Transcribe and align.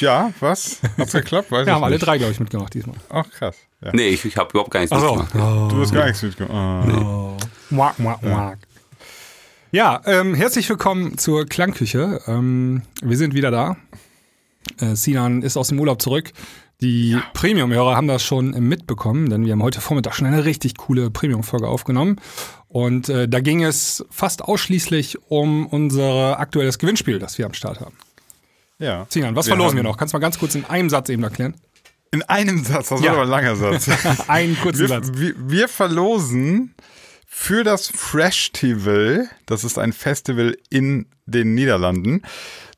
Ja, 0.00 0.32
was? 0.40 0.80
Hat's 0.98 1.12
geklappt? 1.12 1.50
Weiß 1.50 1.60
Wir 1.66 1.68
ich 1.68 1.74
haben 1.74 1.84
alle 1.84 1.96
nicht. 1.96 2.06
drei, 2.06 2.18
glaube 2.18 2.32
ich, 2.32 2.40
mitgemacht 2.40 2.72
diesmal. 2.74 2.96
Ach, 3.10 3.28
krass. 3.30 3.56
Ja. 3.82 3.90
Nee, 3.92 4.08
ich, 4.08 4.24
ich 4.24 4.36
habe 4.36 4.50
überhaupt 4.50 4.70
gar 4.70 4.80
nichts 4.80 4.92
Ach 4.94 5.00
so. 5.00 5.16
mitgemacht. 5.16 5.72
Du 5.72 5.80
hast 5.80 5.92
gar 5.92 6.06
nichts 6.06 6.22
mitgemacht. 6.22 6.54
Ah. 6.54 7.36
Muak, 7.70 7.98
muak, 7.98 8.22
muak. 8.22 8.58
Ja, 9.72 10.00
ähm, 10.06 10.34
herzlich 10.34 10.68
willkommen 10.68 11.16
zur 11.18 11.46
Klangküche. 11.46 12.20
Ähm, 12.26 12.82
wir 13.02 13.16
sind 13.16 13.34
wieder 13.34 13.50
da. 13.50 13.76
Äh, 14.80 14.94
Sinan 14.96 15.42
ist 15.42 15.56
aus 15.56 15.68
dem 15.68 15.78
Urlaub 15.78 16.02
zurück. 16.02 16.32
Die 16.80 17.18
Premium-Hörer 17.34 17.94
haben 17.94 18.08
das 18.08 18.24
schon 18.24 18.50
mitbekommen, 18.50 19.28
denn 19.28 19.44
wir 19.44 19.52
haben 19.52 19.62
heute 19.62 19.80
Vormittag 19.82 20.14
schon 20.14 20.26
eine 20.26 20.44
richtig 20.46 20.76
coole 20.78 21.10
Premium-Folge 21.10 21.68
aufgenommen. 21.68 22.16
Und 22.68 23.08
äh, 23.10 23.28
da 23.28 23.40
ging 23.40 23.62
es 23.62 24.04
fast 24.10 24.42
ausschließlich 24.42 25.18
um 25.28 25.66
unser 25.66 26.40
aktuelles 26.40 26.78
Gewinnspiel, 26.78 27.18
das 27.18 27.36
wir 27.36 27.44
am 27.46 27.52
Start 27.52 27.80
haben. 27.80 27.94
Ja. 28.80 29.06
Sinan, 29.08 29.36
was 29.36 29.46
Wir 29.46 29.50
verlosen 29.54 29.76
wir 29.76 29.82
noch? 29.84 29.96
Kannst 29.96 30.12
du 30.14 30.16
mal 30.16 30.20
ganz 30.22 30.38
kurz 30.38 30.54
in 30.56 30.64
einem 30.64 30.90
Satz 30.90 31.08
eben 31.10 31.22
erklären? 31.22 31.54
In 32.12 32.22
einem 32.24 32.64
Satz, 32.64 32.88
das 32.88 33.00
Ja. 33.02 33.12
war 33.12 33.18
aber 33.18 33.22
ein 33.22 33.28
langer 33.28 33.54
Satz. 33.56 33.88
Einen 34.28 34.58
kurzen 34.58 34.80
wir, 34.80 34.88
Satz. 34.88 35.10
wir, 35.14 35.34
wir 35.36 35.68
verlosen 35.68 36.74
für 37.26 37.62
das 37.62 37.86
Freshtival, 37.88 39.28
das 39.46 39.62
ist 39.62 39.78
ein 39.78 39.92
Festival 39.92 40.56
in 40.70 41.06
den 41.26 41.54
Niederlanden, 41.54 42.22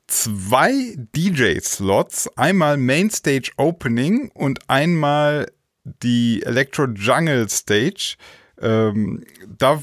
zwei 0.07 0.95
DJ-Slots, 1.17 2.37
einmal 2.37 2.77
Mainstage 2.77 3.53
Opening 3.57 4.31
und 4.35 4.69
einmal 4.69 5.51
die 5.85 6.43
Electro 6.43 6.85
Jungle 6.87 7.49
Stage. 7.49 8.17
Ähm, 8.61 9.25
da 9.49 9.81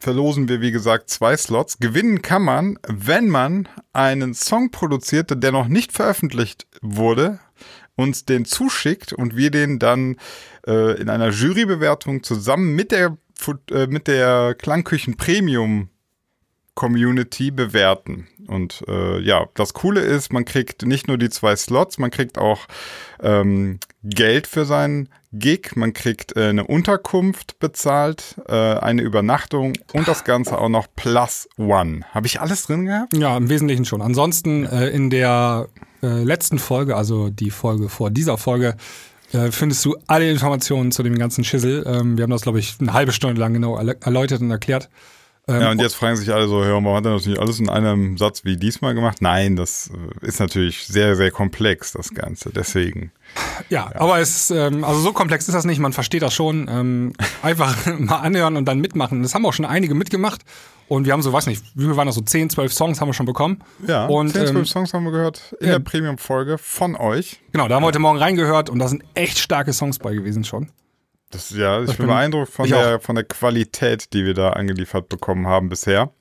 verlosen 0.00 0.48
wir, 0.48 0.60
wie 0.60 0.72
gesagt, 0.72 1.10
zwei 1.10 1.36
Slots. 1.36 1.78
Gewinnen 1.78 2.22
kann 2.22 2.42
man, 2.42 2.78
wenn 2.88 3.28
man 3.28 3.68
einen 3.92 4.34
Song 4.34 4.70
produziert, 4.70 5.42
der 5.42 5.52
noch 5.52 5.68
nicht 5.68 5.92
veröffentlicht 5.92 6.66
wurde, 6.80 7.38
uns 7.96 8.24
den 8.24 8.44
zuschickt 8.46 9.12
und 9.12 9.36
wir 9.36 9.50
den 9.50 9.78
dann 9.78 10.16
äh, 10.66 11.00
in 11.00 11.10
einer 11.10 11.28
Jurybewertung 11.28 12.22
zusammen 12.22 12.74
mit 12.74 12.92
der, 12.92 13.18
äh, 13.70 13.86
mit 13.86 14.08
der 14.08 14.54
Klangküchen 14.54 15.16
Premium 15.16 15.90
Community 16.74 17.50
bewerten. 17.50 18.26
Und 18.46 18.82
äh, 18.88 19.20
ja, 19.20 19.48
das 19.54 19.74
Coole 19.74 20.00
ist, 20.00 20.32
man 20.32 20.46
kriegt 20.46 20.86
nicht 20.86 21.08
nur 21.08 21.18
die 21.18 21.28
zwei 21.28 21.54
Slots, 21.54 21.98
man 21.98 22.10
kriegt 22.10 22.38
auch 22.38 22.66
ähm, 23.22 23.80
Geld 24.02 24.46
für 24.46 24.64
seinen 24.64 25.10
Gig, 25.32 25.76
man 25.76 25.92
kriegt 25.92 26.36
äh, 26.36 26.48
eine 26.48 26.66
Unterkunft 26.66 27.58
bezahlt, 27.60 28.36
äh, 28.48 28.52
eine 28.54 29.02
Übernachtung 29.02 29.74
und 29.92 30.08
das 30.08 30.24
Ganze 30.24 30.58
auch 30.58 30.68
noch 30.68 30.88
plus 30.96 31.48
one. 31.56 32.00
Habe 32.10 32.26
ich 32.26 32.40
alles 32.40 32.66
drin 32.66 32.86
gehabt? 32.86 33.16
Ja, 33.16 33.36
im 33.36 33.48
Wesentlichen 33.48 33.84
schon. 33.84 34.02
Ansonsten 34.02 34.66
äh, 34.66 34.88
in 34.88 35.08
der 35.08 35.68
äh, 36.02 36.24
letzten 36.24 36.58
Folge, 36.58 36.96
also 36.96 37.30
die 37.30 37.50
Folge 37.50 37.88
vor 37.88 38.10
dieser 38.10 38.38
Folge, 38.38 38.76
äh, 39.32 39.52
findest 39.52 39.84
du 39.84 39.96
alle 40.08 40.28
Informationen 40.28 40.90
zu 40.90 41.04
dem 41.04 41.16
ganzen 41.16 41.44
Schissel. 41.44 41.84
Ähm, 41.86 42.16
wir 42.16 42.24
haben 42.24 42.30
das, 42.30 42.42
glaube 42.42 42.58
ich, 42.58 42.78
eine 42.80 42.92
halbe 42.92 43.12
Stunde 43.12 43.40
lang 43.40 43.52
genau 43.52 43.76
erläutert 43.76 44.40
und 44.40 44.50
erklärt. 44.50 44.88
Ähm, 45.50 45.60
Ja, 45.60 45.70
und 45.70 45.80
jetzt 45.80 45.94
fragen 45.94 46.16
sich 46.16 46.32
alle 46.32 46.46
so, 46.48 46.64
hör 46.64 46.80
mal, 46.80 46.94
hat 46.94 47.04
er 47.04 47.12
das 47.12 47.26
nicht 47.26 47.38
alles 47.38 47.58
in 47.58 47.68
einem 47.68 48.16
Satz 48.16 48.44
wie 48.44 48.56
diesmal 48.56 48.94
gemacht? 48.94 49.18
Nein, 49.20 49.56
das 49.56 49.90
äh, 50.22 50.26
ist 50.26 50.38
natürlich 50.38 50.86
sehr, 50.86 51.16
sehr 51.16 51.30
komplex, 51.30 51.92
das 51.92 52.14
Ganze. 52.14 52.50
Deswegen. 52.50 53.12
Ja, 53.68 53.90
aber 53.94 54.20
es, 54.20 54.50
ähm, 54.50 54.84
also 54.84 55.00
so 55.00 55.12
komplex 55.12 55.48
ist 55.48 55.54
das 55.54 55.64
nicht, 55.64 55.78
man 55.80 55.92
versteht 55.92 56.22
das 56.22 56.34
schon. 56.34 56.68
Ähm, 56.70 57.12
einfach 57.42 57.76
mal 57.98 58.18
anhören 58.18 58.56
und 58.56 58.66
dann 58.66 58.78
mitmachen. 58.78 59.22
Das 59.22 59.34
haben 59.34 59.44
auch 59.44 59.52
schon 59.52 59.64
einige 59.64 59.94
mitgemacht. 59.94 60.42
Und 60.88 61.06
wir 61.06 61.12
haben 61.12 61.22
so, 61.22 61.32
weiß 61.32 61.46
nicht, 61.46 61.62
wie 61.76 61.84
viel 61.84 61.96
waren 61.96 62.06
das 62.06 62.16
so? 62.16 62.20
10, 62.20 62.50
12 62.50 62.72
Songs 62.72 63.00
haben 63.00 63.08
wir 63.08 63.14
schon 63.14 63.26
bekommen. 63.26 63.62
Ja, 63.86 64.06
und 64.06 64.32
10, 64.32 64.48
12 64.48 64.56
ähm, 64.56 64.66
Songs 64.66 64.92
haben 64.92 65.04
wir 65.04 65.12
gehört 65.12 65.54
in 65.60 65.68
ja. 65.68 65.72
der 65.74 65.78
Premium-Folge 65.78 66.58
von 66.58 66.96
euch. 66.96 67.40
genau, 67.52 67.68
da 67.68 67.76
haben 67.76 67.82
wir 67.82 67.86
heute 67.86 68.00
Morgen 68.00 68.18
reingehört 68.18 68.70
und 68.70 68.80
da 68.80 68.88
sind 68.88 69.04
echt 69.14 69.38
starke 69.38 69.72
Songs 69.72 70.00
bei 70.00 70.14
gewesen 70.14 70.42
schon. 70.42 70.70
Das, 71.30 71.50
ja, 71.50 71.80
ich 71.80 71.88
bin 71.88 71.96
bin- 71.98 72.06
beeindruckt 72.08 72.50
von 72.52 72.66
ich 72.66 72.72
der, 72.72 73.00
von 73.00 73.14
der 73.14 73.24
Qualität, 73.24 74.12
die 74.12 74.24
wir 74.24 74.34
da 74.34 74.50
angeliefert 74.50 75.08
bekommen 75.08 75.46
haben 75.46 75.68
bisher. 75.68 76.12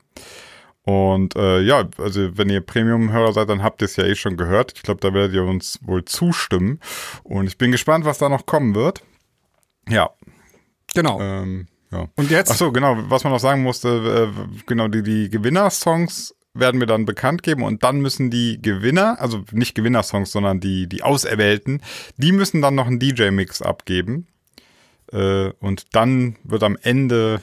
Und 0.83 1.35
äh, 1.35 1.59
ja, 1.61 1.87
also 1.97 2.37
wenn 2.37 2.49
ihr 2.49 2.61
Premium-Hörer 2.61 3.33
seid, 3.33 3.49
dann 3.49 3.61
habt 3.63 3.81
ihr 3.81 3.85
es 3.85 3.95
ja 3.95 4.05
eh 4.05 4.15
schon 4.15 4.37
gehört. 4.37 4.73
Ich 4.75 4.81
glaube, 4.83 5.01
da 5.01 5.13
werdet 5.13 5.33
ihr 5.35 5.43
uns 5.43 5.79
wohl 5.83 6.05
zustimmen. 6.05 6.79
Und 7.23 7.47
ich 7.47 7.57
bin 7.57 7.71
gespannt, 7.71 8.05
was 8.05 8.17
da 8.17 8.29
noch 8.29 8.45
kommen 8.45 8.75
wird. 8.75 9.03
Ja, 9.87 10.09
Genau. 10.95 11.19
ähm, 11.21 11.67
ja. 11.91 12.07
und 12.15 12.31
jetzt? 12.31 12.51
Ach 12.51 12.55
so, 12.55 12.71
genau, 12.71 12.95
was 13.09 13.23
man 13.23 13.33
noch 13.33 13.39
sagen 13.39 13.61
musste, 13.61 14.31
äh, 14.35 14.59
genau, 14.65 14.87
die, 14.87 15.03
die 15.03 15.29
Gewinner-Songs 15.29 16.35
werden 16.55 16.79
wir 16.79 16.87
dann 16.87 17.05
bekannt 17.05 17.43
geben 17.43 17.61
und 17.63 17.83
dann 17.83 17.99
müssen 18.01 18.31
die 18.31 18.59
Gewinner, 18.61 19.17
also 19.19 19.43
nicht 19.51 19.75
Gewinner-Songs, 19.75 20.31
sondern 20.31 20.59
die, 20.59 20.87
die 20.87 21.03
Auserwählten, 21.03 21.81
die 22.17 22.31
müssen 22.31 22.61
dann 22.61 22.73
noch 22.75 22.87
einen 22.87 22.99
DJ-Mix 22.99 23.61
abgeben. 23.61 24.27
Äh, 25.11 25.51
und 25.59 25.95
dann 25.95 26.35
wird 26.43 26.63
am 26.63 26.77
Ende 26.81 27.41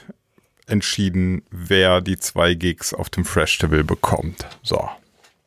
entschieden, 0.66 1.42
wer 1.50 2.00
die 2.00 2.16
zwei 2.18 2.54
Gigs 2.54 2.92
auf 2.94 3.08
dem 3.10 3.24
Freshtival 3.24 3.84
bekommt. 3.84 4.46
So, 4.62 4.88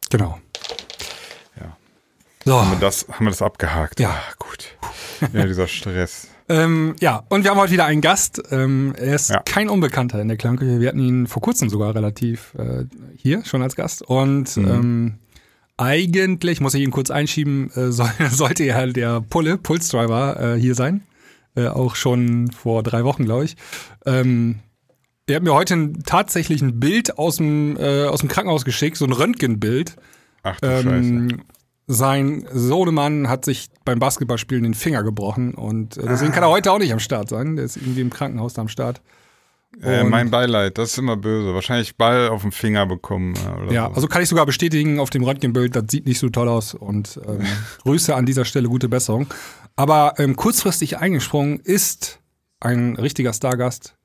Genau. 0.09 0.39
Ja. 1.59 1.77
So. 2.45 2.59
haben 2.61 2.71
wir 2.71 2.79
das, 2.79 3.05
haben 3.09 3.25
wir 3.25 3.31
das 3.31 3.41
abgehakt? 3.41 3.99
Ja. 3.99 4.09
Ah, 4.11 4.33
gut. 4.39 4.75
Ja, 5.33 5.45
dieser 5.45 5.67
Stress. 5.67 6.27
Ähm, 6.51 6.95
ja, 6.99 7.21
und 7.29 7.43
wir 7.43 7.51
haben 7.51 7.59
heute 7.59 7.73
wieder 7.73 7.85
einen 7.85 8.01
Gast. 8.01 8.41
Ähm, 8.49 8.95
er 8.97 9.13
ist 9.13 9.29
Ja. 9.29 9.43
kein 9.45 9.69
Unbekannter 9.69 10.19
in 10.19 10.29
der 10.29 10.35
Klangküche. 10.37 10.79
Wir 10.79 10.87
hatten 10.87 10.97
ihn 10.97 11.27
vor 11.27 11.43
kurzem 11.43 11.69
sogar 11.69 11.93
relativ 11.93 12.55
äh, 12.57 12.85
hier 13.17 13.45
schon 13.45 13.61
als 13.61 13.75
Gast. 13.75 14.01
Und 14.01 14.57
ähm, 14.57 15.19
eigentlich, 15.77 16.59
muss 16.59 16.73
ich 16.73 16.81
ihn 16.81 16.89
kurz 16.89 17.11
einschieben, 17.11 17.69
äh, 17.75 17.91
soll, 17.91 18.09
sollte 18.31 18.63
ja 18.63 18.83
der 18.87 19.21
Pulle, 19.21 19.57
Pulse-Driver, 19.59 20.55
äh, 20.55 20.59
hier 20.59 20.73
sein. 20.73 21.03
Äh, 21.55 21.67
auch 21.67 21.95
schon 21.95 22.51
vor 22.51 22.83
drei 22.83 23.03
Wochen, 23.03 23.25
glaube 23.25 23.45
ich. 23.45 23.55
Ähm, 24.05 24.59
er 25.27 25.37
hat 25.37 25.43
mir 25.43 25.53
heute 25.53 25.75
ein, 25.75 26.03
tatsächlich 26.05 26.61
ein 26.61 26.79
Bild 26.79 27.17
aus 27.17 27.37
dem, 27.37 27.77
äh, 27.77 28.05
aus 28.05 28.19
dem 28.21 28.29
Krankenhaus 28.29 28.65
geschickt, 28.65 28.97
so 28.97 29.05
ein 29.05 29.11
Röntgenbild. 29.11 29.95
Ach 30.43 30.59
du 30.59 30.67
Scheiße. 30.67 30.89
Ähm, 30.89 31.41
sein 31.91 32.45
Sohnemann 32.53 33.27
hat 33.29 33.45
sich 33.45 33.67
beim 33.83 33.97
Basketballspielen 33.99 34.63
den 34.63 34.73
Finger 34.75 35.01
gebrochen 35.03 35.55
und 35.55 35.97
äh, 35.97 36.05
deswegen 36.07 36.31
kann 36.31 36.43
er 36.43 36.49
heute 36.49 36.71
auch 36.71 36.77
nicht 36.77 36.93
am 36.93 36.99
Start 36.99 37.29
sein. 37.29 37.55
Der 37.55 37.65
ist 37.65 37.77
irgendwie 37.77 38.01
im 38.01 38.11
Krankenhaus 38.11 38.53
da 38.53 38.61
am 38.61 38.67
Start. 38.67 39.01
Äh, 39.81 40.03
mein 40.03 40.29
Beileid, 40.31 40.77
das 40.77 40.91
ist 40.91 40.97
immer 40.97 41.15
böse. 41.15 41.53
Wahrscheinlich 41.53 41.95
Ball 41.95 42.29
auf 42.29 42.41
den 42.41 42.51
Finger 42.51 42.85
bekommen. 42.85 43.33
äh, 43.69 43.73
Ja, 43.73 43.87
so. 43.87 43.93
also 43.95 44.07
kann 44.07 44.21
ich 44.21 44.29
sogar 44.29 44.45
bestätigen 44.45 44.99
auf 44.99 45.09
dem 45.09 45.23
Röntgenbild, 45.23 45.75
das 45.75 45.85
sieht 45.89 46.05
nicht 46.05 46.19
so 46.19 46.29
toll 46.29 46.47
aus 46.49 46.73
und 46.73 47.19
ähm, 47.27 47.45
Grüße 47.83 48.15
an 48.15 48.25
dieser 48.25 48.45
Stelle, 48.45 48.67
gute 48.67 48.89
Besserung. 48.89 49.27
Aber 49.79 50.15
ähm, 50.17 50.35
kurzfristig 50.35 50.97
eingesprungen 50.97 51.61
ist 51.61 52.19
ein 52.59 52.97
richtiger 52.97 53.31
Stargast. 53.31 53.95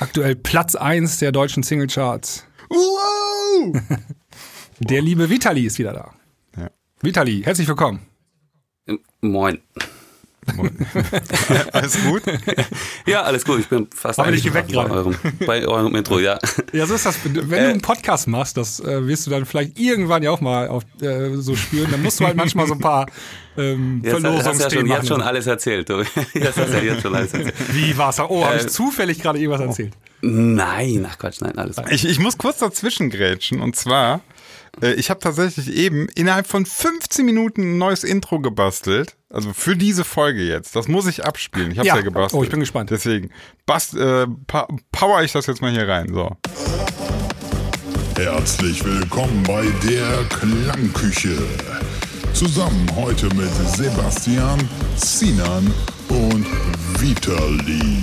Aktuell 0.00 0.34
Platz 0.34 0.74
1 0.74 1.18
der 1.18 1.30
deutschen 1.30 1.62
Singlecharts. 1.62 2.44
Wow! 2.68 3.80
Der 4.80 5.00
liebe 5.00 5.30
Vitali 5.30 5.66
ist 5.66 5.78
wieder 5.78 5.92
da. 5.92 6.14
Ja. 6.60 6.68
Vitali, 7.00 7.42
herzlich 7.44 7.68
willkommen. 7.68 8.00
Moin. 9.20 9.60
Alles 11.72 12.02
gut? 12.04 12.22
Ja, 13.06 13.22
alles 13.22 13.44
gut. 13.44 13.60
Ich 13.60 13.68
bin 13.68 13.88
fast 13.94 14.18
Aber 14.18 14.32
geweckt 14.32 14.72
bei 14.72 14.90
eurem, 14.90 15.14
bei 15.46 15.66
eurem 15.66 15.94
Intro, 15.94 16.18
ja. 16.18 16.38
Ja, 16.72 16.86
so 16.86 16.94
ist 16.94 17.06
das. 17.06 17.18
Wenn 17.24 17.48
du 17.48 17.70
einen 17.70 17.80
Podcast 17.80 18.28
machst, 18.28 18.56
das 18.56 18.80
äh, 18.80 19.06
wirst 19.06 19.26
du 19.26 19.30
dann 19.30 19.46
vielleicht 19.46 19.78
irgendwann 19.78 20.22
ja 20.22 20.30
auch 20.30 20.40
mal 20.40 20.68
auf, 20.68 20.84
äh, 21.00 21.34
so 21.36 21.56
spüren. 21.56 21.90
Dann 21.90 22.02
musst 22.02 22.20
du 22.20 22.24
halt 22.26 22.36
manchmal 22.36 22.66
so 22.66 22.74
ein 22.74 22.80
paar 22.80 23.06
ähm, 23.56 24.02
hast 24.04 24.12
ja 24.12 24.20
Verlosungsthemen 24.20 24.70
schon, 24.70 24.86
jetzt 24.86 24.96
machen. 24.96 25.06
schon 25.06 25.22
alles 25.22 25.46
erzählt. 25.46 25.88
Du. 25.88 26.02
Jetzt 26.34 26.58
hast 26.58 26.72
du 26.72 26.76
ja 26.76 26.82
jetzt 26.82 27.02
schon 27.02 27.14
alles 27.14 27.32
erzählt. 27.32 27.54
Wie 27.72 27.96
war's? 27.96 28.18
Oh, 28.20 28.44
habe 28.44 28.56
ich 28.56 28.64
Äh, 28.64 28.66
zufällig 28.66 29.20
gerade 29.20 29.38
irgendwas 29.38 29.60
erzählt? 29.60 29.92
Nein, 30.22 31.06
ach 31.08 31.18
Quatsch, 31.18 31.40
nein, 31.40 31.56
alles 31.58 31.76
gut. 31.76 31.90
Ich, 31.90 32.04
ich 32.08 32.18
muss 32.18 32.38
kurz 32.38 32.58
dazwischen 32.58 33.10
grätschen 33.10 33.60
und 33.60 33.76
zwar, 33.76 34.16
äh, 34.16 34.18
ich 34.80 35.10
habe 35.10 35.20
tatsächlich 35.20 35.72
eben 35.72 36.08
innerhalb 36.14 36.46
von 36.46 36.66
15 36.66 37.24
Minuten 37.24 37.62
ein 37.62 37.78
neues 37.78 38.04
Intro 38.04 38.40
gebastelt. 38.40 39.16
Also 39.30 39.52
für 39.52 39.76
diese 39.76 40.04
Folge 40.04 40.42
jetzt. 40.42 40.76
Das 40.76 40.88
muss 40.88 41.06
ich 41.06 41.24
abspielen. 41.24 41.70
Ich 41.72 41.78
habe 41.78 41.88
ja. 41.88 41.94
Ja. 41.94 42.00
ja 42.00 42.04
gebastelt. 42.04 42.40
Oh, 42.40 42.44
ich 42.44 42.50
bin 42.50 42.60
gespannt. 42.60 42.90
Deswegen 42.90 43.30
bast, 43.66 43.94
äh, 43.94 44.26
pa 44.46 44.68
power 44.92 45.22
ich 45.22 45.32
das 45.32 45.46
jetzt 45.46 45.60
mal 45.60 45.70
hier 45.70 45.88
rein. 45.88 46.12
So. 46.12 46.36
Herzlich 48.16 48.84
willkommen 48.84 49.42
bei 49.42 49.66
der 49.86 50.24
Klangküche. 50.28 51.36
Zusammen 52.32 52.88
heute 52.96 53.26
mit 53.34 53.52
Sebastian, 53.76 54.58
Sinan 54.96 55.72
und 56.08 56.46
Vitali. 57.00 58.00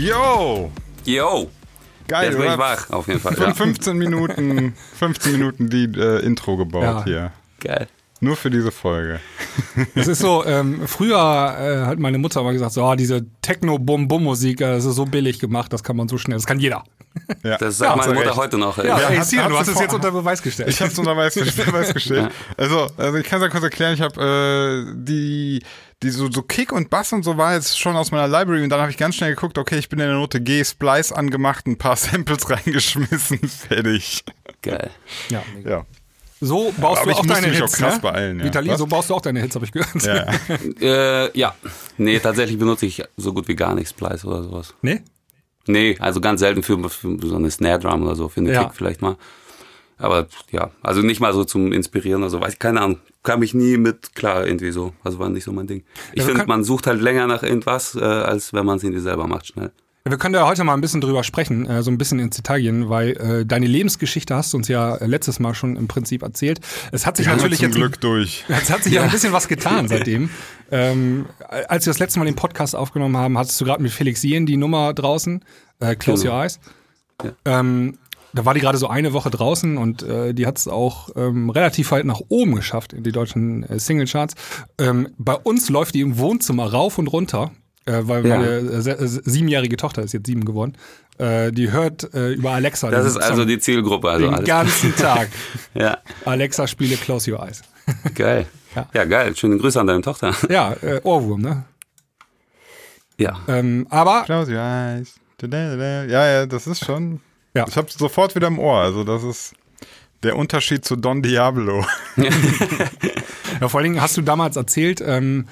Yo! 0.00 0.72
Yo, 1.04 1.50
Geil, 2.08 2.30
jetzt 2.30 2.38
bin 2.38 2.50
ich 2.50 2.56
wach, 2.58 2.88
auf 2.88 3.06
jeden 3.06 3.20
Fall. 3.20 3.34
Von 3.34 3.48
Ja. 3.48 3.54
15 3.54 3.98
Minuten, 3.98 4.74
15 4.98 5.32
Minuten 5.32 5.68
die 5.68 5.84
äh, 5.84 6.24
Intro 6.24 6.56
gebaut 6.56 6.82
Ja. 6.82 7.04
hier. 7.04 7.32
Geil. 7.60 7.86
Nur 8.20 8.36
für 8.36 8.50
diese 8.50 8.70
Folge. 8.70 9.20
Das 9.94 10.08
ist 10.08 10.20
so, 10.20 10.44
ähm, 10.44 10.86
früher 10.86 11.16
äh, 11.16 11.86
hat 11.86 11.98
meine 11.98 12.18
Mutter 12.18 12.42
mal 12.42 12.52
gesagt, 12.52 12.72
so, 12.72 12.84
oh, 12.84 12.94
diese 12.94 13.24
Techno-Bum-Bum-Musik, 13.40 14.60
äh, 14.60 14.72
das 14.72 14.84
ist 14.84 14.96
so 14.96 15.04
billig 15.06 15.38
gemacht, 15.38 15.72
das 15.72 15.82
kann 15.82 15.96
man 15.96 16.08
so 16.08 16.18
schnell, 16.18 16.36
das 16.36 16.46
kann 16.46 16.58
jeder. 16.60 16.84
Ja. 17.42 17.56
Das 17.58 17.78
sagt 17.78 17.90
meine 17.90 18.00
hast 18.02 18.08
du 18.08 18.14
Mutter 18.14 18.26
recht. 18.30 18.36
heute 18.38 18.58
noch. 18.58 18.78
ey. 18.78 18.86
Ja, 18.86 19.00
Ja, 19.00 19.08
ey, 19.08 19.16
hat 19.18 19.50
du 19.50 19.58
hast 19.58 19.68
es 19.68 19.80
jetzt 19.80 19.94
unter 19.94 20.12
Beweis 20.12 20.42
gestellt. 20.42 20.68
Ich 20.68 20.80
habe 20.80 20.92
es 20.92 20.98
unter 20.98 21.14
Beweis 21.14 21.34
Beweis 21.56 21.92
gestellt. 21.94 22.30
Also, 22.56 22.88
also 22.96 23.18
ich 23.18 23.26
kann 23.26 23.40
es 23.40 23.44
ja 23.46 23.50
kurz 23.50 23.64
erklären. 23.64 23.94
Ich 23.94 24.00
habe 24.00 24.84
äh, 24.86 24.94
die, 24.96 25.62
die 26.02 26.10
so, 26.10 26.30
so 26.30 26.42
Kick 26.42 26.72
und 26.72 26.90
Bass 26.90 27.12
und 27.12 27.24
so 27.24 27.36
war 27.36 27.54
jetzt 27.54 27.78
schon 27.78 27.96
aus 27.96 28.10
meiner 28.10 28.28
Library 28.28 28.62
und 28.62 28.68
dann 28.70 28.80
habe 28.80 28.90
ich 28.90 28.96
ganz 28.96 29.16
schnell 29.16 29.34
geguckt, 29.34 29.58
okay, 29.58 29.78
ich 29.78 29.88
bin 29.88 29.98
in 29.98 30.06
der 30.06 30.14
Note 30.16 30.40
G, 30.40 30.64
Splice 30.64 31.12
angemacht, 31.12 31.66
ein 31.66 31.78
paar 31.78 31.96
Samples 31.96 32.48
reingeschmissen, 32.48 33.38
fertig. 33.48 34.24
Geil. 34.62 34.90
ja, 35.30 35.42
Ja. 35.64 35.84
So 36.40 36.72
baust 36.80 37.02
Aber 37.02 37.12
du 37.12 37.18
auch 37.18 37.26
deine 37.26 37.48
mich 37.48 37.58
auch 37.58 37.66
Hits, 37.66 37.76
krass 37.76 37.96
ne? 37.96 38.00
beeilen, 38.00 38.38
ja. 38.38 38.44
Vitali, 38.46 38.68
Was? 38.70 38.78
so 38.78 38.86
baust 38.86 39.10
du 39.10 39.14
auch 39.14 39.20
deine 39.20 39.40
Hits, 39.40 39.54
habe 39.54 39.64
ich 39.66 39.72
gehört. 39.72 40.02
ja. 40.02 40.26
Äh, 40.80 41.38
ja. 41.38 41.54
Nee, 41.98 42.18
tatsächlich 42.18 42.58
benutze 42.58 42.86
ich 42.86 43.02
so 43.16 43.32
gut 43.34 43.46
wie 43.48 43.54
gar 43.56 43.74
nichts 43.74 43.90
Splice 43.90 44.24
oder 44.26 44.42
sowas. 44.42 44.74
Nee? 44.82 45.02
Nee, 45.66 45.96
also 46.00 46.20
ganz 46.20 46.40
selten 46.40 46.62
für, 46.62 46.88
für 46.88 47.18
so 47.26 47.36
eine 47.36 47.50
Snare 47.50 47.78
Drum 47.78 48.02
oder 48.02 48.14
so, 48.16 48.28
für 48.28 48.40
eine 48.40 48.52
Ja. 48.52 48.64
Kick 48.64 48.74
vielleicht 48.74 49.02
mal. 49.02 49.16
Aber 49.98 50.26
ja, 50.50 50.70
also 50.82 51.02
nicht 51.02 51.20
mal 51.20 51.34
so 51.34 51.44
zum 51.44 51.72
Inspirieren 51.72 52.22
oder 52.22 52.30
so, 52.30 52.40
weiß 52.40 52.54
ich, 52.54 52.58
keine 52.58 52.80
Ahnung. 52.80 53.00
Kam 53.22 53.42
ich 53.42 53.52
nie 53.52 53.76
mit 53.76 54.14
klar 54.14 54.46
irgendwie 54.46 54.70
so. 54.70 54.94
Also 55.04 55.18
war 55.18 55.28
nicht 55.28 55.44
so 55.44 55.52
mein 55.52 55.66
Ding. 55.66 55.84
Ich 56.14 56.26
wir 56.26 56.32
finde, 56.34 56.46
man 56.46 56.64
sucht 56.64 56.86
halt 56.86 57.02
länger 57.02 57.26
nach 57.26 57.42
irgendwas, 57.42 57.94
äh, 57.94 58.00
als 58.02 58.54
wenn 58.54 58.64
man 58.64 58.78
es 58.78 58.82
irgendwie 58.82 59.02
selber 59.02 59.26
macht, 59.26 59.48
schnell. 59.48 59.72
Wir 60.02 60.16
können 60.16 60.32
da 60.32 60.46
heute 60.46 60.64
mal 60.64 60.72
ein 60.72 60.80
bisschen 60.80 61.02
drüber 61.02 61.22
sprechen, 61.22 61.66
äh, 61.66 61.82
so 61.82 61.90
ein 61.90 61.98
bisschen 61.98 62.18
ins 62.20 62.36
Detail 62.36 62.60
gehen, 62.62 62.88
weil 62.88 63.10
äh, 63.10 63.46
deine 63.46 63.66
Lebensgeschichte 63.66 64.34
hast 64.34 64.52
du 64.52 64.56
uns 64.56 64.66
ja 64.66 64.96
äh, 64.96 65.06
letztes 65.06 65.40
Mal 65.40 65.54
schon 65.54 65.76
im 65.76 65.88
Prinzip 65.88 66.22
erzählt. 66.22 66.60
Es 66.90 67.04
hat 67.04 67.18
sich 67.18 67.28
haben 67.28 67.36
natürlich 67.36 67.60
jetzt 67.60 67.74
Glück 67.74 68.00
durch. 68.00 68.44
Es 68.48 68.70
hat 68.70 68.82
sich 68.82 68.94
ja 68.94 69.02
ein 69.02 69.10
bisschen 69.10 69.32
was 69.34 69.46
getan 69.46 69.88
seitdem. 69.88 70.30
Ähm, 70.70 71.26
als 71.68 71.84
wir 71.84 71.90
das 71.90 71.98
letzte 71.98 72.18
Mal 72.18 72.24
den 72.24 72.34
Podcast 72.34 72.74
aufgenommen 72.74 73.16
haben, 73.16 73.36
hattest 73.36 73.60
du 73.60 73.64
gerade 73.66 73.82
mit 73.82 73.92
Felix 73.92 74.22
Jen 74.22 74.46
die 74.46 74.56
Nummer 74.56 74.94
draußen, 74.94 75.44
äh, 75.80 75.94
Close 75.96 76.22
Genau. 76.22 76.36
Your 76.36 76.42
Eyes. 76.44 76.60
Ähm, 77.44 77.98
da 78.32 78.44
war 78.44 78.54
die 78.54 78.60
gerade 78.60 78.78
so 78.78 78.88
eine 78.88 79.12
Woche 79.12 79.30
draußen 79.30 79.76
und 79.76 80.02
äh, 80.02 80.32
die 80.32 80.46
hat 80.46 80.56
es 80.56 80.66
auch 80.66 81.10
ähm, 81.16 81.50
relativ 81.50 81.90
weit 81.90 82.06
nach 82.06 82.20
oben 82.28 82.54
geschafft 82.54 82.92
in 82.94 83.02
die 83.02 83.12
deutschen 83.12 83.64
äh, 83.64 83.78
Singlecharts. 83.78 84.34
Ähm, 84.78 85.08
bei 85.18 85.34
uns 85.34 85.68
läuft 85.68 85.94
die 85.94 86.00
im 86.00 86.16
Wohnzimmer 86.18 86.70
rauf 86.72 86.96
und 86.98 87.08
runter, 87.08 87.50
äh, 87.90 88.08
weil 88.08 88.26
Ja. 88.26 88.36
meine 88.38 88.48
äh, 88.56 88.80
se- 88.80 88.98
äh, 88.98 89.06
siebenjährige 89.06 89.76
Tochter 89.76 90.02
ist 90.02 90.12
jetzt 90.12 90.26
sieben 90.26 90.44
geworden. 90.44 90.76
Äh, 91.18 91.52
die 91.52 91.70
hört 91.70 92.14
äh, 92.14 92.32
über 92.32 92.52
Alexa. 92.52 92.90
Das 92.90 93.04
ist 93.06 93.16
also 93.16 93.38
Song 93.38 93.46
die 93.48 93.58
Zielgruppe. 93.58 94.08
Also 94.10 94.26
den 94.26 94.34
alles. 94.34 94.48
ganzen 94.48 94.94
Tag. 94.96 95.28
Ja, 95.74 95.98
Alexa 96.24 96.66
spiele 96.66 96.96
Close 96.96 97.30
Your 97.32 97.42
Eyes. 97.46 97.62
geil. 98.14 98.46
Ja. 98.74 98.86
Ja. 98.94 99.04
geil. 99.04 99.34
Schöne 99.36 99.58
Grüße 99.58 99.80
an 99.80 99.86
deine 99.86 100.00
Tochter. 100.02 100.34
Ja, 100.48 100.72
äh, 100.82 101.00
Ohrwurm, 101.04 101.42
ne? 101.42 101.64
Ja. 103.18 103.38
Ähm, 103.48 103.86
aber 103.90 104.22
Close 104.24 104.50
your 104.50 104.60
eyes. 104.60 105.14
Ja, 105.42 106.06
ja, 106.06 106.46
das 106.46 106.66
ist 106.66 106.84
schon. 106.84 107.20
Ja. 107.54 107.66
Ich 107.68 107.76
hab's 107.76 107.94
sofort 107.94 108.34
wieder 108.34 108.46
im 108.48 108.58
Ohr. 108.58 108.78
Also, 108.80 109.04
das 109.04 109.22
ist 109.24 109.54
der 110.22 110.36
Unterschied 110.36 110.84
zu 110.84 110.96
Don 110.96 111.22
Diablo. 111.22 111.84
Ja, 113.60 113.68
vor 113.68 113.80
allen 113.80 113.92
Dingen 113.92 114.02
hast 114.02 114.16
du 114.16 114.22
damals 114.22 114.56
erzählt, 114.56 115.02
ähm, 115.04 115.46
äh, 115.46 115.50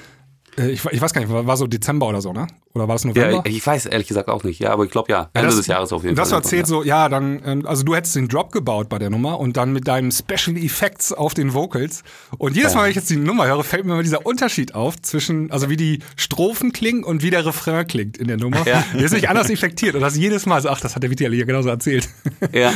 ich, 0.58 0.84
ich 0.84 1.00
weiß 1.00 1.12
gar 1.12 1.20
nicht, 1.20 1.30
war, 1.32 1.46
war 1.46 1.56
so 1.56 1.66
Dezember 1.66 2.08
oder 2.08 2.20
so, 2.20 2.32
ne? 2.32 2.46
Oder 2.74 2.86
war 2.88 2.94
das 2.94 3.04
November? 3.04 3.42
Ja, 3.44 3.50
ich 3.50 3.66
weiß 3.66 3.86
ehrlich 3.86 4.08
gesagt 4.08 4.28
auch 4.28 4.44
nicht. 4.44 4.60
Ja, 4.60 4.70
aber 4.72 4.84
ich 4.84 4.90
glaube 4.90 5.10
ja. 5.10 5.30
Ende 5.32 5.46
das- 5.48 5.56
des 5.56 5.66
Jahres 5.66 5.92
auf 5.92 6.04
jeden 6.04 6.16
das 6.16 6.30
Fall. 6.30 6.38
erzählt 6.38 6.66
so, 6.66 6.82
ja, 6.82 7.08
dann, 7.08 7.40
ähm, 7.44 7.66
also 7.66 7.82
du 7.82 7.94
hättest 7.94 8.14
den 8.16 8.28
Drop 8.28 8.52
gebaut 8.52 8.88
bei 8.88 8.98
der 8.98 9.10
Nummer 9.10 9.40
und 9.40 9.56
dann 9.56 9.72
mit 9.72 9.88
deinen 9.88 10.12
Special 10.12 10.56
Effects 10.56 11.12
auf 11.12 11.34
den 11.34 11.54
Vocals. 11.54 12.02
Und 12.38 12.56
jedes 12.56 12.74
Mal, 12.74 12.84
wenn 12.84 12.90
ich 12.90 12.96
jetzt 12.96 13.10
die 13.10 13.16
Nummer 13.16 13.46
höre, 13.46 13.64
fällt 13.64 13.84
mir 13.84 13.92
immer 13.94 14.02
dieser 14.02 14.26
Unterschied 14.26 14.74
auf 14.74 15.00
zwischen, 15.02 15.50
also 15.50 15.70
wie 15.70 15.76
die 15.76 16.00
Strophen 16.16 16.72
klingen 16.72 17.04
und 17.04 17.22
wie 17.22 17.30
der 17.30 17.44
Refrain 17.46 17.86
klingt 17.86 18.16
in 18.18 18.28
der 18.28 18.36
Nummer. 18.36 18.66
Ja. 18.66 18.84
Der 18.94 19.02
ist 19.04 19.12
nicht 19.12 19.28
anders 19.28 19.50
effektiert 19.50 19.94
und 19.94 20.00
das 20.02 20.16
jedes 20.16 20.46
Mal 20.46 20.60
so, 20.62 20.68
ach, 20.68 20.80
das 20.80 20.94
hat 20.94 21.02
der 21.02 21.10
Vitali 21.10 21.38
ja 21.38 21.44
genauso 21.44 21.68
erzählt. 21.68 22.08
Ja. 22.52 22.72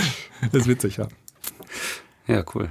Das 0.50 0.62
ist 0.62 0.69
witzig, 0.69 0.96
ja. 0.96 1.06
ja, 2.26 2.44
cool. 2.55 2.70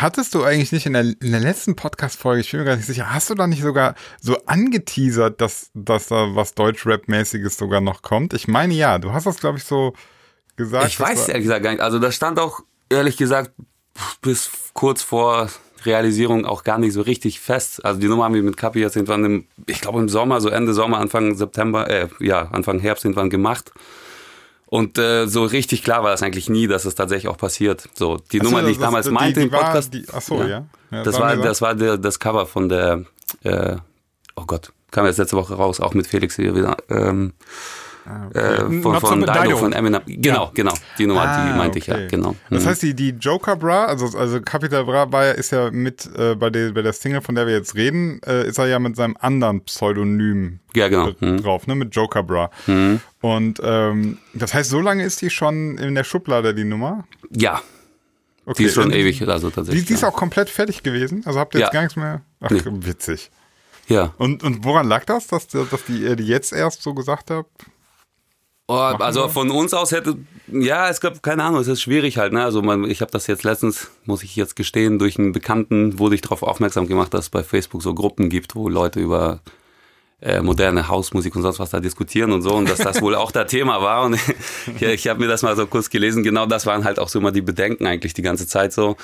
Hattest 0.00 0.34
du 0.34 0.42
eigentlich 0.44 0.72
nicht 0.72 0.84
in 0.86 0.92
der, 0.92 1.02
in 1.04 1.30
der 1.32 1.40
letzten 1.40 1.74
Podcast-Folge, 1.74 2.42
ich 2.42 2.50
bin 2.50 2.60
mir 2.60 2.66
gar 2.66 2.76
nicht 2.76 2.86
sicher, 2.86 3.12
hast 3.14 3.30
du 3.30 3.34
da 3.34 3.46
nicht 3.46 3.62
sogar 3.62 3.94
so 4.20 4.36
angeteasert, 4.44 5.40
dass, 5.40 5.70
dass 5.74 6.08
da 6.08 6.34
was 6.34 6.54
Deutsch-Rap-mäßiges 6.54 7.56
sogar 7.56 7.80
noch 7.80 8.02
kommt? 8.02 8.34
Ich 8.34 8.46
meine 8.46 8.74
ja, 8.74 8.98
du 8.98 9.12
hast 9.12 9.26
das, 9.26 9.38
glaube 9.38 9.56
ich, 9.58 9.64
so 9.64 9.94
gesagt. 10.56 10.88
Ich 10.88 11.00
weiß 11.00 11.20
war- 11.20 11.28
ehrlich 11.30 11.44
gesagt 11.44 11.62
gar 11.62 11.70
nicht. 11.70 11.80
Also 11.80 11.98
das 11.98 12.14
stand 12.14 12.38
auch 12.38 12.60
ehrlich 12.90 13.16
gesagt 13.16 13.52
bis 14.20 14.50
kurz 14.74 15.00
vor 15.02 15.48
Realisierung 15.84 16.44
auch 16.44 16.62
gar 16.64 16.78
nicht 16.78 16.92
so 16.92 17.00
richtig 17.00 17.40
fest. 17.40 17.82
Also 17.84 17.98
die 17.98 18.08
Nummer 18.08 18.24
haben 18.24 18.34
wir 18.34 18.42
mit 18.42 18.56
Kapi 18.56 18.80
jetzt 18.80 18.96
irgendwann 18.96 19.24
im, 19.24 19.46
ich 19.66 19.80
glaube 19.80 20.00
im 20.00 20.08
Sommer, 20.10 20.40
so 20.42 20.48
Ende 20.50 20.74
Sommer, 20.74 20.98
Anfang 20.98 21.34
September, 21.36 21.88
äh, 21.88 22.08
ja, 22.20 22.48
Anfang 22.52 22.80
Herbst 22.80 23.04
irgendwann 23.04 23.30
gemacht. 23.30 23.72
Und 24.76 24.98
äh, 24.98 25.26
so 25.26 25.44
richtig 25.44 25.82
klar 25.82 26.02
war 26.02 26.10
das 26.10 26.22
eigentlich 26.22 26.50
nie, 26.50 26.66
dass 26.66 26.84
es 26.84 26.94
tatsächlich 26.94 27.28
auch 27.28 27.38
passiert. 27.38 27.88
So, 27.94 28.18
die 28.32 28.40
Nummer, 28.40 28.62
die 28.62 28.72
ich 28.72 28.76
das- 28.76 28.84
damals 28.86 29.10
meinte 29.10 29.40
die 29.40 29.46
im 29.46 29.52
war- 29.52 29.60
Podcast. 29.64 29.94
die- 29.94 30.04
ach 30.12 30.20
so, 30.20 30.42
ja. 30.42 30.66
Ja, 30.90 31.02
das 31.02 31.18
war, 31.18 31.34
das 31.36 31.62
war 31.62 31.74
der, 31.74 31.96
das 31.96 32.18
Cover 32.20 32.44
von 32.46 32.68
der, 32.68 33.04
äh, 33.42 33.76
oh 34.36 34.44
Gott, 34.46 34.72
kam 34.90 35.06
jetzt 35.06 35.16
letzte 35.16 35.36
Woche 35.36 35.54
raus, 35.54 35.80
auch 35.80 35.94
mit 35.94 36.06
Felix 36.06 36.36
hier 36.36 36.54
wieder. 36.54 36.76
Ähm, 36.90 37.32
äh, 38.34 38.56
von, 38.58 38.80
Not 38.80 39.00
so 39.00 39.06
von 39.08 39.20
mit 39.20 39.28
Dido, 39.28 39.42
Dido. 39.42 39.56
von 39.56 39.72
Eminem. 39.72 40.00
Genau, 40.06 40.44
Ja. 40.44 40.50
genau. 40.54 40.74
Die 40.98 41.06
Nummer, 41.06 41.22
Ah, 41.22 41.46
die 41.52 41.58
meinte 41.58 41.78
ich 41.78 41.90
okay. 41.90 42.02
ja, 42.02 42.08
genau. 42.08 42.36
Das 42.50 42.64
Mhm. 42.64 42.68
heißt, 42.68 42.82
die, 42.82 42.94
die 42.94 43.10
Joker 43.10 43.56
Bra, 43.56 43.84
also, 43.86 44.16
also 44.18 44.40
Capital 44.40 44.84
Bra 44.84 45.10
war 45.12 45.24
ja, 45.26 45.32
ist 45.32 45.50
ja 45.52 45.70
mit 45.70 46.08
äh, 46.16 46.34
bei, 46.34 46.50
der, 46.50 46.72
bei 46.72 46.82
der 46.82 46.92
Single, 46.92 47.20
von 47.20 47.34
der 47.34 47.46
wir 47.46 47.54
jetzt 47.54 47.74
reden, 47.74 48.20
äh, 48.26 48.46
ist 48.46 48.58
er 48.58 48.66
ja 48.66 48.78
mit 48.78 48.96
seinem 48.96 49.16
anderen 49.20 49.60
Pseudonym 49.62 50.60
Ja, 50.74 50.88
genau. 50.88 51.08
äh, 51.08 51.14
Mhm. 51.20 51.42
drauf, 51.42 51.66
ne? 51.66 51.74
Mit 51.74 51.94
Joker 51.94 52.22
Bra. 52.22 52.50
Und 53.20 53.60
ähm, 53.62 54.18
das 54.34 54.54
heißt, 54.54 54.70
so 54.70 54.80
lange 54.80 55.04
ist 55.04 55.20
die 55.22 55.30
schon 55.30 55.78
in 55.78 55.94
der 55.94 56.04
Schublade, 56.04 56.54
die 56.54 56.64
Nummer? 56.64 57.04
Ja, 57.30 57.60
Okay. 58.48 58.62
die 58.62 58.64
ist 58.68 58.74
schon 58.74 58.92
äh, 58.92 59.00
ewig, 59.00 59.26
also 59.26 59.48
Die, 59.48 59.54
tatsächlich. 59.56 59.84
die 59.86 59.94
ist 59.94 60.02
ja. 60.02 60.08
auch 60.08 60.14
komplett 60.14 60.48
fertig 60.48 60.84
gewesen? 60.84 61.22
Also 61.26 61.40
habt 61.40 61.54
ihr 61.54 61.60
jetzt 61.60 61.68
Ja. 61.68 61.72
gar 61.72 61.80
nichts 61.82 61.96
mehr? 61.96 62.20
Ach, 62.40 62.50
Nee. 62.50 62.60
witzig. 62.64 63.30
ja. 63.88 64.12
Und, 64.18 64.44
und 64.44 64.64
woran 64.64 64.86
lag 64.86 65.04
das, 65.04 65.26
dass, 65.26 65.48
dass 65.48 65.84
die, 65.88 66.02
ihr 66.02 66.14
die 66.14 66.26
jetzt 66.28 66.52
erst 66.52 66.82
so 66.82 66.94
gesagt 66.94 67.30
habt? 67.32 67.50
Oh, 68.68 68.74
also 68.74 69.28
von 69.28 69.50
uns 69.52 69.72
aus 69.74 69.92
hätte, 69.92 70.16
ja, 70.48 70.88
es 70.88 71.00
gab, 71.00 71.22
keine 71.22 71.44
Ahnung, 71.44 71.60
es 71.60 71.68
ist 71.68 71.82
schwierig 71.82 72.18
halt, 72.18 72.32
ne? 72.32 72.42
Also 72.42 72.62
man, 72.62 72.84
ich 72.90 73.00
habe 73.00 73.12
das 73.12 73.28
jetzt 73.28 73.44
letztens, 73.44 73.92
muss 74.06 74.24
ich 74.24 74.34
jetzt 74.34 74.56
gestehen, 74.56 74.98
durch 74.98 75.18
einen 75.18 75.30
Bekannten 75.30 76.00
wurde 76.00 76.16
ich 76.16 76.20
darauf 76.20 76.42
aufmerksam 76.42 76.88
gemacht, 76.88 77.14
dass 77.14 77.26
es 77.26 77.30
bei 77.30 77.44
Facebook 77.44 77.82
so 77.82 77.94
Gruppen 77.94 78.28
gibt, 78.28 78.56
wo 78.56 78.68
Leute 78.68 78.98
über 78.98 79.40
äh, 80.20 80.42
moderne 80.42 80.88
Hausmusik 80.88 81.36
und 81.36 81.42
sonst 81.42 81.60
was 81.60 81.70
da 81.70 81.78
diskutieren 81.78 82.32
und 82.32 82.42
so 82.42 82.54
und 82.54 82.68
dass 82.68 82.78
das 82.78 83.00
wohl 83.02 83.14
auch 83.14 83.30
da 83.30 83.44
Thema 83.44 83.82
war 83.82 84.04
und 84.04 84.14
ich, 84.80 84.82
ich 84.82 85.08
habe 85.08 85.20
mir 85.20 85.28
das 85.28 85.42
mal 85.42 85.54
so 85.54 85.66
kurz 85.66 85.88
gelesen, 85.88 86.24
genau 86.24 86.46
das 86.46 86.66
waren 86.66 86.84
halt 86.84 86.98
auch 86.98 87.08
so 87.08 87.20
immer 87.20 87.30
die 87.32 87.42
Bedenken 87.42 87.86
eigentlich 87.86 88.14
die 88.14 88.22
ganze 88.22 88.48
Zeit 88.48 88.72
so. 88.72 88.96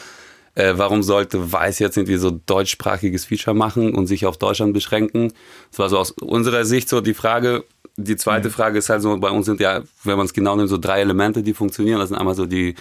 Äh, 0.55 0.75
warum 0.77 1.03
sollte 1.03 1.53
Weiß 1.53 1.79
jetzt 1.79 1.97
irgendwie 1.97 2.17
so 2.17 2.31
deutschsprachiges 2.31 3.25
Feature 3.25 3.57
machen 3.57 3.95
und 3.95 4.07
sich 4.07 4.27
auf 4.27 4.37
Deutschland 4.37 4.75
beschränken? 4.75 5.33
Das 5.71 5.79
war 5.79 5.89
so 5.89 5.99
aus 5.99 6.11
unserer 6.11 6.65
Sicht 6.65 6.89
so 6.89 7.01
die 7.01 7.15
Frage. 7.15 7.65
Die 7.97 8.17
zweite 8.17 8.51
Frage 8.51 8.79
ist 8.79 8.89
halt 8.89 9.03
so, 9.03 9.17
bei 9.19 9.31
uns 9.31 9.47
sind 9.47 9.61
ja, 9.61 9.83
wenn 10.05 10.17
man 10.17 10.27
es 10.27 10.33
genau 10.33 10.57
nimmt, 10.57 10.69
so 10.69 10.79
drei 10.79 11.01
Elemente, 11.01 11.43
die 11.43 11.55
funktionieren. 11.55 11.99
Das 11.99 12.09
sind 12.09 12.19
einmal 12.19 12.35
so 12.35 12.47
die 12.47 12.75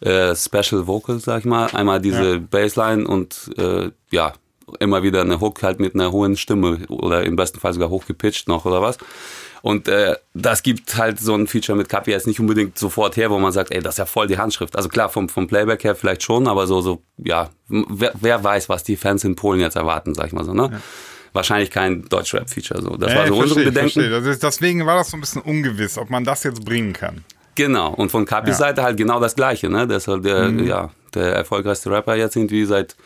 äh, 0.00 0.34
Special 0.34 0.86
Vocals, 0.86 1.24
sag 1.24 1.40
ich 1.40 1.44
mal. 1.44 1.66
Einmal 1.72 2.00
diese 2.00 2.40
Bassline 2.40 3.06
und 3.06 3.50
äh, 3.56 3.90
ja, 4.10 4.32
immer 4.78 5.02
wieder 5.02 5.22
eine 5.22 5.40
Hook 5.40 5.62
halt 5.62 5.80
mit 5.80 5.94
einer 5.94 6.12
hohen 6.12 6.36
Stimme 6.36 6.86
oder 6.88 7.24
im 7.24 7.36
besten 7.36 7.60
Fall 7.60 7.72
sogar 7.72 7.90
hochgepitcht 7.90 8.48
noch 8.48 8.64
oder 8.64 8.80
was. 8.80 8.98
Und 9.62 9.88
äh, 9.88 10.16
das 10.34 10.62
gibt 10.62 10.96
halt 10.96 11.18
so 11.20 11.34
ein 11.34 11.46
Feature 11.46 11.76
mit 11.76 11.88
Kapi 11.88 12.10
jetzt 12.10 12.26
nicht 12.26 12.40
unbedingt 12.40 12.78
sofort 12.78 13.16
her, 13.16 13.30
wo 13.30 13.38
man 13.38 13.52
sagt, 13.52 13.72
ey, 13.72 13.80
das 13.82 13.94
ist 13.94 13.98
ja 13.98 14.06
voll 14.06 14.26
die 14.26 14.38
Handschrift. 14.38 14.74
Also 14.76 14.88
klar, 14.88 15.08
vom, 15.08 15.28
vom 15.28 15.46
Playback 15.48 15.84
her 15.84 15.94
vielleicht 15.94 16.22
schon, 16.22 16.48
aber 16.48 16.66
so, 16.66 16.80
so 16.80 17.02
ja, 17.18 17.50
wer, 17.68 18.12
wer 18.20 18.42
weiß, 18.42 18.68
was 18.68 18.84
die 18.84 18.96
Fans 18.96 19.24
in 19.24 19.36
Polen 19.36 19.60
jetzt 19.60 19.76
erwarten, 19.76 20.14
sag 20.14 20.26
ich 20.28 20.32
mal 20.32 20.44
so, 20.44 20.54
ne? 20.54 20.80
Wahrscheinlich 21.32 21.70
kein 21.70 22.04
Deutschrap-Feature. 22.08 22.82
So. 22.82 22.96
Das 22.96 23.12
Ja, 23.12 23.18
war 23.20 23.26
so 23.28 23.36
unsere 23.36 23.64
Bedenken. 23.64 24.10
Das 24.10 24.24
ist, 24.26 24.42
deswegen 24.42 24.84
war 24.86 24.96
das 24.96 25.10
so 25.10 25.16
ein 25.16 25.20
bisschen 25.20 25.42
ungewiss, 25.42 25.96
ob 25.98 26.10
man 26.10 26.24
das 26.24 26.42
jetzt 26.42 26.64
bringen 26.64 26.92
kann. 26.92 27.24
Genau, 27.54 27.92
und 27.92 28.10
von 28.10 28.24
Capis 28.24 28.58
Ja. 28.58 28.66
Seite 28.66 28.82
halt 28.82 28.96
genau 28.96 29.20
das 29.20 29.34
Gleiche, 29.36 29.68
ne? 29.68 29.86
Der 29.86 29.98
ist 29.98 30.08
halt 30.08 30.24
der, 30.24 30.48
Mhm. 30.48 30.66
ja, 30.66 30.90
der 31.14 31.34
erfolgreichste 31.34 31.90
Rapper 31.90 32.16
jetzt 32.16 32.34
irgendwie 32.34 32.64
seit 32.64 32.96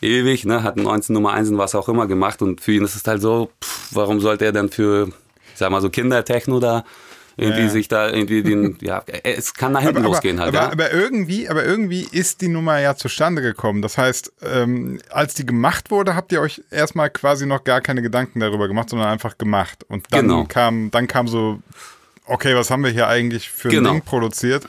ewig, 0.00 0.44
ne? 0.46 0.62
Hat 0.62 0.76
19 0.76 1.12
Nummer 1.14 1.32
1 1.32 1.50
und 1.50 1.58
was 1.58 1.74
auch 1.74 1.88
immer 1.88 2.06
gemacht 2.06 2.40
und 2.42 2.60
für 2.60 2.72
ihn 2.72 2.84
ist 2.84 2.96
es 2.96 3.06
halt 3.06 3.20
so, 3.20 3.50
pff, 3.62 3.88
warum 3.94 4.20
sollte 4.20 4.46
er 4.46 4.52
denn 4.52 4.70
für, 4.70 5.08
sag 5.60 5.70
mal 5.70 5.80
so 5.80 5.88
Kindertechno 5.90 6.58
da 6.60 6.84
irgendwie 7.36 7.62
Ja, 7.62 7.68
sich 7.70 7.88
da 7.88 8.10
irgendwie 8.10 8.42
den, 8.42 8.76
ja, 8.82 9.02
es 9.22 9.54
kann 9.54 9.72
nach 9.72 9.80
hinten 9.82 10.02
losgehen 10.02 10.40
halt, 10.40 10.48
aber, 10.54 10.66
ja. 10.66 10.72
aber 10.72 10.92
irgendwie, 10.92 11.48
aber 11.48 11.64
irgendwie 11.64 12.06
ist 12.10 12.40
die 12.42 12.48
Nummer 12.48 12.78
ja 12.80 12.96
zustande 12.96 13.40
gekommen. 13.40 13.80
Das 13.80 13.96
heißt, 13.96 14.32
ähm, 14.42 15.00
als 15.10 15.34
die 15.34 15.46
gemacht 15.46 15.90
wurde, 15.90 16.16
habt 16.16 16.32
ihr 16.32 16.40
euch 16.42 16.62
erstmal 16.70 17.08
quasi 17.08 17.46
noch 17.46 17.64
gar 17.64 17.80
keine 17.80 18.02
Gedanken 18.02 18.40
darüber 18.40 18.68
gemacht, 18.68 18.90
sondern 18.90 19.08
einfach 19.08 19.38
gemacht. 19.38 19.84
Und 19.88 20.06
dann 20.10 20.22
Genau. 20.28 20.44
kam, 20.44 20.90
dann 20.90 21.06
kam 21.06 21.28
so, 21.28 21.60
okay, 22.26 22.54
was 22.56 22.70
haben 22.70 22.84
wir 22.84 22.90
hier 22.90 23.06
eigentlich 23.08 23.48
für 23.48 23.68
ein 23.68 23.74
Genau. 23.76 23.92
Ding 23.92 24.02
produziert? 24.02 24.66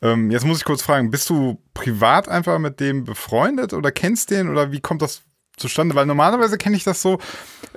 Ähm, 0.00 0.30
jetzt 0.30 0.46
muss 0.46 0.58
ich 0.58 0.64
kurz 0.64 0.80
fragen, 0.82 1.10
bist 1.10 1.28
du 1.28 1.58
privat 1.74 2.28
einfach 2.28 2.58
mit 2.58 2.80
dem 2.80 3.04
befreundet 3.04 3.72
oder 3.74 3.90
kennst 3.92 4.30
den 4.30 4.48
oder 4.48 4.70
wie 4.72 4.80
kommt 4.80 5.02
das 5.02 5.22
zustande? 5.56 5.94
Weil 5.94 6.06
normalerweise 6.06 6.56
kenne 6.56 6.76
ich 6.76 6.84
das 6.84 7.02
so, 7.02 7.18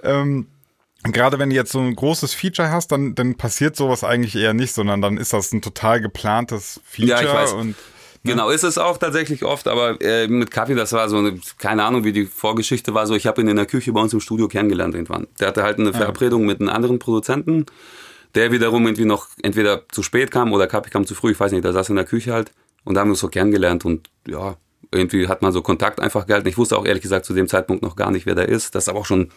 ähm, 0.03 0.47
gerade 1.03 1.39
wenn 1.39 1.49
du 1.49 1.55
jetzt 1.55 1.71
so 1.71 1.79
ein 1.79 1.95
großes 1.95 2.33
Feature 2.33 2.71
hast, 2.71 2.91
dann, 2.91 3.15
dann 3.15 3.35
passiert 3.35 3.75
sowas 3.75 4.03
eigentlich 4.03 4.35
eher 4.35 4.53
nicht, 4.53 4.73
sondern 4.73 5.01
dann 5.01 5.17
ist 5.17 5.33
das 5.33 5.51
ein 5.53 5.61
total 5.61 6.01
geplantes 6.01 6.81
Feature. 6.83 7.21
Ja, 7.21 7.27
ich 7.27 7.33
weiß. 7.33 7.53
Und, 7.53 7.75
Genau, 8.23 8.49
ist 8.49 8.63
es 8.63 8.77
auch 8.77 8.97
tatsächlich 8.97 9.43
oft, 9.43 9.67
aber 9.67 10.01
äh, 10.01 10.27
mit 10.27 10.51
Kaffee, 10.51 10.75
das 10.75 10.91
war 10.91 11.07
so 11.07 11.17
eine, 11.17 11.39
keine 11.59 11.83
Ahnung, 11.83 12.03
wie 12.03 12.11
die 12.11 12.25
Vorgeschichte 12.25 12.93
war, 12.93 13.07
so 13.07 13.15
ich 13.15 13.25
habe 13.25 13.41
ihn 13.41 13.47
in 13.47 13.55
der 13.55 13.65
Küche 13.65 13.93
bei 13.93 14.01
uns 14.01 14.13
im 14.13 14.19
Studio 14.19 14.47
kennengelernt 14.47 14.95
irgendwann. 14.95 15.27
Der 15.39 15.47
hatte 15.47 15.63
halt 15.63 15.79
eine 15.79 15.93
Verabredung 15.93 16.45
mit 16.45 16.59
einem 16.59 16.69
anderen 16.69 16.99
Produzenten, 16.99 17.65
der 18.35 18.51
wiederum 18.51 18.85
irgendwie 18.85 19.05
noch 19.05 19.27
entweder 19.41 19.87
zu 19.89 20.03
spät 20.03 20.31
kam 20.31 20.51
oder 20.51 20.67
Kaffee 20.67 20.89
kam 20.89 21.05
zu 21.05 21.15
früh, 21.15 21.31
ich 21.31 21.39
weiß 21.39 21.51
nicht, 21.51 21.63
der 21.63 21.73
saß 21.73 21.89
in 21.89 21.95
der 21.95 22.05
Küche 22.05 22.33
halt 22.33 22.51
und 22.83 22.95
da 22.95 23.01
haben 23.01 23.07
wir 23.07 23.11
uns 23.11 23.19
so 23.19 23.29
kennengelernt 23.29 23.85
und 23.85 24.09
ja, 24.27 24.57
irgendwie 24.91 25.27
hat 25.27 25.41
man 25.41 25.51
so 25.51 25.61
Kontakt 25.61 25.99
einfach 25.99 26.27
gehalten. 26.27 26.47
Ich 26.47 26.57
wusste 26.57 26.77
auch 26.77 26.85
ehrlich 26.85 27.03
gesagt 27.03 27.25
zu 27.25 27.33
dem 27.33 27.47
Zeitpunkt 27.47 27.83
noch 27.83 27.95
gar 27.95 28.11
nicht, 28.11 28.25
wer 28.25 28.35
der 28.35 28.49
ist. 28.49 28.75
Das 28.75 28.85
ist 28.85 28.89
aber 28.89 28.99
auch 28.99 29.05
schon 29.05 29.29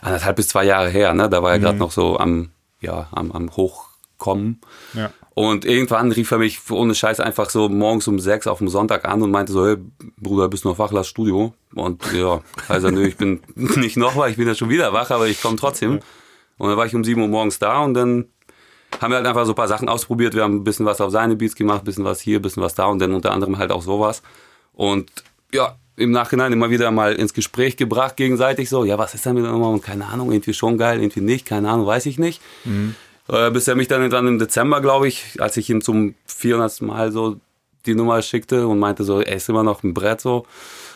anderthalb 0.00 0.36
bis 0.36 0.48
zwei 0.48 0.64
Jahre 0.64 0.88
her, 0.88 1.14
ne? 1.14 1.28
Da 1.28 1.42
war 1.42 1.52
er 1.52 1.58
gerade 1.58 1.78
noch 1.78 1.90
so 1.90 2.18
am, 2.18 2.50
ja, 2.80 3.08
am, 3.12 3.32
am 3.32 3.50
Hochkommen. 3.56 4.60
ja. 4.94 5.10
Und 5.34 5.64
irgendwann 5.64 6.12
rief 6.12 6.30
er 6.30 6.38
mich 6.38 6.60
ohne 6.70 6.94
Scheiß 6.94 7.18
einfach 7.18 7.50
so 7.50 7.68
morgens 7.68 8.06
um 8.06 8.20
sechs 8.20 8.46
auf 8.46 8.58
dem 8.58 8.68
Sonntag 8.68 9.04
an 9.04 9.20
und 9.20 9.32
meinte 9.32 9.52
so, 9.52 9.66
hey, 9.66 9.76
Bruder, 10.20 10.48
bist 10.48 10.64
du 10.64 10.68
noch 10.68 10.78
wach, 10.78 10.92
lass 10.92 11.08
Studio. 11.08 11.52
Und 11.74 12.04
ja, 12.12 12.40
also 12.68 12.90
nö, 12.90 13.04
ich 13.04 13.16
bin 13.16 13.40
nicht 13.56 13.96
noch 13.96 14.16
wach, 14.16 14.28
ich 14.28 14.36
bin 14.36 14.46
ja 14.46 14.54
schon 14.54 14.68
wieder 14.68 14.92
wach, 14.92 15.10
aber 15.10 15.26
ich 15.26 15.42
komme 15.42 15.56
trotzdem. 15.56 15.98
Und 16.56 16.68
dann 16.68 16.76
war 16.76 16.86
ich 16.86 16.94
um 16.94 17.02
sieben 17.02 17.20
Uhr 17.20 17.26
morgens 17.26 17.58
da 17.58 17.82
und 17.82 17.94
dann 17.94 18.26
haben 19.00 19.10
wir 19.10 19.16
halt 19.16 19.26
einfach 19.26 19.44
so 19.44 19.52
ein 19.52 19.56
paar 19.56 19.66
Sachen 19.66 19.88
ausprobiert. 19.88 20.34
Wir 20.34 20.44
haben 20.44 20.54
ein 20.54 20.64
bisschen 20.64 20.86
was 20.86 21.00
auf 21.00 21.10
seine 21.10 21.34
Beats 21.34 21.56
gemacht, 21.56 21.82
ein 21.82 21.84
bisschen 21.84 22.04
was 22.04 22.20
hier, 22.20 22.38
ein 22.38 22.42
bisschen 22.42 22.62
was 22.62 22.74
da 22.74 22.86
und 22.86 23.00
dann 23.00 23.12
unter 23.12 23.32
anderem 23.32 23.58
halt 23.58 23.72
auch 23.72 23.82
sowas. 23.82 24.22
Und 24.74 25.10
ja, 25.52 25.76
im 25.96 26.10
Nachhinein 26.10 26.52
immer 26.52 26.70
wieder 26.70 26.90
mal 26.90 27.14
ins 27.14 27.34
Gespräch 27.34 27.76
gebracht 27.76 28.16
gegenseitig 28.16 28.68
so, 28.68 28.84
ja, 28.84 28.98
was 28.98 29.14
ist 29.14 29.26
denn 29.26 29.34
mit 29.34 29.44
der 29.44 29.52
Nummer? 29.52 29.70
Und 29.70 29.82
keine 29.82 30.06
Ahnung, 30.06 30.32
irgendwie 30.32 30.54
schon 30.54 30.76
geil, 30.76 31.00
irgendwie 31.00 31.20
nicht, 31.20 31.46
keine 31.46 31.70
Ahnung, 31.70 31.86
weiß 31.86 32.06
ich 32.06 32.18
nicht. 32.18 32.40
Äh, 33.28 33.50
bis 33.50 33.68
er 33.68 33.76
mich 33.76 33.88
dann 33.88 34.00
irgendwann 34.00 34.26
im 34.26 34.38
Dezember, 34.38 34.80
glaube 34.80 35.08
ich, 35.08 35.40
als 35.40 35.56
ich 35.56 35.70
ihm 35.70 35.80
zum 35.80 36.14
400. 36.26 36.82
Mal 36.82 37.12
so 37.12 37.36
die 37.86 37.94
Nummer 37.94 38.20
schickte 38.22 38.66
und 38.66 38.78
meinte 38.78 39.04
so, 39.04 39.20
er 39.20 39.36
ist 39.36 39.48
immer 39.48 39.62
noch 39.62 39.82
ein 39.82 39.94
Brett 39.94 40.20
so. 40.20 40.46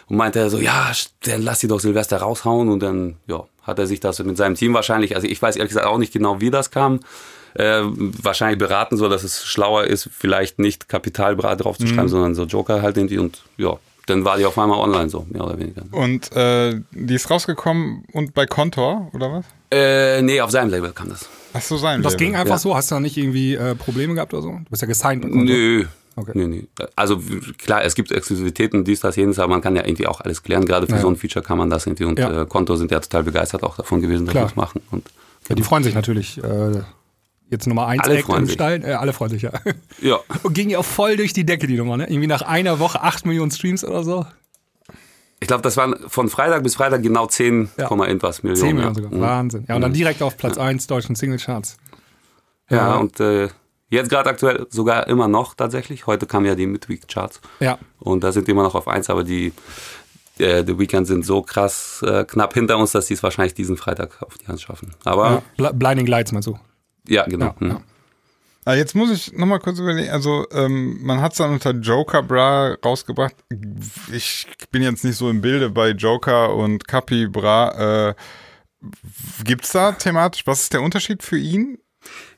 Und 0.09 0.17
meinte 0.17 0.39
er 0.39 0.51
so, 0.51 0.59
ja, 0.59 0.91
dann 1.25 1.43
lass 1.43 1.61
die 1.61 1.69
doch 1.69 1.81
Silvester 1.81 2.19
raushauen. 2.19 2.69
Und 2.69 2.83
dann, 2.83 3.17
ja, 3.27 3.45
hat 3.63 3.79
er 3.79 3.87
sich 3.87 4.01
das 4.01 4.19
mit 4.25 4.37
seinem 4.37 4.55
Team 4.55 4.75
wahrscheinlich, 4.75 5.15
also 5.15 5.27
ich 5.27 5.41
weiß 5.41 5.57
ehrlich 5.57 5.69
gesagt 5.69 5.87
auch 5.87 5.99
nicht 5.99 6.13
genau, 6.13 6.41
wie 6.41 6.51
das 6.51 6.71
kam, 6.71 7.01
äh, 7.55 7.83
wahrscheinlich 7.83 8.59
beraten, 8.59 8.97
so 8.97 9.09
dass 9.09 9.25
es 9.25 9.45
schlauer 9.45 9.85
ist, 9.85 10.09
vielleicht 10.13 10.59
nicht 10.59 10.89
Kapitalbrat 10.89 11.65
draufzuschreiben, 11.65 12.09
sondern 12.09 12.35
so 12.35 12.45
Joker 12.45 12.83
halt 12.83 12.97
irgendwie. 12.97 13.19
Und 13.19 13.43
ja, 13.57 13.75
dann 14.07 14.25
war 14.25 14.39
die 14.39 14.47
auf 14.47 14.59
einmal 14.59 14.79
online 14.79 15.09
so, 15.11 15.27
mehr 15.31 15.45
oder 15.45 15.59
weniger. 15.59 15.83
Und 15.91 16.33
äh, 16.37 16.81
die 16.93 17.15
ist 17.15 17.31
rausgekommen 17.31 18.05
und 18.13 18.35
bei 18.35 18.47
Kontor, 18.47 19.11
oder 19.13 19.33
was? 19.33 19.45
Äh, 19.71 20.23
nee, 20.23 20.41
auf 20.41 20.51
seinem 20.51 20.71
Label 20.71 20.93
kam 20.93 21.11
das. 21.11 21.29
Ach 21.53 21.61
so 21.63 21.77
sein. 21.77 22.03
Das 22.03 22.17
ging 22.17 22.35
einfach 22.37 22.55
Ja. 22.55 22.59
so? 22.59 22.75
Hast 22.75 22.91
du 22.91 22.95
da 22.97 23.01
nicht 23.01 23.17
irgendwie 23.17 23.55
äh, 23.55 23.75
Probleme 23.75 24.15
gehabt 24.15 24.33
oder 24.35 24.43
so? 24.43 24.51
Du 24.51 24.71
bist 24.71 24.83
ja 24.83 24.89
gesigned. 24.89 25.25
Nö. 25.25 25.85
Okay. 26.17 26.33
Nö, 26.35 26.49
nö. 26.49 26.63
Also 26.97 27.21
klar, 27.59 27.85
es 27.85 27.95
gibt 27.95 28.11
Exklusivitäten, 28.11 28.83
dies, 28.85 29.01
das, 29.01 29.15
jenes, 29.17 29.39
aber 29.39 29.51
man 29.53 29.61
kann 29.61 29.77
ja 29.77 29.85
irgendwie 29.85 30.07
auch 30.09 30.21
alles 30.21 30.43
klären. 30.43 30.65
Gerade 30.65 30.87
für 30.87 30.95
Ja. 30.95 31.01
so 31.01 31.09
ein 31.09 31.17
Feature 31.17 31.45
kann 31.45 31.59
man 31.59 31.71
das 31.71 31.87
irgendwie. 31.87 32.05
Und 32.05 32.19
Ja. 32.19 32.43
äh, 32.43 32.47
Konto 32.47 32.75
sind 32.77 32.91
ja 32.91 32.99
total 33.01 33.23
begeistert 33.23 33.63
auch 33.63 33.77
davon 33.77 34.01
gewesen, 34.01 34.27
dass 34.27 34.35
wir 34.35 34.41
das 34.43 34.57
machen. 34.57 34.81
Und 34.91 35.07
Ja, 35.49 35.55
die 35.55 35.63
freuen 35.63 35.85
sich 35.85 35.95
natürlich. 35.95 36.39
Äh, 36.43 36.81
jetzt 37.51 37.67
Nummer 37.67 37.87
eins 37.87 38.03
Alle 38.05 38.17
Act 38.19 38.27
freuen 38.27 38.41
im 38.41 38.47
sich. 38.47 38.55
Stall. 38.55 38.85
Äh, 38.85 38.93
alle 38.95 39.13
freuen 39.13 39.31
sich, 39.31 39.43
ja. 39.43 39.53
ja, 40.01 40.19
Und 40.43 40.53
ging 40.55 40.71
ja 40.71 40.79
auch 40.79 40.85
voll 40.85 41.17
durch 41.17 41.33
die 41.33 41.45
Decke, 41.47 41.67
die 41.67 41.77
Nummer, 41.77 41.97
ne? 41.97 42.09
Irgendwie 42.09 42.27
nach 42.27 42.43
einer 42.43 42.79
Woche 42.79 43.03
8 43.03 43.27
Millionen 43.27 43.51
Streams 43.51 43.85
oder 43.85 44.05
so. 44.05 44.27
ich 45.41 45.49
glaube, 45.49 45.63
das 45.63 45.77
waren 45.77 45.97
von 46.09 46.29
Freitag 46.29 46.63
bis 46.63 46.75
Freitag 46.77 47.03
genau 47.03 47.27
10, 47.27 47.71
Ja. 47.77 47.91
Irgendwas 47.91 48.43
Millionen. 48.43 48.61
10 48.61 48.77
Millionen 48.77 48.95
ja. 48.97 49.03
sogar. 49.03 49.19
Mhm. 49.19 49.23
Wahnsinn. 49.23 49.65
Ja, 49.69 49.77
und 49.77 49.83
dann 49.83 49.93
direkt 49.93 50.23
auf 50.23 50.37
Platz 50.37 50.59
1 50.59 50.87
deutschen 50.87 51.15
Singlecharts. 51.15 51.77
Ja, 52.71 52.77
Ja. 52.77 52.97
und 52.97 53.19
äh, 53.21 53.49
jetzt 53.89 54.11
gerade 54.11 54.29
aktuell 54.29 54.67
sogar 54.69 55.07
immer 55.07 55.29
noch 55.29 55.55
tatsächlich. 55.55 56.07
Heute 56.07 56.27
kamen 56.27 56.45
ja 56.47 56.55
die 56.55 56.67
Midweek-Charts. 56.67 57.41
Ja. 57.61 57.79
Und 57.99 58.25
da 58.25 58.33
sind 58.33 58.47
die 58.47 58.51
immer 58.53 58.63
noch 58.63 58.75
auf 58.75 58.89
1, 58.89 59.09
aber 59.11 59.25
die 59.25 59.53
äh, 60.39 60.63
The 60.67 60.79
Weekend 60.79 61.07
sind 61.07 61.25
so 61.25 61.41
krass 61.43 62.05
äh, 62.07 62.25
knapp 62.25 62.53
hinter 62.55 62.77
uns, 62.79 62.93
dass 62.93 63.07
sie 63.07 63.15
es 63.15 63.23
wahrscheinlich 63.23 63.55
diesen 63.55 63.77
Freitag 63.77 64.23
auf 64.23 64.37
die 64.39 64.47
Hand 64.47 64.61
schaffen. 64.61 64.93
Aber 65.05 65.31
ja. 65.31 65.43
Bl 65.57 65.73
Blinding 65.73 66.07
Lights 66.07 66.33
mal 66.33 66.43
so. 66.43 66.59
Ja, 67.09 67.25
genau. 67.25 67.47
Ja, 67.47 67.55
mhm. 67.59 67.71
ja. 67.71 67.83
Ah, 68.65 68.75
jetzt 68.75 68.95
muss 68.95 69.11
ich 69.11 69.33
nochmal 69.33 69.61
kurz 69.61 69.79
überlegen. 69.79 70.11
Also, 70.11 70.47
ähm, 70.53 70.99
man 71.01 71.23
hat 71.23 71.33
es 71.33 71.39
dann 71.39 71.53
unter 71.53 71.71
Joker 71.71 72.23
Bra 72.23 72.75
rausgebracht. 72.85 73.35
Ich 74.13 74.47
bin 74.71 74.83
jetzt 74.83 75.05
nicht 75.05 75.17
so 75.17 75.31
im 75.31 75.41
Bilde 75.41 75.71
bei 75.71 75.91
Joker 75.91 76.55
und 76.55 76.87
Capi 76.87 77.29
Bra. 77.29 78.11
Äh, 78.11 78.15
gibt's 79.45 79.73
da 79.73 79.93
thematisch, 79.93 80.47
was 80.47 80.63
ist 80.63 80.75
der 80.75 80.83
Unterschied 80.83 81.23
für 81.23 81.39
ihn? 81.39 81.79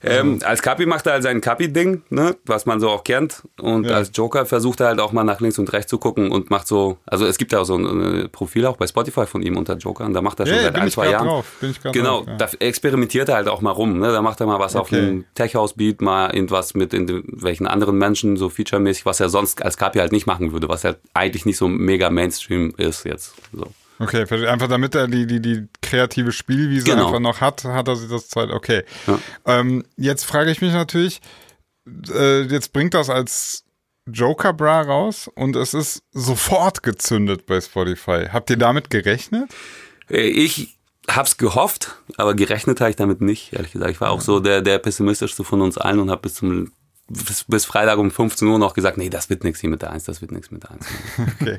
Ähm, 0.02 0.40
als 0.44 0.62
Kapi 0.62 0.86
macht 0.86 1.06
er 1.06 1.12
halt 1.12 1.22
sein 1.22 1.40
Kapi-Ding, 1.42 2.02
ne, 2.08 2.34
was 2.46 2.64
man 2.64 2.80
so 2.80 2.88
auch 2.88 3.04
kennt. 3.04 3.42
Und 3.60 3.90
Ja. 3.90 3.96
als 3.96 4.10
Joker 4.14 4.46
versucht 4.46 4.80
er 4.80 4.86
halt 4.88 5.00
auch 5.00 5.12
mal 5.12 5.24
nach 5.24 5.40
links 5.40 5.58
und 5.58 5.70
rechts 5.74 5.90
zu 5.90 5.98
gucken 5.98 6.30
und 6.32 6.48
macht 6.50 6.66
so, 6.66 6.96
also 7.06 7.26
es 7.26 7.36
gibt 7.36 7.52
ja 7.52 7.60
auch 7.60 7.64
so 7.64 7.76
ein 7.76 8.24
äh, 8.24 8.28
Profil 8.28 8.64
auch 8.66 8.78
bei 8.78 8.86
Spotify 8.86 9.26
von 9.26 9.42
ihm 9.42 9.58
unter 9.58 9.76
Joker 9.76 10.06
und 10.06 10.14
da 10.14 10.22
macht 10.22 10.40
er 10.40 10.46
schon 10.46 10.56
Ja, 10.56 10.62
seit 10.62 10.76
ein, 10.76 10.90
zwei 10.90 11.10
Jahren. 11.10 11.26
drauf, 11.28 11.46
bin 11.60 11.70
ich 11.70 11.80
genau, 11.82 12.20
drauf, 12.20 12.28
ja. 12.28 12.36
da 12.36 12.48
experimentiert 12.60 13.28
er 13.28 13.34
halt 13.36 13.48
auch 13.48 13.60
mal 13.60 13.72
rum, 13.72 13.98
ne? 13.98 14.10
Da 14.10 14.22
macht 14.22 14.40
er 14.40 14.46
mal 14.46 14.58
was 14.58 14.74
auf 14.76 14.86
Okay. 14.86 14.96
einem 14.98 15.24
Tech-House-Beat, 15.34 16.00
mal 16.00 16.34
irgendwas 16.34 16.74
mit 16.74 16.94
irgendwelchen 16.94 17.66
anderen 17.66 17.98
Menschen, 17.98 18.36
so 18.38 18.48
featuremäßig, 18.48 19.04
was 19.04 19.20
er 19.20 19.28
sonst 19.28 19.62
als 19.62 19.76
Kapi 19.76 19.98
halt 19.98 20.12
nicht 20.12 20.26
machen 20.26 20.52
würde, 20.52 20.68
was 20.70 20.84
halt 20.84 20.96
eigentlich 21.12 21.44
nicht 21.44 21.58
so 21.58 21.68
mega 21.68 22.08
Mainstream 22.08 22.72
ist 22.78 23.04
jetzt. 23.04 23.34
So. 23.52 23.66
Okay, 24.00 24.24
einfach 24.46 24.66
damit 24.68 24.94
er 24.94 25.06
die, 25.08 25.26
die, 25.26 25.40
die 25.40 25.68
kreative 25.82 26.32
Spielwiese 26.32 26.86
Genau. 26.86 27.06
einfach 27.06 27.20
noch 27.20 27.40
hat, 27.40 27.64
hat 27.64 27.86
er 27.86 27.96
sich 27.96 28.08
das 28.10 28.28
Zeit. 28.28 28.50
Okay. 28.50 28.82
Ja. 29.06 29.18
Ähm, 29.44 29.84
jetzt 29.96 30.24
frage 30.24 30.50
ich 30.50 30.60
mich 30.62 30.72
natürlich, 30.72 31.20
äh, 32.10 32.42
jetzt 32.42 32.72
bringt 32.72 32.94
das 32.94 33.10
als 33.10 33.64
Joker 34.10 34.52
Bra 34.54 34.80
raus 34.82 35.28
und 35.34 35.54
es 35.54 35.74
ist 35.74 36.02
sofort 36.12 36.82
gezündet 36.82 37.44
bei 37.46 37.60
Spotify. 37.60 38.26
Habt 38.32 38.48
ihr 38.50 38.56
damit 38.56 38.88
gerechnet? 38.90 39.50
Äh, 40.08 40.28
Ich 40.28 40.78
hab's 41.08 41.36
gehofft, 41.36 41.96
aber 42.16 42.34
gerechnet 42.34 42.80
habe 42.80 42.90
ich 42.90 42.96
damit 42.96 43.20
nicht, 43.20 43.52
ehrlich 43.52 43.72
gesagt. 43.72 43.90
Ich 43.90 44.00
war 44.00 44.10
auch 44.10 44.20
so 44.22 44.40
der, 44.40 44.62
der 44.62 44.78
pessimistischste 44.78 45.44
von 45.44 45.60
uns 45.60 45.76
allen 45.76 45.98
und 46.00 46.10
habe 46.10 46.22
bis 46.22 46.34
zum 46.34 46.72
bis, 47.12 47.44
bis 47.44 47.64
Freitag 47.64 47.98
um 47.98 48.10
15 48.12 48.46
Uhr 48.48 48.58
noch 48.58 48.72
gesagt, 48.72 48.96
nee, 48.96 49.10
das 49.10 49.28
wird 49.28 49.42
nichts 49.44 49.60
hier 49.60 49.68
mit 49.68 49.82
der 49.82 49.90
Eins, 49.90 50.04
das 50.04 50.20
wird 50.22 50.30
nichts 50.30 50.50
mit 50.52 50.62
der 50.62 50.70
Eins. 50.70 50.86
Okay. 51.40 51.58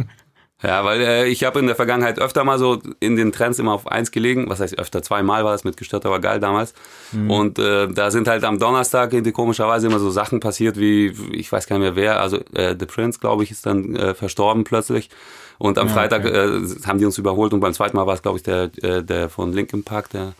Ja, 0.63 0.85
weil 0.85 1.01
äh, 1.01 1.27
ich 1.27 1.43
habe 1.43 1.59
in 1.59 1.65
der 1.65 1.75
Vergangenheit 1.75 2.19
öfter 2.19 2.43
mal 2.43 2.59
so 2.59 2.79
in 2.99 3.15
den 3.15 3.31
Trends 3.31 3.57
immer 3.57 3.73
auf 3.73 3.87
eins 3.87 4.11
gelegen. 4.11 4.47
Was 4.49 4.59
heißt 4.59 4.77
öfter? 4.77 5.01
Zweimal 5.01 5.43
war 5.43 5.51
das 5.53 5.63
mit 5.63 5.75
gestört, 5.75 6.05
aber 6.05 6.19
geil 6.19 6.39
damals. 6.39 6.73
Und 7.11 7.57
äh, 7.57 7.87
da 7.87 8.11
sind 8.11 8.27
halt 8.27 8.43
am 8.43 8.59
Donnerstag 8.59 9.11
komischerweise 9.33 9.87
immer 9.87 9.99
so 9.99 10.11
Sachen 10.11 10.39
passiert 10.39 10.77
wie, 10.77 11.13
ich 11.31 11.51
weiß 11.51 11.67
gar 11.67 11.77
nicht 11.77 11.83
mehr 11.83 11.95
wer, 11.95 12.21
also 12.21 12.37
äh, 12.53 12.75
The 12.79 12.85
Prince, 12.85 13.19
glaube 13.19 13.43
ich, 13.43 13.51
ist 13.51 13.65
dann 13.65 13.95
äh, 13.95 14.13
verstorben 14.13 14.63
plötzlich. 14.63 15.09
Und 15.57 15.77
am 15.77 15.87
Ja, 15.87 15.93
Freitag 15.93 16.25
okay. 16.25 16.31
äh, 16.31 16.87
haben 16.87 16.99
die 16.99 17.05
uns 17.05 17.17
überholt 17.17 17.53
und 17.53 17.59
beim 17.59 17.73
zweiten 17.73 17.97
Mal 17.97 18.07
war 18.07 18.13
es, 18.13 18.21
glaube 18.21 18.37
ich, 18.37 18.43
der, 18.43 18.69
äh, 18.81 19.03
der 19.03 19.29
von 19.29 19.53
Linkin 19.53 19.83
Park, 19.83 20.09
der 20.09 20.33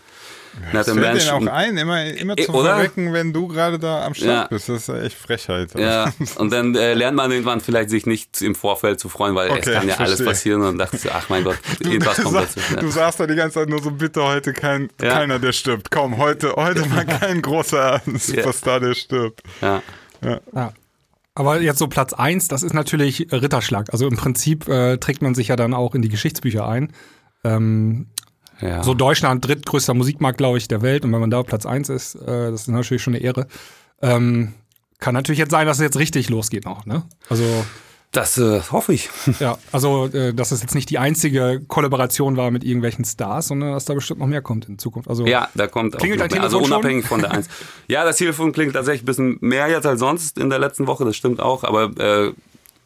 Das 0.73 0.87
nette 0.87 0.99
fällt 1.01 1.31
Und- 1.33 1.47
auch 1.47 1.53
ein, 1.53 1.77
immer, 1.77 2.03
immer 2.05 2.37
Eh, 2.37 2.45
zu 2.45 2.53
oder? 2.53 2.75
verrecken, 2.75 3.13
wenn 3.13 3.31
du 3.33 3.47
gerade 3.47 3.79
da 3.79 4.05
am 4.05 4.13
Start 4.13 4.29
Ja. 4.29 4.47
bist. 4.47 4.67
Das 4.69 4.81
ist 4.81 4.87
ja 4.89 5.01
echt 5.01 5.17
Frechheit. 5.17 5.69
Ja, 5.79 6.11
und 6.37 6.51
dann 6.51 6.75
äh, 6.75 6.93
lernt 6.93 7.15
man 7.15 7.31
irgendwann 7.31 7.61
vielleicht 7.61 7.89
sich 7.89 8.05
nicht 8.05 8.41
im 8.41 8.55
Vorfeld 8.55 8.99
zu 8.99 9.07
freuen, 9.09 9.33
weil 9.35 9.47
es 9.49 9.57
Okay, 9.57 9.73
kann 9.73 9.87
ja 9.87 9.95
alles 9.95 10.09
verstehe. 10.21 10.25
passieren 10.27 10.61
und 10.63 10.77
dachte 10.77 10.97
so, 10.97 11.09
ach 11.13 11.29
mein 11.29 11.43
Gott, 11.43 11.57
irgendwas 11.79 12.17
Du, 12.17 12.23
kommt 12.23 12.35
sa- 12.35 12.41
dazwischen. 12.41 12.75
du 12.77 12.85
Ja. 12.87 12.91
sagst 12.91 13.19
da 13.19 13.27
die 13.27 13.35
ganze 13.35 13.55
Zeit 13.59 13.69
nur 13.69 13.81
so, 13.81 13.91
bitte 13.91 14.23
heute 14.23 14.53
kein, 14.53 14.89
Ja. 15.01 15.13
keiner, 15.13 15.39
der 15.39 15.51
stirbt. 15.53 15.89
Komm, 15.91 16.17
heute, 16.17 16.53
heute 16.55 16.85
mal 16.87 17.05
kein 17.05 17.41
großer 17.41 18.01
Superstar, 18.17 18.79
der 18.81 18.93
stirbt. 18.93 19.41
Ja. 19.61 19.81
Ja. 20.53 20.73
Aber 21.33 21.61
jetzt 21.61 21.79
so 21.79 21.87
Platz 21.87 22.11
1, 22.13 22.49
das 22.49 22.61
ist 22.61 22.73
natürlich 22.73 23.27
Ritterschlag. 23.31 23.87
Also 23.93 24.05
im 24.07 24.17
Prinzip 24.17 24.67
äh, 24.67 24.97
trägt 24.97 25.21
man 25.21 25.33
sich 25.33 25.47
ja 25.47 25.55
dann 25.55 25.73
auch 25.73 25.95
in 25.95 26.01
die 26.01 26.09
Geschichtsbücher 26.09 26.67
ein. 26.67 26.91
Ähm, 27.45 28.07
Ja. 28.61 28.83
So 28.83 28.93
Deutschland, 28.93 29.45
drittgrößter 29.45 29.93
Musikmarkt, 29.93 30.37
glaube 30.37 30.57
ich, 30.57 30.67
der 30.67 30.81
Welt. 30.81 31.03
Und 31.05 31.11
wenn 31.13 31.19
man 31.19 31.31
da 31.31 31.39
auf 31.39 31.47
Platz 31.47 31.65
1 31.65 31.89
ist, 31.89 32.15
äh, 32.15 32.51
das 32.51 32.61
ist 32.61 32.67
natürlich 32.67 33.01
schon 33.03 33.15
eine 33.15 33.23
Ehre. 33.23 33.47
Ähm, 34.01 34.53
kann 34.99 35.13
natürlich 35.13 35.39
jetzt 35.39 35.51
sein, 35.51 35.65
dass 35.65 35.77
es 35.77 35.83
jetzt 35.83 35.97
richtig 35.97 36.29
losgeht 36.29 36.65
noch. 36.65 36.85
Ne? 36.85 37.03
Also 37.29 37.43
Das 38.11 38.37
äh, 38.37 38.61
hoffe 38.71 38.93
ich. 38.93 39.09
ja, 39.39 39.57
also 39.71 40.07
äh, 40.07 40.33
dass 40.33 40.51
es 40.51 40.61
jetzt 40.61 40.75
nicht 40.75 40.89
die 40.89 40.99
einzige 40.99 41.61
Kollaboration 41.67 42.37
war 42.37 42.51
mit 42.51 42.63
irgendwelchen 42.63 43.05
Stars, 43.05 43.47
sondern 43.47 43.71
dass 43.71 43.85
da 43.85 43.93
bestimmt 43.93 44.19
noch 44.19 44.27
mehr 44.27 44.41
kommt 44.41 44.67
in 44.67 44.77
Zukunft. 44.77 45.09
Also 45.09 45.25
Ja, 45.25 45.49
da 45.55 45.67
kommt 45.67 45.95
auch 45.95 45.99
Klingelt 45.99 46.19
noch 46.19 46.27
dein 46.27 46.37
mehr. 46.37 46.43
Also 46.43 46.59
schon? 46.59 46.67
unabhängig 46.67 47.05
von 47.05 47.21
der 47.21 47.31
Eins. 47.31 47.47
Ja, 47.87 48.03
das 48.03 48.17
Telefon 48.17 48.51
klingt 48.51 48.73
tatsächlich 48.73 49.03
ein 49.03 49.05
bisschen 49.05 49.37
mehr 49.41 49.69
jetzt 49.69 49.85
als 49.85 49.99
sonst 49.99 50.37
in 50.37 50.49
der 50.49 50.59
letzten 50.59 50.87
Woche, 50.87 51.05
das 51.05 51.15
stimmt 51.15 51.39
auch. 51.39 51.63
Aber 51.63 51.85
äh, 51.99 52.33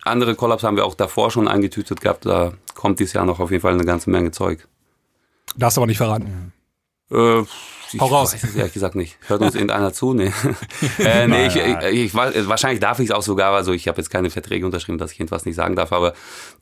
andere 0.03 0.35
Collabs 0.35 0.63
haben 0.63 0.77
wir 0.77 0.85
auch 0.85 0.95
davor 0.95 1.31
schon 1.31 1.47
eingetütet 1.47 1.99
gehabt. 2.01 2.25
Da 2.25 2.53
kommt 2.75 2.99
dieses 2.99 3.13
Jahr 3.13 3.25
noch 3.25 3.39
auf 3.39 3.51
jeden 3.51 3.61
Fall 3.61 3.73
eine 3.73 3.85
ganze 3.85 4.09
Menge 4.09 4.31
Zeug. 4.31 4.67
Darfst 5.57 5.77
du 5.77 5.81
aber 5.81 5.87
nicht 5.87 5.97
verraten. 5.97 6.53
Äh, 7.11 7.41
ich 7.93 8.01
Hau 8.01 8.07
raus. 8.07 8.33
weiß 8.33 8.43
es 8.43 8.55
ehrlich 8.55 8.73
gesagt 8.73 8.95
nicht. 8.95 9.17
Hört 9.27 9.41
uns 9.41 9.53
irgendeiner 9.53 9.93
zu? 9.93 10.13
Nee. 10.13 10.31
äh, 10.99 11.27
nee, 11.27 11.47
ich, 11.47 11.55
ich, 11.55 12.13
ich, 12.13 12.13
wahrscheinlich 12.15 12.79
darf 12.79 12.99
ich 12.99 13.09
es 13.09 13.15
auch 13.15 13.21
sogar, 13.21 13.53
also 13.53 13.73
ich 13.73 13.87
habe 13.87 13.99
jetzt 13.99 14.09
keine 14.09 14.29
Verträge 14.29 14.65
unterschrieben, 14.65 14.97
dass 14.97 15.11
ich 15.11 15.19
irgendwas 15.19 15.45
nicht 15.45 15.55
sagen 15.55 15.75
darf, 15.75 15.93
aber 15.93 16.13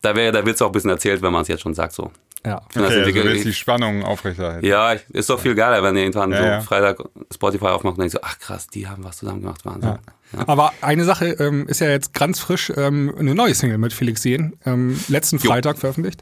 da 0.01 0.13
da 0.13 0.45
wird 0.45 0.55
es 0.55 0.61
auch 0.61 0.67
ein 0.67 0.71
bisschen 0.73 0.89
erzählt, 0.89 1.21
wenn 1.21 1.31
man 1.31 1.43
es 1.43 1.47
jetzt 1.47 1.61
schon 1.61 1.73
sagt 1.73 1.93
so. 1.93 2.11
Ja. 2.45 2.61
Das 2.73 2.83
Okay, 2.83 2.99
also 2.99 3.11
die- 3.11 3.23
willst 3.23 3.45
die 3.45 3.53
Spannung 3.53 4.03
aufrechterhalten. 4.03 4.65
Ja, 4.65 4.95
ist 5.13 5.29
doch 5.29 5.39
viel 5.39 5.55
geiler, 5.55 5.81
wenn 5.81 5.95
ihr 5.95 6.01
irgendwann 6.03 6.31
Ja, 6.31 6.37
so 6.37 6.43
ja. 6.43 6.61
Freitag 6.61 6.97
Spotify 7.33 7.67
aufmacht 7.67 7.93
und 7.93 7.99
denkt 8.01 8.11
so, 8.11 8.19
ach 8.21 8.37
krass, 8.37 8.67
die 8.67 8.87
haben 8.87 9.03
was 9.05 9.17
zusammen 9.17 9.41
gemacht, 9.41 9.63
Wahnsinn. 9.65 9.97
Ja. 10.33 10.47
Aber 10.47 10.73
eine 10.81 11.05
Sache 11.05 11.27
ähm, 11.39 11.67
ist 11.69 11.79
ja 11.79 11.89
jetzt 11.89 12.13
ganz 12.13 12.39
frisch 12.41 12.71
ähm, 12.75 13.13
eine 13.17 13.33
neue 13.33 13.55
Single 13.55 13.77
mit 13.77 13.93
Felix 13.93 14.21
Sehen, 14.23 14.57
ähm, 14.65 14.99
letzten 15.07 15.37
Jo. 15.37 15.49
Freitag 15.51 15.77
veröffentlicht. 15.77 16.21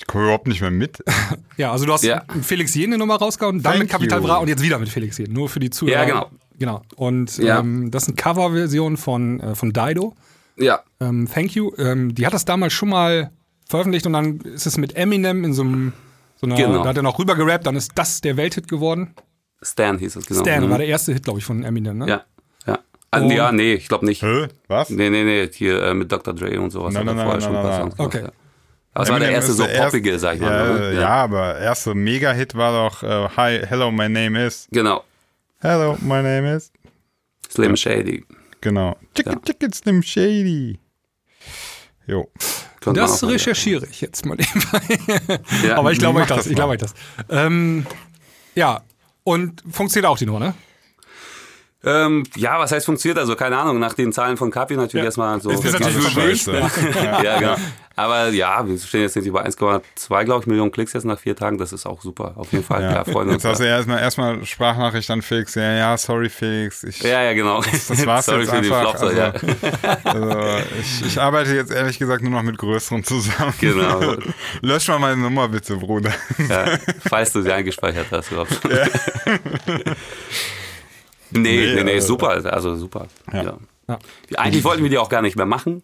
Ich 0.00 0.06
komme 0.06 0.24
überhaupt 0.24 0.46
nicht 0.48 0.60
mehr 0.62 0.70
mit. 0.70 0.98
Ja, 1.56 1.72
also 1.72 1.84
du 1.84 1.92
hast 1.92 2.04
Ja. 2.04 2.22
Felix 2.42 2.74
Jen 2.74 2.86
eine 2.90 2.96
Nummer 2.98 3.16
rausgehauen, 3.16 3.60
dann 3.62 3.72
Thank 3.72 3.82
mit 3.84 3.90
Capital 3.92 4.20
you. 4.20 4.26
Bra 4.26 4.36
und 4.38 4.48
jetzt 4.48 4.62
wieder 4.62 4.78
mit 4.78 4.88
Felix 4.88 5.18
Jen, 5.18 5.30
nur 5.30 5.50
für 5.50 5.60
die 5.60 5.68
Zuhörer. 5.68 5.98
Ja, 5.98 6.04
genau. 6.06 6.30
Genau. 6.58 6.82
Und 6.96 7.36
Ja. 7.36 7.58
ähm, 7.60 7.90
das 7.90 8.04
ist 8.04 8.08
eine 8.08 8.16
Coverversion 8.16 8.96
von, 8.96 9.40
äh, 9.40 9.54
von 9.54 9.72
Dido. 9.74 10.14
Ja, 10.56 10.80
Ähm, 11.00 11.28
Thank 11.32 11.54
You. 11.54 11.72
Ähm, 11.76 12.14
die 12.14 12.24
hat 12.26 12.32
das 12.32 12.46
damals 12.46 12.72
schon 12.72 12.88
mal 12.88 13.30
veröffentlicht 13.68 14.06
und 14.06 14.14
dann 14.14 14.40
ist 14.40 14.64
es 14.66 14.78
mit 14.78 14.96
Eminem 14.96 15.44
in 15.44 15.52
so 15.52 15.62
einem, 15.62 15.92
so 16.36 16.46
einer, 16.46 16.56
Genau. 16.56 16.82
da 16.82 16.88
hat 16.90 16.96
er 16.96 17.02
noch 17.02 17.18
rüber 17.18 17.34
gerappt, 17.34 17.66
dann 17.66 17.76
ist 17.76 17.92
das 17.94 18.22
der 18.22 18.38
Welthit 18.38 18.68
geworden. 18.68 19.14
Stan 19.62 19.98
hieß 19.98 20.16
es 20.16 20.24
genau. 20.26 20.40
Stan 20.40 20.64
Mhm. 20.66 20.70
war 20.70 20.78
der 20.78 20.86
erste 20.86 21.12
Hit, 21.12 21.24
glaube 21.24 21.38
ich, 21.40 21.44
von 21.44 21.62
Eminem, 21.62 21.98
ne? 21.98 22.08
Ja, 22.08 22.22
ja. 22.66 22.78
Ah, 23.10 23.20
Und- 23.20 23.30
ja, 23.32 23.52
nee, 23.52 23.74
ich 23.74 23.88
glaube 23.88 24.06
nicht. 24.06 24.22
Hä? 24.22 24.48
Was? 24.68 24.88
Nee, 24.88 25.10
nee, 25.10 25.24
nee, 25.24 25.48
hier 25.52 25.82
äh, 25.82 25.92
mit 25.94 26.10
Dr. 26.10 26.32
Dre 26.34 26.58
und 26.58 26.70
sowas. 26.70 26.94
Nein, 26.94 27.04
nein, 27.04 27.16
vorher 27.16 27.32
nein, 27.34 27.40
schon 27.42 27.52
nein, 27.52 27.62
nein, 27.66 27.80
gemacht, 27.90 28.00
Okay. 28.00 28.22
ja. 28.24 28.30
Aber 28.92 29.04
es 29.04 29.10
war 29.10 29.18
der 29.20 29.28
Eminem 29.28 29.40
erste 29.40 29.52
so 29.52 29.62
der 29.64 29.72
erste- 29.72 29.84
poppige, 29.98 30.18
sag 30.18 30.34
ich 30.36 30.40
mal. 30.40 30.50
Ja, 30.52 30.78
ne? 30.90 31.00
ja. 31.00 31.08
aber 31.08 31.58
erste 31.58 31.94
Mega-Hit 31.94 32.54
war 32.56 32.88
doch 32.88 33.02
äh, 33.02 33.28
Hi, 33.36 33.60
hello, 33.66 33.90
my 33.90 34.08
name 34.08 34.44
is. 34.46 34.66
Genau. 34.72 35.04
Hello, 35.60 35.96
my 36.00 36.22
name 36.22 36.56
is. 36.56 36.72
Slim 37.48 37.76
Shady. 37.76 38.24
Genau. 38.60 38.96
Chicken, 39.14 39.32
Ja. 39.34 39.38
chicken, 39.44 39.72
slim 39.72 40.02
shady. 40.02 40.78
Jo. 42.06 42.28
Könnte 42.80 43.00
Das 43.00 43.22
recherchiere 43.24 43.86
ich 43.90 44.00
jetzt 44.00 44.24
mal 44.26 44.36
nebenbei. 44.36 45.38
Ja. 45.66 45.76
Aber 45.76 45.92
ich 45.92 45.98
glaube 45.98 46.20
euch 46.20 46.26
das. 46.26 46.38
das 46.38 46.46
Ich 46.46 46.54
glaube 46.56 46.72
euch 46.72 46.78
das. 46.80 46.94
Ähm, 47.28 47.86
ja, 48.54 48.82
und 49.24 49.62
funktioniert 49.70 50.10
auch 50.10 50.18
die 50.18 50.26
Nummer, 50.26 50.40
ne? 50.40 50.54
Ähm, 51.82 52.24
ja, 52.36 52.58
was 52.58 52.72
heißt 52.72 52.84
funktioniert? 52.84 53.18
Also 53.18 53.36
keine 53.36 53.56
Ahnung, 53.56 53.78
nach 53.78 53.94
den 53.94 54.12
Zahlen 54.12 54.36
von 54.36 54.50
Kapi 54.50 54.74
natürlich 54.76 54.94
Ja. 55.02 55.04
erstmal 55.04 55.40
so. 55.40 55.50
Ist 55.50 55.64
das 55.64 55.72
natürlich 55.72 56.16
Alles 56.16 56.42
verwöhnt. 56.42 56.62
scheiße. 56.82 56.98
ja, 57.24 57.38
genau. 57.38 57.56
Aber 57.96 58.28
ja, 58.28 58.66
wir 58.66 58.78
stehen 58.78 59.02
jetzt 59.02 59.14
bei 59.14 59.44
1,2, 59.44 60.24
glaube 60.24 60.40
ich, 60.40 60.46
Millionen 60.46 60.70
Klicks 60.72 60.92
jetzt 60.94 61.04
nach 61.04 61.18
vier 61.18 61.36
Tagen. 61.36 61.58
Das 61.58 61.72
ist 61.72 61.84
auch 61.86 62.00
super. 62.00 62.32
Auf 62.36 62.50
jeden 62.52 62.64
Fall. 62.64 62.82
Ja. 62.82 62.90
Klar, 62.92 63.04
freuen 63.04 63.28
uns. 63.28 63.42
Jetzt 63.42 63.44
hast 63.50 63.60
du 63.60 63.64
ja 63.64 63.76
erstmal, 63.76 63.98
erstmal 63.98 64.44
Sprachnachricht 64.46 65.10
an 65.10 65.20
Felix. 65.20 65.54
Ja, 65.54 65.72
ja, 65.72 65.96
sorry 65.98 66.30
Felix. 66.30 66.82
Ich, 66.84 67.00
ja, 67.02 67.22
ja, 67.22 67.32
genau. 67.34 67.60
Das 67.62 68.06
war's 68.06 68.24
Sorry 68.30 68.40
jetzt 68.42 68.50
für 68.54 68.60
die 68.62 68.72
einfach. 68.72 68.96
Flopse, 68.98 69.16
ja. 69.16 69.32
Also, 70.04 70.28
also 70.28 70.62
ich, 70.80 71.06
ich 71.06 71.20
arbeite 71.20 71.54
jetzt 71.54 71.72
ehrlich 71.72 71.98
gesagt 71.98 72.22
nur 72.22 72.32
noch 72.32 72.42
mit 72.42 72.56
Größeren 72.56 73.04
zusammen. 73.04 73.52
Genau. 73.60 74.14
Lösch 74.62 74.88
mal 74.88 74.98
meine 74.98 75.16
Nummer 75.20 75.48
bitte, 75.48 75.76
Bruder. 75.76 76.12
ja. 76.48 76.66
Falls 77.08 77.32
du 77.32 77.42
sie 77.42 77.52
eingespeichert 77.52 78.06
hast 78.10 78.30
überhaupt. 78.32 78.60
Nee, 81.30 81.40
Nee, 81.40 81.74
nee, 81.74 81.84
nee, 81.84 81.94
also- 81.94 82.06
super. 82.08 82.28
Also 82.52 82.76
super. 82.76 83.06
Ja. 83.32 83.42
Ja. 83.42 83.58
Ja. 83.88 83.98
Eigentlich 84.36 84.64
wollten 84.64 84.82
wir 84.82 84.90
die 84.90 84.98
auch 84.98 85.08
gar 85.08 85.22
nicht 85.22 85.36
mehr 85.36 85.46
machen, 85.46 85.82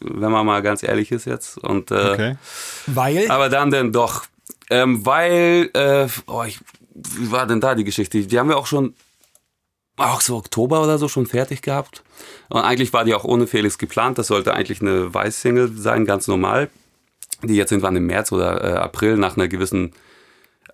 wenn 0.00 0.30
man 0.30 0.46
mal 0.46 0.62
ganz 0.62 0.82
ehrlich 0.82 1.10
ist 1.10 1.24
jetzt. 1.24 1.58
Und, 1.58 1.90
äh, 1.90 2.10
Okay. 2.12 2.36
Weil. 2.86 3.30
Aber 3.30 3.48
dann 3.48 3.70
denn 3.70 3.92
doch. 3.92 4.24
Ähm, 4.70 5.04
weil, 5.04 5.70
äh, 5.74 6.06
oh, 6.26 6.44
ich, 6.46 6.60
wie 6.94 7.30
war 7.32 7.46
denn 7.46 7.60
da 7.60 7.74
die 7.74 7.84
Geschichte? 7.84 8.20
Die 8.20 8.38
haben 8.38 8.48
wir 8.48 8.58
auch 8.58 8.66
schon, 8.66 8.94
auch 9.96 10.20
so 10.20 10.36
Oktober 10.36 10.82
oder 10.82 10.98
so 10.98 11.08
schon 11.08 11.26
fertig 11.26 11.62
gehabt. 11.62 12.02
Und 12.48 12.60
eigentlich 12.60 12.92
war 12.92 13.04
die 13.04 13.14
auch 13.14 13.24
ohne 13.24 13.46
Felix 13.46 13.78
geplant. 13.78 14.18
Das 14.18 14.28
sollte 14.28 14.54
eigentlich 14.54 14.80
eine 14.80 15.12
Weiß-Single 15.12 15.72
sein, 15.76 16.04
ganz 16.04 16.28
normal. 16.28 16.70
Die 17.42 17.54
jetzt 17.56 17.72
irgendwann 17.72 17.96
im 17.96 18.06
März 18.06 18.30
oder 18.30 18.62
äh, 18.62 18.72
April 18.78 19.16
nach 19.16 19.36
einer 19.36 19.48
gewissen, 19.48 19.92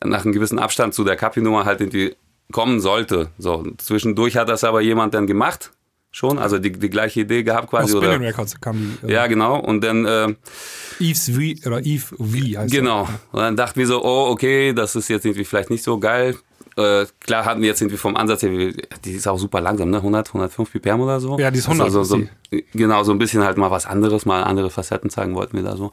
nach 0.03 0.25
einem 0.25 0.33
gewissen 0.33 0.59
Abstand 0.59 0.93
zu 0.95 1.05
der 1.05 1.17
Kapi-Nummer 1.17 1.65
halt 1.65 1.81
irgendwie 1.81 2.15
kommen 2.53 2.81
sollte. 2.81 3.31
So, 3.39 3.65
zwischendurch 3.79 4.37
hat 4.37 4.49
das 4.49 4.65
aber 4.65 4.81
jemand 4.81 5.15
dann 5.15 5.27
gemacht. 5.27 5.73
Schon, 6.11 6.39
also 6.39 6.61
die, 6.61 6.71
die 6.71 6.91
gleiche 6.91 7.23
Idee 7.23 7.43
gehabt 7.43 7.65
aus 7.65 7.71
quasi. 7.71 7.97
Spinning 7.97 8.19
Oder, 8.19 8.21
Records 8.29 8.61
kam 8.61 8.97
die. 9.03 9.09
äh, 9.09 9.15
ja, 9.15 9.27
genau. 9.27 9.59
Und 9.59 9.83
dann, 9.83 10.05
äh, 10.05 10.35
Eve's 11.01 11.29
V 11.29 11.67
oder 11.69 11.85
Eve 11.85 12.05
V 12.17 12.25
heißt 12.25 12.73
Genau. 12.73 13.09
Und 13.33 13.41
dann 13.41 13.57
dachten 13.57 13.81
wir 13.81 13.87
so, 13.89 14.05
oh, 14.05 14.29
okay, 14.31 14.73
das 14.73 14.95
ist 14.95 15.09
jetzt 15.09 15.25
irgendwie 15.27 15.45
vielleicht 15.45 15.71
nicht 15.71 15.83
so 15.83 15.99
geil. 15.99 16.37
Äh, 16.77 17.07
klar 17.21 17.45
hatten 17.45 17.61
wir 17.61 17.69
jetzt 17.69 17.81
irgendwie 17.81 17.97
vom 17.97 18.17
Ansatz 18.17 18.43
her, 18.43 18.51
die 19.05 19.13
ist 19.13 19.29
auch 19.29 19.39
super 19.39 19.61
langsam, 19.61 19.91
ne? 19.91 19.99
100, 19.99 20.29
105 20.29 20.73
ppm 20.73 21.01
oder 21.01 21.21
so. 21.21 21.39
Ja, 21.39 21.51
die 21.51 21.59
ist 21.59 21.67
100 21.67 21.87
Also 21.87 22.03
so, 22.03 22.19
so, 22.19 22.25
genau, 22.73 23.05
so 23.05 23.13
ein 23.13 23.19
bisschen 23.19 23.45
halt 23.45 23.57
mal 23.59 23.71
was 23.71 23.87
anderes, 23.87 24.27
mal 24.27 24.43
andere 24.43 24.71
Facetten 24.71 25.11
zeigen 25.11 25.35
wollten 25.35 25.57
wir 25.57 25.65
da 25.65 25.77
so. 25.77 25.93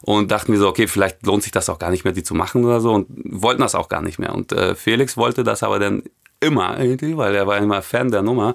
Und 0.00 0.30
dachten 0.30 0.52
wir 0.52 0.58
so, 0.58 0.68
okay, 0.68 0.86
vielleicht 0.86 1.26
lohnt 1.26 1.42
sich 1.42 1.52
das 1.52 1.68
auch 1.68 1.78
gar 1.78 1.90
nicht 1.90 2.04
mehr, 2.04 2.12
die 2.12 2.22
zu 2.22 2.34
machen 2.34 2.64
oder 2.64 2.80
so. 2.80 2.92
Und 2.92 3.06
wollten 3.10 3.60
das 3.60 3.74
auch 3.74 3.88
gar 3.88 4.02
nicht 4.02 4.18
mehr. 4.18 4.34
Und 4.34 4.52
äh, 4.52 4.74
Felix 4.74 5.16
wollte 5.16 5.44
das 5.44 5.62
aber 5.62 5.78
dann 5.78 6.02
immer 6.40 6.78
irgendwie, 6.80 7.16
weil 7.16 7.34
er 7.34 7.46
war 7.46 7.58
immer 7.58 7.82
Fan 7.82 8.10
der 8.10 8.22
Nummer. 8.22 8.54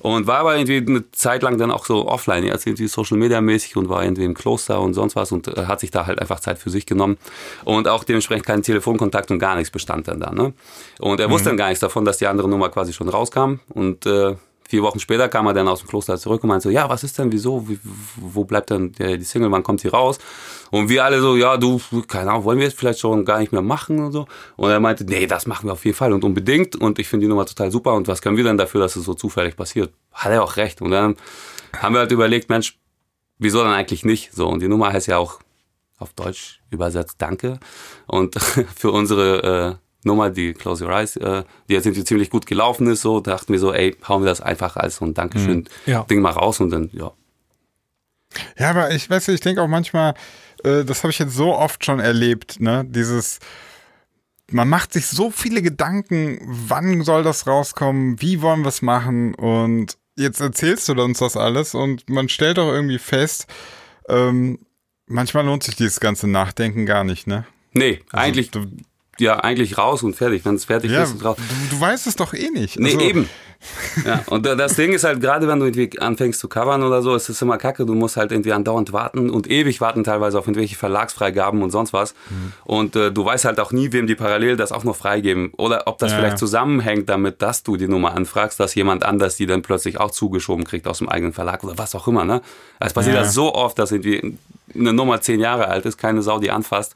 Und 0.00 0.26
war 0.26 0.38
aber 0.38 0.56
irgendwie 0.56 0.76
eine 0.76 1.10
Zeit 1.12 1.42
lang 1.42 1.58
dann 1.58 1.70
auch 1.70 1.84
so 1.84 2.06
offline, 2.06 2.44
jetzt 2.44 2.66
irgendwie 2.66 2.86
Social 2.86 3.16
Media 3.16 3.40
mäßig 3.40 3.76
und 3.76 3.88
war 3.88 4.02
irgendwie 4.02 4.24
im 4.24 4.34
Kloster 4.34 4.80
und 4.80 4.94
sonst 4.94 5.16
was 5.16 5.32
und 5.32 5.48
äh, 5.48 5.66
hat 5.66 5.80
sich 5.80 5.90
da 5.90 6.06
halt 6.06 6.20
einfach 6.20 6.40
Zeit 6.40 6.58
für 6.58 6.70
sich 6.70 6.86
genommen. 6.86 7.18
Und 7.64 7.88
auch 7.88 8.04
dementsprechend 8.04 8.46
keinen 8.46 8.62
Telefonkontakt 8.62 9.30
und 9.30 9.38
gar 9.38 9.56
nichts 9.56 9.70
bestand 9.70 10.08
dann 10.08 10.20
da. 10.20 10.32
Ne? 10.32 10.52
Und 10.98 11.20
er 11.20 11.30
wusste 11.30 11.50
dann 11.50 11.56
gar 11.56 11.68
nichts 11.68 11.80
davon, 11.80 12.04
dass 12.04 12.18
die 12.18 12.26
andere 12.26 12.48
Nummer 12.48 12.68
quasi 12.68 12.92
schon 12.92 13.08
rauskam. 13.08 13.56
Und 13.68 14.06
äh, 14.06 14.36
vier 14.68 14.82
Wochen 14.82 15.00
später 15.00 15.28
kam 15.28 15.46
er 15.46 15.54
dann 15.54 15.66
aus 15.66 15.80
dem 15.80 15.88
Kloster 15.88 16.18
zurück 16.18 16.44
und 16.44 16.48
meinte 16.48 16.64
so, 16.64 16.70
ja, 16.70 16.88
was 16.90 17.02
ist 17.02 17.18
denn, 17.18 17.32
wieso, 17.32 17.66
wie, 17.68 17.80
wo 18.16 18.44
bleibt 18.44 18.68
denn 18.68 18.92
die 18.92 19.24
Single, 19.24 19.50
wann 19.50 19.62
kommt 19.62 19.80
sie 19.80 19.88
raus? 19.88 20.18
Und 20.70 20.90
wir 20.90 21.04
alle 21.04 21.20
so, 21.22 21.36
ja, 21.36 21.56
du, 21.56 21.80
keine 22.06 22.30
Ahnung, 22.30 22.44
wollen 22.44 22.58
wir 22.58 22.66
jetzt 22.66 22.78
vielleicht 22.78 23.00
schon 23.00 23.24
gar 23.24 23.38
nicht 23.38 23.50
mehr 23.50 23.62
machen 23.62 23.98
und 23.98 24.12
so. 24.12 24.26
Und 24.56 24.70
er 24.70 24.78
meinte, 24.78 25.04
nee, 25.04 25.26
das 25.26 25.46
machen 25.46 25.66
wir 25.66 25.72
auf 25.72 25.86
jeden 25.86 25.96
Fall 25.96 26.12
und 26.12 26.22
unbedingt. 26.22 26.76
Und 26.76 26.98
ich 26.98 27.08
finde 27.08 27.24
die 27.24 27.28
Nummer 27.28 27.46
total 27.46 27.70
super. 27.70 27.94
Und 27.94 28.08
was 28.08 28.20
können 28.20 28.36
wir 28.36 28.44
denn 28.44 28.58
dafür, 28.58 28.82
dass 28.82 28.94
es 28.94 29.06
so 29.06 29.14
zufällig 29.14 29.56
passiert? 29.56 29.90
Hat 30.12 30.30
er 30.30 30.42
auch 30.42 30.56
recht. 30.56 30.82
Und 30.82 30.90
dann 30.90 31.16
haben 31.78 31.94
wir 31.94 32.00
halt 32.00 32.12
überlegt, 32.12 32.50
Mensch, 32.50 32.78
wieso 33.38 33.62
dann 33.62 33.72
eigentlich 33.72 34.04
nicht? 34.04 34.34
So, 34.34 34.46
und 34.46 34.60
die 34.60 34.68
Nummer 34.68 34.92
heißt 34.92 35.06
ja 35.06 35.16
auch 35.16 35.40
auf 35.98 36.12
Deutsch 36.12 36.60
übersetzt 36.70 37.16
Danke. 37.18 37.58
Und 38.06 38.38
für 38.76 38.90
unsere 38.90 39.78
äh, 39.80 39.87
Nummer, 40.04 40.30
die 40.30 40.54
Close 40.54 40.84
Your 40.84 40.92
Eyes, 40.92 41.16
äh, 41.16 41.42
die 41.68 41.74
jetzt 41.74 41.86
irgendwie 41.86 42.04
ziemlich 42.04 42.30
gut 42.30 42.46
gelaufen 42.46 42.86
ist, 42.86 43.02
so 43.02 43.20
dachten 43.20 43.52
wir 43.52 43.58
so, 43.58 43.72
ey, 43.72 43.96
hauen 44.06 44.22
wir 44.22 44.28
das 44.28 44.40
einfach 44.40 44.76
als 44.76 44.96
so 44.96 45.04
ein 45.04 45.14
Dankeschön-Ding 45.14 45.68
Ja. 45.86 46.04
mal 46.20 46.30
raus 46.32 46.60
und 46.60 46.70
dann, 46.70 46.90
ja. 46.92 47.10
Ja, 48.58 48.70
aber 48.70 48.90
ich 48.92 49.08
weiß 49.08 49.28
nicht, 49.28 49.36
ich 49.36 49.40
denke 49.40 49.62
auch 49.62 49.68
manchmal, 49.68 50.14
äh, 50.64 50.84
das 50.84 51.02
habe 51.02 51.10
ich 51.10 51.18
jetzt 51.18 51.34
so 51.34 51.54
oft 51.54 51.84
schon 51.84 51.98
erlebt, 51.98 52.60
ne? 52.60 52.84
Dieses, 52.86 53.38
man 54.50 54.68
macht 54.68 54.92
sich 54.92 55.06
so 55.06 55.30
viele 55.30 55.62
Gedanken, 55.62 56.38
wann 56.44 57.02
soll 57.02 57.22
das 57.22 57.46
rauskommen, 57.46 58.20
wie 58.20 58.40
wollen 58.42 58.62
wir 58.62 58.68
es 58.68 58.82
machen 58.82 59.34
und 59.34 59.96
jetzt 60.16 60.40
erzählst 60.40 60.88
du 60.88 60.92
uns 61.02 61.18
das 61.20 61.36
alles 61.36 61.74
und 61.74 62.08
man 62.10 62.28
stellt 62.28 62.58
auch 62.58 62.70
irgendwie 62.70 62.98
fest, 62.98 63.46
ähm, 64.08 64.58
manchmal 65.06 65.44
lohnt 65.46 65.62
sich 65.62 65.76
dieses 65.76 66.00
ganze 66.00 66.28
Nachdenken 66.28 66.86
gar 66.86 67.04
nicht, 67.04 67.26
ne? 67.26 67.46
Nee, 67.72 68.00
eigentlich, 68.12 68.50
du, 68.50 68.66
ja, 69.20 69.36
eigentlich 69.40 69.78
raus 69.78 70.02
und 70.02 70.14
fertig. 70.14 70.44
Wenn 70.44 70.54
es 70.56 70.64
fertig 70.64 70.90
ja, 70.92 71.02
ist, 71.02 71.12
ist 71.12 71.20
du, 71.20 71.24
raus. 71.26 71.36
du 71.70 71.80
weißt 71.80 72.06
es 72.06 72.16
doch 72.16 72.34
eh 72.34 72.50
nicht. 72.50 72.78
Nee, 72.78 72.94
Also, 72.94 73.00
eben. 73.00 73.28
Ja, 74.06 74.22
und 74.26 74.46
da- 74.46 74.54
das 74.54 74.76
Ding 74.76 74.92
ist 74.92 75.02
halt, 75.02 75.20
gerade 75.20 75.48
wenn 75.48 75.58
du 75.58 75.66
irgendwie 75.66 75.98
anfängst 75.98 76.38
zu 76.38 76.46
covern 76.48 76.84
oder 76.84 77.02
so, 77.02 77.16
ist 77.16 77.28
es 77.28 77.42
immer 77.42 77.58
kacke. 77.58 77.84
Du 77.86 77.94
musst 77.96 78.16
halt 78.16 78.30
irgendwie 78.30 78.52
andauernd 78.52 78.92
warten 78.92 79.30
und 79.30 79.50
ewig 79.50 79.80
warten 79.80 80.04
teilweise 80.04 80.38
auf 80.38 80.46
irgendwelche 80.46 80.76
Verlagsfreigaben 80.76 81.60
und 81.62 81.70
sonst 81.72 81.92
was. 81.92 82.14
Mhm. 82.30 82.52
Und 82.64 82.94
äh, 82.94 83.10
du 83.10 83.24
weißt 83.24 83.46
halt 83.46 83.58
auch 83.58 83.72
nie, 83.72 83.90
wem 83.92 84.06
die 84.06 84.14
parallel 84.14 84.56
das 84.56 84.70
auch 84.70 84.84
noch 84.84 84.94
freigeben. 84.94 85.50
Oder 85.56 85.88
ob 85.88 85.98
das 85.98 86.12
Ja, 86.12 86.18
vielleicht 86.18 86.34
ja. 86.34 86.38
zusammenhängt 86.38 87.08
damit, 87.08 87.42
dass 87.42 87.64
du 87.64 87.76
die 87.76 87.88
Nummer 87.88 88.14
anfragst, 88.14 88.60
dass 88.60 88.76
jemand 88.76 89.04
anders 89.04 89.36
die 89.36 89.46
dann 89.46 89.62
plötzlich 89.62 89.98
auch 89.98 90.12
zugeschoben 90.12 90.64
kriegt 90.64 90.86
aus 90.86 90.98
dem 90.98 91.08
eigenen 91.08 91.32
Verlag 91.32 91.64
oder 91.64 91.76
was 91.78 91.96
auch 91.96 92.06
immer. 92.06 92.24
Ne? 92.24 92.42
Es 92.78 92.92
passiert 92.92 93.16
Ja. 93.16 93.22
das 93.22 93.34
so 93.34 93.52
oft, 93.56 93.76
dass 93.80 93.90
irgendwie 93.90 94.38
eine 94.72 94.92
Nummer 94.92 95.20
zehn 95.20 95.40
Jahre 95.40 95.66
alt 95.66 95.84
ist, 95.84 95.98
keine 95.98 96.22
Sau 96.22 96.38
die 96.38 96.52
anfasst. 96.52 96.94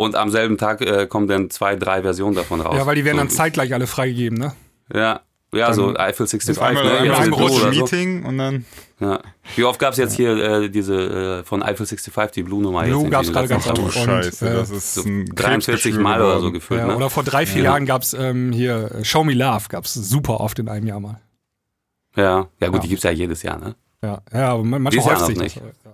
Und 0.00 0.14
am 0.16 0.30
selben 0.30 0.56
Tag 0.56 0.80
äh, 0.80 1.06
kommen 1.06 1.28
dann 1.28 1.50
zwei, 1.50 1.76
drei 1.76 2.02
Versionen 2.02 2.34
davon 2.34 2.60
raus. 2.60 2.74
Ja, 2.76 2.86
weil 2.86 2.94
die 2.96 3.04
werden 3.04 3.18
dann 3.18 3.28
So, 3.28 3.36
zeitgleich 3.36 3.74
alle 3.74 3.86
freigegeben, 3.86 4.38
ne? 4.38 4.52
ja, 4.94 5.20
ja, 5.52 5.74
so 5.74 5.88
Eiffel 5.96 6.26
65, 6.28 6.50
ist 6.50 6.58
einmal, 6.58 6.84
ne? 6.84 6.90
einmal 7.00 7.16
ein 7.18 7.24
in 7.24 7.30
Blue 7.30 7.40
großes 7.40 7.62
oder 7.64 7.72
so. 7.74 7.80
Meeting 7.80 8.24
und 8.24 8.38
dann. 8.38 8.64
Ja. 9.00 9.20
Wie 9.56 9.64
oft 9.64 9.80
gab 9.80 9.92
es 9.92 9.98
jetzt 9.98 10.14
hier 10.14 10.36
äh, 10.36 10.68
diese 10.70 11.40
äh, 11.40 11.44
von 11.44 11.62
Eiffel 11.62 11.86
65, 11.86 12.32
die 12.34 12.42
Blue-Nummer? 12.44 12.84
Blue 12.84 13.02
jetzt 13.02 13.10
gab's 13.10 13.28
irgendwie 13.28 13.48
gerade 13.48 13.48
ganz 13.48 13.66
auch. 13.66 13.70
oft. 13.72 13.78
Du 13.78 13.82
Und, 13.82 13.92
Scheiße, 13.92 14.48
äh, 14.48 14.52
das 14.54 14.70
ist 14.70 14.94
So 14.94 15.02
ein 15.02 15.26
43 15.26 15.34
Krebsgeschwür 15.66 16.02
Mal 16.02 16.22
oder 16.22 16.40
so 16.40 16.52
gefühlt. 16.52 16.80
Ja, 16.80 16.86
ne? 16.86 16.96
Oder 16.96 17.10
vor 17.10 17.24
drei, 17.24 17.44
vier 17.46 17.64
Ja. 17.64 17.70
Jahren 17.72 17.84
gab's 17.84 18.14
ähm, 18.14 18.52
hier 18.52 18.90
äh, 18.94 19.04
Show 19.04 19.24
Me 19.24 19.34
Love, 19.34 19.64
gab's 19.68 19.92
super 19.94 20.40
oft 20.40 20.58
in 20.60 20.68
einem 20.68 20.86
Jahr 20.86 21.00
mal. 21.00 21.20
ja. 22.16 22.46
ja, 22.60 22.66
gut, 22.68 22.76
Ja. 22.76 22.80
die 22.82 22.88
gibt's 22.88 23.04
ja 23.04 23.10
jedes 23.10 23.42
Jahr, 23.42 23.58
ne? 23.58 23.74
Ja, 24.02 24.22
ja 24.32 24.48
aber 24.52 24.64
man- 24.64 24.80
manchmal 24.82 25.04
häuft 25.04 25.26
sich 25.26 25.36
noch 25.36 25.44
das. 25.44 25.89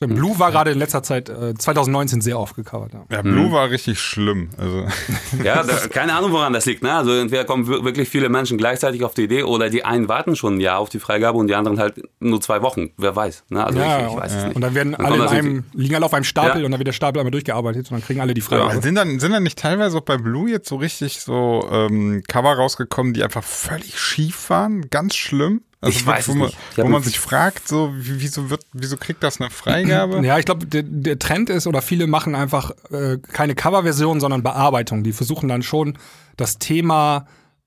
Nicht. 0.00 0.10
Ja. 0.10 0.16
Blue 0.16 0.38
war 0.38 0.50
gerade 0.52 0.70
in 0.70 0.78
letzter 0.78 1.02
Zeit, 1.02 1.28
äh, 1.28 1.54
2019 1.54 2.20
sehr 2.20 2.38
oft 2.38 2.54
gecovert. 2.54 2.92
Ja. 2.94 3.04
Ja, 3.10 3.22
Blue 3.22 3.50
war 3.50 3.68
richtig 3.70 3.98
schlimm. 4.00 4.50
Also, 4.56 4.86
Ja, 5.44 5.62
da, 5.64 5.74
keine 5.88 6.14
Ahnung, 6.14 6.30
woran 6.32 6.52
das 6.52 6.66
liegt. 6.66 6.82
Ne? 6.82 6.92
Also 6.92 7.12
entweder 7.12 7.44
kommen 7.44 7.66
wir- 7.68 7.84
wirklich 7.84 8.08
viele 8.08 8.28
Menschen 8.28 8.58
gleichzeitig 8.58 9.02
auf 9.02 9.14
die 9.14 9.24
Idee 9.24 9.42
oder 9.42 9.70
die 9.70 9.84
einen 9.84 10.08
warten 10.08 10.36
schon 10.36 10.56
ein 10.56 10.60
Jahr 10.60 10.78
auf 10.78 10.88
die 10.88 11.00
Freigabe 11.00 11.36
und 11.38 11.48
die 11.48 11.54
anderen 11.54 11.78
halt 11.80 12.00
nur 12.20 12.40
zwei 12.40 12.62
Wochen. 12.62 12.90
Wer 12.96 13.16
weiß. 13.16 13.44
Ne? 13.48 13.64
Also 13.64 13.78
Ja, 13.78 14.06
ich, 14.06 14.12
ich 14.12 14.16
weiß 14.18 14.34
es 14.34 14.44
nicht. 14.44 14.56
Und 14.56 14.62
dann 14.62 14.74
werden 14.74 14.92
Dann 14.92 15.04
alle 15.06 15.16
in 15.16 15.22
einem, 15.28 15.64
liegen 15.72 15.94
alle 15.96 16.06
auf 16.06 16.14
einem 16.14 16.24
Stapel 16.24 16.60
Ja. 16.60 16.64
und 16.66 16.70
dann 16.70 16.78
wird 16.78 16.86
der 16.88 16.92
Stapel 16.92 17.18
einmal 17.20 17.32
durchgearbeitet 17.32 17.90
und 17.90 17.98
dann 17.98 18.02
kriegen 18.06 18.20
alle 18.20 18.34
die 18.34 18.40
Freigabe. 18.40 18.80
sind, 18.80 18.94
dann, 18.94 19.18
sind 19.18 19.32
dann 19.32 19.42
nicht 19.42 19.58
teilweise 19.58 19.98
auch 19.98 20.02
bei 20.02 20.16
Blue 20.16 20.48
jetzt 20.48 20.68
so 20.68 20.76
richtig 20.76 21.20
so 21.20 21.68
ähm, 21.72 22.22
Cover 22.28 22.52
rausgekommen, 22.54 23.14
die 23.14 23.24
einfach 23.24 23.42
völlig 23.42 23.98
schief 23.98 24.48
waren? 24.50 24.88
Ganz 24.90 25.16
schlimm? 25.16 25.62
Also 25.80 25.96
Ich 25.98 26.04
weiß 26.06 26.28
wo, 26.28 26.34
man, 26.34 26.50
wo 26.76 26.88
man 26.88 27.02
sich 27.02 27.20
fragt, 27.20 27.68
so, 27.68 27.92
wie- 27.96 28.20
wieso, 28.20 28.50
wird, 28.50 28.62
wieso 28.72 28.96
kriegt 28.96 29.22
das 29.22 29.40
eine 29.40 29.48
Freigabe? 29.50 30.24
Ja, 30.26 30.38
ich 30.38 30.44
glaube, 30.44 30.66
der, 30.66 30.82
der 30.82 31.18
Trend 31.18 31.50
ist, 31.50 31.66
oder 31.68 31.82
viele 31.82 32.06
machen 32.08 32.34
einfach 32.34 32.72
äh, 32.90 33.18
keine 33.18 33.54
Coverversion, 33.54 34.18
sondern 34.18 34.42
Bearbeitung. 34.42 35.04
Die 35.04 35.12
versuchen 35.12 35.48
dann 35.48 35.62
schon, 35.62 35.96
das 36.36 36.58
Thema 36.58 37.26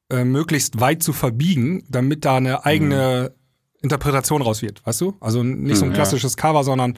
äh, 0.10 0.26
möglichst 0.26 0.82
weit 0.82 1.02
zu 1.04 1.14
verbiegen, 1.14 1.84
damit 1.90 2.26
da 2.26 2.36
eine 2.36 2.66
eigene 2.66 3.34
Interpretation 3.82 4.42
raus 4.42 4.62
wird, 4.62 4.86
weißt 4.86 5.02
du? 5.02 5.16
Also 5.22 5.42
nicht 5.44 5.78
so 5.78 5.86
ein 5.86 5.94
klassisches 5.94 6.36
Cover, 6.38 6.64
sondern 6.64 6.98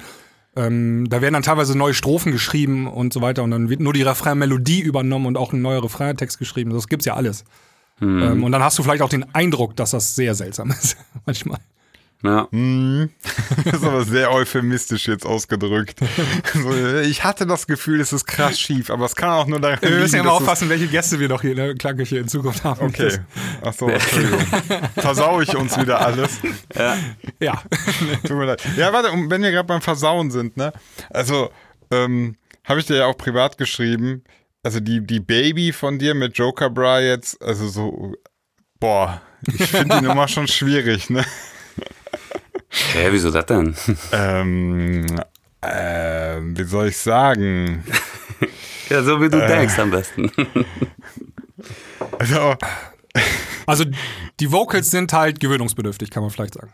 ähm, 0.56 1.08
da 1.10 1.22
werden 1.22 1.34
dann 1.34 1.44
teilweise 1.44 1.78
neue 1.78 1.94
Strophen 1.94 2.32
geschrieben 2.32 2.88
und 2.88 3.14
so 3.14 3.22
weiter 3.22 3.44
und 3.44 3.52
dann 3.52 3.70
wird 3.70 3.80
nur 3.80 3.94
die 3.94 4.02
Refrain-Melodie 4.02 4.82
übernommen 4.82 5.26
und 5.28 5.38
auch 5.38 5.54
ein 5.54 5.62
neuer 5.62 5.84
Refrain-Text 5.84 6.38
geschrieben. 6.40 6.72
Das 6.72 6.88
gibt's 6.88 7.06
ja 7.06 7.14
alles. 7.16 7.44
Ähm, 8.02 8.44
und 8.44 8.52
dann 8.52 8.64
hast 8.64 8.78
du 8.78 8.84
vielleicht 8.84 9.02
auch 9.02 9.10
den 9.10 9.34
Eindruck, 9.34 9.76
dass 9.76 9.92
das 9.92 10.16
sehr 10.16 10.36
seltsam 10.36 10.72
ist, 10.72 10.98
manchmal. 11.26 11.60
Ja. 12.24 12.48
Das 13.66 13.76
ist 13.76 13.84
aber 13.84 14.04
sehr 14.06 14.32
euphemistisch 14.32 15.08
jetzt 15.08 15.26
ausgedrückt. 15.26 16.00
ich 17.04 17.24
hatte 17.24 17.46
das 17.46 17.68
Gefühl, 17.68 18.00
es 18.00 18.14
ist 18.14 18.26
krass 18.26 18.60
schief, 18.60 18.90
aber 18.90 19.06
es 19.06 19.16
kann 19.16 19.30
auch 19.30 19.48
nur 19.48 19.60
daran 19.60 19.80
Wir 19.82 20.00
müssen 20.00 20.16
ja 20.16 20.24
mal 20.24 20.32
aufpassen, 20.32 20.70
welche 20.70 20.88
Gäste 20.88 21.20
wir 21.20 21.28
noch 21.28 21.42
hier 21.42 21.52
in 21.52 21.58
der 21.58 21.76
Klangküche 21.76 22.18
in 22.18 22.28
Zukunft 22.28 22.64
haben. 22.64 22.86
Okay. 22.86 23.20
Ach 23.64 23.74
so, 23.74 23.88
Entschuldigung. 23.88 24.40
Versau 24.96 25.42
ich 25.42 25.56
uns 25.56 25.78
wieder 25.78 26.00
alles. 26.06 26.40
Ja. 27.40 27.62
Tut 28.22 28.38
mir 28.38 28.46
leid. 28.46 28.64
Ja, 28.78 28.94
warte, 28.94 29.12
und 29.12 29.30
wenn 29.30 29.42
wir 29.42 29.52
gerade 29.52 29.68
beim 29.68 29.82
Versauen 29.82 30.32
sind, 30.32 30.56
ne? 30.56 30.72
Also, 31.10 31.52
ähm, 31.92 32.38
habe 32.64 32.80
ich 32.80 32.86
dir 32.86 32.98
ja 32.98 33.06
auch 33.06 33.18
privat 33.18 33.58
geschrieben. 33.58 34.24
Also 34.64 34.80
die, 34.80 35.06
die 35.06 35.20
Baby 35.20 35.74
von 35.74 36.00
dir 36.00 36.14
mit 36.16 36.38
Joker 36.38 36.70
Bra 36.70 37.00
jetzt, 37.02 37.42
also 37.42 37.68
so, 37.68 38.14
boah, 38.80 39.22
ich 39.48 39.68
finde 39.70 40.00
die 40.00 40.06
Nummer 40.08 40.28
schon 40.30 40.48
schwierig, 40.48 41.10
ne? 41.10 41.26
Hä, 42.94 43.08
wieso 43.12 43.30
das 43.30 43.46
denn? 43.46 43.76
Ähm, 44.14 45.06
ähm, 45.62 46.58
wie 46.58 46.64
soll 46.64 46.88
ich 46.88 46.98
sagen? 46.98 47.84
ja, 48.90 49.04
so 49.04 49.20
wie 49.22 49.26
Äh. 49.26 49.30
du 49.30 49.46
denkst 49.48 49.78
am 49.80 49.92
besten. 49.92 50.32
Also, 52.18 52.56
Also 53.66 53.86
die 54.40 54.52
Vocals 54.52 54.90
sind 54.92 55.14
halt 55.14 55.40
gewöhnungsbedürftig, 55.40 56.10
kann 56.10 56.24
man 56.24 56.32
vielleicht 56.32 56.56
sagen. 56.56 56.74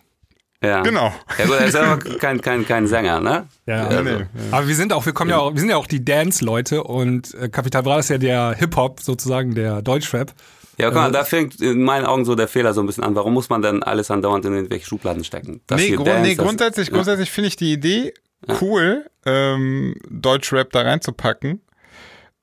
Ja. 0.64 0.82
genau. 0.82 1.14
Ja 1.38 1.46
gut, 1.46 1.56
er 1.60 1.66
ist 1.68 1.76
aber 1.76 1.98
kein, 1.98 2.42
kein, 2.42 2.66
kein 2.66 2.88
Sänger, 2.88 3.20
ne? 3.20 3.48
Ja, 3.66 3.88
Also, 3.88 4.04
nee. 4.04 4.26
Aber 4.52 4.68
wir 4.68 4.76
sind 4.76 4.92
auch, 4.94 5.06
wir 5.06 5.14
kommen 5.14 5.30
ja 5.30 5.38
auch, 5.40 5.54
wir 5.54 5.60
sind 5.60 5.70
ja 5.70 5.78
auch 5.78 5.88
die 5.88 6.04
Dance-Leute 6.04 6.84
und 6.84 7.34
äh, 7.36 7.50
Capital 7.50 7.84
Bra 7.84 8.00
ist 8.00 8.10
ja 8.10 8.18
der 8.18 8.56
Hip-Hop, 8.58 9.00
sozusagen 9.02 9.56
der 9.56 9.82
Deutschrap. 9.82 10.34
Ja, 10.78 10.88
guck 10.88 10.96
mal, 10.96 11.12
da 11.12 11.26
fängt 11.26 11.60
in 11.60 11.84
meinen 11.84 12.06
Augen 12.06 12.24
so 12.24 12.36
der 12.36 12.48
Fehler 12.48 12.74
so 12.74 12.80
ein 12.82 12.88
bisschen 12.88 13.04
an. 13.04 13.14
Warum 13.16 13.34
muss 13.34 13.50
man 13.50 13.62
denn 13.62 13.84
alles 13.84 14.10
andauernd 14.12 14.46
in 14.46 14.54
irgendwelche 14.54 14.86
Schubladen 14.86 15.26
stecken? 15.26 15.60
Das 15.68 15.82
nee, 15.82 15.92
grund, 15.96 16.08
Dance, 16.08 16.22
nee 16.22 16.36
das- 16.36 16.46
grundsätzlich, 16.46 16.90
grundsätzlich 16.92 17.30
finde 17.32 17.50
ich 17.50 17.58
die 17.58 17.74
Idee 17.74 18.14
cool, 18.62 19.06
ähm, 19.26 19.96
Deutschrap 20.10 20.72
da 20.72 20.82
reinzupacken. 20.82 21.62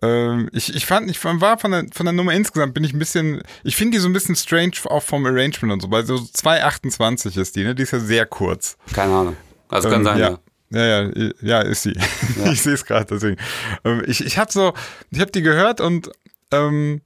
Ähm, 0.03 0.51
ich, 0.53 0.75
ich 0.75 0.85
fand, 0.85 1.11
ich 1.11 1.23
war 1.25 1.59
von 1.59 1.71
der, 1.71 1.87
von 1.93 2.05
der 2.07 2.13
Nummer 2.13 2.33
insgesamt 2.35 2.75
bin 2.75 2.85
ich 2.85 2.93
ein 2.93 2.99
bisschen, 2.99 3.43
ich 3.65 3.77
finde 3.77 3.97
die 3.97 4.01
so 4.01 4.09
ein 4.09 4.13
bisschen 4.13 4.37
strange 4.37 4.73
auch 4.85 5.03
vom 5.03 5.25
Arrangement 5.25 5.73
und 5.73 5.81
so, 5.81 5.91
weil 5.91 6.05
so 6.05 6.17
2,28 6.17 7.41
ist 7.41 7.57
die, 7.57 7.65
ne? 7.65 7.75
Die 7.75 7.83
ist 7.83 7.93
ja 7.93 8.01
sehr 8.01 8.27
kurz. 8.27 8.77
Keine 8.93 9.15
Ahnung. 9.15 9.37
Also 9.69 9.89
kann 9.89 10.01
Ähm, 10.01 10.05
sein, 10.05 10.19
ja. 10.19 10.31
ja. 10.31 10.39
Ja, 10.69 10.85
ja, 10.85 11.31
ja, 11.43 11.61
ist 11.61 11.85
sie. 11.85 11.93
ich 12.45 12.61
sehe 12.61 12.75
es 12.75 12.85
gerade, 12.85 13.07
deswegen. 13.07 13.41
Ähm, 13.85 14.03
ich 14.07 14.25
ich 14.25 14.37
habe 14.37 14.51
so, 14.51 14.75
ich 15.11 15.21
habe 15.21 15.31
die 15.31 15.43
gehört 15.43 15.81
und 15.81 16.11
ähm, 16.51 17.03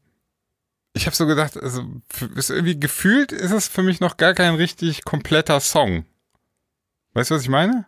ich 0.94 1.04
habe 1.06 1.14
so 1.14 1.26
gedacht, 1.26 1.58
also 1.58 1.84
ist 2.36 2.50
irgendwie 2.50 2.80
gefühlt 2.80 3.32
ist 3.32 3.52
es 3.52 3.68
für 3.68 3.82
mich 3.82 4.00
noch 4.00 4.16
gar 4.16 4.32
kein 4.32 4.54
richtig 4.54 5.04
kompletter 5.04 5.60
Song. 5.60 6.06
Weißt 7.12 7.30
du, 7.30 7.34
was 7.34 7.42
ich 7.42 7.48
meine? 7.50 7.84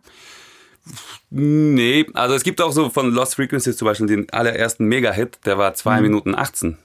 Nee, 1.29 2.05
also 2.13 2.35
es 2.35 2.43
gibt 2.43 2.61
auch 2.61 2.71
so 2.71 2.89
von 2.89 3.11
Lost 3.11 3.35
Frequencies 3.35 3.77
zum 3.77 3.85
Beispiel 3.85 4.07
den 4.07 4.29
allerersten 4.31 4.85
Mega-Hit, 4.85 5.39
der 5.45 5.57
war 5.57 5.73
2 5.73 6.01
Minuten 6.01 6.35
18. 6.35 6.69
Mhm. 6.69 6.75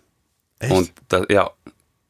Echt? 0.60 0.72
Und 0.72 0.92
da, 1.08 1.24
ja, 1.28 1.50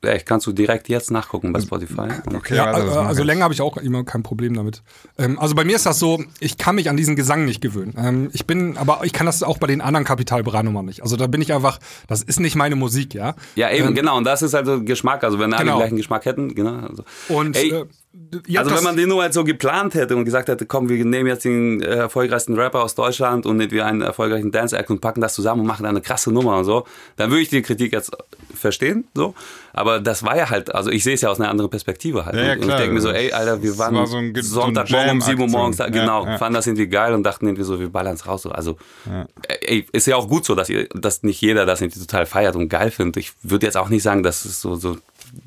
echt, 0.03 0.27
kannst 0.27 0.47
du 0.47 0.53
direkt 0.53 0.89
jetzt 0.89 1.11
nachgucken 1.11 1.53
bei 1.53 1.61
Spotify. 1.61 2.09
Okay, 2.35 2.55
Ja, 2.57 2.73
das 2.73 2.95
äh, 2.95 2.99
also 2.99 3.21
ich. 3.23 3.27
länger 3.27 3.45
habe 3.45 3.53
ich 3.55 3.61
auch 3.61 3.77
immer 3.79 4.05
kein 4.05 4.23
Problem 4.23 4.55
damit. 4.55 4.83
Ähm, 5.19 5.39
also 5.39 5.55
bei 5.55 5.65
mir 5.65 5.77
ist 5.77 5.87
das 5.87 5.99
so, 5.99 6.23
ich 6.41 6.57
kann 6.57 6.77
mich 6.77 6.89
an 6.89 6.97
diesen 6.97 7.17
Gesang 7.17 7.45
nicht 7.45 7.61
gewöhnen. 7.61 7.95
Ähm, 7.99 8.31
ich 8.33 8.47
bin, 8.47 8.77
aber 8.79 9.01
ich 9.03 9.13
kann 9.13 9.27
das 9.27 9.43
auch 9.43 9.59
bei 9.59 9.67
den 9.67 9.81
anderen 9.81 10.05
Kapital 10.07 10.43
Bra 10.45 10.63
Nummern 10.63 10.87
nicht. 10.87 11.03
Also 11.03 11.17
da 11.17 11.27
bin 11.27 11.43
ich 11.43 11.53
einfach, 11.53 11.79
das 12.07 12.23
ist 12.23 12.39
nicht 12.41 12.55
meine 12.57 12.77
Musik, 12.77 13.13
ja. 13.15 13.35
Ja, 13.57 13.71
eben, 13.71 13.95
genau. 13.95 14.17
Und 14.17 14.25
das 14.25 14.41
ist 14.43 14.55
also 14.55 14.83
Geschmack. 14.83 15.25
Also 15.25 15.39
wenn 15.39 15.53
alle 15.53 15.65
Genau. 15.65 15.77
den 15.77 15.81
gleichen 15.81 15.97
Geschmack 15.97 16.25
hätten, 16.27 16.55
genau. 16.55 16.87
Also, 16.87 17.05
Und 17.29 17.57
Ey, 17.57 17.71
äh, 17.73 17.85
habt 18.15 18.59
also 18.59 18.75
wenn 18.75 18.85
man 18.85 18.97
den 18.97 19.09
nur 19.09 19.23
halt 19.23 19.35
so 19.35 19.45
geplant 19.45 19.95
hätte 19.95 20.17
und 20.17 20.25
gesagt 20.25 20.49
hätte, 20.49 20.67
komm, 20.67 20.89
wir 20.89 21.05
nehmen 21.05 21.27
jetzt 21.27 21.45
den 21.45 21.83
äh, 21.83 21.87
erfolgreichsten 21.87 22.55
Rapper 22.55 22.83
aus 22.83 22.95
Deutschland 22.95 23.47
und 23.47 23.59
nicht 23.59 23.71
wie 23.71 23.83
einen 23.83 24.01
erfolgreichen 24.01 24.51
Dance-Act 24.51 24.91
und 24.91 25.01
packen 25.01 25.21
das 25.21 25.35
zusammen 25.35 25.61
und 25.61 25.67
machen 25.67 25.87
eine 25.87 26.01
krasse 26.01 26.33
Nummer 26.33 26.57
und 26.59 26.65
so, 26.65 26.87
dann 27.17 27.31
würde 27.31 27.43
ich 27.43 27.49
die 27.49 27.63
Kritik 27.63 27.93
jetzt 27.93 28.11
verstehen, 28.55 29.07
so. 29.15 29.35
Aber 29.73 30.01
das 30.01 30.25
war 30.25 30.37
ja 30.37 30.51
halt, 30.51 30.75
also 30.75 30.91
ich 30.91 31.05
sehe 31.05 31.15
es 31.15 31.21
ja 31.21 31.29
aus 31.29 31.39
einer 31.39 31.51
anderen 31.51 31.71
Perspektive 31.71 32.27
halt. 32.27 32.35
Ja, 32.35 32.43
ja, 32.43 32.53
und 32.55 32.61
ich 32.61 32.65
klar. 32.65 32.79
denke 32.79 32.95
mir 32.95 33.01
so, 33.01 33.11
ey, 33.11 33.31
Alter, 33.33 33.63
wir 33.63 33.79
waren 33.79 33.95
war 33.95 34.07
so 34.07 34.17
ein 34.17 34.35
Sonntagmorgen 34.35 35.11
um 35.13 35.21
7 35.21 35.41
Uhr 35.41 35.49
morgens 35.49 35.77
da, 35.77 35.89
genau, 35.89 36.25
Ja, 36.25 36.33
ja. 36.33 36.39
fanden 36.39 36.55
das 36.55 36.67
irgendwie 36.67 36.89
geil 36.89 37.15
und 37.15 37.23
dachten 37.23 37.47
irgendwie 37.47 37.63
so, 37.63 37.79
wir 37.79 37.91
ballern 37.91 38.15
es 38.15 38.27
raus. 38.27 38.43
So. 38.43 38.51
Also, 38.51 38.77
ey, 39.61 39.87
ist 39.93 40.07
ja 40.07 40.17
auch 40.17 40.29
gut 40.29 40.45
so, 40.45 40.55
dass, 40.55 40.69
ihr, 40.69 40.89
dass 40.89 41.23
nicht 41.23 41.41
jeder 41.41 41.67
das 41.67 41.81
irgendwie 41.81 42.01
total 42.01 42.27
feiert 42.27 42.57
und 42.57 42.69
geil 42.69 42.91
findet. 42.91 43.19
Ich 43.19 43.33
würde 43.43 43.67
jetzt 43.67 43.77
auch 43.77 43.89
nicht 43.89 44.03
sagen, 44.03 44.23
dass 44.23 44.45
es 44.45 44.61
so, 44.61 44.75
so 44.75 44.97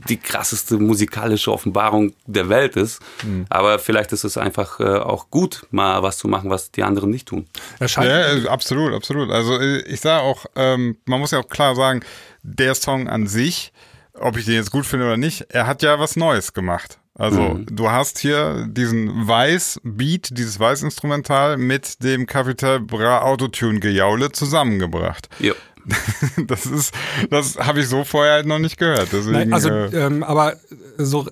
die 0.10 0.18
krasseste 0.18 0.78
musikalische 0.78 1.52
Offenbarung 1.52 2.14
der 2.26 2.50
Welt 2.50 2.76
ist. 2.76 3.02
Mhm. 3.24 3.46
Aber 3.50 3.80
vielleicht 3.80 4.12
ist 4.12 4.24
es 4.24 4.38
einfach 4.38 4.80
äh, 4.80 4.98
auch 4.98 5.30
gut, 5.30 5.66
mal 5.72 6.02
was 6.04 6.18
zu 6.18 6.28
machen, 6.28 6.50
was 6.50 6.72
die 6.72 6.84
anderen 6.84 7.10
nicht 7.10 7.28
tun. 7.28 7.48
erscheint, 7.80 8.10
Ja, 8.10 8.34
äh, 8.34 8.48
absolut, 8.48 8.94
absolut. 8.94 9.30
Also 9.30 9.60
äh, 9.60 9.82
ich 9.82 10.02
sage 10.02 10.24
auch, 10.24 10.46
ähm, 10.56 10.98
man 11.06 11.20
muss 11.20 11.32
ja 11.32 11.40
auch 11.40 11.50
klar 11.50 11.76
sagen, 11.76 12.02
der 12.44 12.76
Song 12.76 13.08
an 13.08 13.28
sich, 13.28 13.72
ob 14.14 14.38
ich 14.38 14.46
den 14.46 14.56
jetzt 14.56 14.72
gut 14.72 14.86
finde 14.86 15.06
oder 15.06 15.18
nicht, 15.18 15.46
er 15.50 15.68
hat 15.68 15.84
ja 15.84 16.00
was 16.00 16.16
Neues 16.16 16.54
gemacht. 16.54 16.98
Also 17.22 17.60
du 17.70 17.92
hast 17.92 18.20
hier 18.20 18.68
diesen 18.70 19.28
Weiß-Beat, 19.28 20.30
dieses 20.32 20.60
Weiß-Instrumental 20.60 21.58
mit 21.58 22.02
dem 22.04 22.26
Capital 22.26 22.80
Bra 22.80 23.22
Autotune-Gejaule 23.22 24.32
zusammengebracht. 24.32 25.28
Ja. 25.40 25.54
Das 26.48 26.66
ist, 26.66 26.94
das 27.30 27.58
habe 27.58 27.80
ich 27.82 27.88
so 27.88 28.04
vorher 28.04 28.34
halt 28.34 28.46
noch 28.46 28.60
nicht 28.60 28.78
gehört. 28.78 29.10
Deswegen, 29.12 29.32
Nein, 29.32 29.54
also, 29.54 29.70
äh, 29.70 30.06
ähm, 30.06 30.24
aber 30.24 30.56
so, 30.98 31.28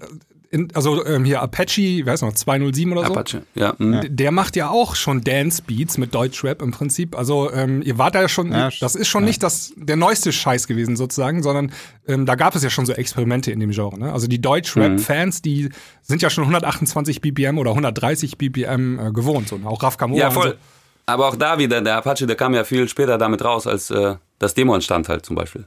in, 0.52 0.70
also 0.74 1.06
ähm, 1.06 1.26
hier 1.26 1.42
Apache, 1.42 1.78
wie 1.78 2.06
heißt 2.06 2.24
noch, 2.24 2.34
207 2.34 2.92
oder 2.92 3.06
so. 3.08 3.14
Apache. 3.14 3.44
Ja. 3.54 3.76
mhm. 3.78 4.02
Der 4.10 4.32
macht 4.32 4.56
ja 4.56 4.70
auch 4.70 4.96
schon 4.96 5.22
Dance-Beats 5.22 5.98
mit 6.00 6.16
Deutschrap 6.16 6.62
im 6.64 6.72
Prinzip. 6.72 7.16
Also 7.16 7.52
ähm, 7.52 7.84
ihr 7.84 7.98
wart 8.00 8.16
da 8.16 8.22
ja 8.22 8.30
schon, 8.30 8.52
Ja, 8.52 8.70
das 8.80 8.96
ist 8.96 9.08
schon 9.08 9.26
nicht 9.26 9.44
das, 9.44 9.74
der 9.76 9.96
neueste 9.96 10.32
Scheiß 10.32 10.66
gewesen 10.66 10.96
sozusagen, 10.96 11.44
sondern 11.44 11.72
ähm, 12.08 12.26
da 12.26 12.34
gab 12.36 12.56
es 12.56 12.64
ja 12.64 12.72
schon 12.72 12.88
so 12.88 12.94
Experimente 12.94 13.52
in 13.52 13.60
dem 13.60 13.72
Genre. 13.72 14.00
Ne? 14.00 14.12
Also 14.12 14.26
die 14.28 14.42
Deutschrap-Fans, 14.42 15.44
die 15.44 15.70
sind 16.02 16.24
ja 16.24 16.32
schon 16.32 16.46
128 16.46 17.22
BPM 17.22 17.60
oder 17.60 17.72
130 17.72 18.38
BPM 18.40 19.00
äh, 19.00 19.12
gewohnt. 19.12 19.48
So. 19.50 19.60
Auch 19.66 19.84
Raf 19.84 19.98
Kamora 19.98 20.20
Ja, 20.20 20.28
und 20.30 20.34
voll. 20.34 20.50
so. 20.52 20.56
Aber 21.10 21.28
auch 21.28 21.36
da 21.36 21.58
wieder, 21.58 21.82
der 21.82 21.98
Apache, 21.98 22.26
der 22.28 22.36
kam 22.36 22.54
ja 22.54 22.64
viel 22.64 22.88
später 22.88 23.18
damit 23.18 23.44
raus, 23.44 23.68
als 23.68 23.90
äh, 23.92 24.16
das 24.38 24.54
Demo 24.54 24.76
entstand 24.76 25.10
halt 25.10 25.26
zum 25.26 25.36
Beispiel. 25.36 25.66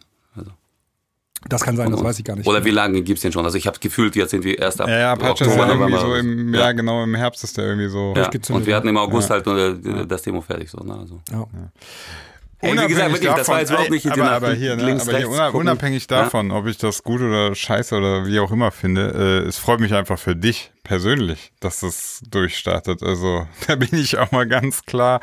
Das 1.48 1.62
kann 1.62 1.76
sein, 1.76 1.90
das 1.90 2.02
weiß 2.02 2.18
ich 2.20 2.24
gar 2.24 2.36
nicht. 2.36 2.46
Oder 2.46 2.64
wie 2.64 2.70
lange 2.70 3.02
gibt's 3.02 3.22
den 3.22 3.32
schon? 3.32 3.44
Also 3.44 3.58
ich 3.58 3.66
habe 3.66 3.76
gefühlt, 3.80 4.14
jetzt 4.14 4.30
sind 4.30 4.44
wir 4.44 4.58
erst 4.58 4.80
ab 4.80 4.88
ja, 4.88 4.98
ja, 4.98 5.12
Apache 5.12 5.44
ist 5.44 5.50
Oktober, 5.50 5.66
ja 5.66 5.72
irgendwie 5.74 5.98
so 5.98 6.14
im, 6.14 6.54
ja. 6.54 6.70
genau, 6.72 7.02
im 7.02 7.14
Herbst 7.16 7.42
ist 7.42 7.56
der 7.56 7.64
irgendwie 7.66 7.88
so. 7.88 8.08
ja. 8.10 8.22
durchgezündet, 8.22 8.62
Und 8.62 8.66
wir 8.66 8.76
hatten 8.76 8.88
im 8.88 8.96
August 8.96 9.28
Ja. 9.28 9.42
halt 9.44 9.46
äh, 9.48 10.06
das 10.06 10.22
Demo 10.22 10.40
fertig. 10.40 10.70
So, 10.70 10.78
ne? 10.84 10.96
also. 10.96 11.20
ja. 11.32 11.46
Ey, 12.62 12.72
wie 12.80 12.86
gesagt, 12.86 13.12
wirklich, 13.12 13.30
das 13.34 13.48
war 13.48 13.58
jetzt 13.60 13.70
überhaupt 13.70 13.90
nicht 13.90 14.06
aber, 14.10 14.30
aber 14.30 14.52
hier, 14.54 14.76
ne, 14.76 14.84
links, 14.84 15.02
aber 15.02 15.18
hier 15.18 15.26
rechts 15.26 15.34
una- 15.34 15.46
gucken. 15.50 15.60
unabhängig 15.60 16.06
Ja. 16.10 16.22
davon, 16.22 16.50
ob 16.52 16.66
ich 16.66 16.78
das 16.78 17.02
gut 17.02 17.20
oder 17.20 17.54
scheiße 17.54 17.94
oder 17.96 18.24
wie 18.26 18.38
auch 18.40 18.50
immer 18.52 18.70
finde, 18.70 19.42
äh, 19.44 19.48
es 19.48 19.58
freut 19.58 19.80
mich 19.80 19.92
einfach 19.94 20.18
für 20.18 20.36
dich 20.36 20.70
persönlich, 20.84 21.52
dass 21.60 21.80
das 21.80 22.22
durchstartet. 22.30 23.02
Also 23.02 23.46
da 23.66 23.76
bin 23.76 23.88
ich 23.92 24.16
auch 24.18 24.30
mal 24.32 24.46
ganz 24.46 24.84
klar 24.84 25.20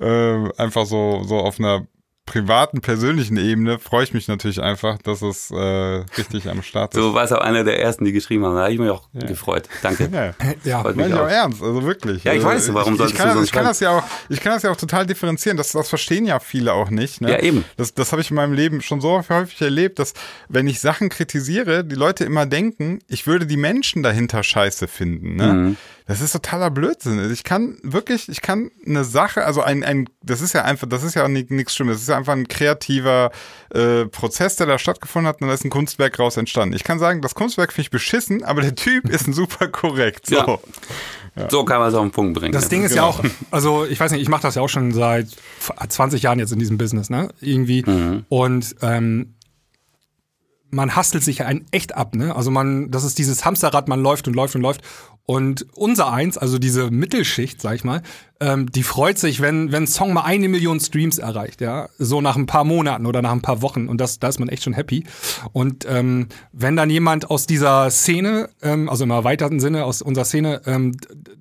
äh, 0.00 0.34
einfach 0.58 0.86
so, 0.86 1.22
so 1.24 1.38
auf 1.38 1.58
einer 1.58 1.86
privaten, 2.26 2.80
persönlichen 2.80 3.36
Ebene 3.36 3.78
freue 3.78 4.04
ich 4.04 4.14
mich 4.14 4.28
natürlich 4.28 4.62
einfach, 4.62 4.98
dass 4.98 5.20
es 5.20 5.50
äh, 5.50 5.56
richtig 5.56 6.48
am 6.48 6.62
Start 6.62 6.94
ist. 6.94 7.00
Du 7.00 7.12
warst 7.12 7.32
auch 7.32 7.40
einer 7.40 7.64
der 7.64 7.80
ersten, 7.80 8.04
die 8.04 8.12
geschrieben 8.12 8.44
haben. 8.44 8.54
Da 8.56 8.62
habe 8.62 8.72
ich 8.72 8.78
mich 8.78 8.90
auch 8.90 9.08
ja. 9.12 9.26
gefreut. 9.26 9.68
Danke. 9.82 10.04
Ja, 10.14 10.32
ja 10.64 10.82
meine 10.82 10.96
mich 10.96 11.06
ich 11.08 11.14
auch 11.14 11.28
ernst, 11.28 11.62
also 11.62 11.82
wirklich. 11.82 12.24
Ja, 12.24 12.32
ich 12.32 12.44
also, 12.44 12.70
weiß, 12.70 12.74
warum 12.74 12.92
ich, 12.92 12.98
solltest 12.98 13.14
ich 13.14 13.18
kann, 13.18 13.28
du 13.28 13.28
das, 13.28 13.34
sonst 13.34 13.46
ich 13.46 13.52
kann 13.52 13.64
das 13.64 13.80
ja 13.80 13.98
auch, 13.98 14.04
ich 14.28 14.40
kann 14.40 14.52
das 14.52 14.62
ja 14.62 14.70
auch 14.70 14.76
total 14.76 15.06
differenzieren. 15.06 15.56
Das, 15.56 15.72
das 15.72 15.88
verstehen 15.88 16.24
ja 16.24 16.38
viele 16.38 16.72
auch 16.72 16.90
nicht. 16.90 17.20
Ne? 17.20 17.32
Ja, 17.32 17.40
eben. 17.40 17.64
Das, 17.76 17.94
das 17.94 18.12
habe 18.12 18.22
ich 18.22 18.30
in 18.30 18.36
meinem 18.36 18.52
Leben 18.52 18.80
schon 18.80 19.00
so 19.00 19.22
häufig 19.28 19.60
erlebt, 19.60 19.98
dass 19.98 20.14
wenn 20.48 20.66
ich 20.66 20.80
Sachen 20.80 21.08
kritisiere, 21.08 21.84
die 21.84 21.96
Leute 21.96 22.24
immer 22.24 22.46
denken, 22.46 23.00
ich 23.08 23.26
würde 23.26 23.46
die 23.46 23.56
Menschen 23.56 24.02
dahinter 24.02 24.42
scheiße 24.42 24.86
finden. 24.86 25.36
Ne? 25.36 25.52
Mhm. 25.52 25.76
Das 26.06 26.20
ist 26.20 26.32
totaler 26.32 26.70
Blödsinn. 26.70 27.18
Also 27.18 27.32
Ich 27.32 27.44
kann 27.44 27.78
wirklich, 27.82 28.28
ich 28.28 28.42
kann 28.42 28.70
eine 28.86 29.04
Sache, 29.04 29.46
also 29.46 29.62
ein, 29.62 29.82
ein 29.82 30.08
das 30.22 30.42
ist 30.42 30.52
ja 30.52 30.62
einfach, 30.62 30.86
das 30.86 31.02
ist 31.02 31.14
ja 31.14 31.26
nichts 31.28 31.74
Schlimmes, 31.74 31.96
das 31.96 32.02
ist 32.02 32.08
ja 32.08 32.18
einfach 32.18 32.34
ein 32.34 32.46
kreativer 32.46 33.30
äh, 33.70 34.04
Prozess, 34.04 34.56
der 34.56 34.66
da 34.66 34.78
stattgefunden 34.78 35.26
hat 35.26 35.40
und 35.40 35.48
da 35.48 35.54
ist 35.54 35.64
ein 35.64 35.70
Kunstwerk 35.70 36.18
raus 36.18 36.36
entstanden. 36.36 36.76
Ich 36.76 36.84
kann 36.84 36.98
sagen, 36.98 37.22
das 37.22 37.34
Kunstwerk 37.34 37.72
finde 37.72 37.86
ich 37.86 37.90
beschissen, 37.90 38.44
aber 38.44 38.60
der 38.60 38.74
Typ 38.74 39.08
ist 39.08 39.26
ein 39.26 39.32
super 39.32 39.68
korrekt. 39.68 40.26
So. 40.26 40.60
Ja. 41.36 41.50
So 41.50 41.64
kann 41.64 41.80
man 41.80 41.88
es 41.88 41.94
auf 41.94 42.02
den 42.02 42.12
Punkt 42.12 42.38
bringen. 42.38 42.52
Das 42.52 42.64
ja. 42.64 42.68
Ding 42.68 42.84
ist 42.84 42.94
ja 42.94 43.02
auch, 43.04 43.24
also 43.50 43.86
ich 43.86 43.98
weiß 43.98 44.12
nicht, 44.12 44.20
ich 44.20 44.28
mache 44.28 44.42
das 44.42 44.56
ja 44.56 44.62
auch 44.62 44.68
schon 44.68 44.92
seit 44.92 45.28
20 45.88 46.22
Jahren 46.22 46.38
jetzt 46.38 46.52
in 46.52 46.58
diesem 46.58 46.76
Business, 46.78 47.08
ne? 47.08 47.30
Irgendwie. 47.40 47.82
Und 48.28 48.76
ähm, 48.82 49.34
man 50.70 50.94
hastelt 50.94 51.24
sich 51.24 51.38
ja 51.38 51.46
ein 51.46 51.64
echt 51.70 51.96
ab, 51.96 52.14
ne? 52.14 52.34
Also 52.36 52.50
man, 52.50 52.90
das 52.90 53.04
ist 53.04 53.18
dieses 53.18 53.44
Hamsterrad, 53.44 53.88
man 53.88 54.00
läuft 54.02 54.28
und 54.28 54.34
läuft 54.34 54.54
und 54.54 54.60
läuft. 54.60 54.82
Und 55.26 55.66
unser 55.74 56.12
eins, 56.12 56.36
also 56.36 56.58
diese 56.58 56.90
Mittelschicht, 56.90 57.60
sag 57.60 57.76
ich 57.76 57.84
mal, 57.84 58.02
ähm, 58.44 58.70
die 58.70 58.82
freut 58.82 59.18
sich, 59.18 59.40
wenn, 59.40 59.72
wenn 59.72 59.84
ein 59.84 59.86
Song 59.86 60.12
mal 60.12 60.22
eine 60.22 60.48
Million 60.48 60.78
Streams 60.78 61.18
erreicht, 61.18 61.62
ja, 61.62 61.88
so 61.98 62.20
nach 62.20 62.36
ein 62.36 62.44
paar 62.44 62.64
Monaten 62.64 63.06
oder 63.06 63.22
nach 63.22 63.32
ein 63.32 63.40
paar 63.40 63.62
Wochen 63.62 63.88
und 63.88 64.00
das, 64.00 64.18
da 64.18 64.28
ist 64.28 64.38
man 64.38 64.50
echt 64.50 64.64
schon 64.64 64.74
happy. 64.74 65.04
Und 65.52 65.86
ähm, 65.88 66.28
wenn 66.52 66.76
dann 66.76 66.90
jemand 66.90 67.30
aus 67.30 67.46
dieser 67.46 67.90
Szene, 67.90 68.50
ähm, 68.60 68.90
also 68.90 69.04
im 69.04 69.10
erweiterten 69.10 69.60
Sinne 69.60 69.84
aus 69.84 70.02
unserer 70.02 70.26
Szene, 70.26 70.60
ähm, 70.66 70.96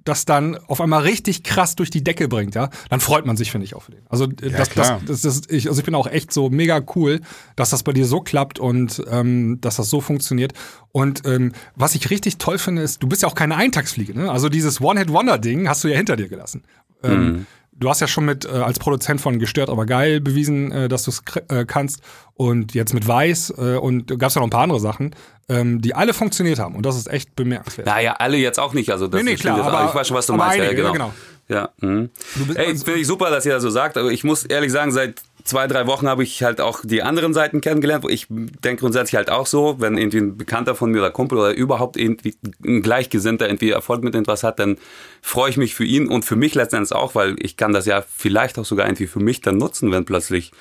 das 0.06 0.24
dann 0.26 0.58
auf 0.68 0.80
einmal 0.80 1.02
richtig 1.02 1.44
krass 1.44 1.76
durch 1.76 1.90
die 1.90 2.04
Decke 2.04 2.30
bringt, 2.30 2.56
ja, 2.56 2.70
dann 2.90 3.02
freut 3.02 3.26
man 3.26 3.36
sich, 3.36 3.52
finde 3.52 3.66
ich, 3.66 3.76
auch 3.76 3.84
für 3.84 3.92
den. 3.92 4.04
Also 4.08 4.26
äh, 4.26 4.50
das, 4.50 4.52
das, 4.52 4.70
klar. 4.70 5.02
das, 5.06 5.22
das, 5.22 5.42
ich, 5.50 5.68
also 5.68 5.80
ich 5.80 5.86
bin 5.86 5.96
auch 5.96 6.08
echt 6.08 6.32
so 6.32 6.50
mega 6.50 6.82
cool, 6.96 7.20
dass 7.58 7.70
das 7.70 7.84
bei 7.84 7.92
dir 7.92 8.06
so 8.06 8.22
klappt 8.22 8.60
und 8.60 9.04
ähm, 9.10 9.60
dass 9.60 9.76
das 9.76 9.90
so 9.90 10.00
funktioniert. 10.00 10.54
Und 10.94 11.26
ähm, 11.26 11.52
was 11.76 11.96
ich 11.96 12.10
richtig 12.12 12.38
toll 12.38 12.60
finde, 12.60 12.82
ist, 12.82 13.02
du 13.04 13.08
bist 13.08 13.24
ja 13.24 13.28
auch 13.28 13.36
keine 13.36 13.56
Eintagsfliege, 13.56 14.18
ne? 14.18 14.32
Also 14.32 14.48
dieses 14.48 14.80
One-Hit-Wonder-Ding 14.80 15.68
hast 15.68 15.84
du 15.84 15.88
ja 15.88 15.98
hinter 15.98 16.16
dir 16.16 16.30
gelassen. 16.30 16.64
Ähm, 17.04 17.46
Du 17.76 17.90
hast 17.90 18.00
ja 18.02 18.08
schon 18.08 18.26
mit 18.26 18.46
äh, 18.46 18.50
als 18.50 18.78
Produzent 18.78 19.20
von 19.20 19.40
Gestört 19.40 19.68
aber 19.70 19.88
geil 19.88 20.22
bewiesen, 20.22 20.72
äh, 20.72 20.88
dass 20.88 21.04
du 21.04 21.12
es 21.12 21.24
äh, 21.50 21.66
kannst. 21.66 22.02
Und 22.36 22.76
jetzt 22.76 22.94
mit 22.94 23.08
Weiß 23.08 23.52
äh, 23.58 23.78
und 23.78 24.08
gab 24.20 24.30
es 24.30 24.36
ja 24.36 24.42
noch 24.42 24.48
ein 24.48 24.52
paar 24.52 24.62
andere 24.62 24.80
Sachen, 24.80 25.16
ähm, 25.50 25.82
die 25.82 25.96
alle 25.96 26.14
funktioniert 26.14 26.60
haben. 26.60 26.76
Und 26.76 26.86
das 26.86 26.96
ist 26.96 27.08
echt 27.12 27.36
bemerkenswert. 27.36 27.88
Naja, 27.88 28.14
alle 28.20 28.38
jetzt 28.38 28.60
auch 28.60 28.74
nicht. 28.74 28.92
Also 28.92 29.08
das 29.08 29.22
Nee, 29.22 29.32
nee, 29.32 29.36
klar, 29.38 29.60
auch. 29.60 29.66
aber- 29.74 29.90
ich 29.90 29.96
weiß 29.96 30.08
schon, 30.08 30.16
was 30.16 30.28
du 30.28 30.34
meinst. 30.34 30.60
einige, 30.62 30.82
ja, 30.82 30.88
ja, 30.88 30.92
genau. 30.94 30.94
genau. 30.94 31.14
Ja, 31.50 31.70
mhm. 31.82 32.10
bist- 32.46 32.58
Ey, 32.60 32.68
also- 32.68 32.86
finde 32.86 33.00
ich 33.02 33.08
super, 33.08 33.32
dass 33.32 33.46
ihr 33.46 33.54
das 33.54 33.64
so 33.64 33.72
sagt. 33.72 33.98
Aber 33.98 34.12
ich 34.12 34.24
muss 34.24 34.46
ehrlich 34.46 34.72
sagen, 34.72 34.92
seit 34.92 35.22
zwei, 35.44 35.68
drei 35.68 35.88
Wochen 35.88 36.08
habe 36.08 36.24
ich 36.24 36.44
halt 36.44 36.62
auch 36.62 36.82
die 36.84 37.04
anderen 37.04 37.34
Seiten 37.34 37.62
kennengelernt. 37.62 38.06
Ich 38.10 38.28
denke 38.30 38.82
grundsätzlich 38.82 39.16
halt 39.16 39.30
auch 39.30 39.46
so, 39.46 39.76
wenn 39.80 39.98
irgendwie 39.98 40.20
ein 40.20 40.38
Bekannter 40.38 40.76
von 40.76 40.92
mir 40.92 41.00
oder 41.00 41.12
Kumpel 41.12 41.38
oder 41.38 41.54
überhaupt 41.54 41.98
irgendwie 41.98 42.36
ein 42.66 42.82
Gleichgesinnter 42.82 43.48
irgendwie 43.48 43.72
Erfolg 43.72 44.04
mit 44.04 44.16
etwas 44.16 44.44
hat, 44.44 44.60
dann 44.60 44.78
freue 45.22 45.50
ich 45.50 45.58
mich 45.58 45.76
für 45.76 45.86
ihn 45.86 46.08
und 46.08 46.26
für 46.26 46.36
mich 46.36 46.56
letztendlich 46.56 46.94
auch, 46.94 47.16
weil 47.16 47.36
ich 47.40 47.58
kann 47.58 47.74
das 47.74 47.86
ja 47.86 48.04
vielleicht 48.16 48.58
auch 48.58 48.66
sogar 48.66 48.88
irgendwie 48.88 49.08
für 49.08 49.20
mich 49.20 49.42
dann 49.42 49.58
nutzen, 49.58 49.92
wenn 49.92 50.06
plötzlich 50.06 50.52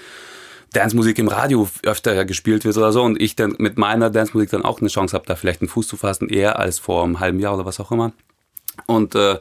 Dancemusik 0.72 1.18
im 1.18 1.28
Radio 1.28 1.68
öfter 1.84 2.24
gespielt 2.24 2.64
wird 2.64 2.76
oder 2.76 2.92
so 2.92 3.02
und 3.02 3.20
ich 3.20 3.36
dann 3.36 3.56
mit 3.58 3.76
meiner 3.76 4.10
Dancemusik 4.10 4.50
dann 4.50 4.64
auch 4.64 4.80
eine 4.80 4.88
Chance 4.88 5.14
habe, 5.14 5.26
da 5.26 5.36
vielleicht 5.36 5.60
einen 5.60 5.68
Fuß 5.68 5.86
zu 5.86 5.96
fassen, 5.96 6.28
eher 6.28 6.58
als 6.58 6.78
vor 6.78 7.04
einem 7.04 7.20
halben 7.20 7.40
Jahr 7.40 7.54
oder 7.54 7.66
was 7.66 7.78
auch 7.78 7.92
immer. 7.92 8.12
Und 8.86 9.14
äh, 9.14 9.38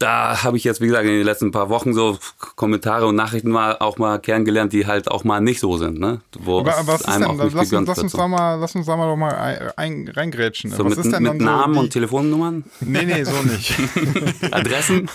da 0.00 0.44
habe 0.44 0.56
ich 0.56 0.62
jetzt, 0.64 0.80
wie 0.80 0.86
gesagt, 0.86 1.04
in 1.06 1.10
den 1.10 1.24
letzten 1.24 1.50
paar 1.50 1.68
Wochen 1.70 1.92
so 1.92 2.18
Kommentare 2.54 3.06
und 3.06 3.16
Nachrichten 3.16 3.50
mal 3.50 3.76
auch 3.78 3.98
mal 3.98 4.18
kennengelernt, 4.20 4.72
die 4.72 4.86
halt 4.86 5.10
auch 5.10 5.24
mal 5.24 5.40
nicht 5.40 5.58
so 5.58 5.76
sind, 5.76 5.98
ne? 5.98 6.20
Wo 6.38 6.60
Aber, 6.60 6.72
was 6.86 7.00
ist 7.00 7.06
denn, 7.08 7.22
lass, 7.52 7.72
uns- 7.72 7.86
lass 7.88 7.98
uns 7.98 8.12
da 8.12 8.28
mal, 8.28 8.54
lass 8.60 8.74
uns 8.76 8.86
da 8.86 8.96
mal 8.96 9.06
doch 9.08 9.16
mal 9.16 9.34
ein, 9.34 9.58
ein, 9.76 10.08
reingrätschen. 10.14 10.70
So 10.70 10.84
was 10.84 10.96
mit, 10.96 11.04
ist 11.06 11.12
denn 11.12 11.22
mit 11.24 11.32
dann 11.32 11.38
Namen 11.38 11.74
so 11.74 11.80
und 11.80 11.90
Telefonnummern, 11.90 12.64
Nee, 12.80 13.04
nee, 13.06 13.24
so 13.24 13.42
nicht. 13.42 13.74
Adressen. 14.52 15.08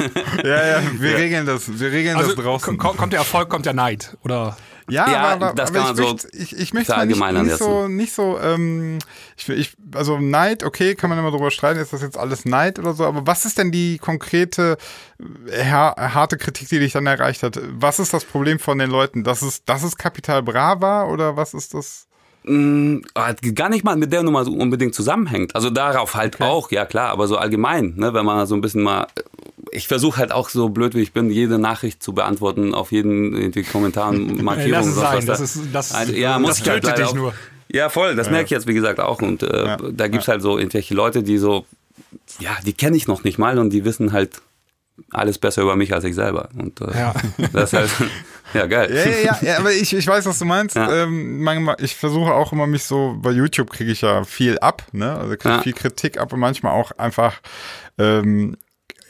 ja, 0.43 0.67
ja, 0.67 0.81
wir 0.99 1.15
regeln 1.17 1.45
das, 1.45 1.79
wir 1.79 1.91
regeln 1.91 2.17
Also 2.17 2.35
das 2.35 2.43
draußen. 2.43 2.77
ko- 2.77 2.93
kommt 2.93 3.13
der 3.13 3.19
Erfolg, 3.19 3.47
kommt 3.49 3.65
der 3.65 3.73
Neid. 3.73 4.17
Oder 4.23 4.57
Ja, 4.89 5.11
Ja, 5.11 5.21
aber, 5.33 5.53
das 5.53 5.69
aber 5.69 5.79
kann 5.79 5.81
ich, 5.81 5.87
man 5.87 5.95
so 5.95 6.11
möchte, 6.13 6.37
ich, 6.37 6.57
ich 6.57 6.73
möchte 6.73 7.15
mal 7.15 7.33
nicht, 7.33 7.43
nicht 7.45 7.57
so, 7.57 7.87
nicht 7.87 8.13
so, 8.13 8.39
ähm, 8.39 8.99
ich, 9.37 9.49
ich, 9.49 9.73
also 9.95 10.19
Neid, 10.19 10.63
okay, 10.63 10.95
kann 10.95 11.09
man 11.09 11.19
immer 11.19 11.31
drüber 11.31 11.51
streiten, 11.51 11.79
ist 11.79 11.93
das 11.93 12.01
jetzt 12.01 12.17
alles 12.17 12.45
Neid 12.45 12.79
oder 12.79 12.93
so, 12.93 13.05
aber 13.05 13.25
was 13.25 13.45
ist 13.45 13.57
denn 13.57 13.71
die 13.71 13.97
konkrete, 13.97 14.77
äh, 15.49 15.65
har 15.65 15.95
harte 16.13 16.37
Kritik, 16.37 16.69
die 16.69 16.79
dich 16.79 16.93
dann 16.93 17.05
erreicht 17.05 17.43
hat? 17.43 17.59
Was 17.71 17.99
ist 17.99 18.13
das 18.13 18.25
Problem 18.25 18.59
von 18.59 18.77
den 18.77 18.89
Leuten? 18.89 19.23
Dass 19.23 19.41
es, 19.41 19.63
dass 19.65 19.83
es 19.83 19.97
Kapital 19.97 20.43
Bra 20.43 20.81
war 20.81 21.09
oder 21.09 21.37
was 21.37 21.53
ist 21.53 21.73
das? 21.73 22.07
Mm, 22.43 22.97
ah, 23.13 23.33
gar 23.55 23.69
nicht 23.69 23.85
mal 23.85 23.95
mit 23.95 24.11
der 24.11 24.23
Nummer 24.23 24.43
so 24.43 24.51
unbedingt 24.51 24.93
zusammenhängt. 24.93 25.55
Also 25.55 25.69
darauf 25.69 26.15
halt 26.15 26.41
auch, 26.41 26.71
ja 26.71 26.85
klar, 26.85 27.09
aber 27.09 27.27
so 27.27 27.37
allgemein, 27.37 27.93
ne, 27.95 28.13
wenn 28.13 28.25
man 28.25 28.45
so 28.47 28.55
ein 28.55 28.61
bisschen 28.61 28.83
mal. 28.83 29.07
Ich 29.71 29.87
versuche 29.87 30.17
halt 30.17 30.31
auch 30.31 30.49
so 30.49 30.69
blöd 30.69 30.93
wie 30.95 31.01
ich 31.01 31.13
bin, 31.13 31.29
jede 31.29 31.57
Nachricht 31.59 32.03
zu 32.03 32.13
beantworten, 32.13 32.73
auf 32.75 32.91
jeden 32.91 33.35
irgendwie 33.35 33.63
Kommentar 33.63 34.09
und 34.09 34.41
Markierung. 34.43 34.71
Lass 34.71 34.87
es 34.87 34.95
sein, 34.95 35.25
das 35.25 35.37
da- 35.39 35.43
ist- 35.43 35.59
das- 35.73 35.93
Also, 35.93 36.13
ja, 36.13 36.37
muss 36.39 36.51
das 36.51 36.59
ich 36.61 36.69
halt 36.69 36.85
dich 36.97 37.05
auch- 37.05 37.13
nur. 37.15 37.33
Ja, 37.69 37.89
voll, 37.89 38.15
das 38.15 38.29
merke 38.29 38.45
ich 38.45 38.51
jetzt, 38.51 38.67
wie 38.67 38.73
gesagt, 38.75 38.99
auch. 38.99 39.21
Und 39.21 39.41
äh, 39.41 39.65
Ja. 39.65 39.77
da 39.77 40.07
gibt's 40.07 40.27
halt 40.27 40.41
so 40.43 40.57
irgendwelche 40.59 40.93
Leute, 40.93 41.23
die 41.23 41.37
so, 41.39 41.65
ja, 42.39 42.51
die 42.65 42.73
kenne 42.73 42.95
ich 42.97 43.07
noch 43.07 43.23
nicht 43.23 43.39
mal 43.39 43.57
und 43.57 43.71
die 43.71 43.83
wissen 43.83 44.11
halt 44.11 44.41
alles 45.11 45.39
besser 45.39 45.63
über 45.63 45.75
mich 45.75 45.91
als 45.91 46.03
ich 46.03 46.13
selber. 46.13 46.49
Und 46.55 46.81
äh, 46.81 46.91
Ja. 46.95 47.13
das 47.51 47.73
ist 47.73 47.79
halt, 47.79 47.89
ja, 48.53 48.67
geil. 48.67 48.93
Ja, 48.93 49.09
ja, 49.09 49.17
ja, 49.41 49.47
ja 49.53 49.57
aber 49.57 49.71
ich, 49.71 49.91
ich 49.91 50.05
weiß, 50.05 50.25
was 50.27 50.37
du 50.37 50.45
meinst. 50.45 50.75
Ja. 50.75 51.03
Ähm, 51.03 51.41
manchmal, 51.41 51.77
ich 51.79 51.95
versuche 51.95 52.31
auch 52.33 52.51
immer 52.51 52.67
mich 52.67 52.83
so, 52.83 53.17
bei 53.19 53.31
YouTube 53.31 53.71
kriege 53.71 53.91
ich 53.91 54.01
ja 54.01 54.23
viel 54.23 54.59
ab, 54.59 54.83
ne? 54.91 55.17
Also 55.17 55.35
kriege 55.37 55.55
Ja. 55.55 55.61
viel 55.61 55.73
Kritik 55.73 56.19
ab 56.19 56.31
und 56.33 56.39
manchmal 56.41 56.73
auch 56.73 56.91
einfach, 56.99 57.39
ähm, 57.97 58.55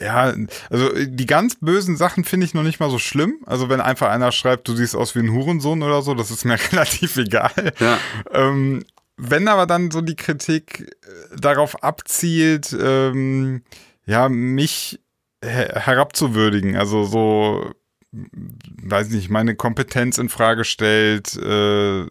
ja, 0.04 0.34
also 0.70 0.90
die 1.06 1.26
ganz 1.26 1.56
bösen 1.56 1.96
Sachen 1.96 2.24
finde 2.24 2.46
ich 2.46 2.54
noch 2.54 2.64
nicht 2.64 2.80
mal 2.80 2.90
so 2.90 3.00
schlimm. 3.00 3.38
Also 3.46 3.70
wenn 3.70 3.82
einfach 3.82 4.10
einer 4.10 4.32
schreibt, 4.32 4.68
du 4.68 4.76
siehst 4.76 4.96
aus 4.96 5.16
wie 5.16 5.20
ein 5.20 5.32
Hurensohn 5.32 5.82
oder 5.82 6.02
so, 6.02 6.14
das 6.14 6.32
ist 6.32 6.46
mir 6.46 6.58
relativ 6.72 7.18
egal. 7.18 7.74
Ja. 7.80 7.98
Ähm, 8.32 8.84
wenn 9.18 9.48
aber 9.48 9.66
dann 9.66 9.92
so 9.92 10.02
die 10.02 10.16
Kritik 10.16 10.98
äh, 11.04 11.38
darauf 11.40 11.84
abzielt, 11.84 12.76
ähm, 12.80 13.64
ja, 14.06 14.28
mich 14.28 15.00
her 15.44 15.82
herabzuwürdigen, 15.86 16.76
also 16.76 17.04
so, 17.04 17.72
weiß 18.12 19.10
nicht, 19.10 19.30
meine 19.30 19.56
Kompetenz 19.56 20.18
in 20.18 20.30
Frage 20.30 20.64
stellt, 20.66 21.36
äh, 21.36 22.06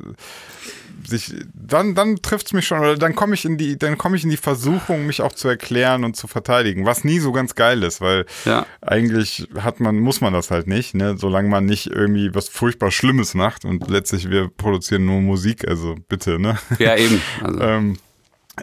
sich, 1.06 1.34
dann, 1.54 1.94
dann 1.94 2.16
trifft's 2.22 2.52
mich 2.52 2.66
schon, 2.66 2.80
oder 2.80 2.96
dann 2.96 3.14
komme 3.14 3.34
ich 3.34 3.44
in 3.44 3.58
die, 3.58 3.78
dann 3.78 3.98
komme 3.98 4.16
ich 4.16 4.24
in 4.24 4.30
die 4.30 4.36
Versuchung, 4.36 5.06
mich 5.06 5.20
auch 5.22 5.32
zu 5.32 5.48
erklären 5.48 6.04
und 6.04 6.16
zu 6.16 6.26
verteidigen, 6.26 6.84
was 6.86 7.04
nie 7.04 7.18
so 7.18 7.32
ganz 7.32 7.54
geil 7.54 7.82
ist, 7.82 8.00
weil 8.00 8.26
Ja. 8.44 8.66
eigentlich 8.80 9.48
hat 9.58 9.80
man, 9.80 9.98
muss 9.98 10.20
man 10.20 10.32
das 10.32 10.50
halt 10.50 10.66
nicht, 10.66 10.94
ne, 10.94 11.16
solange 11.18 11.48
man 11.48 11.64
nicht 11.64 11.86
irgendwie 11.88 12.34
was 12.34 12.48
furchtbar 12.48 12.90
Schlimmes 12.90 13.34
macht 13.34 13.64
und 13.64 13.88
letztlich 13.90 14.30
wir 14.30 14.48
produzieren 14.48 15.04
nur 15.06 15.20
Musik, 15.20 15.66
also 15.68 15.96
bitte, 16.08 16.38
ne. 16.38 16.58
Ja, 16.78 16.96
eben. 16.96 17.20
Also, 17.42 17.60
Ähm, 17.62 17.98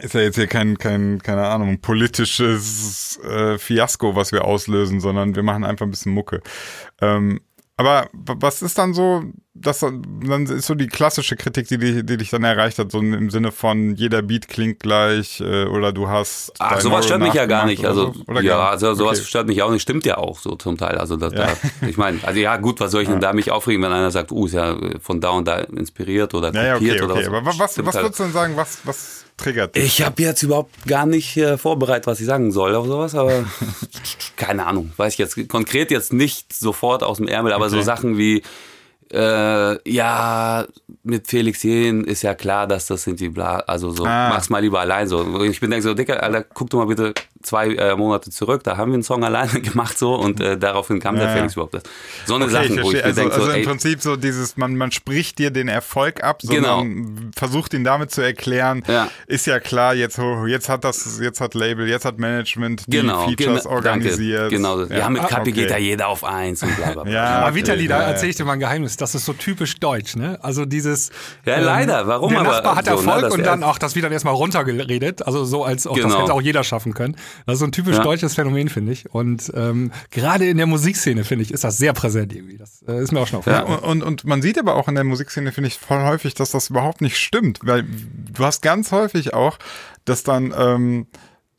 ist 0.02 0.14
ja 0.14 0.20
jetzt 0.20 0.36
hier 0.36 0.46
kein, 0.46 0.78
kein, 0.78 1.20
keine 1.20 1.46
Ahnung, 1.48 1.80
politisches 1.80 3.18
äh, 3.24 3.58
Fiasko, 3.58 4.14
was 4.14 4.32
wir 4.32 4.44
auslösen, 4.44 5.00
sondern 5.00 5.34
wir 5.34 5.42
machen 5.42 5.64
einfach 5.64 5.86
ein 5.86 5.90
bisschen 5.90 6.12
Mucke. 6.12 6.42
Ähm, 7.00 7.40
aber 7.80 8.08
was 8.12 8.60
ist 8.62 8.76
dann 8.78 8.92
so, 8.94 9.22
das 9.54 9.80
dann 9.80 10.46
ist 10.46 10.66
so 10.66 10.74
die 10.74 10.86
klassische 10.86 11.34
Kritik, 11.36 11.66
die, 11.68 11.78
dich- 11.78 12.04
die 12.06 12.16
dich 12.18 12.30
dann 12.30 12.44
erreicht 12.44 12.78
hat, 12.78 12.92
so 12.92 12.98
im 13.00 13.30
Sinne 13.30 13.52
von 13.52 13.94
jeder 13.96 14.22
Beat 14.22 14.48
klingt 14.48 14.80
gleich 14.80 15.40
äh, 15.40 15.64
oder 15.64 15.92
du 15.92 16.08
hast. 16.08 16.52
Ach, 16.58 16.80
sowas 16.80 17.04
stört 17.06 17.20
mich 17.22 17.34
ja 17.34 17.46
gar 17.46 17.66
nicht. 17.66 17.84
Also, 17.84 18.12
so? 18.26 18.40
Ja, 18.40 18.68
also 18.68 18.94
sowas 18.94 19.18
Okay. 19.18 19.28
stört 19.28 19.46
mich 19.48 19.62
auch 19.62 19.70
nicht. 19.70 19.82
Stimmt 19.82 20.04
ja 20.06 20.18
auch 20.18 20.38
so 20.38 20.56
zum 20.56 20.76
Teil. 20.76 20.98
Also, 20.98 21.16
das, 21.16 21.32
Ja. 21.32 21.46
da, 21.80 21.86
ich 21.88 21.96
meine, 21.96 22.18
also 22.22 22.38
ja, 22.38 22.56
gut, 22.58 22.80
was 22.80 22.90
soll 22.92 23.02
ich 23.02 23.08
denn 23.08 23.20
da 23.20 23.32
mich 23.32 23.50
aufregen, 23.50 23.82
wenn 23.82 23.92
einer 23.92 24.10
sagt, 24.10 24.30
uh, 24.32 24.46
ist 24.46 24.52
ja 24.52 24.76
von 25.00 25.20
da 25.20 25.30
und 25.30 25.48
da 25.48 25.58
inspiriert 25.58 26.34
oder 26.34 26.52
Ja, 26.54 26.64
ja, 26.64 26.72
kopiert 26.74 27.02
okay, 27.02 27.10
okay. 27.12 27.26
oder 27.28 27.38
Aber 27.38 27.46
was. 27.46 27.58
wa- 27.58 27.64
was, 27.64 27.78
was 27.86 27.94
halt. 27.94 28.04
würdest 28.04 28.18
du 28.20 28.22
denn 28.24 28.32
sagen, 28.32 28.56
was, 28.56 28.78
was 28.84 29.24
triggert 29.40 29.74
dich? 29.74 29.84
Ich 29.84 30.02
habe 30.02 30.22
jetzt 30.22 30.42
überhaupt 30.42 30.86
gar 30.86 31.06
nicht 31.06 31.36
äh, 31.36 31.58
vorbereitet, 31.58 32.06
was 32.06 32.20
ich 32.20 32.26
sagen 32.26 32.52
soll 32.52 32.74
auf 32.74 32.86
sowas, 32.86 33.14
aber 33.14 33.44
keine 34.36 34.66
Ahnung, 34.66 34.92
weiß 34.96 35.12
ich 35.14 35.18
jetzt 35.18 35.48
konkret 35.48 35.90
jetzt 35.90 36.12
nicht 36.12 36.52
sofort 36.52 37.02
aus 37.02 37.16
dem 37.18 37.28
Ärmel, 37.28 37.52
aber 37.52 37.68
so 37.70 37.76
Okay. 37.76 37.84
Sachen 37.84 38.18
wie 38.18 38.42
äh, 39.12 39.90
ja, 39.90 40.66
mit 41.02 41.26
Felix 41.26 41.64
Jähn 41.64 42.04
ist 42.04 42.22
ja 42.22 42.34
klar, 42.36 42.68
dass 42.68 42.86
das 42.86 43.02
sind 43.02 43.18
die 43.18 43.28
bla, 43.28 43.58
also 43.60 43.90
so, 43.90 44.04
Ah. 44.04 44.28
mach's 44.28 44.50
mal 44.50 44.60
lieber 44.60 44.78
allein 44.78 45.08
so. 45.08 45.42
Ich 45.42 45.58
bin 45.58 45.70
denk 45.72 45.82
so, 45.82 45.94
Dicker, 45.94 46.22
Alter, 46.22 46.44
guck 46.44 46.70
doch 46.70 46.78
mal 46.78 46.86
bitte 46.86 47.12
zwei 47.42 47.68
äh, 47.74 47.96
Monate 47.96 48.30
zurück, 48.30 48.62
da 48.64 48.76
haben 48.76 48.90
wir 48.90 48.94
einen 48.94 49.02
Song 49.02 49.24
alleine 49.24 49.60
gemacht 49.62 49.98
so 49.98 50.14
und 50.14 50.40
äh, 50.40 50.58
daraufhin 50.58 51.00
kam 51.00 51.14
Ja, 51.16 51.22
der 51.22 51.30
ja. 51.30 51.36
Felix 51.36 51.54
überhaupt. 51.54 51.76
So 52.26 52.34
eine 52.34 52.44
Okay, 52.44 52.52
Sachen, 52.52 52.78
ich 52.78 52.82
wo 52.84 52.88
ich 52.90 52.96
mir 52.98 53.04
Also, 53.04 53.20
denke, 53.20 53.34
so, 53.34 53.40
also 53.42 53.52
im 53.52 53.58
ey, 53.60 53.64
Prinzip 53.66 54.02
so 54.02 54.16
dieses, 54.16 54.56
man, 54.56 54.76
man 54.76 54.92
spricht 54.92 55.38
dir 55.38 55.50
den 55.50 55.68
Erfolg 55.68 56.22
ab, 56.22 56.42
sondern 56.42 57.30
versucht 57.36 57.74
ihn 57.74 57.84
damit 57.84 58.10
zu 58.10 58.20
erklären, 58.22 58.82
Ja. 58.86 59.08
ist 59.26 59.46
ja 59.46 59.58
klar, 59.60 59.94
jetzt, 59.94 60.20
jetzt 60.46 60.68
hat 60.68 60.84
das, 60.84 61.18
jetzt 61.20 61.40
hat 61.40 61.54
Label, 61.54 61.88
jetzt 61.88 62.04
hat 62.04 62.18
Management 62.18 62.84
die 62.86 62.90
genau, 62.98 63.26
Features 63.28 63.62
genau, 63.64 63.74
organisiert. 63.74 64.52
Danke, 64.52 64.56
genau. 64.56 64.82
Ja, 64.84 65.08
mit 65.08 65.22
Kapi 65.22 65.40
okay. 65.50 65.52
geht 65.52 65.70
da 65.70 65.78
jeder 65.78 66.08
auf 66.08 66.24
eins 66.24 66.62
und 66.62 66.76
bla 66.76 66.92
bla 66.92 67.02
bla. 67.04 67.12
Ja, 67.12 67.24
Aber 67.40 67.54
Vitali, 67.54 67.86
da 67.88 67.96
ja, 67.98 68.02
ja. 68.02 68.08
erzähle 68.10 68.30
ich 68.30 68.36
dir 68.36 68.44
mal 68.44 68.52
ein 68.54 68.60
Geheimnis. 68.60 68.96
Das 68.96 69.14
ist 69.14 69.24
so 69.24 69.32
typisch 69.32 69.76
deutsch, 69.80 70.16
ne? 70.16 70.38
Also 70.42 70.64
dieses. 70.64 71.10
Ja, 71.44 71.58
leider. 71.58 72.06
Warum 72.06 72.30
Der 72.30 72.40
aber 72.40 72.50
Nachbar 72.50 72.76
hat 72.76 72.84
so, 72.86 72.90
ne, 72.92 72.96
Erfolg 72.98 73.22
dass 73.22 73.34
und 73.34 73.44
dann 73.46 73.62
auch 73.62 73.78
das 73.78 73.94
wieder 73.94 74.10
erstmal 74.10 74.34
runtergeredet. 74.34 75.26
Also 75.26 75.44
so 75.44 75.64
als 75.64 75.86
auch 75.86 75.96
das 75.96 76.04
Genau. 76.04 76.22
hätte 76.22 76.32
auch 76.34 76.42
jeder 76.42 76.64
schaffen 76.64 76.94
können. 76.94 77.16
Das 77.46 77.54
ist 77.54 77.58
so 77.60 77.66
ein 77.66 77.72
typisch 77.72 77.96
Ja. 77.96 78.02
deutsches 78.02 78.34
Phänomen, 78.34 78.68
finde 78.68 78.92
ich. 78.92 79.12
Und 79.14 79.50
ähm, 79.54 79.90
gerade 80.10 80.48
in 80.48 80.56
der 80.56 80.66
Musikszene, 80.66 81.24
finde 81.24 81.44
ich, 81.44 81.52
ist 81.52 81.64
das 81.64 81.78
sehr 81.78 81.92
präsent 81.92 82.34
irgendwie. 82.34 82.56
Das 82.56 82.82
äh, 82.88 83.02
ist 83.02 83.12
mir 83.12 83.20
auch 83.20 83.26
schon 83.26 83.40
Ja, 83.46 83.62
aufgefallen. 83.64 83.78
und, 83.84 84.02
und, 84.02 84.22
und 84.22 84.24
man 84.24 84.42
sieht 84.42 84.58
aber 84.58 84.74
auch 84.76 84.88
in 84.88 84.94
der 84.94 85.04
Musikszene, 85.04 85.52
finde 85.52 85.68
ich, 85.68 85.78
voll 85.78 86.02
häufig, 86.02 86.34
dass 86.34 86.50
das 86.50 86.70
überhaupt 86.70 87.00
nicht 87.00 87.16
stimmt. 87.18 87.60
Weil 87.62 87.84
du 87.84 88.44
hast 88.44 88.62
ganz 88.62 88.92
häufig 88.92 89.34
auch, 89.34 89.58
dass 90.04 90.22
dann 90.22 90.54
ähm, 90.56 91.06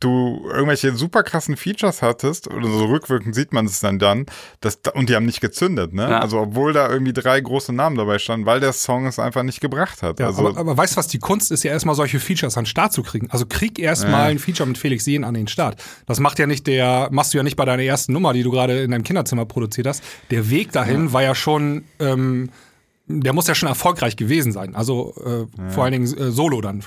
du 0.01 0.41
irgendwelche 0.49 0.93
super 0.95 1.23
krassen 1.23 1.55
Features 1.55 2.01
hattest, 2.01 2.47
oder 2.49 2.67
so 2.67 2.85
rückwirkend 2.85 3.33
sieht 3.33 3.53
man 3.53 3.65
es 3.65 3.79
dann 3.79 3.99
dann, 3.99 4.25
dass, 4.59 4.79
und 4.93 5.09
die 5.09 5.15
haben 5.15 5.25
nicht 5.25 5.41
gezündet, 5.41 5.93
ne? 5.93 6.09
Ja. 6.09 6.19
Also 6.19 6.39
obwohl 6.39 6.73
da 6.73 6.89
irgendwie 6.89 7.13
drei 7.13 7.39
große 7.39 7.71
Namen 7.71 7.95
dabei 7.95 8.19
standen, 8.19 8.45
weil 8.45 8.59
der 8.59 8.73
Song 8.73 9.05
es 9.05 9.19
einfach 9.19 9.43
nicht 9.43 9.61
gebracht 9.61 10.01
hat. 10.01 10.19
Ja, 10.19 10.27
also, 10.27 10.47
aber, 10.47 10.59
aber 10.59 10.77
weißt 10.77 10.93
du 10.93 10.97
was, 10.97 11.07
die 11.07 11.19
Kunst 11.19 11.51
ist 11.51 11.63
ja 11.63 11.71
erstmal 11.71 11.95
solche 11.95 12.19
Features 12.19 12.57
an 12.57 12.63
den 12.63 12.67
Start 12.67 12.93
zu 12.93 13.03
kriegen. 13.03 13.29
Also 13.31 13.45
krieg 13.47 13.79
erstmal 13.79 14.29
ein 14.29 14.39
Feature 14.39 14.67
mit 14.67 14.77
Felix 14.77 15.05
Sehen 15.05 15.23
an 15.23 15.33
den 15.33 15.47
Start. 15.47 15.81
Das 16.05 16.19
macht 16.19 16.39
ja 16.39 16.47
nicht 16.47 16.67
der, 16.67 17.09
machst 17.11 17.33
du 17.33 17.37
ja 17.37 17.43
nicht 17.43 17.55
bei 17.55 17.65
deiner 17.65 17.83
ersten 17.83 18.13
Nummer, 18.13 18.33
die 18.33 18.43
du 18.43 18.51
gerade 18.51 18.81
in 18.81 18.91
deinem 18.91 19.03
Kinderzimmer 19.03 19.45
produziert 19.45 19.87
hast. 19.87 20.03
Der 20.31 20.49
Weg 20.49 20.71
dahin 20.71 21.13
war 21.13 21.23
ja 21.23 21.35
schon, 21.35 21.85
ähm, 21.99 22.49
der 23.07 23.33
muss 23.33 23.47
ja 23.47 23.55
schon 23.55 23.69
erfolgreich 23.69 24.15
gewesen 24.15 24.51
sein. 24.51 24.75
Also 24.75 25.13
äh, 25.25 25.71
vor 25.71 25.83
allen 25.83 25.93
Dingen 25.93 26.17
äh, 26.17 26.31
Solo 26.31 26.61
dann 26.61 26.83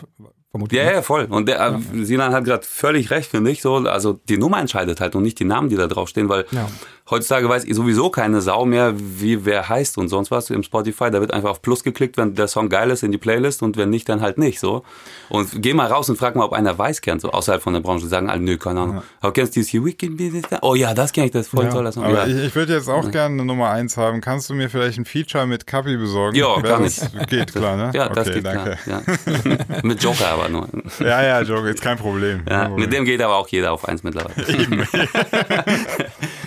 vermutlich. 0.55 0.81
Ja, 0.81 0.93
ja, 0.93 1.03
voll. 1.03 1.27
Und 1.29 1.49
der, 1.49 1.61
äh, 1.95 2.05
Sinan 2.05 2.33
hat 2.33 2.45
gerade 2.45 2.65
völlig 2.65 3.11
recht, 3.11 3.29
finde 3.31 3.51
ich. 3.51 3.61
So, 3.61 3.75
also 3.77 4.21
die 4.29 4.39
Nummer 4.39 4.61
entscheidet 4.61 5.01
halt 5.01 5.17
und 5.17 5.25
nicht 5.25 5.41
die 5.41 5.45
Namen, 5.45 5.69
die 5.69 5.75
da 5.75 5.89
draufstehen, 5.89 6.29
weil 6.29 6.47
Ja. 6.53 6.69
heutzutage 7.11 7.49
weiß 7.49 7.65
sowieso 7.71 8.09
keine 8.11 8.41
Sau 8.41 8.65
mehr, 8.65 8.95
wie 8.97 9.45
wer 9.45 9.69
heißt 9.69 9.99
und 9.99 10.09
sonst 10.09 10.31
was 10.31 10.51
im 10.51 10.63
Spotify. 10.63 11.11
Da 11.11 11.21
wird 11.21 11.33
einfach 11.35 11.51
auf 11.51 11.61
Plus 11.61 11.83
geklickt, 11.83 12.17
wenn 12.19 12.35
der 12.37 12.47
Song 12.47 12.69
geil 12.69 12.91
ist 12.91 13.03
in 13.03 13.11
die 13.11 13.19
Playlist 13.19 13.63
und 13.65 13.77
wenn 13.77 13.91
nicht, 13.91 14.09
dann 14.09 14.21
halt 14.21 14.39
nicht. 14.39 14.61
So. 14.61 14.85
Und 15.29 15.61
geh 15.61 15.75
mal 15.75 15.89
raus 15.89 16.09
und 16.09 16.17
frag 16.17 16.37
mal, 16.37 16.45
ob 16.45 16.53
einer 16.53 16.79
weiß 16.79 17.01
kennt, 17.01 17.21
so 17.21 17.31
außerhalb 17.33 17.61
von 17.61 17.73
der 17.73 17.81
Branche. 17.81 18.07
Sagen 18.07 18.31
alle, 18.31 18.41
nö, 18.41 18.57
keine 18.57 18.81
Ahnung. 18.81 19.03
Aber 19.21 19.33
kennst 19.33 19.57
du 19.57 19.61
dieses 19.61 19.71
hier 19.71 19.85
Wicked 19.85 20.17
Business? 20.17 20.45
Oh 20.63 20.75
ja, 20.77 20.95
das 20.95 21.13
kenn 21.13 21.25
ich, 21.25 21.33
das 21.33 21.47
ist 21.47 21.51
voll 21.51 21.65
Ja. 21.65 21.71
toll. 21.73 21.85
Das 21.85 21.95
Song. 21.97 22.05
aber 22.05 22.27
ja. 22.27 22.27
ich, 22.27 22.45
ich 22.47 22.55
würde 22.55 22.75
jetzt 22.75 22.89
auch 22.89 23.11
gerne 23.11 23.35
eine 23.35 23.45
Nummer 23.45 23.71
eins 23.71 23.97
haben. 23.97 24.21
Kannst 24.21 24.49
du 24.51 24.55
mir 24.55 24.71
vielleicht 24.71 24.99
ein 24.99 25.05
Feature 25.05 25.47
mit 25.47 25.67
Kapi 25.67 25.97
besorgen? 25.97 26.37
Ja, 26.37 26.61
kann 26.63 26.85
das, 26.85 27.11
Geht 27.29 27.53
klar, 27.53 27.77
ne? 27.77 27.91
ja, 27.95 28.09
das 28.09 28.29
okay, 28.29 28.37
geht 28.37 28.47
danke. 28.47 28.79
klar. 28.85 29.03
Ja. 29.07 29.81
Mit 29.83 30.03
Joker 30.03 30.29
aber 30.29 30.44
nur. 30.49 30.69
Ja, 31.01 31.23
ja, 31.23 31.41
Joke, 31.43 31.69
ist 31.71 31.81
kein 31.83 31.97
Problem. 31.99 32.43
Ja, 32.49 32.61
Kein 32.61 32.69
Problem. 32.71 32.85
mit 32.89 32.93
dem 32.93 33.05
geht 33.05 33.21
aber 33.23 33.37
auch 33.37 33.49
jeder 33.49 33.73
auf 33.73 33.87
eins 33.89 34.03
mittlerweile. 34.03 34.35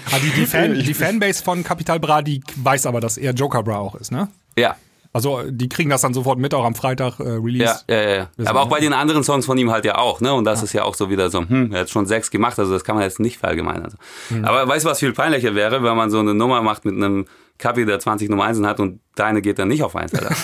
Ah, 0.10 0.20
die, 0.24 0.30
die, 0.40 0.46
Fan, 0.46 0.74
die 0.74 0.94
Fanbase 0.94 1.44
von 1.44 1.66
Capital 1.66 2.00
Bra, 2.00 2.22
die 2.22 2.42
weiß 2.56 2.86
aber, 2.86 3.02
dass 3.02 3.18
er 3.18 3.34
Joker 3.34 3.62
Bra 3.62 3.78
auch 3.80 3.96
ist, 3.96 4.10
ne? 4.10 4.30
Ja, 4.58 4.78
Also 5.12 5.42
die 5.50 5.68
kriegen 5.68 5.90
das 5.90 6.00
dann 6.02 6.14
sofort 6.14 6.40
mit, 6.40 6.54
auch 6.54 6.64
am 6.64 6.76
Freitag 6.76 7.20
äh, 7.20 7.24
Release. 7.24 7.82
Ja, 7.90 7.96
ja, 7.96 8.02
ja, 8.10 8.16
ja. 8.16 8.30
Aber 8.46 8.62
auch 8.62 8.70
bei 8.70 8.80
den 8.80 8.94
anderen 8.94 9.26
Songs 9.26 9.46
von 9.46 9.58
ihm 9.58 9.70
halt 9.70 9.84
ja 9.84 9.98
auch, 9.98 10.22
ne? 10.22 10.34
Und 10.34 10.46
das 10.46 10.64
ist 10.64 10.72
ja 10.72 10.84
auch 10.84 10.96
so 10.96 11.10
wieder 11.10 11.30
so, 11.30 11.42
hm, 11.42 11.74
er 11.74 11.82
hat 11.82 11.90
schon 11.90 12.06
sechs 12.06 12.32
gemacht, 12.32 12.58
also 12.58 12.72
das 12.72 12.86
kann 12.86 12.96
man 12.96 13.04
jetzt 13.04 13.20
nicht 13.20 13.38
verallgemeinern. 13.38 13.84
Also. 13.84 13.98
Mhm. 14.30 14.46
Aber 14.46 14.66
weißt 14.66 14.86
du, 14.86 14.90
was 14.90 15.00
viel 15.00 15.12
peinlicher 15.12 15.56
wäre, 15.56 15.84
wenn 15.84 15.98
man 15.98 16.10
so 16.10 16.20
eine 16.20 16.34
Nummer 16.34 16.62
macht 16.62 16.86
mit 16.86 16.96
einem 16.96 17.26
Kapi, 17.58 17.86
der 17.86 18.00
20 18.00 18.30
Nummer 18.30 18.46
1 18.46 18.62
hat 18.64 18.80
und 18.80 19.00
deine 19.16 19.42
geht 19.42 19.58
dann 19.58 19.68
nicht 19.68 19.82
auf 19.82 19.96
1, 19.96 20.14
Alter. 20.14 20.36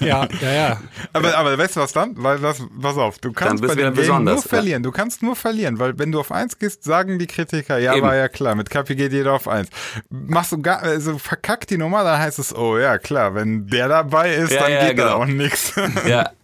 ja, 0.00 0.26
ja. 0.40 0.52
ja. 0.52 0.80
Aber, 1.12 1.36
aber 1.36 1.58
weißt 1.58 1.76
du 1.76 1.80
was 1.80 1.92
dann? 1.92 2.14
Weil 2.16 2.38
das, 2.38 2.62
pass 2.80 2.96
auf, 2.96 3.18
du 3.18 3.32
kannst 3.32 3.62
bei 3.62 3.74
dem 3.74 3.76
Game 3.76 3.84
nur 3.86 3.94
besonders, 3.94 4.44
ja. 4.44 4.48
verlieren. 4.48 4.82
Du 4.82 4.92
kannst 4.92 5.22
nur 5.22 5.36
verlieren, 5.36 5.78
weil 5.78 5.98
wenn 5.98 6.10
du 6.12 6.20
auf 6.20 6.32
eins 6.32 6.58
gehst, 6.58 6.84
sagen 6.84 7.18
die 7.18 7.26
Kritiker, 7.26 7.78
ja, 7.78 7.94
Eben. 7.94 8.06
war 8.06 8.16
ja 8.16 8.28
klar, 8.28 8.54
mit 8.54 8.70
Kapi 8.70 8.96
geht 8.96 9.12
jeder 9.12 9.34
auf 9.34 9.46
eins. 9.46 9.68
Machst 10.08 10.52
du 10.52 10.62
gar, 10.62 10.82
also 10.82 11.18
verkackt 11.18 11.68
die 11.70 11.76
Nummer, 11.76 12.02
dann 12.02 12.18
heißt 12.18 12.38
es, 12.38 12.54
oh 12.56 12.78
ja, 12.78 12.96
klar, 12.96 13.34
wenn 13.34 13.66
der 13.66 13.88
dabei 13.88 14.34
ist, 14.34 14.52
Ja, 14.52 14.62
dann 14.62 14.72
ja, 14.72 14.88
geht 14.88 14.98
da 14.98 15.04
genau. 15.04 15.16
auch 15.22 15.26
nichts. 15.26 15.74
ja. 16.06 16.30